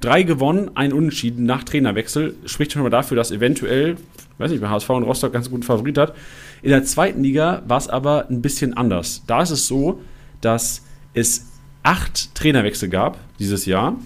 Drei 0.00 0.22
gewonnen, 0.22 0.70
ein 0.74 0.92
Unentschieden 0.92 1.46
nach 1.46 1.64
Trainerwechsel. 1.64 2.34
Spricht 2.44 2.72
schon 2.72 2.82
mal 2.82 2.90
dafür, 2.90 3.16
dass 3.16 3.30
eventuell, 3.30 3.96
weiß 4.38 4.50
nicht, 4.50 4.60
bei 4.60 4.68
HSV 4.68 4.90
und 4.90 5.04
Rostock 5.04 5.32
ganz 5.32 5.50
guten 5.50 5.62
Favorit 5.62 5.98
hat. 5.98 6.14
In 6.62 6.70
der 6.70 6.84
zweiten 6.84 7.22
Liga 7.22 7.62
war 7.66 7.78
es 7.78 7.88
aber 7.88 8.26
ein 8.28 8.42
bisschen 8.42 8.76
anders. 8.76 9.22
Da 9.26 9.42
ist 9.42 9.50
es 9.50 9.66
so, 9.66 10.00
dass 10.40 10.82
es 11.14 11.46
acht 11.82 12.34
Trainerwechsel 12.34 12.88
gab 12.88 13.18
dieses 13.38 13.64
Jahr. 13.66 13.96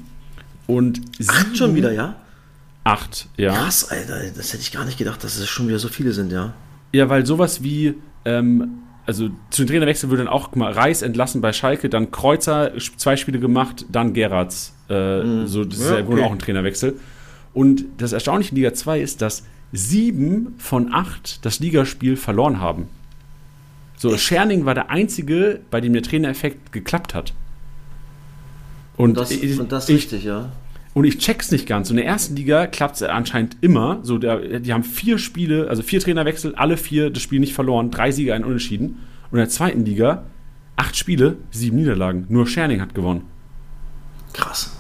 Und 0.67 1.01
Acht 1.27 1.57
schon 1.57 1.75
wieder, 1.75 1.93
ja? 1.93 2.17
Acht, 2.85 3.29
ja. 3.37 3.53
Krass, 3.53 3.91
Alter. 3.91 4.21
Das 4.37 4.53
hätte 4.53 4.63
ich 4.63 4.73
gar 4.73 4.85
nicht 4.85 4.99
gedacht, 4.99 5.25
dass 5.25 5.37
es 5.37 5.49
schon 5.49 5.67
wieder 5.67 5.79
so 5.79 5.89
viele 5.89 6.13
sind, 6.13 6.31
ja. 6.31 6.55
Ja, 6.93 7.09
weil 7.09 7.27
sowas 7.27 7.63
wie, 7.63 7.95
ähm, 8.25 8.79
also 9.07 9.31
zu 9.51 9.63
den 9.63 9.69
Trainerwechseln 9.69 10.11
würde 10.11 10.25
dann 10.25 10.33
auch 10.33 10.55
mal, 10.55 10.73
Reis 10.73 11.03
entlassen 11.03 11.41
bei 11.41 11.53
Schalke, 11.53 11.89
dann 11.89 12.11
Kreuzer 12.11 12.73
zwei 12.97 13.17
Spiele 13.17 13.41
gemacht, 13.41 13.87
dann 13.91 14.15
Gerrards. 14.15 14.75
Äh, 14.91 15.47
So, 15.47 15.65
das 15.65 15.79
ist 15.79 15.89
Ja, 15.91 15.99
ja 16.01 16.07
wohl 16.07 16.15
okay. 16.19 16.25
auch 16.25 16.33
ein 16.33 16.39
Trainerwechsel. 16.39 16.99
Und 17.55 17.85
das 17.99 18.13
Erstaunliche 18.13 18.51
in 18.51 18.57
Liga 18.57 18.75
2 18.75 19.01
ist, 19.01 19.23
dass 19.23 19.45
sieben 19.73 20.55
von 20.59 20.93
acht 20.93 21.45
das 21.45 21.61
Ligaspiel 21.61 22.17
verloren 22.17 22.61
haben. 22.61 22.89
So, 23.97 24.17
Scherning 24.17 24.65
war 24.65 24.75
der 24.75 24.91
einzige, 24.91 25.61
bei 25.71 25.81
dem 25.81 25.93
der 25.93 26.03
Trainereffekt 26.03 26.73
geklappt 26.73 27.15
hat. 27.15 27.35
Und, 28.97 29.17
Das, 29.17 29.31
ich, 29.31 29.59
und 29.59 29.71
das 29.73 29.89
ich, 29.89 29.97
richtig, 29.97 30.25
ja. 30.25 30.53
und 30.95 31.05
ich 31.05 31.19
check's 31.19 31.51
nicht 31.51 31.67
ganz. 31.67 31.91
Und 31.91 31.99
in 31.99 32.05
der 32.05 32.13
ersten 32.13 32.35
Liga 32.37 32.67
klappt 32.67 32.97
es 32.97 33.03
anscheinend 33.03 33.57
immer. 33.61 34.01
So, 34.03 34.19
der, 34.19 34.61
die 34.61 34.73
haben 34.73 34.85
vier 34.85 35.19
Spiele, 35.19 35.69
also 35.69 35.83
vier 35.83 36.01
Trainerwechsel, 36.01 36.55
alle 36.55 36.77
vier 36.77 37.11
das 37.11 37.23
Spiel 37.23 37.41
nicht 37.41 37.55
verloren, 37.55 37.91
drei 37.91 38.11
Sieger, 38.11 38.35
ein 38.35 38.45
Unentschieden. 38.45 38.99
Und 39.31 39.39
in 39.39 39.45
der 39.45 39.49
zweiten 39.49 39.85
Liga 39.85 40.25
acht 40.77 40.97
Spiele, 40.97 41.37
sieben 41.51 41.77
Niederlagen. 41.77 42.25
Nur 42.29 42.47
Scherning 42.47 42.81
hat 42.81 42.95
gewonnen. 42.95 43.23
Krass. 44.33 44.77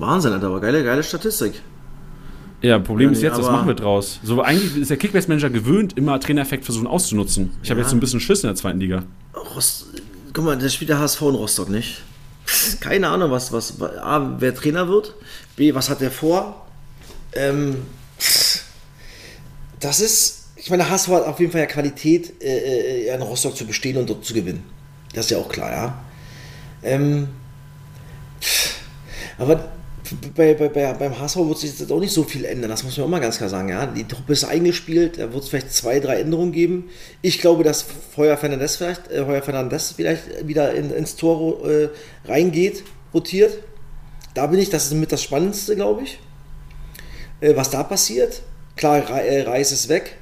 Wahnsinn, 0.00 0.32
Alter, 0.32 0.46
aber 0.46 0.60
geile, 0.60 0.82
geile 0.82 1.02
Statistik. 1.02 1.60
Ja, 2.62 2.78
Problem 2.78 3.10
Ja, 3.10 3.12
ist 3.16 3.22
jetzt, 3.22 3.38
was 3.38 3.46
machen 3.46 3.68
wir 3.68 3.74
draus? 3.74 4.20
So, 4.22 4.42
eigentlich 4.42 4.76
ist 4.76 4.90
der 4.90 4.98
Kickbase-Manager 4.98 5.48
gewöhnt, 5.50 5.96
immer 5.96 6.20
Trainereffekt 6.20 6.64
versuchen 6.64 6.86
auszunutzen. 6.86 7.50
Ich 7.62 7.70
habe 7.70 7.80
Ja. 7.80 7.84
jetzt 7.84 7.90
so 7.90 7.96
ein 7.96 8.00
bisschen 8.00 8.20
Schiss 8.20 8.42
in 8.42 8.48
der 8.48 8.56
zweiten 8.56 8.80
Liga. 8.80 9.02
Rost 9.54 9.86
Guck 10.32 10.44
mal, 10.44 10.56
das 10.56 10.74
spielt 10.74 10.90
der 10.90 10.98
HSV 11.00 11.22
in 11.22 11.34
Rostock 11.34 11.68
nicht. 11.70 12.02
Keine 12.80 13.08
Ahnung, 13.08 13.30
was, 13.32 13.52
was, 13.52 13.80
A, 13.82 14.36
wer 14.38 14.54
Trainer 14.54 14.86
wird, 14.88 15.14
B, 15.56 15.74
was 15.74 15.90
hat 15.90 16.00
der 16.00 16.10
vor? 16.12 16.66
Ähm, 17.32 17.76
das 19.80 20.00
ist, 20.00 20.48
ich 20.56 20.70
meine, 20.70 20.82
der 20.84 20.92
HSV 20.92 21.08
hat 21.08 21.24
auf 21.26 21.40
jeden 21.40 21.50
Fall 21.50 21.62
ja 21.62 21.66
Qualität, 21.66 22.40
äh, 22.42 23.06
äh, 23.08 23.14
in 23.14 23.22
Rostock 23.22 23.56
zu 23.56 23.66
bestehen 23.66 23.96
und 23.96 24.08
dort 24.08 24.24
zu 24.24 24.34
gewinnen. 24.34 24.62
Das 25.14 25.24
ist 25.26 25.30
ja 25.30 25.38
auch 25.38 25.48
klar, 25.48 25.70
ja. 25.72 26.04
Ähm, 26.82 27.28
aber 29.38 29.68
bei, 30.34 30.54
bei, 30.54 30.68
bei, 30.68 30.92
beim 30.92 31.18
HSV 31.18 31.36
wird 31.36 31.58
sich 31.58 31.78
jetzt 31.78 31.90
auch 31.90 32.00
nicht 32.00 32.12
so 32.12 32.24
viel 32.24 32.44
ändern, 32.44 32.70
das 32.70 32.82
muss 32.84 32.96
man 32.96 33.06
auch 33.06 33.10
mal 33.10 33.20
ganz 33.20 33.38
klar 33.38 33.48
sagen. 33.48 33.68
Ja? 33.68 33.86
Die 33.86 34.06
Truppe 34.06 34.32
ist 34.32 34.44
eingespielt, 34.44 35.18
da 35.18 35.32
wird 35.32 35.42
es 35.42 35.48
vielleicht 35.48 35.72
zwei, 35.72 36.00
drei 36.00 36.20
Änderungen 36.20 36.52
geben. 36.52 36.90
Ich 37.22 37.40
glaube, 37.40 37.64
dass 37.64 37.86
Heuer 38.16 38.36
Fernandes 38.36 38.76
vielleicht, 38.76 39.10
äh, 39.10 39.24
Heuer 39.26 39.42
Fernandes 39.42 39.92
vielleicht 39.96 40.46
wieder 40.46 40.74
in, 40.74 40.90
ins 40.90 41.16
Tor 41.16 41.68
äh, 41.68 41.88
reingeht, 42.26 42.84
rotiert. 43.12 43.58
Da 44.34 44.46
bin 44.46 44.60
ich, 44.60 44.70
das 44.70 44.86
ist 44.86 44.94
mit 44.94 45.12
das 45.12 45.22
Spannendste, 45.22 45.76
glaube 45.76 46.02
ich. 46.02 46.18
Äh, 47.40 47.56
was 47.56 47.70
da 47.70 47.82
passiert. 47.82 48.42
Klar, 48.76 49.08
Re 49.08 49.22
äh, 49.22 49.42
Reis 49.42 49.72
ist 49.72 49.88
weg. 49.88 50.16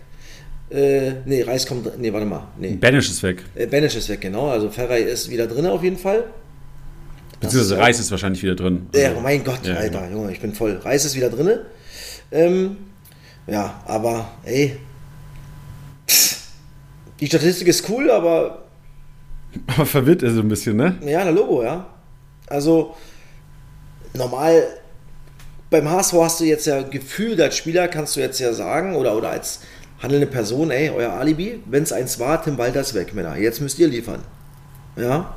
Äh, 0.70 1.12
nee, 1.24 1.42
Reis 1.42 1.66
kommt, 1.66 1.98
nee, 1.98 2.12
warte 2.12 2.26
mal. 2.26 2.48
Nee. 2.58 2.74
Banish 2.74 3.08
ist 3.08 3.22
weg. 3.22 3.44
Äh, 3.54 3.66
Benisch 3.66 3.96
ist 3.96 4.08
weg, 4.08 4.20
genau. 4.20 4.48
Also 4.48 4.70
Ferrei 4.70 5.00
ist 5.00 5.30
wieder 5.30 5.46
drin 5.46 5.66
auf 5.66 5.82
jeden 5.82 5.96
Fall. 5.96 6.24
Beziehungsweise 7.40 7.78
Reis 7.78 8.00
ist 8.00 8.10
wahrscheinlich 8.10 8.42
wieder 8.42 8.54
drin. 8.56 8.88
ja, 8.94 9.08
Also, 9.10 9.20
mein 9.20 9.44
Gott, 9.44 9.64
ja, 9.64 9.74
Alter, 9.74 10.02
genau. 10.02 10.20
Junge, 10.20 10.32
ich 10.32 10.40
bin 10.40 10.54
voll. 10.54 10.76
Reis 10.82 11.04
ist 11.04 11.14
wieder 11.14 11.30
drinne. 11.30 11.66
Ähm, 12.30 12.76
ja, 13.46 13.80
aber, 13.86 14.30
ey. 14.44 14.76
Die 17.20 17.26
Statistik 17.26 17.68
ist 17.68 17.88
cool, 17.88 18.10
aber 18.10 18.64
Aber 19.66 19.86
verwirrt 19.86 20.22
er 20.22 20.30
so 20.30 20.40
ein 20.40 20.48
bisschen, 20.48 20.76
ne? 20.76 20.96
ja, 21.04 21.24
der 21.24 21.32
Logo, 21.32 21.62
ja. 21.62 21.86
Also, 22.48 22.94
normal, 24.14 24.62
beim 25.70 25.88
HSV 25.90 26.12
hast 26.14 26.40
du 26.40 26.44
jetzt 26.44 26.66
ja 26.66 26.82
Gefühl, 26.82 27.40
als 27.40 27.56
Spieler 27.56 27.88
kannst 27.88 28.16
du 28.16 28.20
jetzt 28.20 28.38
ja 28.40 28.52
sagen, 28.52 28.94
oder, 28.96 29.16
oder 29.16 29.30
als 29.30 29.60
handelnde 30.02 30.26
Person, 30.26 30.70
ey, 30.70 30.90
euer 30.90 31.12
Alibi, 31.12 31.62
wenn 31.66 31.82
es 31.82 31.92
eins 31.92 32.18
war, 32.18 32.42
Tim 32.42 32.56
Walter 32.58 32.80
ist 32.80 32.94
weg, 32.94 33.14
Männer. 33.14 33.36
Jetzt 33.36 33.60
müsst 33.60 33.78
ihr 33.78 33.88
liefern. 33.88 34.20
Ja. 34.96 35.34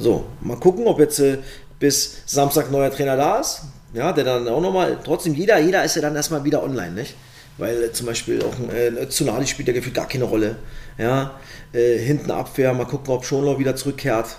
So, 0.00 0.24
mal 0.40 0.56
gucken, 0.56 0.86
ob 0.86 0.98
jetzt 0.98 1.20
äh, 1.20 1.38
bis 1.78 2.22
Samstag 2.24 2.70
neuer 2.70 2.90
Trainer 2.90 3.16
da 3.16 3.38
ist. 3.38 3.62
Ja, 3.92 4.12
der 4.12 4.24
dann 4.24 4.48
auch 4.48 4.60
nochmal, 4.60 4.98
trotzdem, 5.04 5.34
jeder, 5.34 5.58
jeder 5.58 5.84
ist 5.84 5.96
ja 5.96 6.02
dann 6.02 6.16
erstmal 6.16 6.42
wieder 6.44 6.62
online, 6.62 6.92
nicht? 6.92 7.14
Weil 7.58 7.84
äh, 7.84 7.92
zum 7.92 8.06
Beispiel 8.06 8.42
auch 8.42 8.54
ein 8.58 8.96
äh, 8.96 9.08
Tsunami 9.08 9.46
spielt 9.46 9.68
ja 9.68 9.74
gefühlt 9.74 9.94
gar 9.94 10.08
keine 10.08 10.24
Rolle. 10.24 10.56
Ja, 10.96 11.38
äh, 11.72 11.98
hinten 11.98 12.30
Abwehr, 12.30 12.72
mal 12.72 12.86
gucken, 12.86 13.12
ob 13.12 13.26
Schonlau 13.26 13.58
wieder 13.58 13.76
zurückkehrt. 13.76 14.38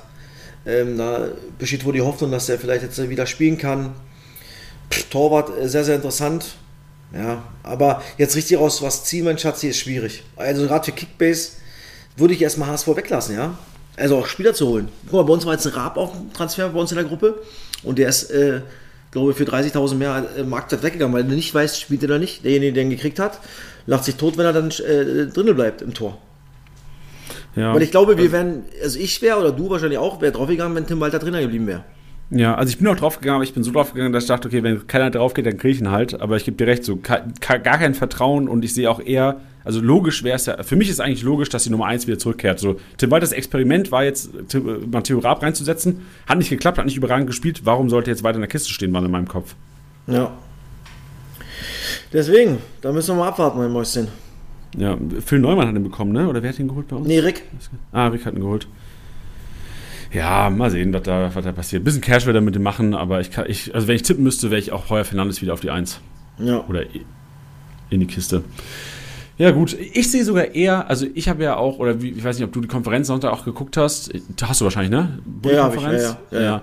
Ähm, 0.66 0.98
da 0.98 1.28
besteht 1.60 1.86
wohl 1.86 1.94
die 1.94 2.02
Hoffnung, 2.02 2.32
dass 2.32 2.50
er 2.50 2.58
vielleicht 2.58 2.82
jetzt 2.84 2.98
äh, 2.98 3.10
wieder 3.10 3.28
spielen 3.28 3.60
kann. 3.60 3.94
Pff, 4.90 5.10
Torwart, 5.10 5.52
äh, 5.60 5.70
sehr, 5.70 5.84
sehr 5.84 5.96
interessant. 5.96 6.56
Ja, 7.14 7.44
aber 7.62 8.02
jetzt 8.18 8.36
richtig 8.36 8.58
raus, 8.58 8.82
was 8.82 9.04
ziehen, 9.04 9.26
mein 9.26 9.38
Schatz, 9.38 9.62
hier 9.62 9.72
ist 9.72 9.80
schwierig. 9.80 10.24
Also 10.38 10.66
gerade 10.66 10.86
für 10.86 10.92
Kickbase 10.94 11.52
würde 12.16 12.34
ich 12.34 12.42
erstmal 12.42 12.70
HSV 12.70 12.88
weglassen, 12.96 13.36
ja. 13.36 13.58
Also 13.98 14.18
auch 14.18 14.28
Spieler 14.28 14.54
zu 14.54 14.68
holen. 14.68 14.88
Guck 15.06 15.14
mal, 15.14 15.24
bei 15.24 15.34
uns 15.34 15.46
war 15.46 15.54
jetzt 15.54 15.68
ein 15.68 15.74
Raab 15.74 15.98
auf 15.98 16.12
dem 16.14 16.34
Transfer 16.34 16.70
bei 16.70 16.80
uns 16.80 16.92
in 16.92 16.98
der 16.98 17.06
Gruppe 17.06 17.42
und 17.84 18.00
der 18.00 18.10
ist, 18.10 18.32
äh, 18.32 18.62
glaube 19.12 19.32
ich, 19.32 19.38
für 19.38 19.44
30.000 19.44 19.96
mehr 19.96 20.26
äh, 20.38 20.44
Marktwert 20.44 20.84
weggegangen, 20.84 21.14
weil 21.14 21.24
du 21.24 21.36
nicht 21.36 21.54
weißt, 21.54 21.80
spielt 21.80 22.04
er 22.04 22.10
oder 22.10 22.20
nicht. 22.20 22.44
Derjenige, 22.44 22.74
der 22.74 22.84
ihn 22.84 22.90
gekriegt 22.90 23.20
hat, 23.20 23.40
lacht 23.86 24.06
sich 24.06 24.16
tot, 24.16 24.38
wenn 24.38 24.46
er 24.46 24.54
dann 24.54 24.72
äh, 24.72 25.28
drinnen 25.28 25.56
bleibt 25.56 25.82
im 25.82 25.94
Tor. 25.94 26.18
Ja. 27.56 27.74
Weil 27.74 27.82
ich 27.82 27.92
glaube, 27.92 28.18
wir 28.18 28.32
wären, 28.32 28.64
also 28.82 28.98
ich 28.98 29.22
wäre 29.22 29.38
oder 29.38 29.52
du 29.52 29.70
wahrscheinlich 29.70 30.00
auch, 30.00 30.22
wäre 30.22 30.32
draufgegangen, 30.32 30.76
wenn 30.76 30.88
Tim 30.88 31.00
Walter 31.02 31.20
Trainer 31.20 31.42
geblieben 31.42 31.68
wäre. 31.68 31.84
Ja, 32.30 32.56
also 32.56 32.70
ich 32.70 32.78
bin 32.78 32.88
auch 32.88 32.96
draufgegangen, 32.96 33.36
aber 33.36 33.44
ich 33.44 33.54
bin 33.54 33.62
so 33.64 33.72
draufgegangen, 33.72 34.14
dass 34.14 34.24
ich 34.24 34.30
dachte, 34.30 34.48
okay, 34.48 34.64
wenn 34.64 34.88
keiner 34.88 35.12
drauf 35.12 35.34
geht, 35.34 35.46
dann 35.46 35.58
kriege 35.58 35.74
ich 35.74 35.82
ihn 35.82 35.92
halt. 35.92 36.22
Aber 36.22 36.38
ich 36.38 36.46
gebe 36.46 36.56
dir 36.56 36.66
recht, 36.66 36.86
so 36.86 36.98
gar 36.98 37.60
kein 37.60 37.94
Vertrauen 37.94 38.48
und 38.48 38.64
ich 38.64 38.74
sehe 38.74 38.90
auch 38.90 39.02
eher, 39.02 39.42
also 39.64 39.82
logisch 39.82 40.24
wäre 40.24 40.36
es 40.36 40.46
ja, 40.46 40.64
für 40.64 40.76
mich 40.76 40.90
ist 40.90 41.00
eigentlich 41.00 41.24
logisch, 41.24 41.50
dass 41.50 41.64
die 41.64 41.70
Nummer 41.70 41.86
1 41.86 42.08
wieder 42.08 42.18
zurückkehrt. 42.18 42.60
So, 42.60 42.78
Tim 42.98 43.12
Walters 43.12 43.32
Experiment 43.32 43.92
war 43.92 44.04
jetzt, 44.04 44.32
Matteo 44.90 45.20
Raab 45.20 45.44
reinzusetzen, 45.44 46.02
hat 46.26 46.38
nicht 46.38 46.50
geklappt, 46.50 46.78
hat 46.78 46.86
nicht 46.86 46.98
überragend 46.98 47.28
gespielt. 47.28 47.62
Warum 47.66 47.90
sollte 47.90 48.10
jetzt 48.10 48.24
weiter 48.24 48.36
in 48.36 48.42
der 48.42 48.50
Kiste 48.50 48.70
stehen, 48.70 48.94
war 48.94 49.04
in 49.04 49.12
meinem 49.12 49.28
Kopf. 49.28 49.56
Ja. 50.08 50.32
Deswegen, 52.14 52.58
da 52.82 52.92
müssen 52.92 53.16
wir 53.16 53.22
mal 53.22 53.30
abwarten, 53.30 53.58
mein 53.60 53.72
Mäuschen. 53.72 54.08
Ja, 54.78 54.98
Phil 55.26 55.40
Neumann 55.40 55.68
hat 55.68 55.76
ihn 55.76 55.84
bekommen, 55.84 56.14
ne? 56.14 56.28
Oder 56.28 56.42
wer 56.42 56.50
hat 56.50 56.60
ihn 56.60 56.68
geholt 56.68 56.88
bei 56.88 56.96
uns? 56.96 57.08
Nee, 57.08 57.20
Rick. 57.20 57.44
Ah, 57.92 58.08
Rick 58.08 58.26
hat 58.26 58.34
ihn 58.34 58.42
geholt. 58.42 58.68
Ja, 60.14 60.50
mal 60.50 60.70
sehen, 60.70 60.94
was 60.94 61.04
da, 61.04 61.34
was 61.34 61.44
da 61.44 61.52
passiert. 61.52 61.82
Ein 61.82 61.86
bisschen 61.86 62.02
Cash 62.02 62.26
wird 62.26 62.36
er 62.36 62.42
mit 62.42 62.56
dem 62.56 62.64
machen, 62.64 62.94
aber 62.94 63.22
ich 63.22 63.32
kann, 63.32 63.46
ich, 63.48 63.74
also 63.74 63.88
wenn 63.88 63.96
ich 63.96 64.04
tippen 64.04 64.24
müsste, 64.24 64.50
wäre 64.50 64.60
ich 64.60 64.72
auch 64.72 64.90
Heuer 64.90 65.06
Fernandes 65.06 65.42
wieder 65.42 65.54
auf 65.54 65.62
die 65.62 65.72
1. 65.72 66.02
Ja. 66.40 66.66
Oder 66.68 66.84
in 67.90 68.00
die 68.00 68.08
Kiste. 68.08 68.44
Ja, 69.42 69.50
gut. 69.50 69.76
Ich 69.94 70.12
sehe 70.12 70.24
sogar 70.24 70.54
eher, 70.54 70.88
also 70.88 71.08
ich 71.16 71.28
habe 71.28 71.44
ja 71.44 71.56
auch, 71.56 71.80
oder 71.80 72.00
wie, 72.00 72.10
ich 72.12 72.24
weiß 72.24 72.38
nicht, 72.38 72.46
ob 72.46 72.54
du 72.54 72.62
die 72.62 72.68
Konferenz 72.68 73.08
Sonntag 73.08 73.34
auch 73.34 73.44
geguckt 73.44 73.76
hast. 73.76 74.14
Hast 74.40 74.62
du 74.62 74.66
wahrscheinlich, 74.66 74.92
ne? 74.92 75.18
Ja, 75.44 75.74
ich, 75.74 75.82
ja, 75.82 75.92
ja, 75.92 76.18
ja, 76.30 76.42
ja. 76.42 76.62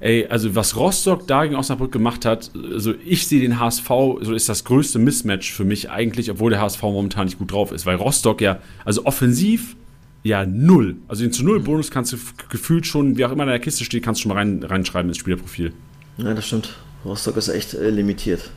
Ey, 0.00 0.26
also 0.26 0.54
was 0.54 0.76
Rostock 0.76 1.26
da 1.26 1.44
gegen 1.44 1.56
Osnabrück 1.56 1.90
gemacht 1.90 2.26
hat, 2.26 2.50
also 2.54 2.92
ich 3.02 3.26
sehe 3.26 3.40
den 3.40 3.58
HSV, 3.58 3.88
so 4.20 4.34
ist 4.34 4.46
das 4.46 4.64
größte 4.64 4.98
Mismatch 4.98 5.50
für 5.50 5.64
mich 5.64 5.90
eigentlich, 5.90 6.30
obwohl 6.30 6.50
der 6.50 6.60
HSV 6.60 6.82
momentan 6.82 7.24
nicht 7.24 7.38
gut 7.38 7.50
drauf 7.50 7.72
ist, 7.72 7.86
weil 7.86 7.96
Rostock 7.96 8.42
ja, 8.42 8.58
also 8.84 9.06
offensiv 9.06 9.74
ja 10.22 10.44
null. 10.44 10.96
Also 11.08 11.22
den 11.22 11.32
zu 11.32 11.42
null 11.42 11.60
Bonus 11.60 11.90
kannst 11.90 12.12
du 12.12 12.18
gefühlt 12.50 12.86
schon, 12.86 13.16
wie 13.16 13.24
auch 13.24 13.32
immer 13.32 13.44
in 13.44 13.48
der 13.48 13.58
Kiste 13.58 13.84
steht, 13.84 14.02
kannst 14.02 14.20
du 14.20 14.22
schon 14.24 14.34
mal 14.34 14.38
rein, 14.38 14.62
reinschreiben 14.62 15.08
ins 15.08 15.16
Spielerprofil. 15.16 15.72
Ja, 16.18 16.34
das 16.34 16.46
stimmt. 16.46 16.76
Rostock 17.06 17.38
ist 17.38 17.48
echt 17.48 17.72
äh, 17.72 17.88
limitiert. 17.88 18.50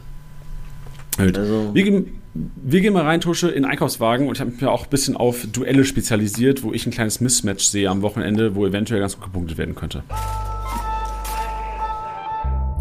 Also. 1.17 1.73
Wir, 1.73 1.83
gehen, 1.83 2.21
wir 2.33 2.81
gehen 2.81 2.93
mal 2.93 3.03
rein, 3.03 3.21
Tusche, 3.21 3.49
in 3.49 3.65
Einkaufswagen 3.65 4.27
und 4.27 4.35
ich 4.35 4.41
habe 4.41 4.51
mich 4.51 4.63
auch 4.65 4.85
ein 4.85 4.89
bisschen 4.89 5.17
auf 5.17 5.45
Duelle 5.51 5.85
spezialisiert, 5.85 6.63
wo 6.63 6.73
ich 6.73 6.85
ein 6.85 6.91
kleines 6.91 7.19
Mismatch 7.19 7.65
sehe 7.65 7.89
am 7.89 8.01
Wochenende, 8.01 8.55
wo 8.55 8.65
eventuell 8.65 9.01
ganz 9.01 9.15
gut 9.15 9.25
gepunktet 9.25 9.57
werden 9.57 9.75
könnte. 9.75 10.03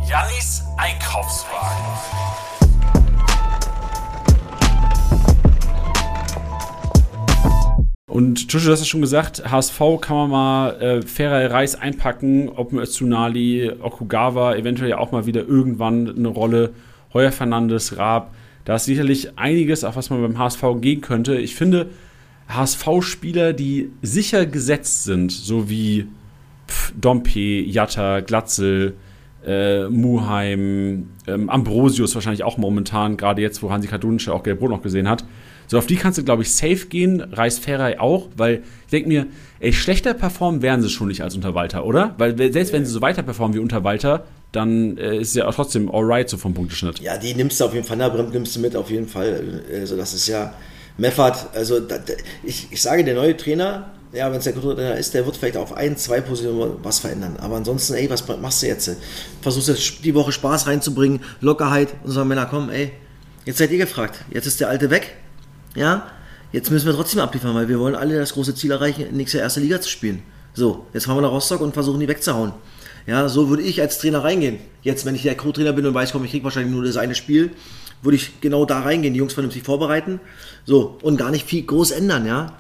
Jannis 0.08 0.62
Einkaufswagen. 0.78 2.10
Und 8.06 8.48
Tusche, 8.48 8.66
du 8.66 8.72
hast 8.72 8.80
es 8.80 8.88
schon 8.88 9.00
gesagt, 9.00 9.50
HSV 9.50 9.78
kann 10.00 10.16
man 10.16 10.30
mal 10.30 10.82
äh, 10.82 11.02
fairer 11.02 11.48
Reis 11.52 11.76
einpacken, 11.76 12.48
ob 12.48 12.72
Tsunali, 12.84 13.70
Okugawa, 13.80 14.56
eventuell 14.56 14.94
auch 14.94 15.12
mal 15.12 15.26
wieder 15.26 15.46
irgendwann 15.46 16.08
eine 16.08 16.28
Rolle, 16.28 16.74
Heuer 17.12 17.32
Fernandes, 17.32 17.96
Raab. 17.96 18.34
Da 18.64 18.76
ist 18.76 18.84
sicherlich 18.84 19.38
einiges, 19.38 19.84
auf 19.84 19.96
was 19.96 20.10
man 20.10 20.22
beim 20.22 20.38
HSV 20.38 20.62
gehen 20.80 21.00
könnte. 21.00 21.36
Ich 21.36 21.54
finde, 21.54 21.90
HSV-Spieler, 22.48 23.52
die 23.52 23.90
sicher 24.02 24.46
gesetzt 24.46 25.04
sind, 25.04 25.32
so 25.32 25.70
wie 25.70 26.06
Pff, 26.68 26.92
Dompe, 27.00 27.38
Jatta, 27.38 28.20
Glatzel, 28.20 28.94
äh, 29.44 29.88
Muheim, 29.88 31.08
ähm, 31.26 31.48
Ambrosius 31.48 32.14
wahrscheinlich 32.14 32.44
auch 32.44 32.58
momentan, 32.58 33.16
gerade 33.16 33.40
jetzt, 33.42 33.62
wo 33.62 33.70
Hansi 33.70 33.88
Kadunische 33.88 34.34
auch 34.34 34.42
Gelb-Rot 34.42 34.70
noch 34.70 34.82
gesehen 34.82 35.08
hat. 35.08 35.24
So, 35.70 35.78
auf 35.78 35.86
die 35.86 35.94
kannst 35.94 36.18
du, 36.18 36.24
glaube 36.24 36.42
ich, 36.42 36.52
safe 36.52 36.86
gehen. 36.86 37.20
Reis 37.20 37.60
Ferrei 37.60 38.00
auch, 38.00 38.26
weil 38.36 38.64
ich 38.86 38.90
denke 38.90 39.08
mir, 39.08 39.28
ey, 39.60 39.72
schlechter 39.72 40.14
performen 40.14 40.62
werden 40.62 40.82
sie 40.82 40.88
schon 40.88 41.06
nicht 41.06 41.22
als 41.22 41.36
unter 41.36 41.54
Walter, 41.54 41.86
oder? 41.86 42.16
Weil 42.18 42.36
selbst 42.52 42.72
wenn 42.72 42.84
sie 42.84 42.90
so 42.90 43.00
weiter 43.00 43.22
performen 43.22 43.54
wie 43.54 43.60
unter 43.60 43.84
Walter, 43.84 44.24
dann 44.50 44.98
äh, 44.98 45.18
ist 45.18 45.28
es 45.28 45.34
ja 45.34 45.46
auch 45.46 45.54
trotzdem 45.54 45.88
alright 45.88 46.28
so 46.28 46.38
vom 46.38 46.54
Punkteschnitt. 46.54 46.98
Ja, 46.98 47.16
die 47.16 47.34
nimmst 47.34 47.60
du 47.60 47.66
auf 47.66 47.72
jeden 47.72 47.86
Fall, 47.86 48.00
Vanderbremp 48.00 48.32
nimmst 48.34 48.56
du 48.56 48.60
mit 48.60 48.74
auf 48.74 48.90
jeden 48.90 49.06
Fall. 49.06 49.62
Also 49.72 49.96
das 49.96 50.12
ist 50.12 50.26
ja 50.26 50.52
Meffert, 50.98 51.46
also 51.54 51.78
da, 51.78 51.98
da, 51.98 52.14
ich, 52.42 52.66
ich 52.72 52.82
sage, 52.82 53.04
der 53.04 53.14
neue 53.14 53.36
Trainer, 53.36 53.92
ja, 54.12 54.28
wenn 54.28 54.38
es 54.38 54.44
der 54.44 54.54
Kulturtrainer 54.54 54.96
ist, 54.96 55.14
der 55.14 55.24
wird 55.24 55.36
vielleicht 55.36 55.56
auf 55.56 55.76
ein, 55.76 55.96
zwei 55.96 56.20
Positionen 56.20 56.78
was 56.82 56.98
verändern. 56.98 57.36
Aber 57.38 57.54
ansonsten, 57.54 57.94
ey, 57.94 58.10
was 58.10 58.26
machst 58.26 58.64
du 58.64 58.66
jetzt? 58.66 58.90
Versuchst 59.40 59.68
jetzt 59.68 60.04
die 60.04 60.16
Woche 60.16 60.32
Spaß 60.32 60.66
reinzubringen, 60.66 61.20
Lockerheit 61.40 61.90
und 62.02 62.10
sagen 62.10 62.26
Männer, 62.26 62.46
komm, 62.46 62.70
ey, 62.70 62.90
jetzt 63.44 63.58
seid 63.58 63.70
ihr 63.70 63.78
gefragt. 63.78 64.24
Jetzt 64.32 64.46
ist 64.46 64.58
der 64.58 64.68
Alte 64.68 64.90
weg. 64.90 65.14
Ja, 65.74 66.10
jetzt 66.52 66.70
müssen 66.70 66.86
wir 66.86 66.94
trotzdem 66.94 67.20
abliefern, 67.20 67.54
weil 67.54 67.68
wir 67.68 67.78
wollen 67.78 67.94
alle 67.94 68.18
das 68.18 68.34
große 68.34 68.54
Ziel 68.54 68.70
erreichen, 68.70 69.06
in 69.06 69.16
nächste 69.16 69.38
erste 69.38 69.60
Liga 69.60 69.80
zu 69.80 69.88
spielen. 69.88 70.22
So, 70.52 70.86
jetzt 70.92 71.06
fahren 71.06 71.16
wir 71.16 71.22
nach 71.22 71.30
Rostock 71.30 71.60
und 71.60 71.74
versuchen 71.74 72.00
die 72.00 72.08
wegzuhauen. 72.08 72.52
Ja, 73.06 73.28
so 73.28 73.48
würde 73.48 73.62
ich 73.62 73.80
als 73.80 73.98
Trainer 73.98 74.24
reingehen. 74.24 74.58
Jetzt, 74.82 75.06
wenn 75.06 75.14
ich 75.14 75.22
der 75.22 75.36
Co-Trainer 75.36 75.72
bin 75.72 75.86
und 75.86 75.94
weiß, 75.94 76.12
komm, 76.12 76.24
ich 76.24 76.32
kriege 76.32 76.44
wahrscheinlich 76.44 76.72
nur 76.72 76.84
das 76.84 76.96
eine 76.96 77.14
Spiel, 77.14 77.50
würde 78.02 78.16
ich 78.16 78.40
genau 78.40 78.64
da 78.64 78.80
reingehen, 78.80 79.14
die 79.14 79.18
Jungs 79.18 79.34
vernünftig 79.34 79.62
vorbereiten. 79.62 80.20
So, 80.64 80.98
und 81.02 81.16
gar 81.16 81.30
nicht 81.30 81.46
viel 81.46 81.62
groß 81.62 81.92
ändern, 81.92 82.26
ja. 82.26 82.58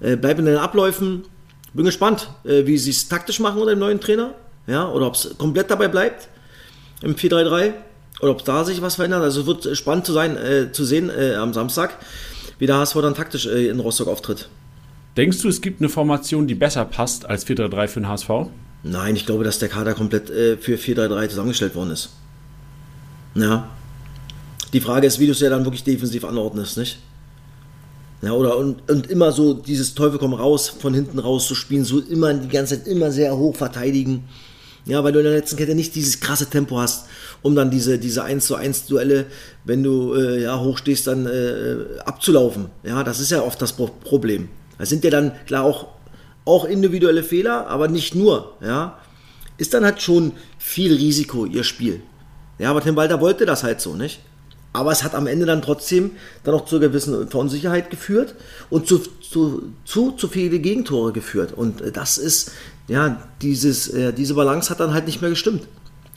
Äh, 0.00 0.16
bleib 0.16 0.38
in 0.38 0.46
den 0.46 0.58
Abläufen. 0.58 1.24
Bin 1.72 1.84
gespannt, 1.84 2.28
äh, 2.44 2.66
wie 2.66 2.78
sie 2.78 2.90
es 2.90 3.08
taktisch 3.08 3.40
machen 3.40 3.58
unter 3.58 3.74
dem 3.74 3.78
neuen 3.78 4.00
Trainer. 4.00 4.34
Ja, 4.66 4.88
oder 4.88 5.06
ob 5.06 5.14
es 5.14 5.36
komplett 5.38 5.70
dabei 5.70 5.88
bleibt 5.88 6.28
im 7.02 7.14
4-3-3 7.14 7.72
oder 8.20 8.30
ob 8.30 8.44
da 8.44 8.64
sich 8.64 8.82
was 8.82 8.96
verändert. 8.96 9.22
Also 9.22 9.42
es 9.42 9.46
wird 9.46 9.76
spannend 9.76 10.06
zu 10.06 10.12
sein, 10.12 10.36
äh, 10.36 10.72
zu 10.72 10.84
sehen 10.84 11.10
äh, 11.10 11.34
am 11.34 11.52
Samstag, 11.52 11.96
wie 12.58 12.66
der 12.66 12.76
HSV 12.76 12.94
dann 12.96 13.14
taktisch 13.14 13.46
äh, 13.46 13.68
in 13.68 13.80
Rostock 13.80 14.08
auftritt. 14.08 14.48
Denkst 15.16 15.38
du, 15.40 15.48
es 15.48 15.60
gibt 15.60 15.80
eine 15.80 15.88
Formation, 15.88 16.46
die 16.46 16.54
besser 16.54 16.84
passt 16.84 17.26
als 17.26 17.46
4-3-3 17.46 17.88
für 17.88 18.00
den 18.00 18.08
HSV? 18.08 18.28
Nein, 18.82 19.16
ich 19.16 19.26
glaube, 19.26 19.44
dass 19.44 19.58
der 19.58 19.68
Kader 19.68 19.94
komplett 19.94 20.30
äh, 20.30 20.56
für 20.56 20.76
4-3-3 20.76 21.28
zusammengestellt 21.28 21.74
worden 21.74 21.90
ist. 21.90 22.10
Ja. 23.34 23.68
Die 24.72 24.80
Frage 24.80 25.06
ist, 25.06 25.18
wie 25.18 25.26
du 25.26 25.32
es 25.32 25.40
ja 25.40 25.48
dann 25.48 25.64
wirklich 25.64 25.84
defensiv 25.84 26.24
anordnest, 26.24 26.76
nicht? 26.76 26.98
Ja, 28.22 28.32
oder 28.32 28.56
und, 28.56 28.90
und 28.90 29.08
immer 29.08 29.30
so 29.30 29.54
dieses 29.54 29.94
Teufel 29.94 30.18
komm 30.18 30.34
raus, 30.34 30.68
von 30.68 30.94
hinten 30.94 31.18
raus 31.18 31.46
zu 31.46 31.54
spielen, 31.54 31.84
so 31.84 32.00
immer 32.00 32.32
die 32.32 32.48
ganze 32.48 32.78
Zeit 32.78 32.86
immer 32.86 33.10
sehr 33.12 33.36
hoch 33.36 33.54
verteidigen. 33.54 34.24
Ja, 34.86 35.02
weil 35.04 35.12
du 35.12 35.18
in 35.18 35.24
der 35.24 35.34
letzten 35.34 35.56
Kette 35.56 35.74
nicht 35.74 35.94
dieses 35.94 36.20
krasse 36.20 36.46
Tempo 36.46 36.78
hast, 36.78 37.06
um 37.46 37.54
dann 37.54 37.70
diese, 37.70 37.98
diese 37.98 38.24
1 38.24 38.44
zu 38.44 38.56
1 38.56 38.86
Duelle, 38.86 39.26
wenn 39.64 39.82
du 39.82 40.14
äh, 40.14 40.42
ja, 40.42 40.58
hoch 40.58 40.78
stehst, 40.78 41.06
dann 41.06 41.26
äh, 41.26 42.00
abzulaufen. 42.04 42.66
Ja, 42.82 43.04
das 43.04 43.20
ist 43.20 43.30
ja 43.30 43.40
oft 43.40 43.62
das 43.62 43.72
Problem. 43.72 44.48
Das 44.78 44.88
sind 44.88 45.04
ja 45.04 45.10
dann 45.10 45.32
klar 45.46 45.64
auch, 45.64 45.86
auch 46.44 46.64
individuelle 46.64 47.22
Fehler, 47.22 47.68
aber 47.68 47.86
nicht 47.86 48.14
nur. 48.16 48.54
Ja, 48.60 48.98
ist 49.58 49.74
dann 49.74 49.84
halt 49.84 50.02
schon 50.02 50.32
viel 50.58 50.94
Risiko 50.94 51.46
ihr 51.46 51.64
Spiel. 51.64 52.02
Ja, 52.58 52.70
aber 52.70 52.82
Tim 52.82 52.96
Walter 52.96 53.20
wollte 53.20 53.46
das 53.46 53.62
halt 53.62 53.80
so, 53.80 53.94
nicht? 53.94 54.20
Aber 54.72 54.90
es 54.90 55.04
hat 55.04 55.14
am 55.14 55.26
Ende 55.26 55.46
dann 55.46 55.62
trotzdem 55.62 56.10
dann 56.44 56.54
auch 56.54 56.66
zu 56.66 56.80
gewissen 56.80 57.28
Verunsicherheit 57.28 57.90
geführt 57.90 58.34
und 58.68 58.86
zu, 58.86 58.98
zu, 58.98 59.72
zu, 59.84 60.12
zu 60.12 60.28
viele 60.28 60.58
Gegentore 60.58 61.12
geführt. 61.12 61.52
Und 61.54 61.80
äh, 61.80 61.92
das 61.92 62.18
ist, 62.18 62.50
ja, 62.88 63.22
dieses, 63.40 63.88
äh, 63.88 64.12
diese 64.12 64.34
Balance 64.34 64.68
hat 64.68 64.80
dann 64.80 64.92
halt 64.92 65.06
nicht 65.06 65.20
mehr 65.20 65.30
gestimmt. 65.30 65.62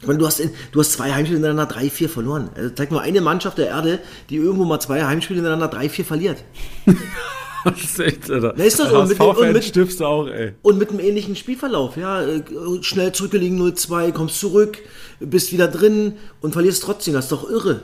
Ich 0.02 0.08
meine, 0.08 0.20
du 0.20 0.26
hast, 0.26 0.40
in, 0.40 0.52
du 0.72 0.80
hast 0.80 0.94
zwei 0.94 1.12
Heimspiele 1.12 1.40
hintereinander 1.40 1.66
drei, 1.66 1.90
vier 1.90 2.10
verloren. 2.10 2.50
Also 2.56 2.70
zeig 2.74 2.92
mal 2.92 3.02
eine 3.02 3.22
Mannschaft 3.22 3.58
der 3.58 3.68
Erde, 3.68 4.00
die 4.30 4.38
irgendwo 4.38 4.66
mal 4.66 4.80
zwei 4.80 5.04
Heimspiele 5.04 5.38
hintereinander 5.38 5.68
drei, 5.68 5.90
vier 5.90 6.06
verliert. 6.06 6.44
das 7.66 7.84
ist 7.84 8.00
echt, 8.00 8.32
Alter. 8.32 8.54
Na, 8.56 8.64
ist 8.64 8.80
das. 8.80 8.92
Und 8.92 9.10
mit, 9.10 9.20
und, 9.20 9.54
mit, 9.54 10.02
auch, 10.02 10.28
ey. 10.28 10.54
Und 10.62 10.78
mit 10.78 10.90
einem 10.90 11.00
ähnlichen 11.00 11.36
Spielverlauf, 11.36 11.98
ja. 11.98 12.22
Äh, 12.22 12.44
schnell 12.82 13.12
zurückgelegen 13.12 13.60
0-2, 13.60 14.14
kommst 14.14 14.40
zurück, 14.40 14.78
bist 15.20 15.52
wieder 15.52 15.68
drin 15.68 16.14
und 16.40 16.54
verlierst 16.54 16.84
trotzdem. 16.84 17.14
Das 17.14 17.26
ist 17.26 17.32
doch 17.32 17.50
irre. 17.50 17.82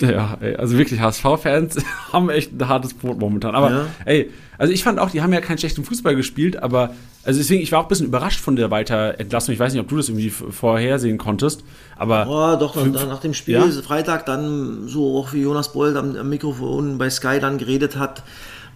Ja, 0.00 0.38
ey, 0.40 0.54
also 0.54 0.78
wirklich, 0.78 1.00
HSV-Fans 1.00 1.76
haben 2.12 2.30
echt 2.30 2.52
ein 2.52 2.68
hartes 2.68 2.94
Brot 2.94 3.18
momentan. 3.18 3.54
Aber 3.54 3.70
ja. 3.70 3.86
ey, 4.04 4.30
also 4.56 4.72
ich 4.72 4.84
fand 4.84 4.98
auch, 4.98 5.10
die 5.10 5.22
haben 5.22 5.32
ja 5.32 5.40
keinen 5.40 5.58
schlechten 5.58 5.84
Fußball 5.84 6.14
gespielt, 6.14 6.62
aber 6.62 6.94
also 7.24 7.38
deswegen, 7.38 7.62
ich 7.62 7.72
war 7.72 7.80
auch 7.80 7.84
ein 7.84 7.88
bisschen 7.88 8.06
überrascht 8.06 8.40
von 8.40 8.56
der 8.56 8.70
Weiterentlassung. 8.70 9.52
Ich 9.52 9.60
weiß 9.60 9.72
nicht, 9.72 9.82
ob 9.82 9.88
du 9.88 9.96
das 9.96 10.08
irgendwie 10.08 10.30
vorhersehen 10.30 11.18
konntest, 11.18 11.64
aber. 11.96 12.26
Oh, 12.28 12.58
doch, 12.58 12.74
dann, 12.74 12.92
nach 12.92 13.20
dem 13.20 13.34
Spiel, 13.34 13.54
ja? 13.54 13.82
Freitag, 13.82 14.26
dann 14.26 14.86
so 14.86 15.18
auch 15.18 15.32
wie 15.32 15.42
Jonas 15.42 15.72
Bold 15.72 15.96
am, 15.96 16.16
am, 16.16 16.28
Mikrofon 16.28 16.96
bei 16.96 17.10
Sky 17.10 17.38
dann 17.40 17.58
geredet 17.58 17.96
hat, 17.96 18.22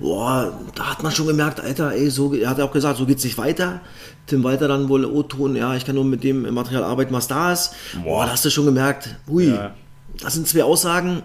boah, 0.01 0.53
da 0.74 0.91
hat 0.91 1.03
man 1.03 1.12
schon 1.12 1.28
gemerkt, 1.28 1.61
Alter, 1.61 1.93
ey, 1.93 2.11
so, 2.11 2.35
er 2.35 2.51
hat 2.51 2.59
ja 2.59 2.64
auch 2.64 2.72
gesagt, 2.72 2.99
so 2.99 3.07
geht's 3.07 3.24
nicht 3.24 3.39
weiter. 3.39 3.80
Tim 4.26 4.45
Walter 4.45 4.68
dann 4.68 4.89
wohl 4.89 5.05
O-Ton, 5.05 5.57
ja, 5.57 5.74
ich 5.74 5.85
kann 5.85 5.95
nur 5.95 6.05
mit 6.05 6.22
dem 6.22 6.53
Material 6.53 6.85
arbeiten, 6.85 7.14
was 7.14 7.28
da 7.28 7.53
ist. 7.53 7.74
Boah, 7.95 8.03
boah 8.03 8.26
da 8.26 8.33
hast 8.33 8.45
du 8.45 8.51
schon 8.51 8.66
gemerkt, 8.66 9.16
hui. 9.28 9.49
Ja 9.51 9.74
Das 10.20 10.34
sind 10.34 10.46
zwei 10.46 10.64
Aussagen. 10.64 11.22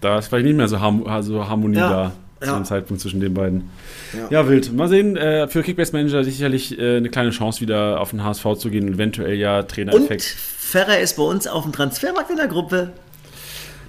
Da 0.00 0.18
ist 0.18 0.28
vielleicht 0.28 0.46
nicht 0.46 0.56
mehr 0.56 0.68
so, 0.68 0.80
Harm 0.80 1.06
also 1.06 1.48
Harmonie 1.48 1.78
Ja, 1.78 1.88
da 1.88 2.12
zu 2.40 2.50
ja. 2.50 2.56
dem 2.58 2.64
Zeitpunkt 2.64 3.00
zwischen 3.00 3.20
den 3.20 3.32
beiden. 3.34 3.70
Ja. 4.12 4.40
Ja, 4.42 4.48
wild. 4.48 4.72
Mal 4.72 4.88
sehen, 4.88 5.16
äh, 5.16 5.48
für 5.48 5.62
Kickbase 5.62 5.92
Manager 5.92 6.22
sicherlich 6.24 6.78
äh, 6.78 6.98
eine 6.98 7.08
kleine 7.08 7.30
Chance, 7.30 7.60
wieder 7.60 8.00
auf 8.00 8.10
den 8.10 8.22
HSV 8.22 8.44
zu 8.58 8.70
gehen 8.70 8.86
und 8.88 8.94
eventuell 8.94 9.34
ja 9.34 9.60
Und 9.60 9.68
Trainereffekt. 9.68 10.22
Ferrer 10.22 10.98
ist 10.98 11.16
bei 11.16 11.22
uns 11.22 11.46
auf 11.46 11.62
dem 11.62 11.72
Transfermarkt 11.72 12.30
in 12.30 12.36
der 12.36 12.48
Gruppe. 12.48 12.92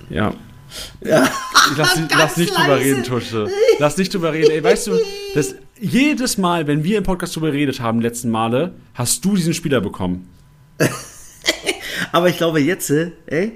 Ja. 0.10 0.34
Ja. 1.04 1.28
Ich 1.72 1.78
lass, 1.78 2.00
lass 2.18 2.38
nicht 2.38 2.58
drüber 2.58 2.78
leise. 2.78 2.86
reden, 2.86 3.04
Tusche. 3.04 3.48
Lass 3.80 3.98
nicht 3.98 4.14
drüber 4.14 4.34
reden. 4.34 4.52
Ey, 4.52 4.64
weißt 4.64 4.88
du, 4.88 4.92
das, 5.36 5.56
jedes 5.80 6.38
Mal, 6.38 6.68
wenn 6.68 6.84
wir 6.84 6.98
im 6.98 7.04
Podcast 7.04 7.36
drüber 7.36 7.52
geredet 7.52 7.80
haben, 7.80 8.00
letzten 8.02 8.30
Male, 8.30 8.74
hast 8.94 9.24
du 9.26 9.36
diesen 9.36 9.54
Spieler 9.54 9.82
bekommen. 9.82 10.30
Aber 12.16 12.30
ich 12.30 12.38
glaube 12.38 12.60
jetzt, 12.62 12.90
äh, 12.92 13.12
ey, 13.28 13.52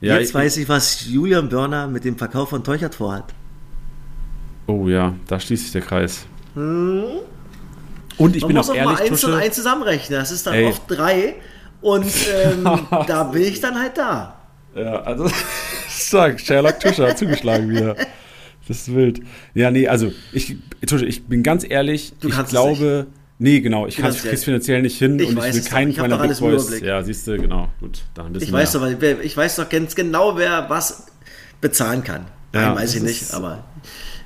Ja, 0.00 0.18
jetzt 0.18 0.28
ich- 0.28 0.34
weiß 0.34 0.56
ich, 0.58 0.68
was 0.68 1.06
Julian 1.06 1.48
Börner 1.48 1.88
mit 1.88 2.04
dem 2.04 2.16
Verkauf 2.16 2.50
von 2.50 2.62
Teuchert 2.62 2.94
vorhat. 2.94 3.34
Oh 4.68 4.86
ja, 4.88 5.14
da 5.26 5.40
schließt 5.40 5.64
sich 5.64 5.72
der 5.72 5.82
Kreis. 5.82 6.26
Und 6.54 8.34
ich 8.34 8.42
Man 8.42 8.48
bin 8.48 8.56
muss 8.56 8.66
auch 8.68 8.72
auch 8.72 8.76
ehrlich, 8.76 8.98
mal 8.98 9.02
eins 9.06 9.24
und 9.24 9.34
eins 9.34 9.54
zusammenrechnen. 9.56 10.18
Das 10.20 10.30
ist 10.30 10.46
dann 10.46 10.54
Ey. 10.54 10.66
oft 10.66 10.82
drei. 10.88 11.34
Und 11.80 12.06
ähm, 12.44 12.64
da 13.06 13.24
bin 13.24 13.42
ich 13.42 13.60
dann 13.60 13.78
halt 13.78 13.96
da. 13.98 14.38
Ja, 14.74 15.00
also 15.02 15.28
stark. 15.88 16.40
Sherlock 16.40 16.78
Tusche 16.80 17.08
hat 17.08 17.18
zugeschlagen 17.18 17.68
wieder. 17.70 17.96
Das 18.68 18.78
ist 18.78 18.94
wild. 18.94 19.20
Ja, 19.54 19.70
nee, 19.70 19.86
also 19.88 20.12
ich, 20.32 20.56
Tusche, 20.86 21.06
ich 21.06 21.24
bin 21.26 21.42
ganz 21.42 21.64
ehrlich, 21.68 22.12
Du 22.20 22.28
ich 22.28 22.34
kannst 22.34 22.48
es 22.52 22.58
glaube, 22.58 23.06
nee, 23.38 23.60
genau, 23.60 23.86
ich 23.86 23.96
kann 23.96 24.06
Finanziell. 24.12 24.34
es 24.34 24.44
finanziell 24.44 24.82
nicht 24.82 24.98
hin 24.98 25.18
Ich 25.18 25.28
und 25.28 25.38
ich 25.38 25.54
will 25.54 25.60
doch. 25.62 25.68
keinen 25.70 25.92
hab 25.92 25.98
meiner 26.08 26.18
doch 26.18 26.28
Big 26.28 26.38
Boys. 26.40 26.80
Ja, 26.80 27.02
siehst 27.02 27.26
du, 27.26 27.36
genau, 27.38 27.68
gut, 27.80 28.02
dann 28.14 28.26
ein 28.26 28.32
bisschen 28.32 28.48
Ich 28.48 28.52
weiß, 28.52 28.74
mehr. 28.80 28.90
doch, 28.92 29.00
wer- 29.00 29.24
ich 29.24 29.36
weiß 29.36 29.56
doch 29.56 29.68
ganz 29.68 29.94
genau, 29.94 30.36
wer 30.36 30.66
was 30.68 31.06
bezahlen 31.60 32.02
kann. 32.04 32.26
Nein, 32.52 32.62
Ja, 32.62 32.76
weiß 32.76 32.94
ich 32.96 33.02
nicht, 33.02 33.32
aber 33.34 33.64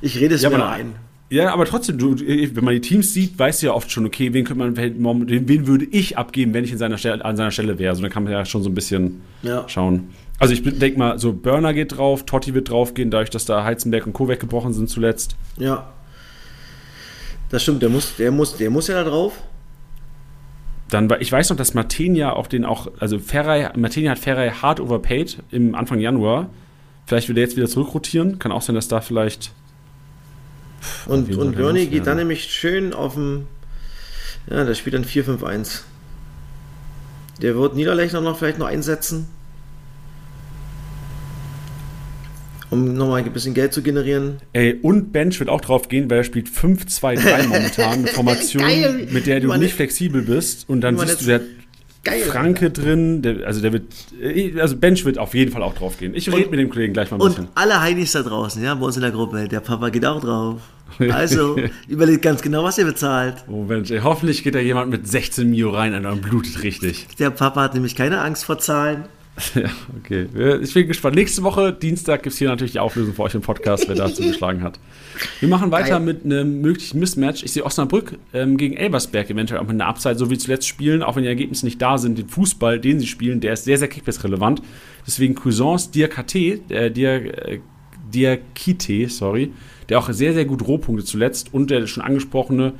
ich 0.00 0.18
rede 0.18 0.34
es 0.34 0.42
Ja, 0.42 0.50
mir 0.50 0.56
aber, 0.56 0.70
ein. 0.70 0.92
ja, 1.30 1.52
aber 1.52 1.64
trotzdem, 1.64 1.98
du, 1.98 2.18
wenn 2.18 2.64
man 2.64 2.74
die 2.74 2.80
Teams 2.80 3.12
sieht, 3.12 3.38
weißt 3.38 3.62
du 3.62 3.66
ja 3.66 3.72
oft 3.74 3.90
schon, 3.90 4.06
okay, 4.06 4.32
wen 4.32 4.44
könnte 4.44 4.58
man, 4.58 4.76
wen 4.76 5.48
wen 5.48 5.66
würde 5.66 5.84
ich 5.90 6.16
abgeben, 6.18 6.54
wenn 6.54 6.64
ich 6.64 6.72
in 6.72 6.78
seiner 6.78 6.98
Stelle, 6.98 7.24
an 7.24 7.36
seiner 7.36 7.50
Stelle 7.50 7.78
wäre. 7.78 7.90
Also 7.90 8.02
dann 8.02 8.10
kann 8.10 8.24
man 8.24 8.32
ja 8.32 8.44
schon 8.44 8.62
so 8.62 8.70
ein 8.70 8.74
bisschen 8.74 9.22
Ja. 9.42 9.64
schauen. 9.68 10.10
Also 10.38 10.54
ich 10.54 10.62
denke 10.62 10.98
mal, 10.98 11.18
so 11.18 11.32
Burner 11.34 11.74
geht 11.74 11.96
drauf, 11.98 12.24
Totti 12.24 12.54
wird 12.54 12.70
draufgehen, 12.70 13.10
dadurch, 13.10 13.28
dass 13.30 13.44
da 13.44 13.62
Heizenberg 13.64 14.06
und 14.06 14.12
Co. 14.14 14.26
weggebrochen 14.28 14.72
sind 14.72 14.88
zuletzt. 14.88 15.36
Ja. 15.58 15.92
Das 17.50 17.62
stimmt, 17.62 17.82
der 17.82 17.88
muss, 17.88 18.16
der 18.16 18.30
muss, 18.30 18.56
der 18.56 18.70
muss 18.70 18.86
ja 18.88 19.02
da 19.02 19.08
drauf. 19.10 19.34
Dann, 20.88 21.08
war- 21.10 21.20
ich 21.20 21.30
weiß 21.30 21.50
noch, 21.50 21.56
dass 21.56 21.74
Martin 21.74 22.14
ja 22.14 22.32
auch 22.32 22.46
den 22.46 22.64
auch, 22.64 22.90
also 22.98 23.18
Ferrei, 23.18 23.70
Martin 23.76 24.08
hat 24.08 24.18
Ferrei 24.18 24.50
hart 24.50 24.80
overpaid 24.80 25.38
im 25.50 25.74
Anfang 25.74 25.98
Januar. 26.00 26.48
Vielleicht 27.06 27.28
will 27.28 27.34
der 27.34 27.44
jetzt 27.44 27.56
wieder 27.56 27.68
zurückrotieren. 27.68 28.38
Kann 28.38 28.52
auch 28.52 28.62
sein, 28.62 28.74
dass 28.74 28.88
da 28.88 29.00
vielleicht. 29.00 29.52
Und, 31.06 31.32
soll 31.32 31.44
und 31.46 31.52
der 31.56 31.62
Bernie 31.62 31.86
geht 31.86 32.06
dann 32.06 32.16
nämlich 32.16 32.44
schön 32.44 32.92
auf 32.92 33.14
dem. 33.14 33.46
Ja, 34.48 34.64
der 34.64 34.74
spielt 34.74 34.94
dann 34.94 35.04
4-5-1. 35.04 35.80
Der 37.42 37.56
wird 37.56 37.74
Niederlechner 37.74 38.20
noch 38.20 38.38
vielleicht 38.38 38.58
noch 38.58 38.66
einsetzen. 38.66 39.28
Um 42.70 42.94
nochmal 42.94 43.22
ein 43.22 43.32
bisschen 43.32 43.52
Geld 43.54 43.72
zu 43.72 43.82
generieren. 43.82 44.36
Ey, 44.52 44.78
und 44.82 45.12
Bench 45.12 45.38
wird 45.40 45.48
auch 45.50 45.60
drauf 45.60 45.88
gehen, 45.88 46.08
weil 46.08 46.18
er 46.18 46.24
spielt 46.24 46.48
5-2-3 46.48 47.42
momentan. 47.48 47.92
Eine 48.00 48.06
Formation, 48.08 48.62
Geil. 48.62 49.08
mit 49.10 49.26
der 49.26 49.40
du 49.40 49.44
Wie 49.44 49.48
man 49.48 49.60
nicht 49.60 49.74
flexibel 49.74 50.22
bist. 50.22 50.68
Und 50.68 50.80
dann 50.82 50.96
siehst 50.98 51.22
du, 51.22 51.26
der 51.26 51.40
Geil. 52.02 52.20
Franke 52.22 52.70
drin. 52.70 53.22
Der, 53.22 53.46
also 53.46 53.60
der 53.60 53.72
wird. 53.74 53.84
äh, 54.22 54.58
Also 54.60 54.76
Bench 54.76 55.04
wird 55.04 55.18
auf 55.18 55.34
jeden 55.34 55.52
Fall 55.52 55.62
auch 55.62 55.74
drauf 55.74 55.98
gehen. 55.98 56.14
Ich 56.14 56.32
rede 56.32 56.48
mit 56.48 56.58
dem 56.60 56.70
Kollegen 56.70 56.92
gleich 56.94 57.10
mal 57.10 57.18
ein 57.20 57.26
bisschen. 57.26 57.44
Und 57.46 57.50
alle 57.56 57.80
Heinis 57.80 58.12
da 58.12 58.22
draußen, 58.22 58.62
ja, 58.62 58.74
bei 58.74 58.86
uns 58.86 58.96
in 58.96 59.02
der 59.02 59.10
Gruppe, 59.10 59.48
der 59.48 59.60
Papa 59.60 59.88
geht 59.90 60.06
auch 60.06 60.20
drauf. 60.20 60.60
Also, 61.10 61.56
überlegt 61.88 62.20
ganz 62.22 62.42
genau, 62.42 62.64
was 62.64 62.76
ihr 62.76 62.84
bezahlt. 62.84 63.36
Oh 63.48 63.62
Mensch, 63.62 63.92
ey, 63.92 64.00
hoffentlich 64.02 64.42
geht 64.42 64.56
da 64.56 64.58
jemand 64.58 64.90
mit 64.90 65.06
16 65.06 65.48
Mio 65.48 65.70
rein 65.70 65.94
und 65.94 66.02
dann 66.02 66.20
blutet 66.20 66.64
richtig. 66.64 67.06
Der 67.20 67.30
Papa 67.30 67.62
hat 67.62 67.74
nämlich 67.74 67.94
keine 67.94 68.20
Angst 68.20 68.44
vor 68.44 68.58
Zahlen. 68.58 69.04
Ja, 69.54 69.70
okay. 69.98 70.26
Ich 70.62 70.74
bin 70.74 70.86
gespannt. 70.86 71.16
Nächste 71.16 71.42
Woche, 71.42 71.72
Dienstag, 71.72 72.22
gibt 72.22 72.32
es 72.32 72.38
hier 72.38 72.48
natürlich 72.48 72.72
die 72.72 72.78
Auflösung 72.78 73.14
für 73.14 73.22
euch 73.22 73.34
im 73.34 73.40
Podcast, 73.40 73.88
wer 73.88 73.94
da 73.94 74.08
zugeschlagen 74.14 74.62
hat. 74.62 74.78
Wir 75.40 75.48
machen 75.48 75.70
weiter 75.70 75.98
Geil. 75.98 76.00
mit 76.00 76.24
einem 76.24 76.60
möglichen 76.60 77.00
Mismatch. 77.00 77.42
Ich 77.42 77.52
sehe 77.52 77.64
Osnabrück 77.64 78.18
ähm, 78.32 78.56
gegen 78.56 78.76
Elversberg 78.76 79.30
eventuell 79.30 79.60
auch 79.60 79.66
mit 79.66 79.72
einer 79.72 79.86
Upside, 79.86 80.16
so 80.16 80.30
wie 80.30 80.38
zuletzt 80.38 80.68
spielen, 80.68 81.02
auch 81.02 81.16
wenn 81.16 81.22
die 81.22 81.28
Ergebnisse 81.28 81.64
nicht 81.64 81.80
da 81.80 81.98
sind. 81.98 82.18
Den 82.18 82.28
Fußball, 82.28 82.78
den 82.80 83.00
sie 83.00 83.06
spielen, 83.06 83.40
der 83.40 83.54
ist 83.54 83.64
sehr, 83.64 83.78
sehr 83.78 83.88
kickbase-relevant. 83.88 84.62
Deswegen 85.06 85.34
Cousins 85.34 85.90
Diakate, 85.90 86.60
äh, 86.68 86.90
Dia, 86.90 87.16
äh, 87.16 87.60
Diakite, 88.12 89.08
sorry, 89.08 89.52
der 89.88 89.98
auch 89.98 90.10
sehr, 90.10 90.34
sehr 90.34 90.44
gut 90.44 90.66
Rohpunkte 90.66 91.04
zuletzt 91.04 91.52
und 91.52 91.70
der 91.70 91.86
schon 91.86 92.02
angesprochene 92.02 92.74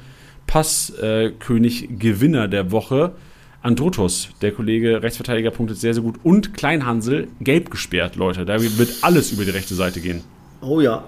Passkönig 0.46 1.88
Gewinner 1.98 2.48
der 2.48 2.72
Woche. 2.72 3.14
Androtos, 3.62 4.28
der 4.40 4.52
Kollege 4.52 5.02
Rechtsverteidiger, 5.02 5.50
punktet 5.50 5.78
sehr, 5.78 5.92
sehr 5.94 6.02
gut. 6.02 6.16
Und 6.22 6.54
Kleinhansel, 6.54 7.28
gelb 7.40 7.70
gesperrt, 7.70 8.16
Leute. 8.16 8.44
Da 8.46 8.61
wird 8.61 8.90
alles 9.02 9.32
über 9.32 9.44
die 9.44 9.50
rechte 9.50 9.74
Seite 9.74 10.00
gehen. 10.00 10.22
Oh 10.62 10.80
ja. 10.80 11.04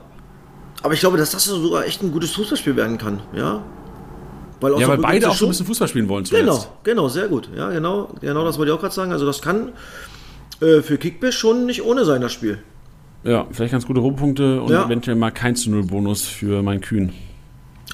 Aber 0.82 0.92
ich 0.94 1.00
glaube, 1.00 1.16
dass 1.16 1.30
das 1.30 1.44
sogar 1.44 1.86
echt 1.86 2.02
ein 2.02 2.12
gutes 2.12 2.32
Fußballspiel 2.32 2.76
werden 2.76 2.98
kann, 2.98 3.20
ja. 3.34 3.62
Weil 4.60 4.78
Ja, 4.80 4.88
weil 4.88 4.98
beide 4.98 5.26
auch 5.28 5.30
so 5.30 5.34
ein 5.34 5.38
schon- 5.38 5.48
bisschen 5.48 5.66
Fußball 5.66 5.88
spielen 5.88 6.08
wollen 6.08 6.24
zuletzt. 6.24 6.44
Genau, 6.46 6.66
genau, 6.84 7.08
sehr 7.08 7.28
gut. 7.28 7.48
Ja, 7.56 7.70
genau, 7.70 8.10
genau 8.20 8.44
das 8.44 8.58
wollte 8.58 8.70
ich 8.70 8.76
auch 8.76 8.80
gerade 8.80 8.94
sagen. 8.94 9.12
Also 9.12 9.24
das 9.26 9.40
kann 9.42 9.72
äh, 10.60 10.82
für 10.82 10.98
Kickbiss 10.98 11.34
schon 11.34 11.66
nicht 11.66 11.82
ohne 11.84 12.04
sein, 12.04 12.20
das 12.20 12.32
Spiel. 12.32 12.58
Ja, 13.24 13.46
vielleicht 13.50 13.72
ganz 13.72 13.86
gute 13.86 14.00
Rohpunkte 14.00 14.60
und 14.60 14.70
Ja. 14.70 14.84
eventuell 14.84 15.16
mal 15.16 15.30
kein 15.30 15.56
zu 15.56 15.70
Null 15.70 15.84
Bonus 15.84 16.22
für 16.22 16.62
meinen 16.62 16.80
Kühn. 16.80 17.12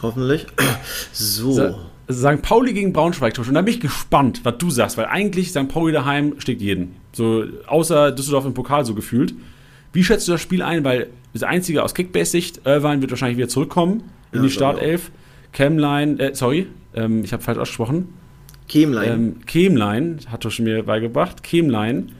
Hoffentlich. 0.03 0.47
So. 1.13 1.75
St. 2.11 2.41
Pauli 2.43 2.73
gegen 2.73 2.93
Braunschweig, 2.93 3.35
Tusch. 3.35 3.49
Und 3.49 3.55
da 3.55 3.63
bin 3.63 3.75
ich 3.75 3.81
gespannt, 3.81 4.41
was 4.45 4.57
du 4.59 4.71
sagst, 4.71 4.97
weil 4.97 5.07
eigentlich 5.07 5.51
St. 5.51 5.69
Pauli 5.69 5.93
daheim 5.93 6.35
steckt 6.39 6.63
jeden. 6.63 6.97
So, 7.13 7.45
außer 7.67 8.13
Düsseldorf 8.13 8.47
im 8.47 8.55
Pokal 8.55 8.85
so 8.85 8.95
gefühlt. 8.95 9.35
Wie 9.93 10.03
schätzt 10.05 10.27
du 10.29 10.33
das 10.33 10.41
Spiel 10.41 10.63
ein? 10.63 10.85
Weil 10.85 11.09
das 11.33 11.43
Einzige 11.43 11.83
aus 11.83 11.95
Kickbase-Sicht, 11.95 12.63
Irvine 12.65 13.01
wird 13.03 13.11
wahrscheinlich 13.11 13.37
wieder 13.37 13.49
zurückkommen 13.49 14.05
in 14.33 14.39
Ja, 14.39 14.43
die 14.45 14.51
Startelf. 14.51 15.11
Camline, 15.53 16.19
äh, 16.19 16.35
sorry, 16.35 16.67
ähm, 16.95 17.25
ich 17.25 17.33
habe 17.33 17.43
falsch 17.43 17.59
ausgesprochen. 17.59 18.09
Kemlein. 18.69 19.11
Ähm, 19.13 19.37
Kemlein, 19.47 20.21
hat 20.31 20.43
Tusch 20.43 20.61
mir 20.61 20.83
beigebracht, 20.83 21.43
Kemlein 21.43 22.13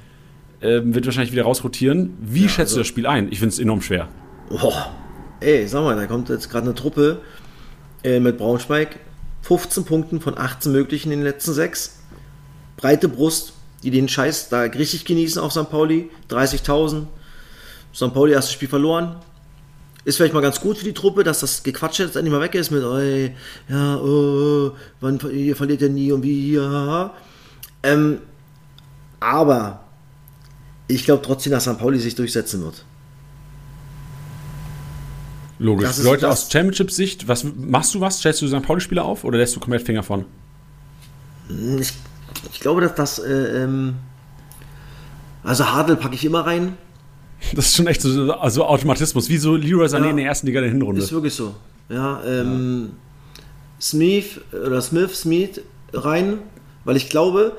ähm, 0.63 0.95
wird 0.95 1.05
wahrscheinlich 1.07 1.33
wieder 1.33 1.45
rausrotieren. 1.45 2.17
Wie 2.21 2.49
schätzt 2.49 2.59
also- 2.73 2.77
du 2.77 2.81
das 2.81 2.87
Spiel 2.89 3.07
ein? 3.07 3.29
Ich 3.31 3.39
finde 3.39 3.53
es 3.53 3.59
enorm 3.59 3.81
schwer. 3.83 4.09
Boah. 4.49 4.93
Ey, 5.41 5.69
sag 5.69 5.83
mal, 5.83 5.95
da 5.95 6.07
kommt 6.07 6.29
jetzt 6.31 6.51
gerade 6.51 6.65
eine 6.67 6.75
Truppe 6.75 7.21
äh, 8.03 8.19
mit 8.19 8.39
Braunschweig. 8.39 8.99
15 9.49 9.85
Punkten 9.87 10.21
von 10.21 10.37
18 10.37 10.71
möglichen 10.71 11.11
in 11.11 11.21
den 11.21 11.25
letzten 11.25 11.55
sechs. 11.55 12.01
Breite 12.77 13.09
Brust, 13.09 13.55
die 13.83 13.91
den 13.91 14.07
Scheiß 14.07 14.51
da 14.51 14.61
richtig 14.61 15.07
genießen 15.07 15.41
auf 15.41 15.53
St. 15.53 15.71
Pauli. 15.71 16.11
30.000. 16.29 17.07
St. 17.95 18.13
Pauli 18.13 18.33
erstes 18.33 18.53
Spiel 18.53 18.69
verloren. 18.69 19.17
Ist 20.05 20.17
vielleicht 20.17 20.35
mal 20.35 20.43
ganz 20.43 20.61
gut 20.61 20.77
für 20.77 20.85
die 20.85 20.93
Truppe, 20.93 21.25
dass 21.25 21.41
das 21.41 21.63
Gequatsche 21.63 22.05
jetzt 22.05 22.17
endlich 22.17 22.33
mal 22.33 22.43
weg 22.43 22.55
ist 22.55 22.71
mit, 22.71 22.83
ey, 22.83 23.35
ja, 23.71 23.97
oh, 23.97 24.73
wann, 25.01 25.19
ihr 25.33 25.57
verliert 25.57 25.81
ja 25.81 25.89
nie 25.89 26.13
und 26.13 26.23
wie 26.23 26.61
haha. 26.61 27.15
Ähm, 27.83 28.19
aber 29.19 29.81
ich 30.89 31.07
glaube 31.07 31.23
trotzdem, 31.23 31.53
dass 31.53 31.65
St. 31.65 31.79
Pauli 31.79 31.99
sich 31.99 32.15
durchsetzen 32.15 32.63
wird. 32.63 32.85
Logisch. 35.59 35.99
Leute 35.99 36.23
das- 36.23 36.45
aus 36.45 36.53
Championship-Sicht, 36.53 37.27
was 37.29 37.45
machst 37.45 37.95
du 37.95 38.01
was? 38.01 38.19
Stellst 38.19 38.43
du 38.43 38.49
St. 38.49 38.63
Pauli-Spieler 38.63 39.05
auf 39.05 39.25
oder 39.25 39.39
lässt 39.39 39.57
du 39.57 39.61
komplett 39.61 39.83
Finger 39.83 40.03
von? 40.03 40.25
Ich, 41.81 41.93
ich 42.53 42.61
glaube, 42.61 42.81
dass 42.83 42.95
das. 42.95 43.19
Äh, 43.19 43.65
ähm, 43.65 43.95
also 45.43 45.73
Hadel 45.73 45.97
packe 45.97 46.15
ich 46.15 46.25
immer 46.25 46.41
rein. 46.47 46.77
Das 47.55 47.67
ist 47.67 47.77
schon 47.77 47.87
echt 47.87 48.03
so 48.03 48.33
also 48.33 48.65
Automatismus, 48.67 49.29
wie 49.29 49.37
so 49.39 49.55
Leroy 49.55 49.87
Sané 49.87 50.05
Ja. 50.07 50.11
in 50.11 50.17
der 50.17 50.27
ersten 50.27 50.49
Liga 50.49 50.61
der 50.61 50.71
Hinrunde. 50.71 51.01
Ist 51.01 51.13
wirklich 51.13 51.35
so. 51.35 51.55
Ja, 51.89 52.21
ähm, 52.25 52.91
Smith 53.81 54.41
oder 54.53 54.83
Smith, 54.83 55.21
Smith 55.21 55.61
rein, 55.93 56.39
weil 56.85 56.97
ich 56.97 57.09
glaube, 57.11 57.57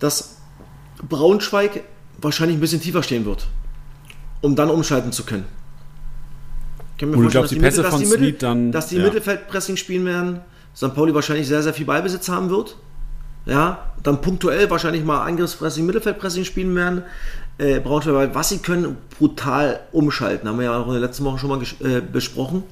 dass 0.00 0.36
Braunschweig 1.08 1.84
wahrscheinlich 2.20 2.56
ein 2.58 2.60
bisschen 2.60 2.80
tiefer 2.80 3.02
stehen 3.04 3.24
wird, 3.24 3.46
um 4.40 4.56
dann 4.56 4.68
umschalten 4.68 5.12
zu 5.12 5.22
können. 5.24 5.44
Ich 7.00 7.02
kann 7.02 7.12
mir 7.12 7.16
Und 7.16 7.22
du 7.22 7.30
vorstellen, 7.30 7.48
glaubst, 7.48 7.52
dass 7.52 7.56
die 7.56 7.64
Pässe 7.64 7.78
Mittel- 7.78 7.90
von 7.90 8.00
dass 8.00 8.08
die 8.10 8.14
Mittel- 8.14 8.28
Smith 8.28 8.38
dann- 8.42 8.72
Dass 8.72 8.88
die 8.88 8.96
ja. 8.96 9.04
Mittelfeldpressing 9.04 9.76
spielen 9.78 10.04
werden, 10.04 10.40
St. 10.76 10.94
Pauli 10.94 11.14
wahrscheinlich 11.14 11.48
sehr, 11.48 11.62
sehr 11.62 11.72
viel 11.72 11.86
Ballbesitz 11.86 12.28
haben 12.28 12.50
wird. 12.50 12.76
Ja, 13.46 13.90
dann 14.02 14.20
punktuell 14.20 14.68
wahrscheinlich 14.68 15.02
mal 15.02 15.24
Angriffspressing, 15.24 15.86
Mittelfeldpressing 15.86 16.44
spielen 16.44 16.76
werden. 16.76 17.02
Äh, 17.56 17.80
Braunschweig, 17.80 18.12
weil 18.14 18.34
was 18.34 18.50
sie 18.50 18.58
können, 18.58 18.98
brutal 19.18 19.80
umschalten. 19.92 20.46
Haben 20.46 20.58
wir 20.58 20.66
ja 20.66 20.78
auch 20.78 20.88
in 20.88 20.92
der 20.92 21.00
letzten 21.00 21.24
Woche 21.24 21.38
schon 21.38 21.48
mal 21.48 21.62
äh, 21.80 22.02
besprochen 22.02 22.64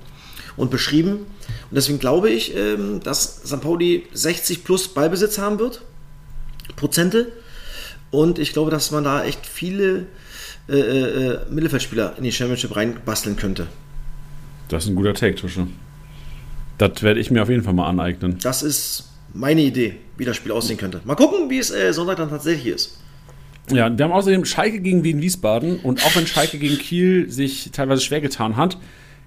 und 0.59 0.71
beschrieben. 0.71 1.13
Und 1.13 1.75
deswegen 1.75 1.99
glaube 1.99 2.29
ich, 2.29 2.55
ähm, 2.55 3.01
dass 3.03 3.41
St. 3.47 3.63
Pauli 3.63 4.07
60 4.13 4.63
plus 4.63 4.89
Ballbesitz 4.89 5.39
haben 5.39 5.59
wird. 5.59 5.81
Prozente. 6.77 7.33
Und 8.11 8.39
ich 8.39 8.53
glaube, 8.53 8.71
dass 8.71 8.91
man 8.91 9.05
da 9.05 9.25
echt 9.25 9.47
viele 9.47 10.05
äh, 10.69 10.77
äh, 10.79 11.39
Mittelfeldspieler 11.49 12.13
in 12.19 12.25
die 12.25 12.33
Championship 12.33 12.77
reinbasteln 12.77 13.37
könnte. 13.37 13.69
Das 14.69 14.85
ist 14.85 14.91
ein 14.91 14.97
guter 14.97 15.15
Take, 15.15 15.35
Tusche. 15.35 15.67
Das 16.77 17.03
werde 17.03 17.21
ich 17.21 17.31
mir 17.31 17.43
auf 17.43 17.49
jeden 17.49 17.63
Fall 17.63 17.75
mal 17.75 17.89
aneignen. 17.89 18.39
Das 18.43 18.63
ist 18.63 19.11
meine 19.35 19.63
Idee, 19.63 19.97
wie 20.17 20.25
das 20.25 20.37
Spiel 20.37 20.53
aussehen 20.53 20.79
könnte. 20.79 21.01
Mal 21.05 21.17
gucken, 21.17 21.51
wie 21.51 21.59
es 21.59 21.71
äh, 21.71 21.93
Sonntag 21.93 22.17
dann 22.17 22.31
tatsächlich 22.31 22.75
ist. 22.75 22.99
Ja, 23.71 23.97
wir 23.97 24.05
haben 24.05 24.13
außerdem 24.13 24.45
Schalke 24.45 24.81
gegen 24.81 25.05
Wien 25.05 25.21
Wiesbaden 25.21 25.81
und 25.81 26.05
auch 26.05 26.17
wenn 26.17 26.27
Schalke 26.27 26.59
gegen 26.59 26.79
Kiel 26.79 27.31
sich 27.31 27.71
teilweise 27.73 28.01
schwer 28.01 28.21
getan 28.21 28.57
hat, 28.57 28.79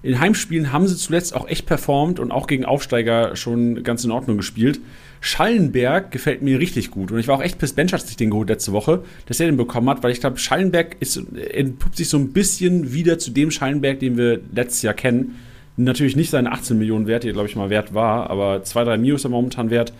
in 0.02 0.18
Heimspielen 0.18 0.72
haben 0.72 0.88
sie 0.88 0.96
zuletzt 0.96 1.34
auch 1.34 1.46
echt 1.48 1.66
performt 1.66 2.18
und 2.18 2.32
auch 2.32 2.48
gegen 2.48 2.64
Aufsteiger 2.64 3.36
schon 3.36 3.84
ganz 3.84 4.04
in 4.04 4.10
Ordnung 4.10 4.36
gespielt. 4.36 4.80
Schallenberg 5.24 6.10
gefällt 6.10 6.42
mir 6.42 6.58
richtig 6.58 6.90
gut 6.90 7.12
und 7.12 7.18
ich 7.20 7.28
war 7.28 7.36
auch 7.36 7.42
echt 7.42 7.58
piss 7.58 7.74
Bench 7.74 7.92
hat 7.92 8.00
sich 8.00 8.16
den 8.16 8.30
geholt 8.30 8.48
letzte 8.48 8.72
Woche, 8.72 9.04
dass 9.26 9.38
er 9.38 9.46
den 9.46 9.56
bekommen 9.56 9.88
hat, 9.88 10.02
weil 10.02 10.10
ich 10.10 10.18
glaube, 10.18 10.36
Schallenberg 10.36 10.96
ist, 10.98 11.16
entpuppt 11.16 11.96
sich 11.96 12.08
so 12.08 12.18
ein 12.18 12.32
bisschen 12.32 12.92
wieder 12.92 13.20
zu 13.20 13.30
dem 13.30 13.52
Schallenberg, 13.52 14.00
den 14.00 14.18
wir 14.18 14.40
letztes 14.52 14.82
Jahr 14.82 14.94
kennen. 14.94 15.36
Natürlich 15.76 16.16
nicht 16.16 16.30
seine 16.30 16.50
18 16.50 16.76
Millionen 16.76 17.06
wert, 17.06 17.22
die 17.22 17.28
er 17.28 17.34
glaube 17.34 17.48
ich 17.48 17.54
mal 17.54 17.70
wert 17.70 17.94
war, 17.94 18.30
aber 18.30 18.64
2, 18.64 18.82
3 18.82 18.98
Mio 18.98 19.14
ist 19.14 19.22
er 19.22 19.30
momentan 19.30 19.70
wert. 19.70 19.92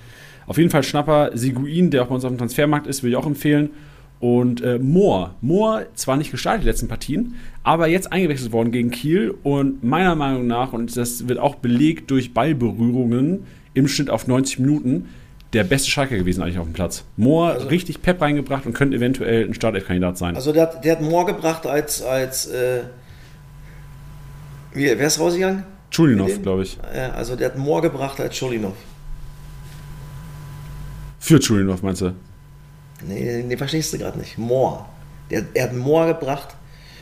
Auf 0.48 0.58
jeden 0.58 0.70
Fall 0.70 0.82
Schnapper, 0.82 1.30
Seguin, 1.34 1.92
der 1.92 2.02
auch 2.02 2.08
bei 2.08 2.16
uns 2.16 2.24
auf 2.24 2.32
dem 2.32 2.38
Transfermarkt 2.38 2.88
ist, 2.88 3.04
will 3.04 3.12
ich 3.12 3.16
auch 3.16 3.26
empfehlen. 3.26 3.70
Und 4.18 4.60
äh, 4.60 4.80
Mohr. 4.80 5.36
Mohr 5.40 5.86
zwar 5.94 6.16
nicht 6.16 6.32
gestartet 6.32 6.64
die 6.64 6.68
letzten 6.68 6.88
Partien, 6.88 7.36
aber 7.62 7.86
jetzt 7.86 8.12
eingewechselt 8.12 8.50
worden 8.50 8.72
gegen 8.72 8.90
Kiel 8.90 9.34
und 9.44 9.84
meiner 9.84 10.16
Meinung 10.16 10.48
nach, 10.48 10.72
und 10.72 10.96
das 10.96 11.28
wird 11.28 11.38
auch 11.38 11.54
belegt 11.54 12.10
durch 12.10 12.34
Ballberührungen 12.34 13.44
im 13.74 13.88
Schnitt 13.88 14.10
auf 14.10 14.26
90 14.26 14.58
Minuten, 14.58 15.08
der 15.52 15.64
beste 15.64 15.90
Schalker 15.90 16.16
gewesen 16.16 16.42
eigentlich 16.42 16.58
auf 16.58 16.66
dem 16.66 16.72
Platz. 16.72 17.04
Mohr 17.16 17.50
also, 17.50 17.68
richtig 17.68 18.02
Pep 18.02 18.20
reingebracht 18.20 18.66
und 18.66 18.72
könnte 18.72 18.96
eventuell 18.96 19.44
ein 19.44 19.54
Startelf-Kandidat 19.54 20.16
sein. 20.16 20.34
Also 20.34 20.52
der, 20.52 20.66
der, 20.66 20.92
hat 20.92 21.02
Mohr 21.02 21.26
gebracht 21.26 21.66
als, 21.66 22.02
als 22.02 22.46
äh, 22.46 22.82
wie, 24.72 24.86
wer 24.86 25.06
ist 25.06 25.20
rausgegangen? 25.20 25.64
Chulinov, 25.90 26.40
glaube 26.42 26.62
ich. 26.62 26.78
Also 27.14 27.36
der 27.36 27.50
hat 27.50 27.58
Mohr 27.58 27.82
gebracht 27.82 28.18
als 28.18 28.34
Chulinov. 28.38 28.74
Für 31.18 31.38
Chulinov, 31.38 31.82
meinst 31.82 32.00
du? 32.00 32.14
Nee, 33.06 33.44
nee 33.46 33.56
verstehst 33.56 33.92
du 33.92 33.98
gerade 33.98 34.18
nicht. 34.18 34.38
Moor. 34.38 34.88
Der, 35.30 35.44
er 35.52 35.64
hat 35.64 35.74
Moor 35.74 36.06
gebracht 36.06 36.56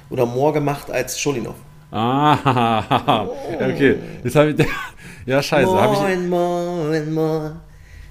oder 0.08 0.26
Moor 0.26 0.52
gemacht 0.52 0.90
als 0.90 1.20
Scholinov. 1.20 1.54
Ah, 1.92 3.24
okay. 3.54 3.96
Jetzt 4.24 4.36
habe 4.36 4.50
ich. 4.50 4.56
Ja, 5.26 5.42
scheiße. 5.42 5.70
More 5.70 5.92
ich, 5.92 6.16
and 6.16 6.28
more 6.28 6.96
and 6.96 7.12
more. 7.12 7.56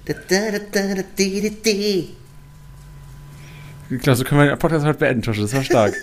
Da, 0.04 0.14
da, 0.28 0.58
da, 0.72 0.94
da, 0.94 1.02
di, 1.18 1.50
di, 1.62 2.08
Klar, 3.98 4.16
so 4.16 4.24
können 4.24 4.40
wir 4.40 4.48
den 4.48 4.58
Podcast 4.58 4.86
heute 4.86 4.98
beenden, 4.98 5.22
Tosche. 5.22 5.40
Das 5.40 5.54
war 5.54 5.64
stark. 5.64 5.94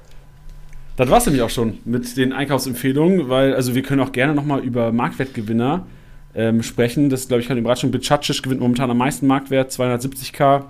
das 0.96 1.08
war 1.08 1.18
es 1.18 1.26
nämlich 1.26 1.42
auch 1.42 1.50
schon 1.50 1.78
mit 1.84 2.16
den 2.16 2.32
Einkaufsempfehlungen, 2.32 3.28
weil, 3.28 3.54
also 3.54 3.74
wir 3.74 3.82
können 3.82 4.00
auch 4.02 4.12
gerne 4.12 4.34
nochmal 4.34 4.60
über 4.60 4.92
Marktwertgewinner 4.92 5.86
ähm, 6.34 6.62
sprechen. 6.62 7.08
Das, 7.08 7.26
glaube 7.28 7.40
ich, 7.40 7.48
kann 7.48 7.56
die 7.56 7.62
Überraschung. 7.62 7.90
Bicacic 7.90 8.42
gewinnt 8.42 8.60
momentan 8.60 8.90
am 8.90 8.98
meisten 8.98 9.26
Marktwert, 9.26 9.72
270k. 9.72 10.64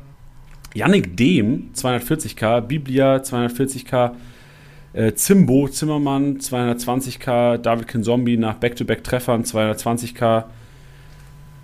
Yannick 0.75 1.17
Dehm 1.17 1.71
240k, 1.75 2.61
Biblia 2.61 3.17
240k, 3.17 4.13
äh, 4.93 5.13
Zimbo 5.15 5.69
Zimmermann 5.69 6.39
220k, 6.39 7.59
David 7.59 7.89
Kinzombie 7.89 8.37
nach 8.37 8.55
Back-to-Back-Treffern 8.55 9.45
220k, 9.45 10.45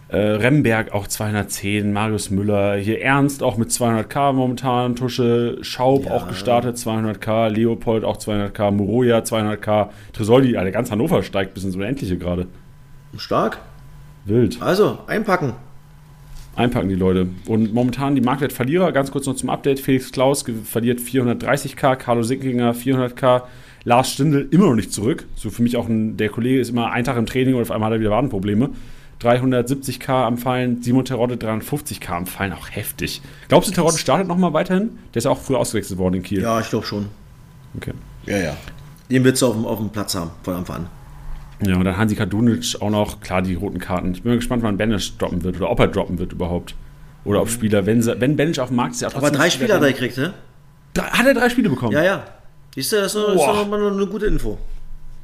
äh, 0.09 0.17
Remberg 0.17 0.93
auch 0.93 1.07
210, 1.07 1.93
Marius 1.93 2.31
Müller, 2.31 2.77
hier 2.77 3.03
Ernst 3.03 3.43
auch 3.43 3.57
mit 3.57 3.71
200k 3.71 4.33
momentan, 4.33 4.95
Tusche, 4.95 5.59
Schaub 5.63 6.07
ja. 6.07 6.13
auch 6.13 6.29
gestartet 6.29 6.77
200k, 6.77 7.49
Leopold 7.49 8.05
auch 8.05 8.17
200k, 8.17 8.71
Muroya 8.71 9.19
200k, 9.19 9.89
Tresoldi, 10.13 10.53
der 10.53 10.71
ganz 10.71 10.91
Hannover 10.91 11.23
steigt 11.23 11.55
bis 11.55 11.65
ins 11.65 11.75
Unendliche 11.75 12.19
gerade. 12.19 12.47
Stark. 13.17 13.59
Wild. 14.25 14.61
Also, 14.61 14.99
einpacken 15.07 15.55
einpacken 16.57 16.89
die 16.89 16.95
Leute. 16.95 17.29
Und 17.47 17.73
momentan 17.73 18.15
die 18.15 18.21
Marktwertverlierer, 18.21 18.91
ganz 18.93 19.11
kurz 19.11 19.27
noch 19.27 19.37
zum 19.37 19.51
Update, 19.51 19.79
Felix 19.79 20.11
Klaus 20.11 20.45
verliert 20.65 21.01
430k, 21.01 21.97
Carlo 21.97 22.23
Sickinger 22.23 22.75
400k, 22.75 23.43
Lars 23.85 24.13
Stindl 24.13 24.49
immer 24.51 24.67
noch 24.67 24.75
nicht 24.75 24.93
zurück. 24.93 25.27
So 25.37 25.51
für 25.51 25.63
mich 25.63 25.77
auch 25.77 25.89
ein, 25.89 26.17
der 26.17 26.31
Kollege 26.31 26.59
ist 26.59 26.71
immer 26.71 26.91
ein 26.91 27.05
Tag 27.05 27.17
im 27.17 27.27
Training 27.27 27.55
und 27.55 27.63
auf 27.63 27.71
einmal 27.71 27.91
hat 27.91 27.99
er 27.99 28.01
wieder 28.01 28.11
Wadenprobleme. 28.11 28.71
370k 29.23 30.11
am 30.11 30.37
Fallen, 30.37 30.83
Simon 30.83 31.05
Terodde 31.05 31.37
350k 31.37 32.11
am 32.11 32.27
Fallen, 32.27 32.53
auch 32.53 32.69
heftig. 32.71 33.23
Glaubst 33.49 33.71
du, 33.71 33.75
Terodde 33.75 33.97
startet 33.97 34.29
nochmal 34.29 34.53
weiterhin? 34.53 34.91
Der 35.15 35.19
ist 35.19 35.27
auch 35.27 35.41
früher 35.41 35.59
ausgewechselt 35.59 35.99
worden 35.99 36.17
in 36.17 36.23
Kiel. 36.23 36.43
Ja, 36.43 36.61
ich 36.61 36.69
glaube 36.69 36.85
schon. 36.85 37.07
Okay. 37.77 37.93
Ja, 38.27 38.37
ja. 38.39 38.57
Den 39.11 39.25
willst 39.25 39.41
du 39.41 39.47
auf 39.47 39.55
dem, 39.55 39.65
auf 39.65 39.79
dem 39.79 39.89
Platz 39.91 40.15
haben, 40.15 40.31
von 40.43 40.55
Anfang 40.55 40.77
an. 40.77 40.87
Ja, 41.61 41.77
und 41.77 41.85
dann 41.85 41.97
Hansi 41.97 42.17
Kadunic 42.17 42.77
auch 42.81 42.91
noch, 42.91 43.21
klar, 43.21 43.43
die 43.43 43.55
roten 43.55 43.79
Karten. 43.79 44.13
Ich 44.13 44.23
bin 44.23 44.33
mal 44.33 44.37
gespannt, 44.37 44.63
wann 44.63 44.77
Benisch 44.77 45.17
droppen 45.17 45.43
wird 45.43 45.57
oder 45.57 45.71
ob 45.71 45.81
er 45.81 45.89
droppen 45.89 46.19
wird 46.19 46.33
überhaupt. 46.33 46.75
Oder 47.25 47.43
ob 47.43 47.49
Spieler, 47.49 47.87
wenn, 47.87 48.03
sie, 48.03 48.21
wenn 48.21 48.37
Benisch 48.37 48.59
auf 48.59 48.69
dem 48.69 48.77
Markt 48.77 48.95
ist, 48.95 49.01
ja 49.01 49.09
Aber 49.13 49.31
drei 49.31 49.51
Spieler 49.51 49.81
er 49.81 49.93
gekriegt, 49.93 50.17
ne? 50.17 50.35
Hat 50.99 51.27
er 51.27 51.35
drei 51.35 51.49
Spiele 51.49 51.69
bekommen? 51.69 51.93
Ja, 51.93 52.05
ja. 52.05 52.25
Siehst 52.75 52.93
du, 52.93 52.97
das 52.97 53.15
ist 53.15 53.21
doch 53.21 53.69
mal 53.69 53.93
eine 53.93 54.07
gute 54.07 54.27
Info. 54.27 54.59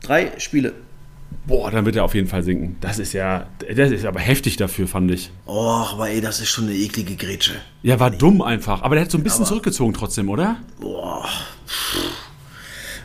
Drei 0.02 0.32
Spiele. 0.38 0.72
Boah, 1.46 1.70
dann 1.70 1.84
wird 1.84 1.96
er 1.96 2.04
auf 2.04 2.14
jeden 2.14 2.28
Fall 2.28 2.42
sinken. 2.42 2.76
Das 2.80 2.98
ist 2.98 3.12
ja, 3.12 3.46
das 3.74 3.90
ist 3.90 4.04
aber 4.04 4.20
heftig 4.20 4.56
dafür, 4.56 4.86
fand 4.86 5.10
ich. 5.10 5.30
Och, 5.46 5.94
aber 5.94 6.08
ey, 6.08 6.20
das 6.20 6.40
ist 6.40 6.48
schon 6.48 6.64
eine 6.64 6.74
eklige 6.74 7.16
Grätsche. 7.16 7.54
Ja, 7.82 7.98
war 8.00 8.10
dumm 8.10 8.42
einfach. 8.42 8.82
Aber 8.82 8.94
der 8.94 9.04
hat 9.04 9.10
so 9.10 9.18
ein 9.18 9.24
bisschen 9.24 9.42
aber, 9.42 9.48
zurückgezogen 9.48 9.92
trotzdem, 9.94 10.28
oder? 10.28 10.56
Boah. 10.80 11.28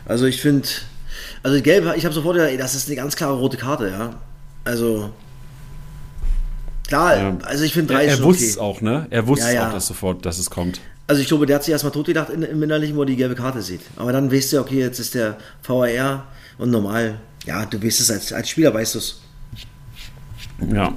Also 0.06 0.26
ich 0.26 0.40
finde, 0.40 0.68
also 1.42 1.62
gelb, 1.62 1.92
ich 1.96 2.04
habe 2.04 2.14
sofort 2.14 2.34
gedacht, 2.34 2.50
ey, 2.50 2.56
das 2.56 2.74
ist 2.74 2.86
eine 2.86 2.96
ganz 2.96 3.16
klare 3.16 3.34
rote 3.34 3.56
Karte, 3.56 3.88
ja. 3.88 4.14
Also 4.64 5.10
klar, 6.86 7.16
ja. 7.16 7.38
also 7.42 7.64
ich 7.64 7.72
finde 7.72 7.94
drei 7.94 8.06
Er, 8.06 8.18
er 8.18 8.22
wusste 8.22 8.44
es 8.44 8.58
auch, 8.58 8.80
ne? 8.80 9.06
Er 9.10 9.26
wusste 9.26 9.46
ja, 9.46 9.52
ja. 9.52 9.68
auch, 9.68 9.72
dass 9.72 9.86
sofort, 9.86 10.24
dass 10.26 10.38
es 10.38 10.50
kommt. 10.50 10.80
Also 11.06 11.22
ich 11.22 11.28
glaube, 11.28 11.46
der 11.46 11.56
hat 11.56 11.64
sich 11.64 11.72
erstmal 11.72 11.92
tot 11.92 12.06
gedacht 12.06 12.30
in, 12.30 12.42
im 12.42 12.62
Innerlichen, 12.62 12.96
wo 12.96 13.02
er 13.02 13.06
die 13.06 13.16
gelbe 13.16 13.34
Karte 13.34 13.62
sieht. 13.62 13.80
Aber 13.96 14.12
dann 14.12 14.30
weißt 14.30 14.52
du, 14.52 14.60
okay, 14.60 14.80
jetzt 14.80 14.98
ist 14.98 15.14
der 15.14 15.38
VAR 15.66 16.26
und 16.58 16.70
normal, 16.70 17.18
ja, 17.46 17.64
du 17.64 17.82
weißt 17.82 18.00
es 18.00 18.10
als, 18.10 18.32
als 18.32 18.50
Spieler, 18.50 18.74
weißt 18.74 18.94
du 18.94 18.98
es. 18.98 19.20
Ja. 20.72 20.92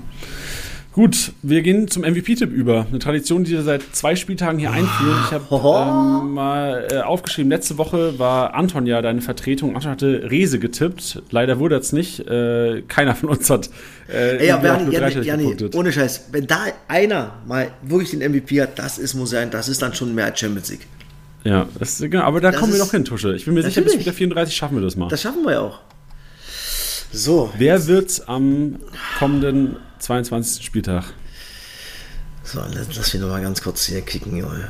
Gut, 0.94 1.32
wir 1.42 1.62
gehen 1.62 1.88
zum 1.88 2.04
MVP-Tipp 2.04 2.52
über. 2.52 2.86
Eine 2.90 3.00
Tradition, 3.00 3.46
die 3.46 3.52
wir 3.52 3.62
seit 3.64 3.82
zwei 3.94 4.18
Spieltagen 4.18 4.60
hier 4.60 4.72
einführen. 4.72 5.20
Ich 5.26 5.32
habe 5.32 6.22
ähm, 6.22 6.34
mal 6.34 6.88
äh, 6.92 7.00
aufgeschrieben, 7.00 7.50
letzte 7.50 7.78
Woche 7.78 8.20
war 8.20 8.54
Anton 8.56 8.86
ja 8.86 9.02
deine 9.02 9.22
Vertretung. 9.22 9.74
Anton 9.76 9.92
hatte 9.92 10.30
Rese 10.30 10.60
getippt. 10.60 11.24
Leider 11.32 11.60
wurde 11.60 11.78
es 11.78 11.94
nicht. 11.94 12.28
Äh, 12.28 12.84
keiner 12.90 13.16
von 13.16 13.30
uns 13.30 13.50
hat. 13.50 13.70
Äh, 14.12 14.46
ja, 14.46 14.62
Jani, 14.62 14.94
Jani, 14.94 15.22
Jani, 15.22 15.56
ohne 15.74 15.94
Scheiß. 15.94 16.28
Wenn 16.34 16.46
da 16.48 16.66
einer 16.90 17.36
mal 17.48 17.72
wirklich 17.82 18.12
den 18.12 18.20
MVP 18.20 18.62
hat, 18.62 18.78
das 18.78 18.98
ist, 18.98 19.14
muss 19.14 19.30
sein, 19.30 19.50
das 19.50 19.70
ist 19.70 19.82
dann 19.82 19.94
schon 19.94 20.14
mehr 20.14 20.26
als 20.26 20.40
Champions 20.42 20.72
League. 20.72 20.88
Ja, 21.46 21.70
das, 21.80 22.00
genau, 22.00 22.24
aber 22.24 22.42
da 22.42 22.52
das 22.52 22.60
kommen 22.60 22.74
wir 22.74 22.80
noch 22.80 22.92
hin, 22.92 23.06
Tusche. 23.06 23.34
Ich 23.34 23.46
bin 23.46 23.54
mir 23.54 23.64
sicher, 23.64 23.82
bis 23.82 23.94
Spieler 23.94 24.14
34 24.14 24.54
schaffen 24.54 24.76
wir 24.76 24.84
das 24.84 24.98
mal. 24.98 25.08
Das 25.08 25.22
schaffen 25.22 25.44
wir 25.44 25.54
ja 25.54 25.60
auch. 25.62 25.80
So. 27.14 27.52
Wer 27.58 27.88
wird 27.88 28.24
am 28.28 28.80
kommenden 29.20 29.76
22. 30.00 30.66
Spieltag. 30.66 31.14
So, 32.44 32.60
lass, 32.74 33.14
mich 33.14 33.22
nochmal 33.22 33.42
ganz 33.42 33.62
kurz 33.62 33.86
hier 33.86 34.02
kicken, 34.02 34.36
Junge. 34.36 34.68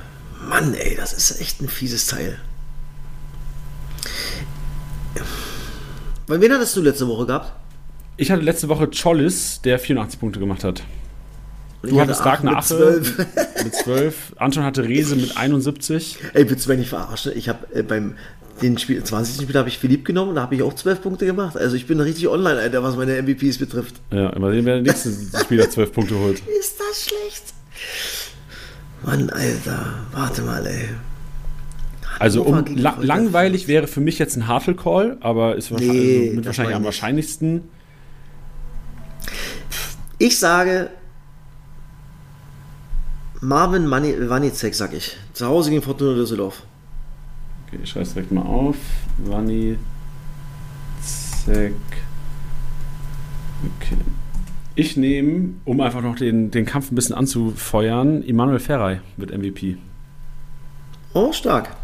Mann, 0.47 0.73
ey, 0.73 0.95
das 0.95 1.13
ist 1.13 1.39
echt 1.39 1.61
ein 1.61 1.69
fieses 1.69 2.07
Teil. 2.07 2.38
Bei 6.27 6.39
wen 6.41 6.51
hattest 6.51 6.76
du 6.76 6.81
letzte 6.81 7.07
Woche 7.07 7.26
gehabt? 7.26 7.53
Ich 8.18 8.31
hatte 8.31 8.41
letzte 8.41 8.69
Woche 8.69 8.89
Chollis, 8.89 9.61
der 9.61 9.80
84 9.80 10.19
Punkte 10.19 10.39
gemacht 10.39 10.63
hat. 10.63 10.84
Du 11.84 11.99
hattest 11.99 12.23
Ragnar 12.23 12.57
Ache 12.57 13.01
mit 13.63 13.73
12. 13.73 14.34
Anton 14.38 14.63
hatte 14.63 14.84
Rese 14.84 15.15
mit 15.15 15.38
71. 15.38 16.18
Ey, 16.34 16.49
willst 16.49 16.65
du 16.65 16.69
mich 16.69 16.80
nicht 16.80 16.89
verarschen? 16.89 17.31
Ich 17.35 17.49
habe 17.49 17.73
äh, 17.73 17.81
beim 17.81 18.15
den 18.61 18.77
Spiel, 18.77 19.03
20. 19.03 19.43
Spiel 19.43 19.55
habe 19.55 19.69
ich 19.69 19.77
Philipp 19.77 20.05
genommen, 20.05 20.35
da 20.35 20.43
habe 20.43 20.55
ich 20.55 20.63
auch 20.63 20.73
12 20.73 21.01
Punkte 21.01 21.25
gemacht. 21.25 21.57
Also 21.57 21.75
ich 21.75 21.88
bin 21.88 21.99
richtig 21.99 22.27
online, 22.27 22.59
Alter, 22.59 22.83
was 22.83 22.95
meine 22.95 23.21
MVPs 23.21 23.57
betrifft. 23.57 23.95
Ja, 24.11 24.29
immer 24.31 24.51
sehen, 24.51 24.65
wer 24.65 24.75
der 24.75 24.83
nächste 24.83 25.11
Spieler 25.39 25.69
12 25.69 25.91
Punkte 25.91 26.15
holt. 26.17 26.41
Ist 26.59 26.79
das 26.79 27.05
schlecht? 27.05 27.53
Mann, 29.03 29.29
Alter, 29.29 29.93
warte 30.11 30.41
mal, 30.43 30.65
ey. 30.65 30.89
Also 32.19 32.43
um, 32.43 32.63
la 32.75 32.97
langweilig 33.01 33.67
wäre 33.67 33.88
für 33.88 33.99
mich 33.99 34.19
jetzt 34.19 34.35
ein 34.35 34.47
Hartl-Call, 34.47 35.17
aber 35.21 35.55
ist 35.55 35.71
wahrscheinlich, 35.71 35.97
nee, 35.97 36.23
also 36.25 36.35
mit 36.35 36.45
wahrscheinlich 36.45 36.75
am 36.75 36.83
wahrscheinlichsten. 36.83 37.63
Ich 40.19 40.38
sage 40.38 40.91
Marvin 43.39 43.89
Wanicek, 43.89 44.75
sag 44.75 44.93
ich. 44.93 45.17
Zu 45.33 45.47
Hause 45.47 45.71
gegen 45.71 45.81
Fortuna 45.81 46.13
Düsseldorf. 46.13 46.61
Okay, 47.72 47.80
ich 47.84 47.89
schreibe 47.89 48.03
es 48.03 48.14
direkt 48.14 48.31
mal 48.31 48.41
auf. 48.41 48.76
Wanni 49.18 49.77
Zek. 51.02 51.73
Okay. 53.80 53.98
Ich 54.76 54.98
nehme, 54.98 55.53
um 55.65 55.80
einfach 55.81 56.02
noch 56.02 56.15
den, 56.15 56.52
den 56.52 56.65
Kampf 56.65 56.91
ein 56.91 56.95
bisschen 56.95 57.15
anzufeuern, 57.15 58.27
Emanuel 58.27 58.60
Ferrei 58.60 59.02
wird 59.18 59.31
MVP. 59.38 59.77
Oh, 61.14 61.31
stark. 61.31 61.76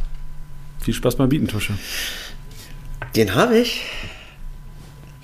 Viel 0.79 0.93
Spaß 0.93 1.15
beim 1.15 1.29
Bieten, 1.29 1.47
Tusche. 1.47 1.73
Den 3.15 3.35
habe 3.35 3.57
ich. 3.57 3.81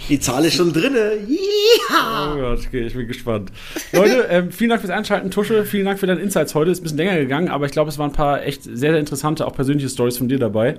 Die 0.10 0.20
Zahl 0.20 0.44
ist 0.46 0.56
schon 0.56 0.74
drin. 0.74 0.94
Oh 0.96 2.36
Gott, 2.38 2.60
okay, 2.68 2.88
ich 2.88 2.94
bin 2.94 3.08
gespannt. 3.08 3.52
Leute, 3.94 4.28
ähm, 4.30 4.52
vielen 4.52 4.70
Dank 4.70 4.82
fürs 4.82 4.92
Einschalten, 4.92 5.32
Tusche. 5.32 5.66
Vielen 5.66 5.86
Dank 5.86 6.00
für 6.00 6.08
deine 6.08 6.22
Insights 6.22 6.56
heute. 6.56 6.72
Ist 6.72 6.80
ein 6.80 6.84
bisschen 6.84 6.98
länger 6.98 7.16
gegangen, 7.18 7.48
aber 7.50 7.66
ich 7.66 7.72
glaube, 7.72 7.90
es 7.90 7.98
waren 7.98 8.10
ein 8.10 8.16
paar 8.16 8.44
echt 8.44 8.64
sehr, 8.64 8.76
sehr 8.92 9.00
interessante, 9.00 9.48
auch 9.48 9.56
persönliche 9.56 9.90
Stories 9.90 10.18
von 10.18 10.28
dir 10.28 10.40
dabei. 10.40 10.76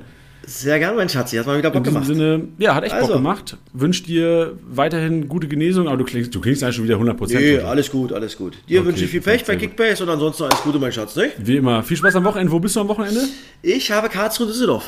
Sehr 0.47 0.79
gerne, 0.79 0.95
mein 0.95 1.09
Schatzi. 1.09 1.37
Hat 1.37 1.47
mal 1.47 1.57
wieder 1.57 1.71
Bock 1.71 1.79
In 1.87 1.95
diesem 1.95 2.03
gemacht. 2.03 2.07
Sinne, 2.07 2.49
ja, 2.59 2.75
hat 2.75 2.85
echt 2.85 2.93
Also. 2.93 3.07
Bock 3.07 3.17
gemacht. 3.17 3.57
Wünsch 3.73 4.03
dir 4.03 4.59
weiterhin 4.69 5.27
gute 5.27 5.49
Genesung, 5.49 5.89
aber 5.89 5.97
du 5.97 6.05
klingst, 6.05 6.35
du 6.35 6.41
klingst 6.41 6.63
eigentlich 6.63 6.77
schon 6.77 6.85
wieder 6.85 6.97
100%. 6.97 7.35
Nee, 7.35 7.59
alles 7.61 7.91
gut, 7.91 8.13
alles 8.13 8.37
gut. 8.37 8.59
Dir 8.69 8.81
Okay, 8.81 8.89
wünsche 8.89 9.05
ich 9.05 9.11
viel 9.11 9.23
Pech 9.23 9.45
bei. 9.47 9.57
Kickbase 9.57 10.03
und 10.03 10.11
ansonsten 10.11 10.43
alles 10.45 10.61
Gute, 10.63 10.79
mein 10.79 10.93
Schatz. 10.93 11.17
Nicht? 11.17 11.33
Wie 11.39 11.57
immer, 11.57 11.83
viel 11.83 11.97
Spaß 11.97 12.17
am 12.17 12.25
Wochenende. 12.25 12.53
Wo 12.53 12.61
bist 12.61 12.77
du 12.77 12.81
am 12.81 12.89
Wochenende? 12.89 13.21
Ich 13.63 13.91
habe 13.91 14.11
Karlsruhe 14.11 14.47
Düsseldorf. 14.47 14.85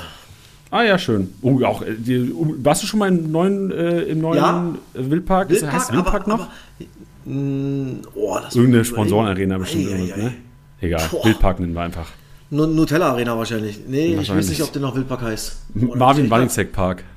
Ah 0.71 0.83
ja, 0.83 0.99
schön. 0.99 1.33
Oh, 1.43 1.63
auch, 1.65 1.83
äh, 1.83 1.95
die, 1.97 2.31
um, 2.33 2.65
warst 2.65 2.83
du 2.83 2.87
schon 2.87 2.99
mal 2.99 3.09
im 3.09 3.31
neuen, 3.31 3.71
äh, 3.71 4.03
im 4.03 4.21
neuen 4.21 4.37
Ja. 4.39 4.75
Wildpark? 4.95 5.51
Ist- 5.51 5.65
heißt 5.71 5.93
Wildpark 5.93 6.23
aber, 6.27 6.37
noch? 6.37 6.41
Aber, 6.49 6.51
mh, 7.25 7.99
oh, 8.15 8.39
das 8.43 8.55
Irgendeine 8.57 8.85
Sponsorenarena 8.85 9.59
bestimmt. 9.59 9.89
Ei, 9.93 10.13
ei, 10.15 10.17
ne? 10.17 10.35
Egal, 10.81 11.03
Boah. 11.11 11.25
Wildpark 11.25 11.61
nennen 11.61 11.73
wir 11.75 11.83
einfach. 11.83 12.09
Nu- 12.51 12.67
Nutella 12.67 13.11
Arena 13.11 13.37
wahrscheinlich. 13.37 13.81
Nee, 13.89 14.07
ich 14.07 14.11
weiß 14.13 14.17
Wahrscheinlich. 14.19 14.49
nicht, 14.51 14.63
ob 14.63 14.73
der 14.73 14.83
noch 14.83 14.95
Wildpark 14.95 15.23
heißt. 15.23 15.57
Marvin 15.75 16.31
Wallingsek 16.31 16.73
Park. 16.73 17.03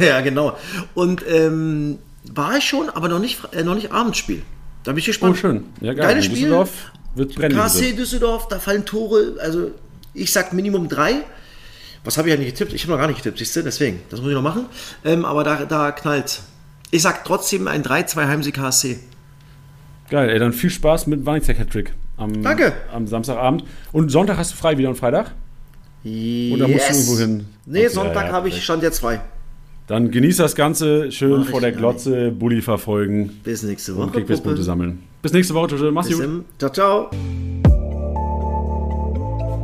Ja, 0.00 0.20
genau. 0.20 0.54
Und 0.92 1.24
ähm, 1.26 1.96
war 2.34 2.58
ich 2.58 2.64
schon, 2.64 2.90
aber 2.90 3.08
noch 3.08 3.18
nicht, 3.20 3.38
äh, 3.52 3.64
noch 3.64 3.74
nicht 3.74 3.90
Abendspiel. 3.90 4.42
Da 4.84 4.92
bin 4.92 4.98
ich 4.98 5.06
Oh, 5.06 5.10
gespannt. 5.12 5.38
schön. 5.38 5.62
Ja, 5.80 5.94
geil. 5.94 6.08
Geiles 6.08 6.26
Spiel. 6.26 6.36
Düsseldorf 6.40 6.92
wird 7.14 7.34
brennen. 7.34 7.56
KSC 7.56 7.92
Düsseldorf, 7.94 8.48
da 8.48 8.58
fallen 8.58 8.84
Tore. 8.84 9.36
Also 9.40 9.70
ich 10.12 10.30
sag 10.30 10.52
Minimum 10.52 10.88
drei. 10.90 11.22
Was 12.04 12.18
habe 12.18 12.28
ich 12.28 12.34
ja 12.34 12.40
nicht 12.40 12.50
getippt? 12.56 12.72
Ich 12.72 12.82
habe 12.82 12.92
noch 12.92 12.98
gar 12.98 13.06
nicht 13.06 13.18
getippt, 13.18 13.38
siehst 13.38 13.54
du? 13.56 13.62
Deswegen, 13.62 14.00
das 14.10 14.20
muss 14.20 14.30
ich 14.30 14.34
noch 14.34 14.42
machen. 14.42 14.66
Ähm, 15.04 15.24
aber 15.24 15.44
da, 15.44 15.64
da 15.64 15.92
knallt. 15.92 16.40
Ich 16.90 17.02
sag 17.02 17.24
trotzdem 17.24 17.68
ein 17.68 17.82
3-2 17.82 18.26
Heimsieg 18.26 18.54
KSC. 18.54 18.98
Geil, 20.10 20.28
ey, 20.28 20.38
dann 20.38 20.52
viel 20.52 20.70
Spaß 20.70 21.06
mit 21.06 21.24
Hattrick 21.26 21.94
am, 22.16 22.42
Danke. 22.42 22.72
am 22.92 23.06
Samstagabend. 23.06 23.64
Und 23.92 24.10
Sonntag 24.10 24.36
hast 24.36 24.52
du 24.52 24.56
frei 24.56 24.76
wieder 24.78 24.88
und 24.90 24.96
Freitag? 24.96 25.32
Oder 26.04 26.68
musst 26.68 26.90
du 26.90 26.92
irgendwo 26.94 27.18
hin? 27.18 27.46
Nee, 27.64 27.86
Okay, 27.86 27.88
Sonntag 27.88 28.22
ja, 28.24 28.26
ja, 28.28 28.32
habe 28.32 28.48
ich. 28.48 28.62
Stand 28.62 28.82
jetzt 28.82 28.98
frei. 28.98 29.20
Dann 29.86 30.10
genieß 30.10 30.36
das 30.36 30.54
Ganze 30.54 31.10
schön 31.12 31.40
Mach 31.40 31.48
vor 31.48 31.60
der 31.60 31.72
Glotze, 31.72 32.30
Bulli 32.30 32.62
verfolgen 32.62 33.40
Bis 33.44 33.62
nächste 33.62 33.94
und 33.94 33.98
Woche. 33.98 34.18
Kickbase-Punkte 34.18 34.50
Puppe. 34.56 34.62
sammeln. 34.62 35.02
Bis 35.22 35.32
nächste 35.32 35.54
Woche, 35.54 35.68
Tusche. 35.68 35.90
Mach's 35.92 36.08
Bis 36.08 36.16
gut. 36.16 36.26
dann. 36.26 36.44
Ciao, 36.58 36.70
ciao. 37.10 37.71